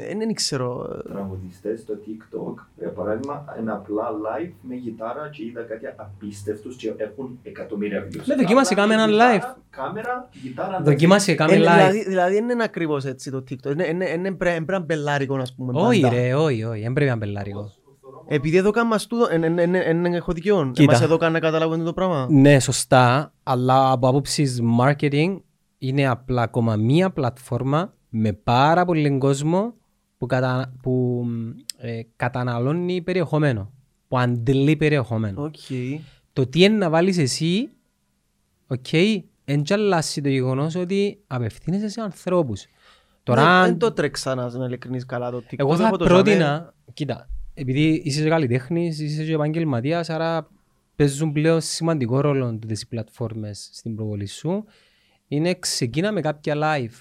ε, 0.00 0.16
δεν 0.16 0.34
ξέρω. 0.34 0.86
Τραγουδιστές 1.12 1.80
στο 1.80 1.94
TikTok, 1.94 2.54
για 2.78 2.88
παράδειγμα, 2.88 3.44
ένα 3.58 3.72
απλά 3.72 4.02
live 4.10 4.50
με 4.62 4.74
γιτάρα 4.74 5.28
και 5.32 5.44
είδα 5.44 5.62
κάτι 5.62 5.86
απίστευτους 5.96 6.76
και 6.76 6.94
έχουν 6.96 7.38
εκατομμύρια 7.42 8.06
views. 8.08 8.22
Ναι, 8.24 8.34
δοκίμασε, 8.34 8.72
Απλά 8.72 8.86
κάμε 8.86 9.02
ένα 9.02 9.12
γιτάρα, 9.12 9.54
live. 9.56 9.56
Κάμερα, 9.70 10.28
γιτάρα. 10.42 10.80
Δοκίμασε, 10.82 11.34
κάμε 11.34 11.52
Ε, 11.52 11.56
live. 11.56 11.60
Δηλαδή, 11.60 12.04
δηλαδή 12.04 12.34
δεν 12.34 12.48
είναι 12.48 12.62
ακριβώς 12.64 13.04
έτσι 13.04 13.30
το 13.30 13.44
TikTok. 13.50 13.70
Είναι, 13.72 13.86
είναι, 13.86 14.08
είναι 14.08 14.30
πρέ- 14.32 14.54
πρέπει 14.54 14.72
να 14.72 14.80
μπελάρικο, 14.80 15.34
ας 15.36 15.54
πούμε. 15.54 15.72
Όχι 15.80 16.00
πάντα. 16.00 16.14
ρε, 16.14 16.34
όχι, 16.34 16.64
όχι, 16.64 16.82
δεν 16.82 16.92
πρέπει 16.92 17.10
να 17.10 17.16
είναι 17.16 17.24
πελάρικο. 17.26 17.70
Επειδή 18.28 18.56
εδώ 18.56 18.70
κάνουμε 18.70 18.94
μας 18.94 19.06
τούτο, 19.06 19.26
εν- 19.30 19.42
εν- 19.42 19.58
εν- 19.58 19.74
εν- 19.74 20.04
εν 20.04 20.14
έχω 20.14 20.32
δικαιόν. 20.32 20.72
Κοίτα. 20.72 20.82
Εμάς 20.92 21.02
εδώ 21.04 21.16
κάνουν 21.16 21.34
να 21.34 21.40
καταλάβουν 21.40 21.84
το 21.84 21.92
πράγμα. 21.92 22.26
Ναι, 22.30 22.60
σωστά, 22.60 23.32
αλλά 23.42 23.90
από 23.90 24.08
άποψης 24.08 24.60
marketing 24.80 25.40
είναι 25.78 26.06
απλά 26.06 26.42
ακόμα 26.42 26.76
μία 26.76 27.10
πλατφόρμα 27.10 27.94
με 28.08 28.32
πάρα 28.32 28.84
πολύ 28.84 29.18
κόσμο 29.18 29.74
που, 30.18 30.26
κατα... 30.26 30.72
που 30.82 31.24
ε, 31.76 32.00
καταναλώνει 32.16 33.02
περιεχομένο, 33.02 33.70
που 34.08 34.18
αντλεί 34.18 34.76
περιεχομένο. 34.76 35.42
Οκ. 35.42 35.54
Το 36.32 36.46
τι 36.46 36.62
είναι 36.64 36.76
να 36.76 36.90
βάλεις 36.90 37.18
εσύ, 37.18 37.68
οκ, 38.66 38.86
δεν 39.44 39.62
αλλάσει 39.70 40.20
το 40.20 40.28
γεγονός 40.28 40.74
ότι 40.74 41.22
απευθύνεσαι 41.26 41.88
σε 41.88 42.00
ανθρώπους. 42.00 42.66
Τώρα, 43.22 43.42
Ναι, 43.42 43.48
αν- 43.48 43.64
Δεν 43.64 43.78
το 43.78 43.92
τρέξα 43.92 44.34
να 44.34 44.50
να 44.58 44.64
ειλικρινείς 44.64 45.06
καλά 45.06 45.30
το 45.30 45.38
TikTok. 45.38 45.54
εγώ 45.58 45.76
θα 45.76 45.86
έχω 45.86 45.96
το 45.96 46.04
πρότεινα, 46.04 46.74
κοίτα, 46.92 47.28
επειδή 47.54 48.02
είσαι 48.04 48.22
και 48.22 48.28
καλλιτέχνης, 48.28 48.98
είσαι 48.98 49.24
και 49.24 49.32
επαγγελματίας, 49.32 50.10
άρα 50.10 50.50
παίζουν 50.96 51.32
πλέον 51.32 51.60
σημαντικό 51.60 52.20
ρόλο 52.20 52.58
τούτες 52.58 52.82
οι 52.82 52.88
πλατφόρμες 52.88 53.68
στην 53.72 53.94
προβολή 53.94 54.26
σου, 54.26 54.64
είναι 55.28 55.54
ξεκίνα 55.54 56.12
με 56.12 56.20
κάποια 56.20 56.54
live. 56.56 57.00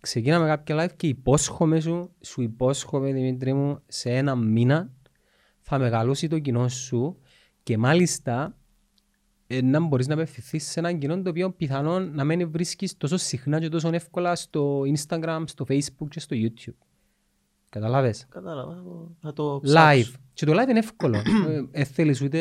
Ξεκίνα 0.00 0.38
με 0.38 0.46
κάποια 0.46 0.84
live 0.84 0.96
και 0.96 1.06
υπόσχομαι 1.06 1.80
σου, 1.80 2.14
σου 2.20 2.42
υπόσχομαι 2.42 3.12
Δημήτρη 3.12 3.52
μου, 3.52 3.82
σε 3.86 4.10
ένα 4.10 4.34
μήνα 4.34 4.92
θα 5.60 5.78
μεγαλώσει 5.78 6.28
το 6.28 6.38
κοινό 6.38 6.68
σου 6.68 7.18
και 7.62 7.78
μάλιστα 7.78 8.58
ε, 9.46 9.62
να 9.62 9.80
μπορείς 9.80 10.06
να 10.06 10.14
απευθυνθείς 10.14 10.70
σε 10.70 10.80
έναν 10.80 10.98
κοινό 10.98 11.22
το 11.22 11.30
οποίο 11.30 11.50
πιθανόν 11.50 12.14
να 12.14 12.24
μην 12.24 12.50
βρίσκεις 12.50 12.96
τόσο 12.96 13.16
συχνά 13.16 13.60
και 13.60 13.68
τόσο 13.68 13.90
εύκολα 13.92 14.34
στο 14.34 14.80
Instagram, 14.80 15.42
στο 15.46 15.64
Facebook 15.68 16.08
και 16.08 16.20
στο 16.20 16.36
YouTube. 16.38 16.85
Καταλάβες; 17.68 18.26
Κατάλαβα. 18.28 18.74
θα 18.74 18.82
το- 18.82 19.10
Θα 19.20 19.32
το 19.32 19.56
Live. 19.56 19.62
ψάξω. 19.62 20.12
Και 20.34 20.46
το 20.46 20.52
live 20.52 20.68
είναι 20.68 20.78
εύκολο. 20.78 21.18
Δεν 21.70 21.84
θέλεις 21.84 22.22
ούτε 22.22 22.38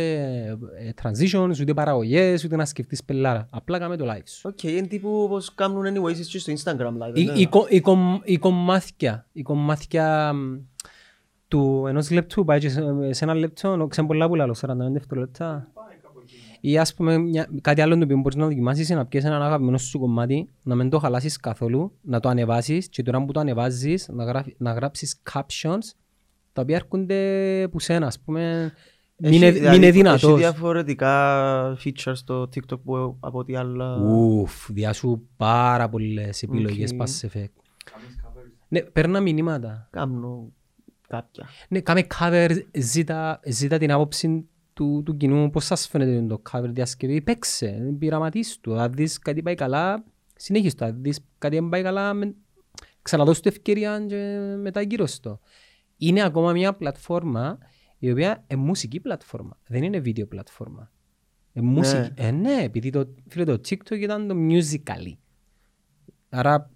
ε, 0.78 0.90
transitions, 1.04 1.52
ούτε 1.62 1.74
παραγωγές, 1.74 2.44
ούτε 2.44 2.56
να 2.56 2.66
σκεφτείς 2.66 3.04
πελάρα. 3.04 3.48
Απλά 3.52 3.80
κάμε 3.80 3.98
το 3.98 4.06
live 4.12 4.22
σου. 4.26 4.42
Οκ, 4.50 4.64
είναι 4.64 4.88
τύπου 4.88 5.10
όπως 5.24 5.54
κάνουν 5.56 5.84
anyways 5.86 6.16
και 6.30 6.40
στο 6.40 6.54
Instagram 6.54 6.88
live. 6.88 7.16
Η, 7.18 7.24
ναι. 7.24 7.34
η, 7.34 7.48
κο- 7.48 7.66
η, 7.70 7.80
κομ- 7.82 8.22
η 8.24 8.38
κομμάτια, 8.38 9.28
η 9.32 9.42
κομμάτια 9.42 10.34
μ, 10.34 10.58
του 11.48 11.86
ενός 11.88 12.12
λεπτού 12.12 12.46
πάει 12.46 12.60
και 12.60 12.70
σε, 12.70 12.82
σε 13.14 13.24
ένα 13.24 13.34
λεπτό, 13.34 13.88
ξέρω 13.90 14.08
πολλά 14.08 14.28
που 14.28 14.36
λάλλω, 14.36 14.56
45 14.62 14.68
δευτερόλεπτα. 14.92 15.72
Ή 16.68 16.78
ας 16.78 16.94
πούμε 16.94 17.18
μια, 17.18 17.48
κάτι 17.62 17.82
άλλο 17.82 17.98
το 17.98 18.04
οποίο 18.04 18.18
μπορείς 18.18 18.38
να 18.38 18.46
δοκιμάσεις 18.46 18.90
είναι 18.90 18.98
να 19.00 19.06
πιάσεις 19.06 19.30
έναν 19.30 19.42
αγαπημένο 19.42 19.78
σου 19.78 20.00
κομμάτι, 20.00 20.50
να 20.64 20.76
μην 20.76 20.90
το 20.90 21.00
χαλάσεις 21.00 21.38
καθόλου, 21.38 21.92
να 22.02 22.20
το 22.20 22.30
ανεβάσεις 22.30 22.90
και 22.90 23.04
τώρα 23.04 23.26
που 23.26 23.32
το 23.32 23.40
ανεβάζεις 23.40 24.08
να, 24.14 24.24
γράφει, 24.24 24.56
να 24.58 24.72
γράψεις 24.74 25.22
captions 25.34 25.80
τα 26.54 26.62
οποία 26.62 26.76
έρχονται 26.76 27.68
που 27.72 27.80
σένα, 27.80 28.08
ας 28.08 28.20
πούμε, 28.20 28.74
μην 29.18 29.32
Έχει- 29.32 29.36
είναι- 29.36 29.52
δηλαδή, 29.52 29.68
μην 29.70 29.78
είναι 29.78 29.88
Έχει 29.88 29.98
δυνατός. 29.98 30.38
διαφορετικά 30.40 31.78
features 31.84 32.12
στο 32.16 32.42
TikTok 32.42 32.80
που 32.84 33.18
από 33.20 33.38
ό,τι 33.38 33.56
άλλα... 33.56 33.98
Ουφ, 33.98 34.72
διάσου 34.72 35.22
πάρα 35.38 35.90
πολλές 35.90 36.44
επιλογές 36.44 36.92
Οκ. 36.92 36.98
πας 36.98 37.12
σε 37.12 37.30
effect. 37.34 37.62
Ναι, 38.68 38.82
παίρνα 38.82 39.20
μηνύματα. 39.20 39.88
Κάνω 39.92 40.52
κάποια. 41.08 41.46
Ναι, 41.70 41.80
κάμε 41.80 42.08
cover, 42.20 42.50
ζήτα, 42.74 43.40
ζήτα 43.46 43.78
την 43.78 43.92
άποψη 43.92 44.48
του, 44.76 45.02
του 45.06 45.18
κοινού, 45.18 45.50
πώς 45.50 45.66
σας 45.66 45.88
φαίνεται 45.88 46.26
το 46.28 46.42
cover 46.52 46.70
διασκευή, 46.70 47.22
παίξε, 47.22 47.96
πειραματίσου 48.00 48.60
του, 48.62 48.76
αν 48.80 48.94
δεις 48.94 49.20
κάτι 49.20 49.42
πάει 49.42 49.56
καλά, 49.56 50.04
συνέχισε 50.36 50.76
το, 50.76 50.86
αν 50.86 51.02
δεις 51.02 51.20
κάτι 51.38 51.56
δεν 51.56 51.70
πάει 51.70 51.82
καλά, 51.82 52.14
με... 52.14 52.36
ξαναδώσου 53.02 53.42
του 53.42 53.48
ευκαιρία 53.48 54.06
και 54.08 54.40
μετά 54.62 54.82
γύρω 54.82 55.06
το. 55.22 55.40
Είναι 55.98 56.24
ακόμα 56.24 56.52
μια 56.52 56.74
πλατφόρμα 56.74 57.58
η 57.98 58.12
οποία 58.12 58.44
είναι 58.48 58.62
μουσική 58.62 59.00
πλατφόρμα, 59.00 59.60
δεν 59.68 59.84
είναι 59.84 60.00
βίντεο 60.00 60.26
πλατφόρμα. 60.26 60.92
Ε, 61.54 61.62
μουσική. 61.62 62.12
Ε, 62.16 62.32
ναι, 62.32 62.64
επειδή 62.64 62.90
το, 62.90 63.14
φίλε, 63.28 63.44
το 63.44 63.54
TikTok 63.54 64.00
ήταν 64.00 64.28
το 64.28 64.36
musically. 64.50 65.14
Άρα 66.30 66.72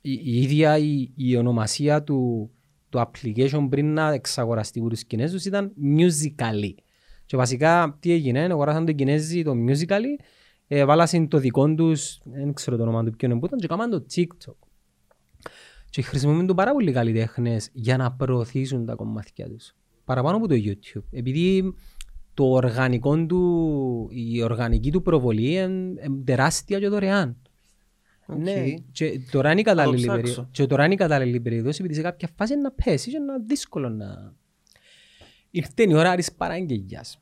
η, 0.00 0.12
η 0.12 0.42
ίδια 0.42 0.78
η, 0.78 1.12
η 1.16 1.36
ονομασία 1.36 2.02
του, 2.02 2.50
του 2.88 2.98
application 2.98 3.66
πριν 3.70 3.92
να 3.92 4.12
εξαγοραστεί 4.12 4.78
από 4.78 4.88
τους 4.88 5.04
Κινέζους 5.04 5.44
ήταν 5.44 5.72
Musically. 5.98 6.74
Και 7.26 7.36
βασικά 7.36 7.96
τι 8.00 8.12
έγινε, 8.12 8.40
αγοράσαν 8.40 8.86
το 8.86 8.92
Κινέζοι 8.92 9.42
το 9.42 9.52
Musically, 9.68 10.24
ε, 10.66 10.84
βάλασαν 10.84 11.28
το 11.28 11.38
δικό 11.38 11.74
τους, 11.74 12.20
δεν 12.24 12.52
ξέρω 12.52 12.76
το 12.76 12.82
όνομα 12.82 13.04
του 13.04 13.10
ποιον 13.10 13.38
που 13.38 13.46
ήταν, 13.46 13.58
και 13.58 13.66
κάμαν 13.66 13.90
το 13.90 14.04
TikTok. 14.14 14.54
Και 15.90 16.02
χρησιμοποιούν 16.02 16.46
το 16.46 16.54
πάρα 16.54 16.72
πολλοί 16.72 16.92
καλλιτέχνες 16.92 17.70
για 17.72 17.96
να 17.96 18.12
προωθήσουν 18.12 18.86
τα 18.86 18.94
κομμάτια 18.94 19.48
τους. 19.48 19.74
Παραπάνω 20.04 20.36
από 20.36 20.48
το 20.48 20.54
YouTube. 20.54 21.04
Επειδή 21.10 21.74
το 22.34 22.44
οργανικό 22.44 23.26
του, 23.26 24.08
η 24.10 24.42
οργανική 24.42 24.90
του 24.90 25.02
προβολή 25.02 25.50
είναι 25.50 25.62
είναι 25.62 26.22
τεράστια 26.24 26.78
και 26.78 26.88
δωρεάν. 26.88 27.36
Οκ. 28.26 28.38
Ναι, 28.38 28.74
και 28.92 29.20
τώρα 29.30 29.50
είναι 29.50 29.60
η 29.60 29.62
κατάλληλη 29.62 30.06
ψάξω. 30.06 30.20
περίοδος. 30.22 30.48
Και 30.50 30.66
τώρα 30.66 30.84
είναι 30.84 30.94
η 30.94 30.96
κατάλληλη 30.96 31.40
περίοδος, 31.40 31.78
επειδή 31.78 31.94
σε 31.94 32.02
κάποια 32.02 32.28
φάση 32.36 32.56
να 32.56 32.72
πέσεις 32.72 33.12
και 33.12 33.18
να 33.18 33.38
δύσκολο 33.38 33.88
να... 33.88 34.34
Ήρθε 35.56 35.82
η 35.82 35.94
ώρα 35.94 36.14
της 36.14 36.32
παραγγελιάς, 36.32 37.20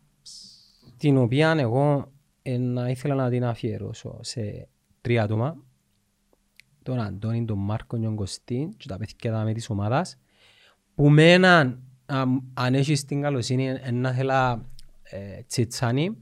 την 0.96 1.16
οποία 1.16 1.54
εγώ 1.58 2.12
ε, 2.42 2.56
να 2.56 2.88
ήθελα 2.88 3.14
να 3.14 3.30
την 3.30 3.44
αφιερώσω 3.44 4.18
σε 4.22 4.68
τρία 5.00 5.22
άτομα. 5.22 5.56
Τον 6.82 7.00
Αντώνη, 7.00 7.44
τον 7.44 7.58
Μάρκο 7.58 7.96
και 7.96 8.04
τον 8.04 8.16
Κωστή 8.16 8.74
και 8.76 8.88
τα 8.88 8.96
παιδιά 8.96 9.32
τα 9.32 9.44
με 9.44 9.52
της 9.52 9.70
ομάδας, 9.70 10.18
που 10.94 11.10
με 11.10 11.32
έναν, 11.32 11.82
αμ, 12.06 12.38
αν 12.54 12.74
έχεις 12.74 13.04
την 13.04 13.20
καλοσύνη, 13.20 13.68
ε, 13.68 13.90
να 13.90 14.12
θέλα 14.12 14.68
ε, 15.02 15.42
τσιτσάνι, 15.46 16.16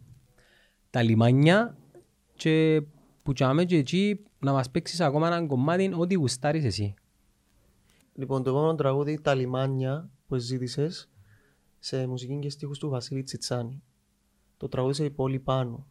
τα 0.90 1.02
λιμάνια 1.02 1.76
και 2.34 2.82
που 3.22 3.32
τσάμε 3.32 3.64
και 3.64 3.76
εκεί 3.76 4.22
να 4.38 4.52
μας 4.52 4.70
παίξεις 4.70 5.00
ακόμα 5.00 5.26
έναν 5.26 5.46
κομμάτι 5.46 5.92
ό,τι 5.96 6.14
γουστάρεις 6.14 6.64
εσύ. 6.64 6.94
Λοιπόν, 8.14 8.42
το 8.42 8.50
επόμενο 8.50 8.74
τραγούδι, 8.74 9.20
«Τα 9.22 9.34
λιμάνια» 9.34 10.10
που 10.26 10.36
ζήτησες, 10.36 11.11
σε 11.84 12.06
μουσική 12.06 12.38
και 12.38 12.50
στίχους 12.50 12.78
του 12.78 12.88
Βασίλη 12.88 13.22
Τσιτσάνη. 13.22 13.82
Το 14.56 14.68
τραγούδισε 14.68 15.04
η 15.04 15.10
πόλη 15.10 15.38
πάνω. 15.38 15.86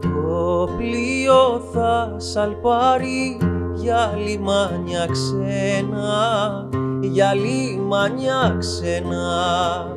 Το 0.00 0.68
πλοίο 0.76 1.60
θα 1.72 2.14
σαλπάρει 2.18 3.38
για 3.74 4.16
λιμάνια 4.16 5.06
ξένα, 5.06 6.68
για 7.02 7.34
λιμάνια 7.34 8.56
ξένα. 8.58 9.95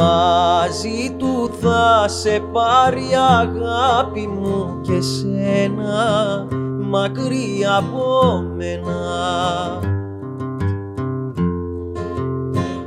Μαζί 0.00 1.14
του 1.18 1.50
θα 1.60 2.08
σε 2.08 2.42
πάρει 2.52 3.06
αγάπη 3.40 4.26
μου 4.26 4.80
και 4.80 5.00
σένα, 5.00 6.46
μακριά 6.80 7.76
από 7.76 8.44
μένα. 8.56 9.00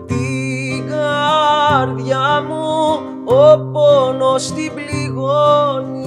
Την 0.05 0.87
καρδιά 0.87 2.43
μου 2.47 2.99
ο 3.25 3.57
πόνος 3.71 4.51
την 4.51 4.71
πληγώνει 4.73 6.05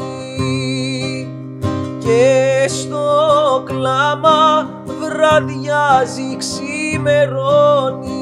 και 1.98 2.64
στο 2.68 3.62
κλάμα 3.64 4.68
βραδιάζει 5.00 6.36
ξημερώνει 6.36 8.15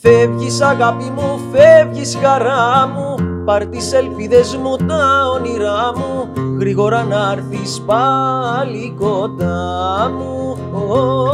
Φεύγεις 0.00 0.60
αγάπη 0.60 1.04
μου, 1.04 1.40
φεύγεις 1.52 2.18
χαρά 2.22 2.86
μου. 2.86 3.14
Πάρ' 3.44 3.66
τις 3.66 3.92
ελπίδες 3.92 4.56
μου, 4.56 4.76
τα 4.76 5.30
όνειρά 5.34 5.92
μου. 5.96 6.28
Γρήγορα 6.58 7.02
να 7.02 7.32
έρθεις 7.32 7.82
πάλι 7.86 8.94
κοντά 8.98 10.10
μου. 10.18 10.56
Ω, 10.72 11.26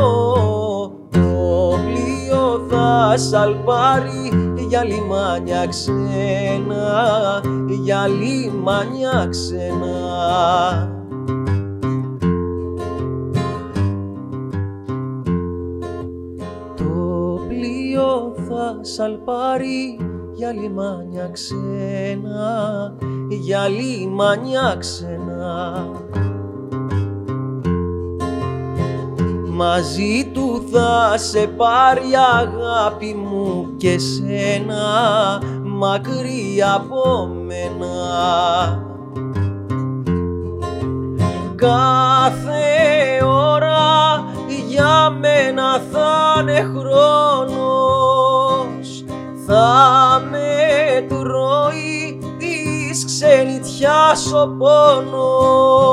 Το 1.11 1.79
πλοίο 1.85 2.67
θα 2.71 3.17
σαλπάρει 3.17 4.53
για 4.69 4.85
λιμάνια 4.85 5.67
ξένα 5.67 7.43
Για 7.83 8.07
λιμάνια 8.07 9.27
ξένα 9.31 9.89
πλοίο 18.85 18.97
θα 18.97 19.03
σαλπάρει 19.03 19.99
για 20.35 20.53
λιμάνια 20.53 21.29
ξένα, 21.33 22.93
για 23.29 23.69
λιμάνια 23.69 24.77
ξένα. 24.79 25.89
Μαζί 29.51 30.31
του 30.33 30.65
θα 30.73 31.19
σε 31.19 31.47
πάρει 31.47 32.03
αγάπη 32.41 33.15
μου 33.15 33.75
και 33.77 33.99
σένα, 33.99 34.83
μακριά 35.65 36.75
από 36.75 37.27
μένα 37.47 37.93
Κάθε 41.57 43.25
ώρα 43.25 44.25
για 44.69 45.11
μένα 45.11 45.81
θα 45.93 46.41
είναι 46.41 46.61
χρόνος 46.61 47.54
Θα 49.47 50.23
με 50.31 51.07
τρώει 51.09 52.19
της 52.39 53.05
ξενιτιάς 53.05 54.33
ο 54.33 54.49
πόνος. 54.59 55.85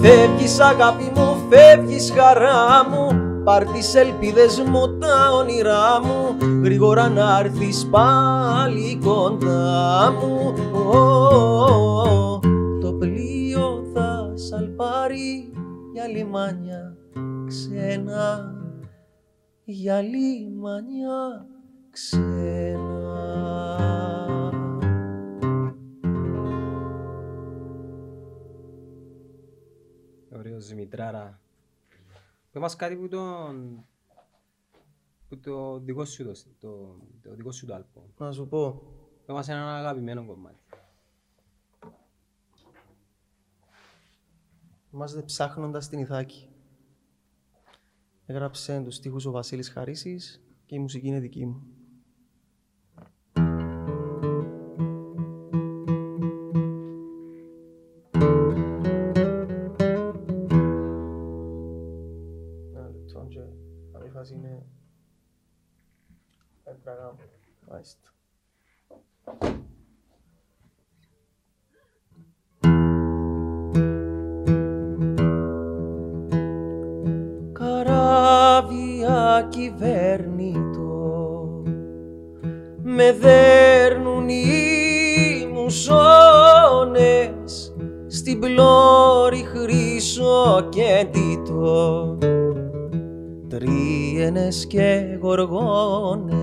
Φεύγεις 0.00 0.60
αγάπη 0.60 1.12
μου, 1.16 1.36
φεύγεις 1.48 2.12
χαρά 2.16 2.88
μου. 2.90 3.26
Πάρ' 3.44 3.64
τις 3.64 3.94
ελπίδες 3.94 4.60
μου, 4.60 4.98
τα 4.98 5.32
όνειρά 5.34 6.00
μου. 6.04 6.36
Γρήγορα 6.62 7.08
να 7.08 7.38
έρθεις 7.38 7.88
πάλι 7.90 8.98
κοντά 9.04 10.12
μου. 10.12 10.54
Ω, 10.72 12.40
Το 12.80 12.92
πλοίο 12.92 13.82
θα 13.94 14.32
σαλπάρει 14.34 15.52
για 15.92 16.06
λιμάνια 16.08 16.96
ξένα. 17.46 18.52
Για 19.64 20.00
λιμάνια 20.00 21.46
ξένα 21.98 23.02
Ωραίος 30.32 30.66
Δημητράρα. 30.66 31.40
Πες 32.50 32.62
μας 32.62 32.76
κάτι 32.76 32.96
που 32.96 33.08
τον... 33.08 33.84
που 35.28 35.38
το 35.38 35.78
δικό 35.78 36.04
σου 36.04 36.24
το, 36.24 36.32
το, 36.60 36.96
το 37.22 37.34
δικό 37.34 37.52
σου 37.52 37.66
το 37.66 37.74
άλπο. 37.74 38.10
Να 38.18 38.32
σου 38.32 38.48
πω, 38.48 38.82
Πες 39.26 39.34
μας 39.34 39.48
έναν 39.48 39.68
αγαπημένο 39.68 40.26
κομμάτι. 40.26 40.62
είμαστε 44.92 45.22
ψάχνοντας 45.22 45.88
την 45.88 45.98
Ιθάκη. 45.98 46.48
Έγραψε 48.26 48.82
τους 48.84 48.94
στίχους 48.94 49.26
ο 49.26 49.30
Βασίλης 49.30 49.70
Χαρίσης 49.70 50.42
και 50.66 50.74
η 50.74 50.78
μουσική 50.78 51.06
είναι 51.06 51.20
δική 51.20 51.46
μου. 51.46 51.77
Αν 64.18 64.24
η 64.24 64.26
φάση 64.26 64.34
είναι... 64.34 64.62
Έντραγα, 66.64 67.14
μάλιστα. 67.70 68.12
καράβια 77.52 79.48
κυβέρνητο 79.50 80.82
με 82.82 83.12
δέρνουν 83.12 84.28
οι 84.28 85.46
μουσώνες 85.52 86.96
στην 88.06 88.40
πλώρη 88.40 89.42
χρυσό 89.42 90.68
και 90.70 91.08
τίτο 91.10 92.18
τρίενες 93.58 94.66
και 94.66 95.18
γοργόνες. 95.20 96.36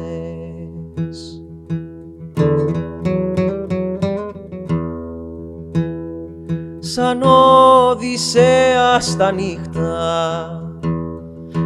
Σαν 6.79 7.21
Οδυσσέα 7.21 8.99
στα 8.99 9.31
νύχτα 9.31 10.49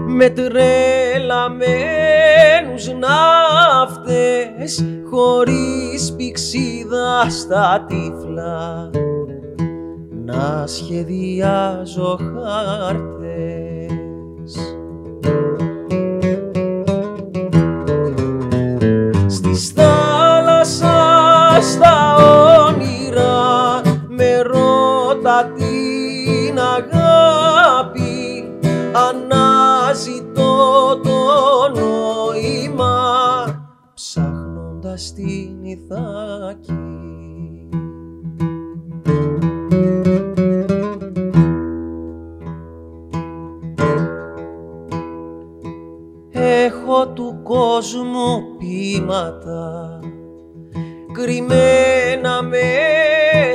με 0.07 0.29
τρελαμένους 0.29 0.67
ναύτες 2.99 4.85
χωρίς 5.09 6.13
πηξίδα 6.17 7.29
στα 7.29 7.85
τύφλα. 7.87 8.89
Να 10.25 10.67
σχεδιάζω 10.67 12.17
χάρτες 12.17 13.18
ψάχνοντας 34.99 35.13
την 35.13 35.63
Ιθάκη. 35.63 36.73
Έχω 46.31 47.07
του 47.07 47.39
κόσμου 47.43 48.57
ποίηματα 48.57 49.99
κρυμμένα 51.11 52.43
με 52.43 52.63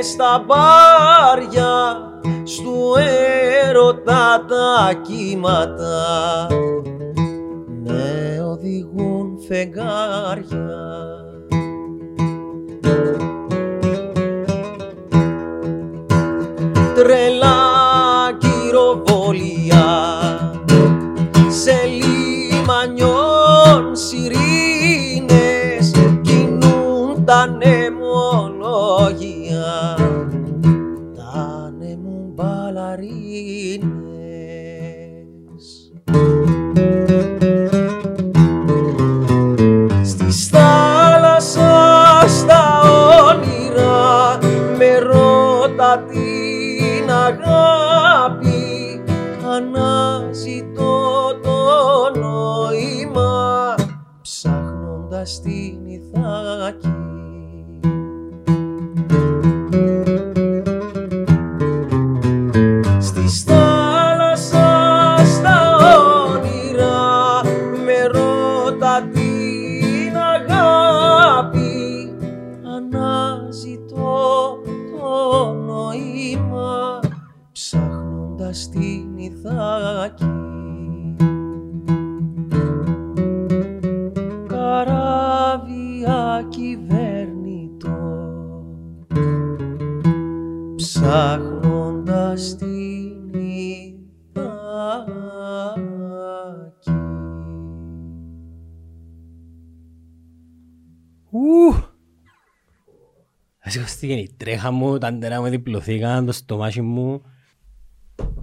στα 0.01 0.45
μπάρια 0.45 1.97
στου 2.43 2.93
έρωτα 3.67 4.45
τα 4.47 4.93
κύματα. 4.93 6.47
Με 7.83 8.41
οδηγούν 8.43 9.37
φεγγάρια 9.47 11.24
τρελά 16.95 17.57
κυροβολία 18.37 19.87
σε 21.49 21.75
λιμανιών 22.51 23.95
σιρήνες 23.95 25.91
κινούν 26.21 27.25
ψάχνοντας 55.25 55.41
την 55.41 55.85
Ιθάκη 55.85 56.94
Σηκωστήκε 103.75 104.13
η 104.13 104.33
τρέχα 104.37 104.71
μου, 104.71 104.97
τα 104.97 105.07
αντερά 105.07 105.41
μου 105.41 105.47
διπλωθήκαν, 105.47 106.25
το 106.25 106.31
στομάχι 106.31 106.81
μου. 106.81 107.21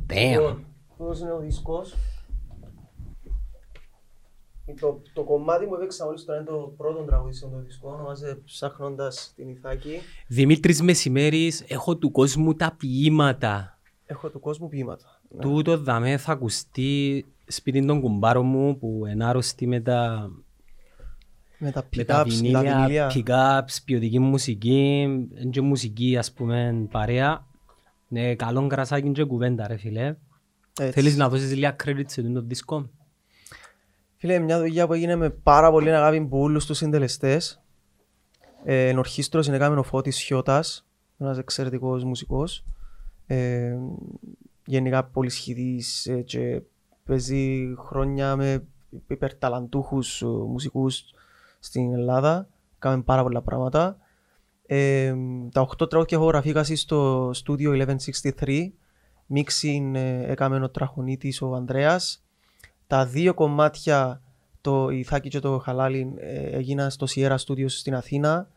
Damn. 0.09 0.56
Αυτός 0.90 1.20
είναι 1.20 1.32
ο 1.32 1.38
δίσκος; 1.38 1.94
Το, 4.80 5.02
το 5.12 5.22
κομμάτι 5.24 5.66
που 5.66 5.74
έπαιξα 5.74 6.04
μόλις 6.04 6.24
τώρα 6.24 6.40
είναι 6.40 6.48
το 6.48 6.74
πρώτο 6.76 7.02
τραγούδι 7.02 7.34
σε 7.34 7.44
αυτό 7.44 7.56
το 7.56 7.62
δίσκο, 7.64 7.90
ονομάζεται 7.90 8.40
«Ψάχνοντας 8.44 9.32
την 9.36 9.48
Ιθάκη». 9.48 9.98
Δημήτρης 10.26 10.82
Μεσημέρης, 10.82 11.64
έχω 11.68 11.96
του 11.96 12.10
κόσμου 12.10 12.54
τα 12.54 12.74
ποίηματα. 12.78 13.78
Έχω 14.06 14.30
του 14.30 14.40
κόσμου 14.40 14.68
ποίηματα. 14.68 15.20
Ναι. 15.28 15.40
Τούτο 15.40 15.78
δαμέ 15.78 16.16
θα 16.16 16.32
ακουστεί 16.32 17.24
σπίτι 17.46 17.86
των 17.86 18.00
κουμπάρων 18.00 18.46
μου 18.46 18.78
που 18.78 19.02
είναι 19.06 19.24
άρρωστοι 19.24 19.66
με 19.66 19.80
τα, 19.80 20.30
Με 21.64 21.70
τα 21.70 21.89
με 21.97 22.05
τα 22.05 22.22
pick-ups, 22.22 22.24
με 22.24 22.24
τα 22.24 22.24
βινίλια, 22.24 22.60
βινίλια. 22.60 23.10
pick-ups, 23.14 23.82
ποιοτική 23.84 24.18
μουσική, 24.18 25.01
είναι 25.01 25.51
και 25.51 25.60
μουσική 25.60 26.16
ας 26.16 26.32
πούμε 26.32 26.86
παρέα. 26.90 27.47
Ναι, 28.09 28.34
καλό 28.34 28.66
κρασάκι 28.66 29.12
και 29.12 29.24
κουβέντα 29.24 29.66
ρε 29.66 29.76
φίλε. 29.76 30.16
Έτσι. 30.80 30.93
Θέλεις 30.93 31.16
να 31.16 31.28
δώσεις 31.28 31.55
λίγα 31.55 31.76
credit 31.84 32.05
σε 32.06 32.22
τον 32.22 32.48
δίσκο; 32.48 32.90
Φίλε, 34.16 34.39
μια 34.39 34.59
δουλειά 34.59 34.86
που 34.86 34.93
έγινε 34.93 35.16
με 35.16 35.30
πάρα 35.30 35.70
πολύ 35.70 35.94
αγάπη 35.94 36.16
από 36.16 36.40
όλους 36.40 36.66
τους 36.66 36.76
συντελεστές. 36.76 37.62
Ε, 38.64 38.89
ενορχίστρος 38.89 39.47
είναι 39.47 39.59
κάμενο 39.59 39.80
ο 39.80 39.82
Φώτης 39.82 40.16
Σιώτας, 40.16 40.86
ένας 41.18 41.39
εξαιρετικός 41.39 42.05
μουσικός. 42.05 42.64
Ε, 43.26 43.76
γενικά 44.66 45.05
πολύ 45.05 45.30
σχηδής 45.30 46.06
ε, 46.06 46.20
και 46.20 46.62
παίζει 47.05 47.74
χρόνια 47.76 48.36
με 48.36 48.64
υπερταλαντούχους 49.06 50.22
ε, 50.22 50.26
μουσικούς 50.26 51.05
στην 51.62 51.93
Ελλάδα. 51.93 52.48
Κάμε 52.78 53.02
πάρα 53.02 53.22
πολλά 53.22 53.43
πράγματα. 53.43 53.97
Ε, 54.66 55.14
τα 55.52 55.68
8 55.82 55.89
τραγούδια 55.89 56.16
έχω 56.18 56.26
γραφεί 56.26 56.74
στο 56.74 57.30
Studio 57.30 57.97
1163. 58.39 58.68
Μίξιν 59.26 59.94
ε, 59.94 60.24
έκαμε 60.26 60.56
ο 60.56 60.70
Τραχονίτης 60.70 61.43
ο 61.43 61.55
Ανδρέας. 61.55 62.24
Τα 62.86 63.06
δύο 63.06 63.34
κομμάτια, 63.34 64.22
το 64.60 64.89
Ιθάκη 64.89 65.28
και 65.28 65.39
το 65.39 65.59
Χαλάλιν, 65.59 66.12
ε, 66.18 66.56
έγιναν 66.56 66.90
στο 66.90 67.06
Sierra 67.14 67.36
Studios 67.36 67.70
στην 67.70 67.94
Αθήνα 67.94 68.48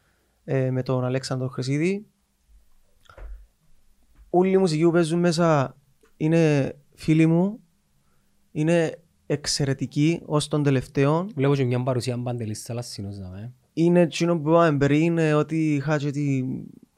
ε, 0.44 0.72
με 0.72 0.84
τον 0.84 1.06
Αλέξανδρο 1.06 1.48
Χρυσίδη. 1.48 2.06
Όλοι 4.30 4.52
οι 4.52 4.58
μουσικοί 4.58 4.84
που 4.84 4.92
παίζουν 4.92 5.20
μέσα 5.20 5.76
είναι 6.18 6.76
φίλοι 6.94 7.26
μου, 7.26 7.60
είναι 8.52 9.00
εξαιρετικοί 9.26 10.22
ως 10.26 10.48
τον 10.48 10.64
τελευταίο. 10.64 11.28
Βλέπω 11.36 11.56
και 11.56 11.64
μια 11.64 11.84
παρουσία 11.84 12.18
Παντελής 12.18 12.64
Σαλασσίνος 12.64 13.20
δαμέ. 13.20 13.54
Είναι 13.74 14.02
εκείνο 14.02 14.40
που 14.40 14.50
είπαμε 14.50 14.78
πριν, 14.78 15.18
ε, 15.18 15.34
ότι 15.34 15.74
είχα 15.74 15.98
και 15.98 16.12
τη, 16.12 16.44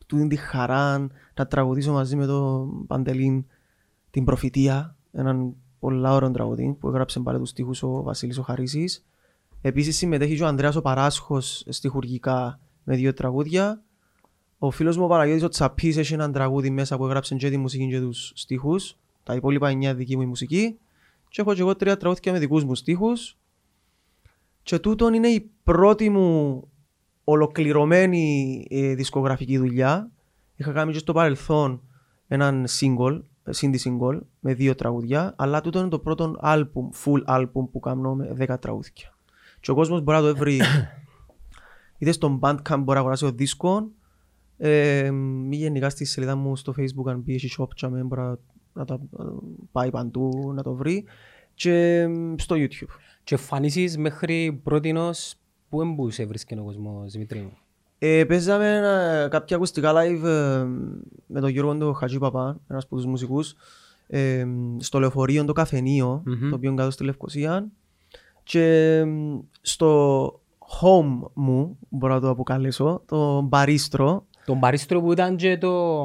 τούτη 0.05 0.27
τη 0.27 0.35
χαρά 0.35 1.07
να 1.33 1.47
τραγουδήσω 1.47 1.91
μαζί 1.91 2.15
με 2.15 2.25
τον 2.25 2.85
Παντελήν 2.87 3.45
την 4.11 4.25
Προφητεία, 4.25 4.95
έναν 5.11 5.55
πολλά 5.79 6.13
ωραίο 6.13 6.31
τραγουδί 6.31 6.77
που 6.79 6.87
έγραψε 6.87 7.19
πάλι 7.19 7.39
τους 7.39 7.49
στίχους 7.49 7.83
ο 7.83 8.01
Βασίλης 8.03 8.37
ο 8.37 8.41
Χαρίσης. 8.41 9.05
Επίσης 9.61 9.97
συμμετέχει 9.97 10.35
και 10.35 10.43
ο 10.43 10.47
Ανδρέας 10.47 10.75
ο 10.75 10.81
Παράσχος 10.81 11.63
στιχουργικά 11.67 12.59
με 12.83 12.95
δύο 12.95 13.13
τραγούδια. 13.13 13.81
Ο 14.57 14.71
φίλος 14.71 14.97
μου 14.97 15.03
ο 15.03 15.07
Παναγιώτης 15.07 15.43
ο 15.43 15.47
Τσαπής 15.47 15.97
έχει 15.97 16.13
έναν 16.13 16.31
τραγούδι 16.31 16.69
μέσα 16.69 16.97
που 16.97 17.05
έγραψε 17.05 17.35
και 17.35 17.49
τη 17.49 17.57
μουσική 17.57 17.87
και 17.87 17.99
τους 17.99 18.31
στίχους. 18.35 18.97
Τα 19.23 19.35
υπόλοιπα 19.35 19.69
εννιά 19.69 19.95
δική 19.95 20.15
μου 20.15 20.21
η 20.21 20.25
μουσική. 20.25 20.77
Και 21.29 21.41
έχω 21.41 21.53
και 21.53 21.61
εγώ 21.61 21.75
τρία 21.75 21.97
τραγούδια 21.97 22.31
με 22.31 22.39
δικούς 22.39 22.63
μου 22.63 22.75
στίχους. 22.75 23.37
Και 24.63 24.79
τούτον 24.79 25.13
είναι 25.13 25.27
η 25.27 25.51
πρώτη 25.63 26.09
μου 26.09 26.67
ολοκληρωμένη 27.23 28.65
ε, 28.69 28.95
δισκογραφική 28.95 29.57
δουλειά. 29.57 30.11
Είχα 30.55 30.71
κάνει 30.71 30.91
και 30.91 30.97
στο 30.97 31.13
παρελθόν 31.13 31.81
έναν 32.27 32.65
single, 32.79 33.21
ε, 33.43 33.51
indie 33.61 33.79
single 33.83 34.19
με 34.39 34.53
δύο 34.53 34.75
τραγουδιά, 34.75 35.33
αλλά 35.37 35.61
τούτο 35.61 35.79
είναι 35.79 35.87
το 35.87 35.99
πρώτο 35.99 36.35
album, 36.41 36.89
full 37.05 37.23
album 37.25 37.69
που 37.71 37.79
κάνω 37.79 38.15
με 38.15 38.35
10 38.39 38.55
τραγούδια. 38.59 39.15
Και 39.59 39.71
ο 39.71 39.75
κόσμος 39.75 40.01
μπορεί 40.01 40.21
να 40.21 40.27
το 40.27 40.35
βρει 40.35 40.61
είτε 41.97 42.11
στο 42.11 42.39
Bandcamp 42.41 42.77
μπορεί 42.77 42.85
να 42.85 42.99
αγοράσει 42.99 43.25
ο 43.25 43.31
δίσκο 43.31 43.91
ε, 44.57 45.11
ή 45.49 45.55
γενικά 45.55 45.89
στη 45.89 46.05
σελίδα 46.05 46.35
μου 46.35 46.55
στο 46.55 46.73
facebook 46.77 47.09
αν 47.11 47.23
πει 47.23 47.33
έχει 47.33 47.55
shop 47.57 47.67
και 47.75 47.87
μπορεί 47.87 48.21
να, 48.21 48.37
να 48.77 48.85
τα 48.85 48.99
να 49.11 49.25
πάει 49.71 49.89
παντού 49.89 50.51
να 50.55 50.63
το 50.63 50.73
βρει 50.73 51.03
και 51.53 51.99
ε, 51.99 52.09
στο 52.37 52.55
YouTube. 52.59 52.89
Και 53.23 53.35
εμφανίσεις 53.35 53.97
μέχρι 53.97 54.59
πρότινος 54.63 55.35
που 55.69 55.81
εμπούσε 55.81 56.25
βρίσκεται 56.25 56.61
ο 56.61 56.63
κόσμος 56.63 57.11
Δημήτρη 57.11 57.39
μου; 57.39 57.57
Ε, 57.99 58.23
παίζαμε 58.25 58.75
ένα, 58.75 59.27
κάποια 59.31 59.55
ακουστικά 59.55 59.93
live 59.95 60.23
ε, 60.23 60.65
με 61.27 61.39
τον 61.39 61.49
Γιώργο 61.49 61.77
τον 61.77 61.95
Χατζή 61.95 62.17
Παπά, 62.17 62.59
ένας 62.67 62.83
από 62.83 62.95
τους 62.95 63.05
μουσικούς, 63.05 63.55
ε, 64.07 64.45
στο 64.77 64.99
λεωφορείο 64.99 65.45
το 65.45 65.53
καφενείο, 65.53 66.21
Μμμ. 66.25 66.49
το 66.49 66.55
οποίο 66.55 66.69
είναι 66.69 66.79
κάτω 66.79 66.91
στη 66.91 67.03
Λευκοσία. 67.03 67.67
Και 68.43 68.95
ε, 68.97 69.05
στο 69.61 70.31
home 70.81 71.29
μου, 71.33 71.77
μπορώ 71.89 72.13
να 72.13 72.19
το 72.19 72.29
αποκαλέσω, 72.29 73.01
το 73.05 73.41
μπαρίστρο, 73.41 74.25
Τον 74.45 74.59
παρίστρο 74.59 75.01
που 75.01 75.11
ήταν 75.11 75.35
και 75.35 75.57
το, 75.57 76.03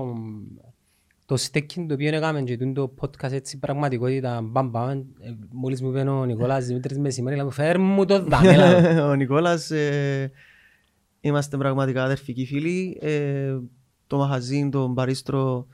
το 1.27 1.37
στέκιν 1.37 1.89
το 1.89 1.95
οποίο 1.95 2.15
έκαμε 2.15 2.43
και 2.43 2.57
το 2.57 2.95
podcast 3.01 3.33
έτσι 3.33 3.59
πραγματικότητα 3.59 4.41
μπαμ 4.43 4.69
μπαμ 4.71 4.91
ε, 4.91 5.05
μόλις 5.51 5.83
μου 5.83 5.89
είπε 5.89 6.01
ο 6.01 6.25
Νικόλας 6.25 6.67
Δημήτρης 6.67 6.99
Μεσημέρη 6.99 7.37
λέει 7.37 7.45
μου 7.45 7.51
φέρ 7.51 7.79
μου 7.79 8.05
το 8.05 8.25
δάμε 8.25 8.57
λαλό». 8.57 9.09
ο 9.11 9.15
Νικόλας, 9.15 9.71
ε, 9.71 10.31
είμαστε 11.21 11.57
πραγματικά 11.57 12.05
αδερφικοί 12.05 12.47
φίλοι. 12.47 12.99
Ε, 13.01 13.57
το 14.07 14.17
μαχαζίν, 14.17 14.71
το 14.71 14.87
μπαρίστρο, 14.89 15.67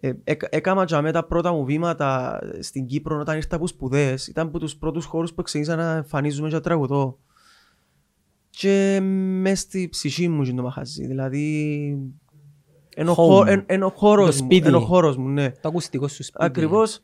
ε, 0.00 0.12
έκα- 0.24 0.48
έκανα 0.50 0.84
και 0.84 1.00
με 1.00 1.12
τα 1.12 1.24
πρώτα 1.24 1.52
μου 1.52 1.64
βήματα 1.64 2.38
στην 2.60 2.86
Κύπρο 2.86 3.18
όταν 3.20 3.36
ήρθα 3.36 3.56
από 3.56 3.66
σπουδές. 3.66 4.26
Ήταν 4.26 4.46
από 4.46 4.58
τους 4.58 4.76
πρώτους 4.76 5.04
χώρους 5.04 5.34
που 5.34 5.42
ξεκίνησα 5.42 5.76
να 5.76 5.92
εμφανίζουμε 5.92 6.48
και 6.48 6.54
να 6.54 6.60
τραγουδώ. 6.60 7.18
Και 8.50 9.00
μες 9.40 9.60
στη 9.60 9.88
ψυχή 9.90 10.28
μου 10.28 10.42
είναι 10.42 10.56
το 10.56 10.62
μαχαζί. 10.62 11.06
Δηλαδή, 11.06 11.98
είναι 12.96 13.10
ο, 13.10 13.12
Home. 13.12 13.16
χώ- 13.16 13.46
εν- 13.48 13.62
εν 13.66 13.82
ο 13.82 13.88
χώρος 13.88 14.40
μου. 14.40 14.44
σπίτι. 14.46 14.66
εν 14.66 14.74
ο 14.74 14.80
χώρος 14.80 15.16
μου, 15.16 15.28
ναι. 15.28 15.50
το 15.50 15.68
ακουστικό 15.68 16.08
σου 16.08 16.22
σπίτι. 16.24 16.44
Ακριβώς. 16.44 17.00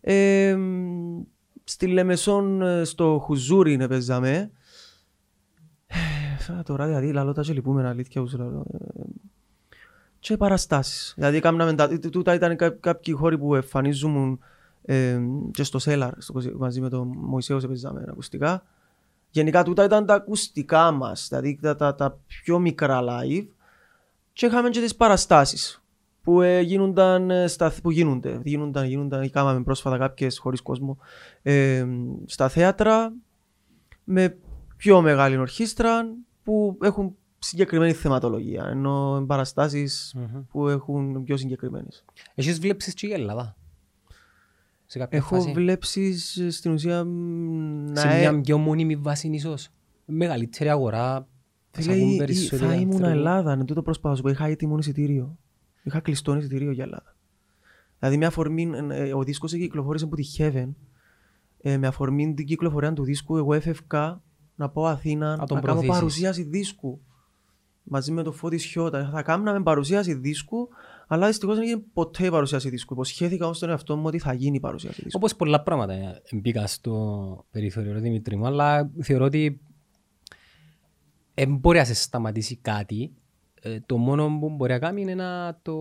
Ε, 0.00 0.54
μ, 0.56 1.22
στη 1.64 1.86
Λεμεσόν 1.86 2.62
ε, 2.62 2.84
στο 2.84 3.20
Χουζούρι 3.24 3.72
είναι 3.72 3.88
παίζαμε. 3.88 4.50
Ε, 5.86 6.62
Τώρα 6.64 6.86
δηλαδή 6.86 7.12
λαλώ 7.12 7.32
τα 7.32 7.42
και 7.42 7.52
λυπούμενα 7.52 7.88
αλήθεια 7.88 8.20
που 8.22 8.28
σου 8.28 8.38
λαλώ. 8.38 8.64
Ε, 8.72 9.02
Και 10.18 10.36
παραστάσεις. 10.36 11.12
Δηλαδή 11.16 11.40
κάμναμε 11.40 11.74
τα, 11.74 11.88
τού- 11.88 12.10
τούτα 12.10 12.34
ήταν 12.34 12.56
κά- 12.56 12.80
κάποιοι 12.80 13.14
χώροι 13.14 13.38
που 13.38 13.54
εμφανίζουν 13.54 14.38
ε, 14.82 15.20
και 15.50 15.62
στο 15.62 15.78
Σέλαρ 15.78 16.12
στο, 16.18 16.40
μαζί 16.56 16.80
με 16.80 16.88
τον 16.88 17.12
Μωυσέος 17.16 17.60
σε 17.62 17.66
παίζαμε 17.68 18.04
ακουστικά. 18.08 18.62
Γενικά 19.30 19.62
τούτα 19.64 19.84
ήταν 19.84 20.06
τα 20.06 20.14
ακουστικά 20.14 20.90
μας, 20.90 21.26
δηλαδή 21.28 21.58
τα, 21.62 21.76
τα, 21.76 21.94
τα 21.94 22.18
πιο 22.26 22.58
μικρά 22.58 23.00
live 23.02 23.46
και 24.34 24.46
είχαμε 24.46 24.68
και 24.68 24.80
τις 24.80 24.96
παραστάσεις 24.96 25.82
που 26.22 26.40
ε, 26.40 26.60
γίνονταν 26.60 27.30
ε, 27.30 27.46
στα, 27.46 27.72
που 27.82 27.90
γίνονται, 27.90 28.40
γίνονταν, 28.44 28.86
γίνονταν, 28.86 29.30
κάναμε 29.30 29.62
πρόσφατα 29.62 29.98
κάποιες 29.98 30.38
χωρίς 30.38 30.60
κόσμο 30.60 30.98
ε, 31.42 31.86
στα 32.26 32.48
θέατρα 32.48 33.12
με 34.04 34.36
πιο 34.76 35.00
μεγάλη 35.00 35.36
ορχήστρα 35.36 36.06
που 36.42 36.78
έχουν 36.82 37.16
συγκεκριμένη 37.38 37.92
θεματολογία 37.92 38.64
ενώ 38.64 39.24
παραστάσεις 39.26 40.14
Μμμ. 40.16 40.42
που 40.50 40.68
έχουν 40.68 41.22
πιο 41.24 41.36
συγκεκριμένες. 41.36 42.04
Έχεις 42.34 42.60
βλέψεις 42.60 42.94
και 42.94 43.06
η 43.06 43.12
Ελλάδα. 43.12 43.56
Σε 44.86 44.98
κάποια 44.98 45.18
Έχω 45.18 45.34
φάση; 45.34 45.52
βλέψεις 45.52 46.36
ε, 46.36 46.50
στην 46.50 46.72
ουσία 46.72 47.04
μ, 47.04 47.10
να 47.92 48.00
Σε 48.00 48.08
ε- 48.08 48.18
μια 48.18 48.40
πιο 48.40 48.58
μόνιμη 48.58 48.96
βάση 48.96 49.28
ίσως. 49.28 49.68
Μεγαλύτερη 50.04 50.70
αγορά. 50.70 51.26
Θα 51.74 51.82
σε 51.82 51.90
Φίλε, 51.90 51.94
ακούν 52.02 52.10
ή- 52.10 52.14
ή 52.14 52.18
περισσότεροι 52.18 52.70
θα 52.70 52.74
ήμουν 52.74 52.92
άνθρωποι. 52.94 53.12
Ελλάδα, 53.12 53.52
είναι 53.52 53.64
τούτο 53.64 53.82
προσπάθω 53.82 54.08
να 54.10 54.16
σου 54.16 54.22
πω. 54.22 54.28
Είχα 54.28 54.46
έτοιμο 54.46 54.78
εισιτήριο. 54.78 55.38
Είχα 55.82 56.00
κλειστό 56.00 56.36
εισιτήριο 56.36 56.70
για 56.70 56.84
Ελλάδα. 56.84 57.16
Δηλαδή, 57.98 58.16
με 58.16 58.26
αφορμή, 58.26 58.70
ε, 58.90 59.14
ο 59.14 59.22
δίσκος 59.22 59.52
κυκλοφόρησε 59.52 60.04
από 60.04 60.16
τη 60.16 60.24
Heaven. 60.38 60.68
Ε, 61.60 61.76
με 61.76 61.86
αφορμή 61.86 62.34
την 62.34 62.46
κυκλοφορία 62.46 62.92
του 62.92 63.04
δίσκου, 63.04 63.36
εγώ 63.36 63.54
έφευκα 63.54 64.22
να 64.56 64.68
πάω 64.68 64.84
Αθήνα 64.84 65.26
Να 65.30 65.36
να, 65.36 65.46
τον 65.46 65.46
κάνω 65.56 65.60
προωθήσεις. 65.62 65.94
παρουσίαση 65.94 66.42
δίσκου. 66.42 67.00
Μαζί 67.82 68.12
με 68.12 68.22
τον 68.22 68.32
Φώτη 68.32 68.58
Σιώτα. 68.58 69.10
Θα 69.12 69.22
κάναμε 69.22 69.62
παρουσίαση 69.62 70.14
δίσκου, 70.14 70.68
αλλά 71.06 71.26
δυστυχώς 71.26 71.54
δεν 71.56 71.64
έγινε 71.64 71.82
ποτέ 71.92 72.26
η 72.26 72.30
παρουσίαση 72.30 72.68
δίσκου. 72.68 72.92
Υποσχέθηκα 72.92 73.44
όμως 73.44 73.56
στον 73.56 73.68
εαυτό 73.70 73.96
μου 73.96 74.02
ότι 74.06 74.18
θα 74.18 74.32
γίνει 74.32 74.56
η 74.56 74.60
παρουσίαση 74.60 74.94
δίσκου. 75.02 75.18
Όπως 75.18 75.36
πολλά 75.36 75.62
πράγματα 75.62 75.92
ε, 75.92 76.20
μπήκα 76.32 76.66
στο 76.66 77.44
περιθώριο 77.50 77.92
ρε 77.92 77.98
Δημήτρη 78.00 78.36
μου, 78.36 78.46
αλλά 78.46 78.90
θεωρώ 79.02 79.24
ότι 79.24 79.60
δεν 81.34 81.56
μπορεί 81.56 81.78
να 81.78 81.84
σε 81.84 81.94
σταματήσει 81.94 82.56
κάτι. 82.56 83.12
Ε, 83.60 83.78
το 83.86 83.96
μόνο 83.96 84.38
που 84.40 84.50
μπορεί 84.50 84.72
να 84.72 84.78
κάνει 84.78 85.00
είναι 85.00 85.14
να 85.14 85.58
το 85.62 85.76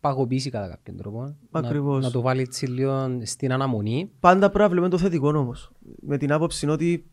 παγωπήσει 0.00 0.50
κατά 0.50 0.68
κάποιον 0.68 0.96
τρόπο. 0.96 1.36
Ακριβώς. 1.50 2.00
Να, 2.00 2.06
να 2.06 2.10
το 2.12 2.20
βάλει 2.20 2.40
έτσι 2.40 2.66
λίγο 2.66 3.20
στην 3.22 3.52
αναμονή. 3.52 4.10
Πάντα 4.20 4.46
πρέπει 4.46 4.62
να 4.62 4.68
βλέπουμε 4.68 4.90
το 4.90 4.98
θετικό 4.98 5.28
όμως. 5.28 5.70
Με 6.00 6.16
την 6.18 6.32
άποψη 6.32 6.68
ότι 6.68 7.06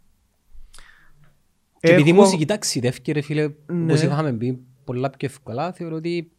Και 1.80 1.92
επειδή 1.92 2.10
η 2.10 2.12
έχω- 2.14 2.22
μουσική 2.22 2.46
ταξιδεύει 2.46 3.12
ρε 3.12 3.22
φίλε, 3.22 3.48
Ναι. 3.66 3.84
όπως 3.84 4.02
είχαμε 4.02 4.34
πει 4.34 4.60
πολλά 4.84 5.10
πιο 5.10 5.28
εύκολα, 5.28 5.72
θεωρώ 5.72 5.96
ότι 5.96 6.32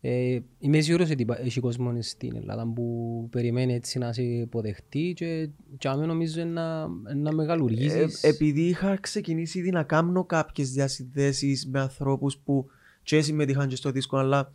Ε, 0.00 0.38
είμαι 0.58 0.80
σίγουρος 0.80 1.10
ότι 1.10 1.22
υπά- 1.22 1.40
έχει 1.40 1.60
κόσμο 1.60 2.02
στην 2.02 2.36
Ελλάδα 2.36 2.66
που 2.74 3.26
περιμένει 3.30 3.74
έτσι 3.74 3.98
να 3.98 4.12
σε 4.12 4.22
υποδεχτεί 4.22 5.12
και, 5.16 5.48
και 5.78 5.88
άμα 5.88 6.06
νομίζω 6.06 6.44
να, 6.44 6.86
να 7.14 7.30
Ε, 7.30 7.32
μεγαλουργήσεις. 7.34 8.22
επειδή 8.22 8.60
είχα 8.62 8.96
ξεκινήσει 9.00 9.58
ήδη 9.58 9.70
να 9.70 9.82
κάνω 9.82 10.24
κάποιες 10.24 10.70
διασυνδέσεις 10.72 11.66
με 11.66 11.80
ανθρώπους 11.80 12.38
που 12.38 12.66
και 13.02 13.20
συμμετείχαν 13.20 13.68
και 13.68 13.76
στο 13.76 13.90
δίσκο 13.90 14.16
αλλά 14.16 14.52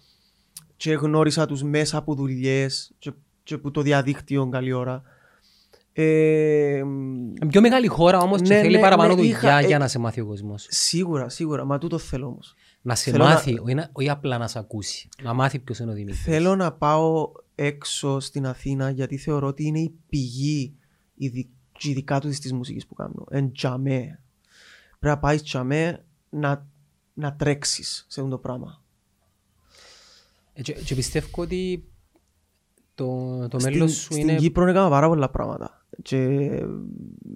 και 0.78 0.94
γνώρισα 0.94 1.46
τους 1.46 1.64
μέσα 1.64 1.98
από 1.98 2.16
δουλειές 2.16 2.92
και, 3.00 3.12
και 3.44 3.58
που 3.58 3.72
το 3.72 3.82
διαδίκτυο 3.82 4.50
καλή 4.50 4.72
ώρα. 4.72 5.04
Ε, 5.96 6.78
Είναι 6.78 7.48
πιο 7.50 7.62
μεγάλη 7.62 7.88
χώρα 7.88 8.18
όμως 8.20 8.42
και 8.42 8.54
Ναι, 8.54 8.62
θέλει 8.62 8.76
ναι, 8.76 8.82
παραπάνω 8.82 9.10
ναι, 9.10 9.16
δουλειά 9.16 9.32
είχα- 9.32 9.58
ε, 9.60 9.66
για 9.66 9.78
να 9.78 9.88
σε 9.88 10.00
μάθει 10.00 10.22
ο 10.22 10.26
κόσμος. 10.26 10.66
σίγουρα, 10.70 11.30
σίγουρα, 11.30 11.66
μα 11.66 11.78
τούτο 11.78 11.98
θέλω 11.98 12.26
όμως. 12.28 12.54
Να 12.82 12.96
σε 12.96 13.12
θέλω 13.12 13.24
να- 13.24 13.30
μάθει, 13.30 13.60
όχι, 13.60 13.74
να- 13.74 13.90
όχι 13.92 14.10
απλά 14.10 14.38
να 14.38 14.48
σε 14.48 14.60
ακούσει. 14.60 15.10
Να 15.24 15.34
μάθει 15.34 15.60
ποιος 15.60 15.80
είναι 15.80 15.92
ο 15.92 15.94
Δημήτρης. 15.94 16.22
Θέλω 16.24 16.56
να 16.56 16.72
πάω 16.74 17.32
έξω 17.56 18.20
στην 18.20 18.46
Αθήνα 18.46 18.90
γιατί 18.90 19.18
θεωρώ 19.18 19.48
ότι 19.48 19.64
είναι 19.66 19.80
η 19.80 19.94
πηγή 20.10 20.74
ειδι- 21.16 21.50
και 21.78 21.90
ειδικά 21.90 22.20
του 22.20 22.30
της 22.30 22.54
μουσικής 22.54 22.88
που 22.88 22.94
κάνω. 22.94 23.26
Εν 23.30 23.52
τζαμέ. 23.52 24.20
Πρέπει 25.00 25.16
να 25.16 25.20
πάεις 25.20 25.42
τζαμέ 25.44 26.04
να, 26.30 26.68
να 27.14 27.34
τρέξεις 27.36 28.06
σε 28.08 28.20
αυτό 28.20 28.32
το 28.32 28.38
πράγμα. 28.38 28.82
Ε, 30.54 30.62
Και, 30.62 30.74
και 30.74 30.96
πιστεύω 30.96 31.28
ότι 31.42 31.84
το, 32.96 33.38
το 33.48 33.60
Στην, 33.60 33.72
μέλλον 33.74 33.90
σου 33.90 34.02
στην 34.02 34.18
είναι... 34.18 34.36
Κύπρο 34.36 34.68
έκανα 34.70 34.90
πάρα 34.90 35.08
πολλά 35.08 35.30
πράγματα. 35.30 35.83
Και 36.02 36.50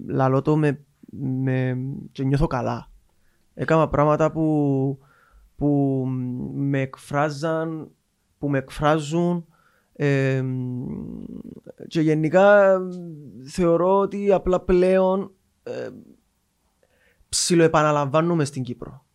λαλώ 0.07 0.41
το 0.41 0.57
με, 0.57 0.79
με, 1.09 1.77
και 2.11 2.23
νιώθω 2.23 2.47
καλά. 2.47 2.91
Έκανα 3.53 3.89
πράγματα 3.89 4.31
που, 4.31 4.99
που 5.55 6.03
με 6.53 6.81
εκφράζαν, 6.81 7.91
που 8.37 8.49
με 8.49 8.57
εκφράζουν 8.57 9.45
ε, 9.93 10.43
και 11.87 12.01
γενικά 12.01 12.77
θεωρώ 13.43 13.99
ότι 13.99 14.31
απλά 14.31 14.59
πλέον 14.59 15.31
ε, 15.63 15.89
ψιλοεπαναλαμβάνομαι 17.29 18.45
στην 18.45 18.63
Κύπρο. 18.63 19.05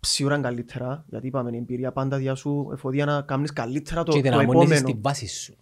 Σίγουρα 0.00 0.34
είναι 0.34 0.44
καλύτερα, 0.44 1.04
γιατί 1.08 1.26
είπαμε 1.26 1.50
η 1.52 1.56
εμπειρία 1.56 1.92
πάντα 1.92 2.16
διά 2.16 2.34
σου 2.34 2.70
εφοδία 2.72 3.04
να 3.04 3.22
κάνεις 3.22 3.52
καλύτερα 3.52 4.02
το, 4.02 4.12
και 4.12 4.16
το 4.16 4.22
δυναμώνεσαι 4.22 4.62
επόμενο. 4.62 4.88
στη 4.88 4.98
βάση 5.02 5.26
σου. 5.26 5.56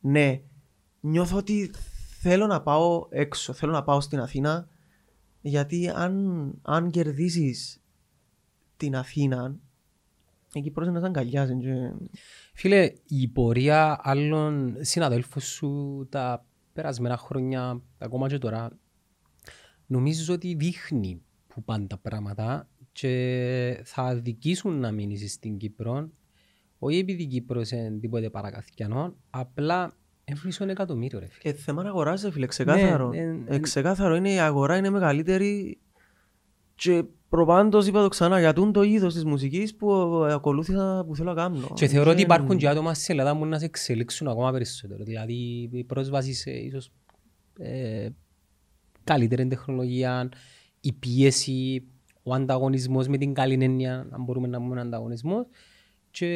Ναι, 0.00 0.40
νιώθω 1.00 1.36
ότι 1.36 1.70
θέλω 2.20 2.46
να 2.46 2.62
πάω 2.62 3.06
έξω, 3.10 3.52
θέλω 3.52 3.72
να 3.72 3.82
πάω 3.82 4.00
στην 4.00 4.20
Αθήνα 4.20 4.68
γιατί 5.40 5.88
αν, 5.88 6.52
αν 6.62 6.90
κερδίσεις 6.90 7.80
την 8.76 8.96
Αθήνα 8.96 9.56
εκεί 10.54 10.70
πρόσεχε 10.70 10.94
να 10.94 11.00
σε 11.00 11.06
αγκαλιάζει 11.06 11.56
και... 11.56 11.92
Φίλε, 12.54 12.92
η 13.06 13.28
πορεία 13.28 14.00
άλλων 14.02 14.76
συναδέλφων 14.80 15.42
σου 15.42 16.06
τα 16.10 16.46
περασμένα 16.72 17.16
χρόνια, 17.16 17.82
ακόμα 17.98 18.28
και 18.28 18.38
τώρα, 18.38 18.78
νομίζω 19.86 20.34
ότι 20.34 20.54
δείχνει 20.54 21.22
που 21.46 21.62
πάνε 21.62 21.86
τα 21.86 21.98
πράγματα 21.98 22.68
και 22.92 23.82
θα 23.84 24.02
αδικήσουν 24.02 24.80
να 24.80 24.92
μείνεις 24.92 25.32
στην 25.32 25.56
Κύπρο, 25.56 26.10
όχι 26.78 26.98
επειδή 26.98 27.22
η 27.22 27.26
Κύπρος 27.26 27.70
είναι 27.70 27.98
τίποτε 27.98 28.30
παρακαθιανό, 28.30 29.14
απλά 29.30 29.96
έμφυσον 30.30 30.68
εκατομμύριο 30.68 31.18
ρε 31.18 31.26
φίλε. 31.26 31.52
Ε, 31.54 31.56
θέμα 31.56 31.82
να 31.82 31.88
αγοράζεις 31.88 32.32
φίλε, 32.32 32.46
ξεκάθαρο. 32.46 33.08
Ναι, 33.08 33.20
ναι, 33.20 33.38
ε, 33.46 33.58
ξεκάθαρο 33.58 34.14
είναι 34.14 34.32
η 34.32 34.38
αγορά 34.38 34.76
είναι 34.76 34.90
μεγαλύτερη 34.90 35.78
και 36.74 37.04
προπάντως 37.28 37.86
είπα 37.86 38.02
το 38.02 38.08
ξανά 38.08 38.38
για 38.38 38.52
τούν 38.52 38.72
το 38.72 38.82
είδος 38.82 39.14
της 39.14 39.24
μουσικής 39.24 39.76
που 39.76 39.90
ε, 40.28 40.32
ακολούθησα 40.32 41.04
που 41.06 41.16
θέλω 41.16 41.28
να 41.28 41.42
κάνω. 41.42 41.70
Και 41.74 41.86
θεωρώ 41.86 42.10
ότι 42.10 42.16
Δεν- 42.16 42.24
υπάρχουν 42.24 42.56
και 42.56 42.68
άτομα 42.68 42.94
στην 42.94 43.18
Ελλάδα 43.18 43.38
που 43.38 43.46
να 43.46 43.58
σε 43.58 43.64
εξελίξουν 43.64 44.28
ακόμα 44.28 44.52
περισσότερο. 44.52 45.04
Δηλαδή 45.04 45.68
η 45.72 45.84
πρόσβαση 45.84 46.32
σε 46.32 46.50
ίσως 46.50 46.90
ε, 47.58 48.08
καλύτερη 49.04 49.46
τεχνολογία, 49.46 50.28
η 50.80 50.92
πίεση, 50.92 51.86
ο 52.22 52.34
ανταγωνισμός 52.34 53.08
με 53.08 53.16
την 53.18 53.34
καλή 53.34 53.64
έννοια, 53.64 54.06
αν 54.10 54.22
μπορούμε 54.24 54.48
να 54.48 54.58
πούμε 54.58 54.80
ανταγωνισμός. 54.80 55.46
Και 56.10 56.26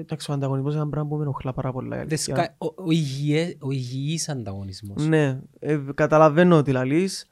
Εντάξει, 0.00 0.30
ο 0.30 0.34
ανταγωνισμός 0.34 0.72
είναι 0.72 0.80
ένα 0.82 0.90
πράγμα 0.90 1.08
που 1.08 1.16
με 1.16 1.22
ενοχλά 1.22 1.52
πάρα 1.52 1.72
πολλά. 1.72 1.96
η 1.96 2.00
the 2.00 2.04
αλήθεια. 2.04 2.36
sky- 2.58 2.66
ο, 2.66 2.82
ο, 2.84 2.90
υγιέ, 2.90 3.54
ο 3.60 3.70
υγιής 3.70 4.28
ανταγωνισμός. 4.28 5.06
Ναι, 5.06 5.40
ε, 5.58 5.78
καταλαβαίνω 5.94 6.56
ότι 6.56 6.72
λαλείς, 6.72 7.26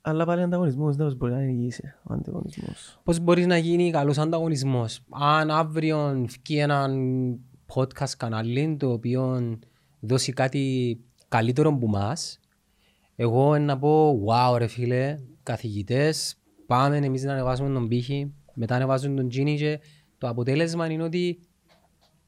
αλλά 0.00 0.24
πάλι 0.24 0.42
ανταγωνισμός 0.42 0.96
δεν 0.96 1.16
μπορεί 1.16 1.32
να 1.32 1.42
είναι 1.42 1.50
υγιής 1.52 1.78
ε, 1.78 1.96
ο 2.02 2.14
ανταγωνισμός. 2.14 2.98
Πώς 3.04 3.18
μπορείς 3.20 3.46
να 3.46 3.56
γίνει 3.56 3.90
καλός 3.90 4.18
ανταγωνισμός; 4.18 5.00
Αν 5.08 5.50
αύριο 5.50 6.26
βγει 6.26 6.58
έναν 6.58 6.92
podcast 7.74 8.10
κανάλι 8.16 8.76
το 8.78 8.92
οποίο 8.92 9.58
δώσει 10.00 10.32
κάτι 10.32 10.98
καλύτερο 11.28 11.68
από 11.68 11.86
μας, 11.88 12.38
εγώ 13.16 13.58
να 13.58 13.78
πω 13.78 14.22
wow 14.26 14.58
ρε 14.58 14.66
φίλε, 14.66 15.16
καθηγητές, 15.42 16.36
πάμε 16.66 16.96
εμείς 16.96 17.22
να 17.24 17.32
ανεβάσουμε 17.32 17.72
τον 17.72 17.88
πύχη, 17.88 18.32
μετά 18.54 18.74
ανεβάζουν 18.74 19.16
τον 19.16 19.28
τζίνι 19.28 19.56
και 19.56 19.80
το 20.18 20.28
αποτέλεσμα 20.28 20.90
είναι 20.90 21.02
ότι 21.02 21.38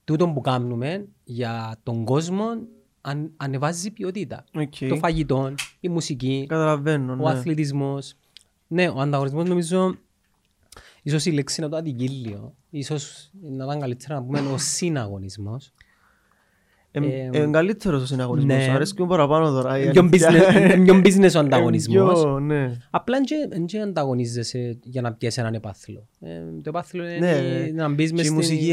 τούτο 0.05 0.29
που 0.29 0.41
κάνουμε 0.41 1.09
για 1.25 1.79
τον 1.83 2.05
κόσμο 2.05 2.45
αν, 3.01 3.33
ανεβάζει 3.37 3.91
ποιότητα. 3.91 4.45
Οκ. 4.55 4.75
Το 4.89 4.97
φαγητό, 4.97 5.55
η 5.81 5.89
μουσική, 5.89 6.45
Καταλαβαίνω, 6.49 7.13
ο 7.13 7.17
ναι. 7.17 7.31
αθλητισμός. 7.31 8.15
Ναι, 8.67 8.89
ο 8.89 9.01
ανταγωνισμός 9.01 9.49
νομίζω 9.49 9.97
ίσως 11.03 11.25
η 11.25 11.31
λέξη 11.31 11.61
να 11.61 11.69
το 11.69 11.77
αντικύλιο. 11.77 12.55
Ίσως 12.71 13.31
να 13.43 13.65
ήταν 13.65 13.81
καλύτερα 13.81 14.15
να 14.15 14.23
πούμε 14.23 14.41
ο 14.41 14.59
συναγωνισμός. 14.59 15.73
Εμ- 16.93 17.05
Ε, 17.05 17.31
ε, 17.43 17.47
καλύτερος 17.51 18.03
ο 18.03 18.07
συναγωνισμός, 18.07 18.57
ναι. 18.67 18.73
αρέσκει 18.73 19.03
μου 19.03 19.09
παραπάνω 19.09 19.51
τώρα. 19.51 19.79
η 19.79 19.83
Είναι 19.83 19.93
πιο 19.93 20.27
αλήθεια. 20.27 20.29
business- 20.49 20.75
είναι 20.75 20.85
πιο 20.85 20.95
business 20.95 21.35
ο 21.35 21.39
Ε, 21.39 21.41
ανταγωνισμός. 21.47 22.21
πιο, 22.23 22.41
ναι. 22.41 22.77
Απλά 22.91 23.19
δεν 23.49 23.67
και 23.67 23.79
ανταγωνίζεσαι 23.81 24.79
για 24.83 25.01
να 25.01 25.13
πιέσεις 25.13 25.39
έναν 25.39 25.55
επάθλο. 25.55 26.09
Ε, 26.21 26.29
το 26.63 26.69
επάθλο 26.69 27.09
είναι 27.09 27.19
Ναι, 27.19 27.71
να 27.83 27.89
μπεις 27.89 28.13
μες 28.13 28.21
και 28.21 28.21
η 28.21 28.25
στην... 28.25 28.35
μουσική 28.35 28.73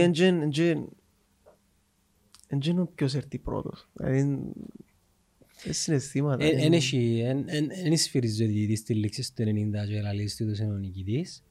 δεν 2.49 2.59
είναι 2.65 2.81
ο 2.81 2.89
ποιος 2.95 3.15
έρθει 3.15 3.37
πρώτος. 3.37 3.89
Δηλαδή, 3.93 4.19
είναι 4.19 4.39
συναισθήματα. 5.69 6.45
Εν 6.45 6.57
είναι- 6.57 6.75
έχει, 6.75 7.23
εν 7.85 7.97
σφυρίζει 7.97 8.43
ο 8.43 8.47
διαιτητής 8.47 8.79
στη 8.79 8.93
λήξη 8.93 9.23
στο 9.23 9.43
90 9.43 9.85
και 9.87 10.01
λαλείς 10.01 10.35
του 10.35 10.43
είναι 10.43 10.73
ο 10.73 10.77
νικητής. 10.77 11.43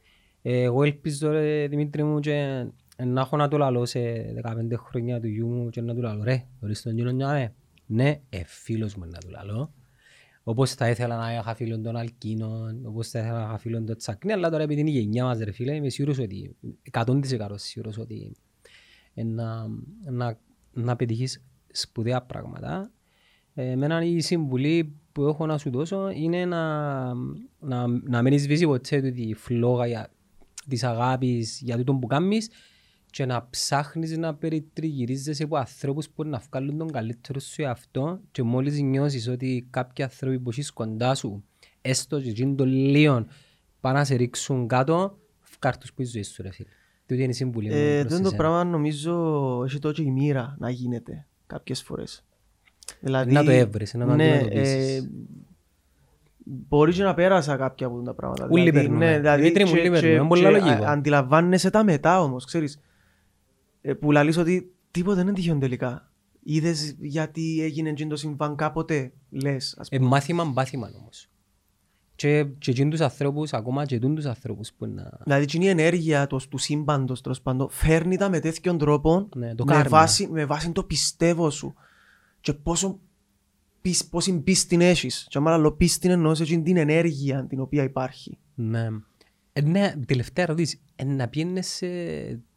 Ε, 0.43 0.62
Εγώ 0.62 0.82
ελπίζω 0.82 1.30
ρε 1.30 1.66
Δημήτρη 1.68 2.02
μου 2.05 2.20
και 2.20 2.64
να 3.05 3.20
έχω 3.20 3.36
να 3.36 3.48
του 3.48 3.59
λαλώ 3.59 3.86
σε 3.86 4.01
15 4.43 4.56
χρόνια 4.77 5.20
του 5.20 5.27
γιού 5.27 5.48
μου 5.48 5.68
και 5.68 5.81
να 5.81 5.94
του 5.94 6.01
λαλώ 6.01 6.23
ρε, 6.23 6.47
μπορείς 6.60 6.82
τον 6.82 6.97
γίνω 6.97 7.10
νιάμε. 7.10 7.55
Ναι, 7.86 8.20
ε, 8.28 8.43
φίλος 8.44 8.94
μου 8.94 9.05
να 9.05 9.18
του 9.18 9.28
λαλώ. 9.28 9.73
Όπως 10.43 10.74
θα 10.74 10.90
ήθελα 10.90 11.16
να 11.16 11.35
είχα 11.35 11.55
φίλον 11.55 11.82
των 11.82 11.97
Αλκίνων, 11.97 12.86
όπως 12.86 13.09
θα 13.09 13.18
ήθελα 13.18 13.39
να 13.39 13.44
είχα 13.44 13.59
φίλον 13.59 13.86
των 13.86 13.97
Τσακνή, 13.97 14.32
αλλά 14.32 14.51
τώρα 14.51 14.62
επειδή 14.62 14.81
είναι 14.81 14.90
η 14.90 14.93
γενιά 14.93 15.24
μας 15.24 15.39
ρε 15.39 15.52
φίλε, 15.52 15.74
είμαι 15.74 15.89
σίγουρος 15.89 16.18
ότι, 16.18 16.56
100% 16.90 17.20
σίγουρος 17.55 17.98
ότι 17.98 18.36
ε, 19.14 19.24
να, 19.24 19.66
να, 20.10 20.39
να 20.73 20.97
πετύχεις 20.97 21.44
σπουδαία 21.73 22.23
πράγματα. 22.23 22.90
Ε, 23.55 23.70
εμένα 23.70 24.05
η 24.05 24.20
συμβουλή 24.20 24.97
που 25.12 25.23
έχω 25.23 25.47
να 25.47 25.59
σου 25.59 25.70
δώσω 25.70 26.10
είναι 26.10 26.44
να, 26.44 27.05
να, 27.59 27.86
να 27.86 28.23
μην 28.23 28.39
σβήσει 28.39 28.66
ποτέ 28.66 29.02
του 29.02 29.12
τη 29.12 29.35
φλόγα 29.35 29.86
για, 29.86 30.10
της 30.68 30.85
αγάπης 30.85 31.60
για 31.60 31.77
τούτο 31.77 31.94
που 31.94 32.06
κάνεις 32.06 32.51
και 33.11 33.27
να 33.27 33.47
ψάχνεις 33.51 34.16
να 34.19 34.35
περιτριγυρίζεσαι 34.35 35.43
από 35.43 35.57
ανθρώπους 35.57 36.09
που 36.09 36.24
να 36.24 36.43
βγάλουν 36.51 36.78
τον 36.78 36.91
καλύτερο 36.91 37.41
σου 37.41 37.62
εαυτό 37.62 38.20
και 38.31 38.43
μόλις 38.43 38.81
νιώσεις 38.81 39.28
ότι 39.28 39.66
κάποιοι 39.70 40.05
άνθρωποι 40.05 40.39
που 40.39 40.51
έχεις 40.51 40.70
κοντά 40.73 41.15
σου 41.15 41.45
έστω 41.83 42.20
και 42.20 42.28
εκείνο 42.31 42.55
το 42.55 42.65
λίγο 42.65 43.27
πάνε 43.81 43.99
να 43.99 44.05
σε 44.05 44.15
ρίξουν 44.15 44.66
κάτω 44.69 45.19
φκάρ' 45.41 45.78
τους 45.78 45.93
που 45.93 46.03
η 46.03 46.05
ζωή 46.05 46.23
σου 46.23 46.43
ρε 46.43 46.51
φίλε. 46.51 46.69
Τούτη 47.07 47.20
είναι 47.23 47.31
η 47.31 47.35
συμβουλή 47.35 47.69
μου 47.69 47.74
Ε, 47.77 48.01
προς 48.01 48.12
Δεν 48.12 48.23
το 48.23 48.27
εσένα. 48.27 48.37
πράγμα 48.37 48.65
νομίζω 48.65 49.12
έχει 49.65 49.78
τόσο 49.78 50.03
η 50.03 50.11
μοίρα 50.11 50.57
να 50.59 50.70
γίνεται 50.70 51.27
κάποιες 51.47 51.83
φορές. 51.83 52.24
Δηλαδή, 53.01 53.33
Να 53.33 53.45
το 53.45 53.51
έβρεις, 53.51 53.95
να 53.95 54.07
το 54.07 54.15
ναι, 54.15 54.24
αντιμετωπίσεις. 54.33 54.99
ε, 54.99 55.09
Μπορεί 56.49 56.93
και 56.93 57.03
να 57.03 57.15
πέρασα 57.15 57.57
κάποια 57.57 57.87
από 57.87 58.03
τα 58.03 58.15
πράγματα. 58.15 58.49
Ούλοι 58.51 58.70
δηλαδή, 58.70 58.87
περνούμε. 58.87 59.16
δηλαδή, 59.19 59.43
Δημήτρη 59.43 59.65
μου, 59.65 59.70
και- 59.70 59.77
ούλοι 59.78 59.83
και- 59.83 59.91
περνούμε. 59.91 60.15
Είναι 60.19 60.28
πολύ 60.28 60.43
και 60.43 60.49
λογικό. 60.51 60.85
α- 60.85 60.91
Αντιλαμβάνεσαι 60.91 61.70
τα 61.70 61.85
μετά 61.85 62.23
όμως, 62.23 62.45
ξέρεις. 62.45 62.81
Ε, 63.88 63.92
Που 63.94 64.12
λαλείς 64.12 64.36
ότι 64.36 64.74
τίποτα 64.90 65.16
δεν 65.16 65.26
είναι 65.26 65.36
τυχαίο 65.36 65.58
τελικά. 65.58 66.10
Είδες 66.42 66.96
γιατί 67.00 67.60
έγινε 67.62 67.88
εκείνο 67.88 68.08
το 68.10 68.16
συμβάν 68.16 68.56
κάποτε, 68.56 69.12
λες. 69.30 69.76
Ας 69.78 69.88
Ε, 69.90 69.96
πούμε. 69.96 70.08
μάθημα 70.08 70.52
πάθημα 70.54 70.90
όμως. 71.00 71.28
Και, 72.14 72.44
και 72.58 72.70
εκείνους 72.70 72.90
τους 72.96 73.00
ανθρώπους, 73.00 73.52
ακόμα 73.52 73.84
και 73.86 73.94
εκείνους 73.94 74.16
τους 74.16 74.24
ανθρώπους 74.24 74.72
που 74.72 74.86
να... 74.86 75.18
Δηλαδή 75.24 75.42
εκείνη 75.42 75.64
η 75.64 75.68
ενέργεια 75.68 76.26
του, 76.26 76.40
του 76.48 76.58
σύμπαντος 76.58 77.20
τέλος 77.20 77.40
πάντων 77.40 77.68
φέρνει 77.70 78.16
τα 78.16 78.28
με 78.28 78.40
τέτοιον 78.40 78.78
τρόπο 78.78 79.28
Ναι, 79.34 79.54
το 79.54 79.64
με, 79.64 79.72
κάρμα. 79.72 79.88
βάση, 79.98 80.28
με 80.28 80.44
βάση 80.44 80.70
το 80.72 80.82
πιστεύω 80.84 81.50
σου 81.50 81.74
και 82.40 82.52
πόσο 82.52 82.98
πισ- 83.80 84.10
πόση 84.10 84.38
πίστη 84.40 84.76
έχεις 84.84 85.26
και 85.28 85.38
άμα 85.38 85.52
άλλο 85.52 85.72
πίστη 85.72 86.08
εννοώ 86.08 86.34
σε 86.34 86.42
εκείνη 86.42 86.62
την 86.62 86.76
ενέργεια 86.76 87.46
την 87.46 87.60
οποία 87.60 87.82
υπάρχει. 87.82 88.38
Ναι. 88.54 88.88
Ε, 89.59 89.61
ναι, 89.61 89.95
τελευταία 90.07 90.45
ερώτηση. 90.45 90.81
Ε, 90.97 91.05
να 91.05 91.28
πιένες 91.28 91.66
σε 91.66 91.87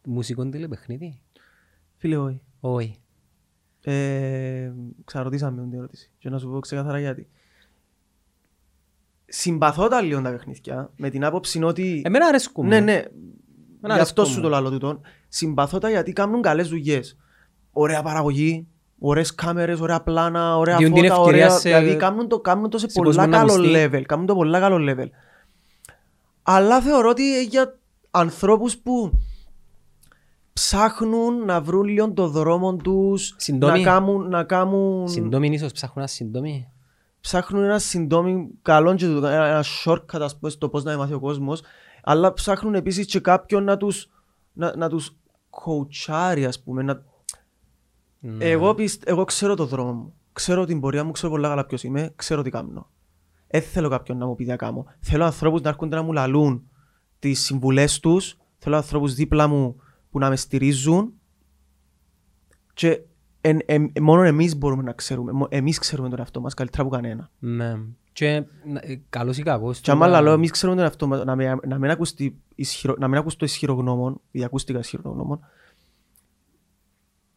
μουσικό 0.05 0.49
τηλεπαιχνίδι; 0.49 1.21
Φίλε, 1.97 2.17
όχι. 2.17 2.41
Όχι. 2.59 2.95
Ε, 3.83 4.71
ξαναρωτήσαμε 5.05 5.61
την 5.61 5.73
ερώτηση. 5.77 6.11
Και 6.17 6.29
να 6.29 6.37
σου 6.37 6.49
πω 6.49 6.59
ξεκάθαρα 6.59 6.99
γιατί. 6.99 7.27
Συμπαθώ 9.25 9.87
τα 9.87 10.01
λίγο 10.01 10.21
τα 10.21 10.31
παιχνίδια, 10.31 10.91
με 10.97 11.09
την 11.09 11.25
άποψη 11.25 11.63
ότι... 11.63 12.01
Εμένα 12.05 12.25
αρέσκουν. 12.25 12.67
Ναι, 12.67 12.79
μου. 12.79 12.85
ναι. 12.85 12.91
Εμένα 12.93 13.07
Γι' 13.81 13.91
αρέσκουν 13.91 14.01
αυτό 14.01 14.21
μου. 14.21 14.27
σου 14.27 14.41
το 14.41 14.49
λαλό 14.49 14.69
τούτον. 14.71 15.01
Συμπαθώ 15.27 15.77
τα 15.77 15.89
γιατί 15.89 16.13
κάνουν 16.13 16.41
καλές 16.41 16.67
δουλειές. 16.69 17.17
Ωραία 17.71 18.01
παραγωγή, 18.01 18.67
ωραίες 18.99 19.35
κάμερες, 19.35 19.79
ωραία 19.79 20.01
πλάνα, 20.01 20.57
ωραία 20.57 20.77
Διούν 20.77 20.93
την 20.93 21.03
φώτα, 21.03 21.15
ευκαιρία 21.15 21.45
ωραία... 21.45 21.57
σε- 21.59 21.69
Δηλαδή 21.69 21.95
κάνουν 21.95 22.27
το, 22.27 22.39
κάνουν 22.39 22.69
το 22.69 22.77
σε, 22.77 22.89
σε 22.89 22.99
πολλά 22.99 23.15
κόσμο 23.15 23.31
να 23.31 23.37
καλό 23.37 23.53
ακουστεί. 23.53 23.73
level. 23.75 24.01
Κάνουν 24.01 24.25
το 24.25 24.35
πολλά 24.35 24.59
καλό 24.59 24.77
level. 24.93 25.07
Αλλά 26.51 26.81
θεωρώ 26.81 27.09
ότι 27.09 27.37
ε, 27.37 27.41
για 27.41 27.79
ανθρώπους 28.11 28.77
που 28.77 29.11
ψάχνουν 30.53 31.45
να 31.45 31.61
βρουν 31.61 31.83
λίγο 31.83 32.11
το 32.13 32.27
δρόμο 32.27 32.75
τους, 32.75 33.33
Συντόμοι. 33.37 33.77
να 33.83 33.83
κάνουν, 33.91 34.29
να 34.29 34.43
κάνουν 34.43 35.07
Συντόμη 35.07 35.47
ίσως 35.49 35.71
ψάχνουν 35.71 35.97
ένα 35.97 36.07
συντόμη. 36.07 36.67
ψάχνουν 37.21 37.63
ένα 37.63 37.79
συντόμι 37.79 38.49
καλό 38.61 38.95
και 38.95 39.05
το- 39.05 39.27
ένα, 39.27 39.45
ένα 39.45 39.63
shortcut 39.85 40.19
ας 40.19 40.37
πούμε 40.39 40.51
στο 40.51 40.69
πώς 40.69 40.83
να 40.83 40.97
μάθει 40.97 41.13
ο 41.13 41.19
κόσμος 41.19 41.61
αλλά 42.03 42.33
ψάχνουν 42.33 42.75
επίσης 42.75 43.05
και 43.05 43.19
κάποιον 43.19 43.63
να 43.63 43.77
τους, 43.77 44.09
να, 44.53 44.75
να 44.75 44.89
τους 44.89 45.15
κοουτσάρει 45.49 46.45
ας 46.45 46.63
πούμε 46.63 46.81
να... 46.81 47.03
Ναι. 48.19 48.45
εγώ, 48.45 48.73
πιστε, 48.75 49.11
εγώ 49.11 49.23
ξέρω 49.23 49.55
το 49.55 49.65
δρόμο 49.65 49.91
μου 49.93 50.13
ξέρω 50.33 50.65
την 50.65 50.79
πορεία 50.79 51.03
μου, 51.03 51.11
ξέρω 51.11 51.31
πολλά 51.31 51.47
καλά 51.47 51.65
ποιος 51.65 51.83
είμαι 51.83 52.11
ξέρω 52.15 52.41
τι 52.41 52.49
κάνω 52.49 52.89
δεν 53.51 53.61
θέλω 53.61 53.89
κάποιον 53.89 54.17
να 54.17 54.25
μου 54.25 54.35
πει 54.35 54.43
τι 54.43 54.49
να 54.49 54.55
κάνω 54.55 54.85
θέλω 54.99 55.23
ανθρώπους 55.25 55.61
να 55.61 55.69
έρχονται 55.69 55.95
να 55.95 56.01
μου 56.01 56.11
λαλούν 56.13 56.69
τις 57.19 57.39
συμβουλές 57.39 57.99
τους 57.99 58.37
θέλω 58.57 58.75
ανθρώπους 58.75 59.13
δίπλα 59.13 59.47
μου 59.47 59.75
που 60.09 60.19
να 60.19 60.29
με 60.29 60.35
στηρίζουν 60.35 61.13
και 62.73 63.01
εν, 63.41 63.59
εν, 63.65 63.91
μόνο 64.01 64.21
εμείς 64.23 64.57
μπορούμε 64.57 64.83
να 64.83 64.91
ξέρουμε 64.93 65.31
μο- 65.31 65.47
εμείς 65.49 65.77
ξέρουμε 65.79 66.09
τον 66.09 66.19
εαυτό 66.19 66.41
μας 66.41 66.53
καλύτερα 66.53 66.81
από 66.83 66.91
κανένα 66.91 67.29
Ναι. 67.39 67.75
Και 68.11 68.43
να- 68.65 68.79
ε, 68.83 69.01
καλός 69.09 69.37
ή 69.37 69.43
κακός. 69.43 69.79
και 69.79 69.91
άμα 69.91 70.05
τώρα- 70.05 70.21
λαλώ, 70.21 70.31
εμείς 70.35 70.51
ξέρουμε 70.51 70.77
τον 70.77 70.85
εαυτό 70.85 71.07
μας, 71.07 71.23
να, 71.25 71.35
με, 71.35 71.55
να 71.67 71.77
μην 71.77 71.89
ακουστεί 71.89 72.41
ισχυρο, 72.55 72.95
να 72.99 73.07
μην 73.07 73.17
ακουστώ 73.17 73.45
ισχυρογνώμων, 73.45 74.21
ή 74.31 74.43
ακούστηκα 74.43 74.79
ισχυρογνώμων, 74.79 75.39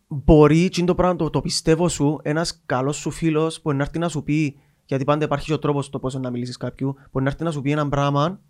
μπορεί, 0.09 0.69
και 0.69 0.81
είναι 0.81 0.89
το 0.89 0.95
πράγμα, 0.95 1.17
το, 1.17 1.31
το 1.31 1.41
πιστεύω 1.41 1.89
σου, 1.89 2.19
ένας 2.23 2.63
καλός 2.67 2.97
σου 2.97 3.11
φίλος 3.11 3.61
μπορεί 3.63 3.77
να 3.77 3.83
έρθει 3.83 3.99
να 3.99 4.09
σου 4.09 4.23
πει, 4.23 4.57
γιατί 4.85 5.05
πάντα 5.05 5.25
υπάρχει 5.25 5.47
και 5.47 5.53
ο 5.53 5.59
τρόπος 5.59 5.91
το 5.91 5.99
πώς 5.99 6.15
να 6.15 6.31
μιλήσεις 6.31 6.57
κάποιου, 6.57 6.95
μπορεί 7.11 7.25
να 7.25 7.31
έρθει 7.31 7.45
να 7.45 7.51
σου 7.51 7.61
πει 7.61 7.71
ένα 7.71 7.89
πράγμα 7.89 8.41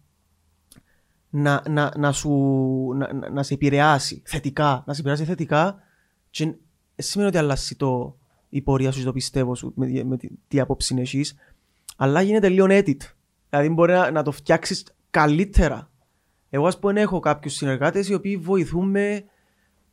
να, 1.31 1.63
να, 1.69 1.93
να, 1.97 2.13
σου, 2.13 2.31
να, 2.95 3.13
να, 3.13 3.31
να 3.31 3.43
σε 3.43 3.55
επηρεάσει 3.55 4.23
θετικά, 4.25 4.83
να 4.87 4.95
σε 4.95 5.01
επηρεάσει 5.01 5.25
θετικά 5.25 5.77
και 6.31 6.45
δεν 6.45 6.57
σημαίνει 6.97 7.29
ότι 7.29 7.39
αλλάζει 7.39 7.77
το, 7.77 8.17
η 8.49 8.63
πορεία 8.63 8.93
σου 8.93 8.99
και 8.99 9.05
το 9.05 9.13
πιστεύω 9.13 9.55
σου 9.55 9.73
με, 9.77 10.05
με 10.05 10.17
τι, 10.17 10.29
τι 10.49 10.61
άποψη 10.61 10.93
είναι 10.93 11.03
εσείς, 11.03 11.35
αλλά 11.97 12.21
γίνεται 12.21 12.49
λίγο 12.49 12.67
edit. 12.69 12.97
Δηλαδή 13.49 13.69
μπορεί 13.69 13.93
να, 13.93 14.11
να 14.11 14.23
το 14.23 14.31
φτιάξεις 14.31 14.85
καλύτερα. 15.11 15.91
Εγώ 16.51 16.67
ας 16.67 16.79
πούμε 16.79 17.01
έχω 17.01 17.21
κάποιους 17.21 17.55
συνεργάτες 17.55 18.09
οι 18.09 18.15
οποίοι 18.15 18.37
βοηθούν 18.37 18.91
με 18.91 19.25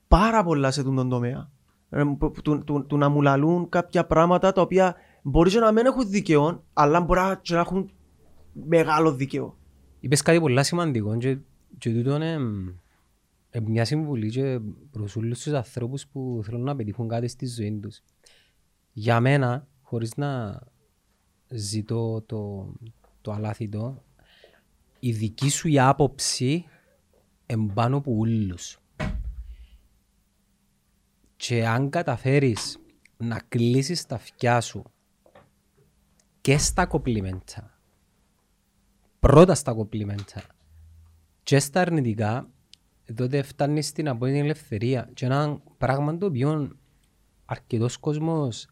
πάρα 0.08 0.44
πολλά 0.44 0.72
σε 0.72 0.84
τον 0.84 1.10
τομέα. 1.10 1.50
Ε, 1.90 2.04
που- 2.04 2.18
που- 2.18 2.42
Του, 2.42 2.64
του, 2.64 2.86
του 2.86 2.98
να 2.98 3.10
μου 3.10 3.22
λαλούν 3.22 3.70
κάποια 3.70 4.06
πράγματα 4.06 4.52
τα 4.52 4.62
οποία 4.62 4.96
μπορεί 5.22 5.50
και 5.50 5.60
να 5.60 5.72
μην 5.72 5.86
έχουν 5.86 6.10
δικαιών, 6.10 6.64
αλλά 6.74 7.02
μπορεί 7.02 7.20
να- 7.20 7.36
και 7.36 7.54
να 7.54 7.60
έχουν 7.60 7.92
μεγάλο 8.54 9.14
δικαιό. 9.14 9.58
Είπες 10.00 10.22
κάτι 10.22 10.40
πολύ 10.40 10.64
σημαντικό 10.64 11.18
και, 11.18 11.38
και 11.78 11.94
τούτο 11.94 12.16
είναι 12.16 12.38
ε, 13.50 13.60
μια 13.60 13.86
συμβουλή 13.86 14.30
και 14.30 14.60
προς 14.92 15.16
όλους 15.16 15.42
τους 15.44 15.54
ανθρώπους 15.54 16.08
που 16.08 16.42
θέλουν 16.44 16.64
να 16.64 16.76
πετύχουν 16.76 17.08
κάτι 17.08 17.28
στη 17.28 17.46
ζωή 17.46 17.80
τους. 17.80 18.02
Για 18.92 19.20
μένα, 19.20 19.68
χωρίς 19.82 20.16
να 20.18 20.62
ζητώ 21.48 22.22
το, 22.22 22.72
το 23.22 23.32
αλάθητο, 23.32 24.04
η 25.00 25.12
δική 25.12 25.50
σου 25.50 25.68
η 25.68 25.80
άποψη 25.80 26.66
εμπάνω 27.46 27.98
από 27.98 28.16
όλους. 28.18 28.80
Και 31.36 31.68
αν 31.68 31.90
καταφέρεις 31.90 32.80
να 33.18 33.42
κλείσεις 33.48 34.06
τα 34.06 34.16
αυτιά 34.16 34.62
σου 34.62 34.84
και 36.42 36.58
στα 36.58 36.86
κοπλιμέντα 36.86 37.80
πρώτα 39.20 39.56
στα 39.56 39.74
κομπλιμέντα 39.74 40.44
και 41.44 41.60
στα 41.60 41.82
αρνητικά, 41.82 42.50
τότε 43.16 43.42
φτάνει 43.42 43.82
στην 43.82 44.08
απόλυτη 44.08 44.38
ελευθερία. 44.38 45.10
Και 45.14 45.26
ένα 45.26 45.62
πράγμα 45.78 46.18
το 46.18 46.26
οποίο 46.26 46.78
αρκετός 47.46 47.98
κόσμος 47.98 48.68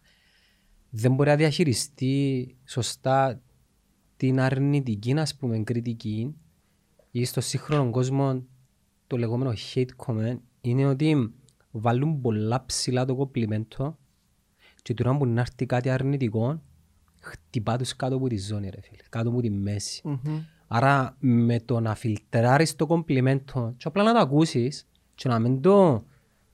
δεν 0.90 1.14
μπορεί 1.14 1.30
να 1.30 1.36
διαχειριστεί 1.36 2.56
σωστά 2.66 3.42
την 4.18 4.40
αρνητική, 4.40 5.14
ας 5.14 5.36
πούμε, 5.36 5.60
κριτική 5.60 6.36
ή 7.12 7.26
στο 7.26 7.42
σύγχρονο 7.42 7.90
κόσμο 7.90 8.46
το 9.08 9.18
λεγόμενο 9.18 9.54
hate 9.74 9.90
comment 10.06 10.38
είναι 10.62 10.86
ότι 10.86 11.34
βάλουν 11.72 12.22
πολλά 12.22 12.66
ψηλά 12.66 13.06
το 13.06 13.16
κομπλιμέντο 13.16 13.98
και 14.82 14.94
τώρα 14.94 15.18
που 15.18 15.26
να 15.26 15.42
έρθει 15.42 15.66
κάτι 15.66 15.90
αρνητικό 15.90 16.62
χτυπά 17.20 17.78
τους 17.78 17.96
κάτω 17.96 18.16
από 18.16 18.28
τη 18.28 18.38
ζώνη 18.38 18.70
ρε 18.70 18.82
φίλε, 18.82 19.02
κάτω 19.10 19.30
από 19.30 19.42
τη 19.42 19.50
μέση. 19.50 20.02
Άρα 20.68 21.16
με 21.20 21.60
το 21.60 21.80
να 21.80 21.96
φιλτράρεις 21.96 22.76
το 22.76 22.86
κομπλιμέντο 22.86 23.74
και 23.78 23.88
απλά 23.88 24.04
να 24.04 24.14
το 24.14 24.20
ακούσεις 24.20 24.88
και 25.16 25.28
να 25.30 25.40
μην 25.40 25.62
το 25.62 26.04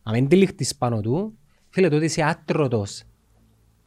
να 0.03 0.11
μην 0.11 0.27
τυλιχτείς 0.27 0.75
πάνω 0.75 1.01
του, 1.01 1.37
φίλε 1.69 1.89
τότε 1.89 2.05
είσαι 2.05 2.23
άτρωτος 2.23 3.03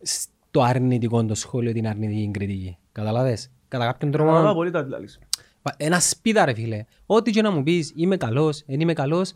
στο 0.02 0.60
αρνητικό 0.62 1.24
το 1.24 1.34
σχόλιο, 1.34 1.72
την 1.72 1.88
αρνητική 1.88 2.30
κριτική. 2.32 2.76
Καταλάβες; 2.92 3.50
Κατά 3.68 3.84
κάποιον 3.84 4.10
Καταλαβαίνω 4.10 4.42
τρόπο 4.42 4.58
πολύ 4.58 4.70
τα 4.70 4.82
λαλείς. 4.82 5.18
Πα- 5.62 5.74
Ένα 5.76 6.00
σπίτα 6.00 6.44
ρε 6.44 6.54
φίλε. 6.54 6.84
Ό,τι 7.06 7.30
και 7.30 7.42
να 7.42 7.50
μου 7.50 7.62
πεις, 7.62 7.92
είμαι 7.96 8.16
καλός, 8.16 8.62
δεν 8.66 8.80
είμαι 8.80 8.92
καλός, 8.92 9.32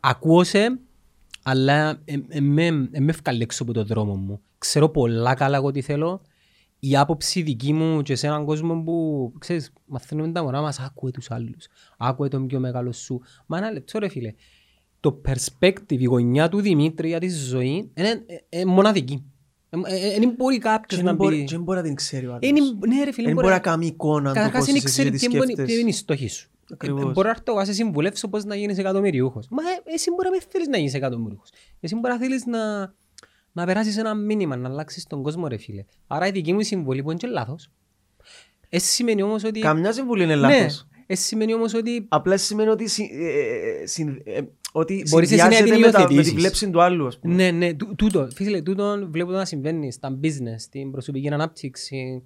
ακούω 0.00 0.44
σε, 0.44 0.78
αλλά 1.42 1.98
δεν 2.28 2.44
με 3.02 3.08
ευκάλλει 3.08 3.42
έξω 3.42 3.62
από 3.62 3.72
τον 3.72 3.86
δρόμο 3.86 4.14
μου. 4.14 4.40
Ξέρω 4.58 4.88
πολλά 4.88 5.34
καλά 5.34 5.56
εγώ 5.56 5.70
τι 5.70 5.80
θέλω. 5.80 6.20
Η 6.80 6.96
άποψη 6.96 7.42
δική 7.42 7.72
μου 7.72 8.02
και 8.02 8.14
σε 8.14 8.26
έναν 8.26 8.44
κόσμο 8.44 8.82
που, 8.82 9.32
ξέρεις, 9.38 9.72
μαθαίνουμε 9.86 10.32
τα 10.32 10.42
μωρά 10.42 10.60
μας, 10.60 10.80
άκουε 10.80 11.10
τους 11.10 11.30
άλλους, 11.30 11.66
άκουε 11.98 12.28
τον 12.28 12.46
πιο 12.46 12.60
μεγάλο 12.60 12.92
σου. 12.92 13.20
Μα 13.46 13.56
ένα 13.58 13.70
λεπτό 13.72 13.98
ρε 13.98 14.08
φίλε, 14.08 14.32
το 15.00 15.20
perspective, 15.28 15.98
η 15.98 16.04
γωνιά 16.04 16.48
του 16.48 16.60
Δημήτρη 16.60 17.08
για 17.08 17.18
τη 17.20 17.28
ζωή 17.28 17.90
είναι 17.94 18.24
ε, 18.26 18.60
ε, 18.60 18.64
μοναδική. 18.64 19.24
Δεν 20.18 20.34
μπορεί 20.36 20.54
Και 20.54 20.60
κάποιος 20.62 21.00
να 21.00 21.06
δεν 21.06 21.14
μπορεί- 21.16 21.36
πει... 21.36 21.44
και 21.44 21.54
δεν 21.54 21.62
μπορεί 21.62 21.78
να 21.78 21.84
την 21.84 21.94
ξέρει 21.94 22.26
ο 22.26 22.30
άλλος. 22.34 22.48
Είναι- 22.48 22.60
Ναι 22.94 23.04
ρε 23.04 23.12
φίλε, 23.12 23.26
Δεν 23.26 23.34
μπορεί 23.36 23.48
να 23.48 23.58
κάνει 23.58 23.86
εικόνα 23.86 24.28
του 24.28 24.34
Καταρχάς 24.34 24.58
πώς 24.58 24.66
δεν 24.66 24.74
είσαι 24.74 24.84
ξέρει 24.86 25.10
και 25.10 25.16
τι 25.16 25.26
ποιο 25.28 25.36
είναι 25.36 25.44
σκέφτεσαι. 25.44 25.66
ποιο 25.72 25.80
είναι 25.80 25.88
η 25.88 25.92
στόχη 25.92 26.28
σου. 26.28 26.50
Ακριβώς. 26.72 27.00
Ε, 27.02 27.04
Μπορεί 27.04 27.26
να 27.26 27.30
έρθω 27.30 27.42
εγώ 27.46 27.58
να 27.58 27.64
σε 27.64 27.72
συμβουλεύσω 27.72 28.28
πώς 28.28 28.44
να 28.44 28.54
γίνεις 28.56 28.78
εκατομμυριούχος. 28.78 29.46
Μα 29.50 29.62
ε, 29.62 29.92
εσύ 29.94 30.10
μπορεί 30.10 30.24
να 30.24 30.30
μην 30.30 30.40
θέλεις 30.48 30.68
να 30.68 30.76
γίνεις 30.76 30.94
εκατομμυριούχος. 30.94 31.50
Εσύ 31.80 31.94
μπορεί 31.94 32.12
να 32.12 32.18
θέλεις 32.18 32.46
να, 32.46 32.58
να 33.56 33.64
περάσεις 33.66 33.96
ένα 33.96 34.14
μήνυμα, 34.14 34.56
να 34.56 34.68
αλλάξεις 34.68 35.06
τον 35.06 35.22
κόσμο 35.22 35.46
ρε 35.48 35.56
φίλε. 35.56 35.84
Άρα 36.06 36.26
η 36.26 36.30
δική 36.30 36.52
μου 36.52 36.62
συμβολή 36.62 37.02
που 37.02 37.10
είναι 37.10 37.18
και 37.18 37.26
λάθος. 37.26 37.70
Εσύ 38.68 38.86
σημαίνει 38.92 39.22
όμως 39.22 39.44
ότι... 39.44 39.60
Καμιά 39.60 39.92
συμβουλή 39.92 40.22
είναι 40.22 40.34
Ναι, 40.34 40.40
λάθος. 40.40 40.86
εσύ 41.06 41.22
σημαίνει 41.22 41.54
όμως 41.54 41.74
ότι 41.74 42.04
Απλά 42.08 42.36
σημαίνει 42.36 42.68
ότι, 42.68 42.88
συ- 42.88 43.10
ε, 43.12 43.82
ε, 43.82 43.86
συν- 43.86 44.20
ε, 44.24 44.40
ότι 44.72 45.04
Μπορείς 45.10 45.30
εσύ 45.32 45.40
να 45.42 45.50
συνδυάζεται 45.50 45.70
την 45.76 45.80
με, 45.84 45.90
τα- 45.90 46.00
με 46.00 46.06
τη 46.06 46.12
υιοθετήσεις. 46.14 46.38
βλέψη 46.38 46.70
του 46.70 46.82
άλλου. 46.82 47.06
ας 47.06 47.18
πούμε. 47.18 47.34
Ναι, 47.34 47.50
ναι, 47.50 47.74
τού- 47.74 47.94
τούτο, 47.96 48.28
φίλε, 48.34 48.62
τούτο 48.62 49.06
βλέπω 49.10 49.30
να 49.30 49.44
συμβαίνει 49.44 49.92
στα 49.92 50.18
business, 50.22 50.54
στην 50.58 50.90
προσωπική 50.90 51.28
ανάπτυξη, 51.28 52.22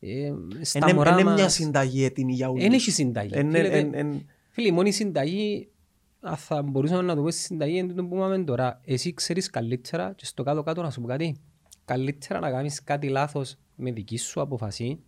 ε, 0.00 0.32
στα 0.60 0.78
Είναι- 0.82 0.92
μωρά 0.92 1.10
Είναι 1.12 1.24
μας. 1.24 1.34
μια 1.40 1.48
συνταγή 1.48 2.04
έτοιμη 2.04 2.32
για 2.32 2.48
όλους. 2.48 2.64
Εν 2.64 2.72
έχει 2.72 2.90
συνταγή. 2.90 3.30
Εν- 3.32 3.50
Φίλε, 3.50 3.58
εν- 3.68 3.70
δεν- 3.90 3.94
εν- 3.94 4.26
Φίλε, 4.50 4.68
η 4.68 4.72
μόνη 4.72 4.92
συνταγή, 4.92 5.68
αν 5.68 5.75
θα 6.36 6.62
μπορούσαμε 6.62 7.02
να 7.02 7.14
το 7.14 7.22
πω 7.22 7.30
στη 7.30 7.40
συνταγή, 7.40 7.76
είναι 7.78 7.88
τούτο 7.88 8.04
που 8.04 8.16
είπαμε 8.16 8.44
τώρα. 8.44 8.80
Εσύ 8.84 9.14
ξέρεις 9.14 9.50
καλύτερα 9.50 10.12
και 10.12 10.24
στο 10.24 10.42
κάτω-κάτω 10.42 10.82
να 10.82 10.90
σου 10.90 11.00
πω 11.00 11.06
κάτι. 11.06 11.36
Καλύτερα 11.84 12.40
να 12.40 12.50
κάνεις 12.50 12.82
κάτι 12.82 13.08
λάθος 13.08 13.56
με 13.76 13.92
δική 13.92 14.16
σου 14.16 14.40
αποφασή, 14.40 14.98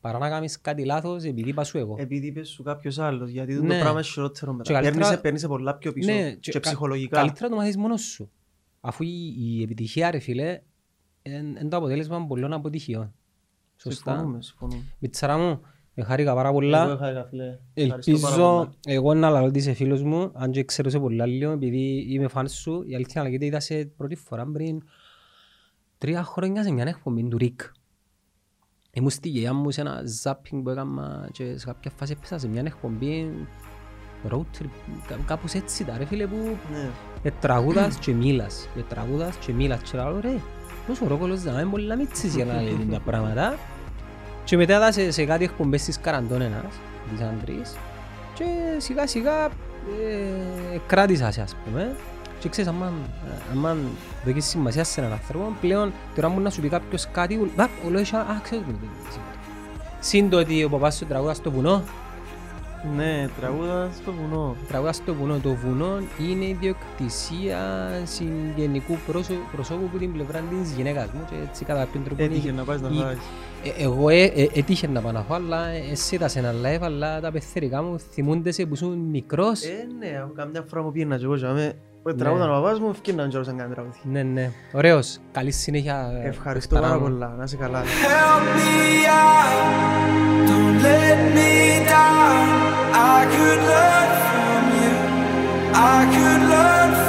παρά 0.00 0.18
να 0.18 0.28
κάνεις 0.28 0.60
κάτι 0.60 0.84
λάθος 0.84 1.24
επειδή 1.24 1.48
είπα 1.48 1.64
σου 1.64 1.78
εγώ. 1.78 1.96
Επειδή 1.98 2.26
είπες 2.26 2.48
σου 2.48 2.62
κάποιος 2.62 2.98
άλλος, 2.98 3.30
γιατί 3.30 3.56
το 3.56 3.62
Ναι. 3.62 3.74
πράγμα 3.78 3.90
είναι 3.90 4.02
χειρότερο 4.02 4.52
μετά. 4.52 4.62
Και 4.64 4.72
καλύτερα- 4.72 4.98
Παίρνεις- 5.04 5.20
Παίρνεις 5.20 5.46
πολλά 5.46 5.74
πιο 5.76 5.92
πίσω 5.92 6.12
Ναι, 6.12 6.32
και 6.32 6.52
κα- 6.52 6.60
ψυχολογικά. 6.60 7.16
Καλύτερα 7.18 7.48
το 7.48 7.56
μάθεις 7.56 7.76
μόνος 7.76 8.00
σου. 8.02 8.30
Αφού 8.80 9.02
η, 9.02 9.34
η 9.38 9.62
επιτυχία, 9.62 10.10
ρε 10.10 10.18
φίλε, 10.18 10.60
είναι 11.22 11.68
το 11.68 11.76
αποτέλεσμα 11.76 12.26
πολλών 12.26 12.52
αποτυχιών. 12.52 13.14
Σωστά. 13.76 14.10
Συμφωνούμε, 14.12 14.42
συμφωνούμε. 14.42 14.82
Μιτσαρά 14.98 15.38
μου, 15.38 15.48
με 15.48 15.60
χάρηκα 16.04 16.34
πάρα 16.34 16.48
Εγώ 16.48 16.56
πολλά. 16.58 16.84
είχα, 16.84 17.26
φίλε. 17.30 17.58
Ευχαριστώ 17.74 18.12
πάρα 18.12 18.34
Ελπίζω 18.34 18.48
πολλά. 18.56 18.72
εγώ 18.86 19.14
να 19.14 19.30
λαλώ 19.30 19.46
ότι 19.46 19.58
είσαι 19.58 19.72
φίλος 19.72 20.02
μου, 20.02 20.30
αν 20.34 20.50
και 20.50 20.64
ξέρω 20.64 20.90
σε 20.90 20.98
πολλά 20.98 21.26
λίγο, 21.26 21.52
επειδή 21.52 22.06
είμαι 22.08 22.28
φαν 22.28 22.48
σου. 22.48 22.84
Η 22.86 22.94
αλήθεια 22.94 23.22
να 23.22 23.26
λέγεται 23.28 23.44
είδα 23.44 23.60
σε 23.60 23.84
πρώτη 23.96 24.14
φορά 24.16 24.46
πριν 24.52 24.82
τρία 25.98 26.22
χρόνια 26.22 26.62
σε 26.62 26.72
μια 26.72 26.84
εκπομπή 26.86 27.28
του 27.28 27.36
Ρικ. 27.38 27.60
Ήμουν 28.92 29.10
στη 29.10 29.28
γειά 29.28 29.52
μου 29.54 29.70
σε 29.70 29.80
ένα 29.80 30.02
ζάπινγκ 30.04 30.62
που 30.62 30.70
έκανα 30.70 31.28
και 31.32 31.58
σε 31.58 31.66
κάποια 31.66 31.90
φάση 31.96 32.12
έπαιζα 32.18 32.38
σε 32.38 32.48
μια 32.48 32.62
εκπομπή 32.66 33.30
road 34.28 34.38
trip, 34.58 34.68
κά- 35.08 35.24
κάπως 35.26 35.52
έτσι 35.52 35.84
τα 35.84 35.98
ρε 35.98 36.04
φίλε 36.04 36.26
που 36.26 36.36
Ναι. 36.72 36.88
ε, 37.22 37.30
τραγούδας 37.40 37.96
και 37.98 38.12
μίλας, 38.12 38.68
ε, 38.76 38.80
τραγούδας 38.88 39.36
και 39.36 39.52
μίλας 39.52 39.82
και 39.90 39.96
λέω 39.98 40.20
ρε, 40.20 40.38
πώς 40.86 41.00
ο 41.00 41.06
Ρόκολος 41.06 41.42
δεν 41.42 41.52
είναι 41.54 41.70
πολύ 41.70 41.96
μίτσις 41.96 42.34
για 42.34 42.44
να 42.44 42.60
λέει 42.62 42.86
τα 42.90 43.00
πράγματα 43.00 43.54
και 44.46 44.56
μετά 44.56 44.74
είδα 44.76 44.92
σε, 44.92 45.10
σε 45.10 45.24
κάτι 45.24 45.44
εκπομπές 45.44 45.84
της 45.84 46.00
Καραντώνενας, 46.00 46.74
της 47.10 47.20
Αντρής 47.26 47.74
και 48.34 48.44
σιγά 48.78 49.06
σιγά 49.06 49.44
ε, 49.44 50.78
κράτησα 50.86 51.30
σε 51.30 51.40
ας 51.42 51.56
πούμε 51.64 51.96
και 52.38 52.48
ξέρεις 52.48 52.70
άμα, 52.70 52.92
άμα 53.52 53.76
δώσεις 54.24 54.44
σημασία 54.44 54.84
σε 54.84 55.00
έναν 55.00 55.12
άνθρωπο 55.12 55.52
πλέον 55.60 55.92
τώρα 56.14 56.28
μου 56.28 56.40
να 56.40 56.50
σου 56.50 56.60
πει 56.60 56.68
κάποιος 56.68 57.08
κάτι 57.12 57.34
ου- 57.34 57.60
α, 57.60 57.64
ο 57.86 57.90
λόγος 57.90 58.12
α, 58.12 58.40
ξέρεις 58.42 58.64
μου 58.66 58.72
τι 58.72 59.12
σημαίνει. 59.12 59.30
Συν 60.00 60.30
το 60.30 60.38
ότι 60.38 60.64
ο 60.64 60.68
παπάς 60.68 60.96
σου 60.96 61.06
τραγούδα 61.06 61.34
στο 61.34 61.50
βουνό 61.50 61.82
Ναι, 62.96 63.28
τραγούδα 63.40 63.88
στο 64.02 64.12
βουνό. 64.12 64.56
Τραγούδα 64.68 64.92
στο 64.92 65.14
βουνό. 65.14 65.38
Το 65.38 65.54
βουνό 65.54 65.98
είναι 66.30 66.44
ιδιοκτησία 66.44 67.58
συγγενικού 68.04 68.98
πρόσω- 69.06 69.46
προσώπου 69.52 69.88
που 69.88 69.98
την 69.98 70.12
πλευρά 70.12 70.38
της 70.62 70.70
γυναίκας 70.72 71.06
μου 71.12 71.24
και 71.30 71.34
έτσι 71.48 71.64
κατά 71.64 71.78
κάποιον 71.78 72.04
τρόπο 72.04 72.22
Έτυχε 72.22 72.48
είναι- 72.48 72.56
να 72.56 72.64
πας 72.64 72.80
να 72.80 72.88
η- 72.88 72.96
φάεις. 73.00 73.16
Ε, 73.18 73.20
ε, 73.66 73.82
εγώ 73.82 74.08
ε, 74.08 74.22
ε, 74.22 74.48
έτυχε 74.54 74.86
να 74.86 75.00
πάω 75.00 75.12
να 75.12 75.26
αλλά 75.30 75.66
εσύ 75.68 76.18
τα 76.18 76.28
σε 76.28 76.38
ένα 76.38 76.52
live, 76.52 76.82
αλλά 76.82 77.20
τα 77.20 77.30
πεθερικά 77.30 77.82
μου 77.82 77.98
θυμούνται 77.98 78.52
σε 78.52 78.66
που 78.66 78.74
ήσουν 78.74 78.98
μικρός. 78.98 79.62
Ε, 79.62 79.86
ναι, 79.98 80.26
καμιά 80.34 80.64
φορά 80.68 80.82
μου 80.82 80.92
πήγαινα 80.92 81.16
και 81.16 81.24
εγώ 81.24 81.36
και 81.36 82.12
τραγούδαν 82.12 82.50
ο 82.50 82.52
παπάς 82.52 82.80
μου, 82.80 82.88
ευκίναν 82.90 83.28
και 83.28 83.42
σαν 83.42 83.56
κάνει 83.56 83.74
τραγούδι. 83.74 83.98
Ναι, 84.02 84.22
ναι. 84.22 84.50
Ωραίος. 84.72 85.18
Καλή 85.32 85.50
συνέχεια. 85.50 86.10
Ευχαριστώ 86.24 86.80
πάρα 86.80 86.98
πολλά. 86.98 87.34
Να 87.38 87.44
είσαι 87.44 87.56
καλά. 87.56 87.82
Help 87.82 88.44
me 88.58 89.06
out, 89.06 90.48
don't 90.48 90.82
let 90.82 91.18
me 91.36 91.52
down. 91.92 92.46
I 93.14 93.18
could 93.34 93.60
learn 93.70 94.08
from 94.28 94.62
you, 94.80 94.94
I 95.74 95.98
could 96.14 96.42
learn 96.52 96.90
from 96.94 97.04
you. 97.04 97.05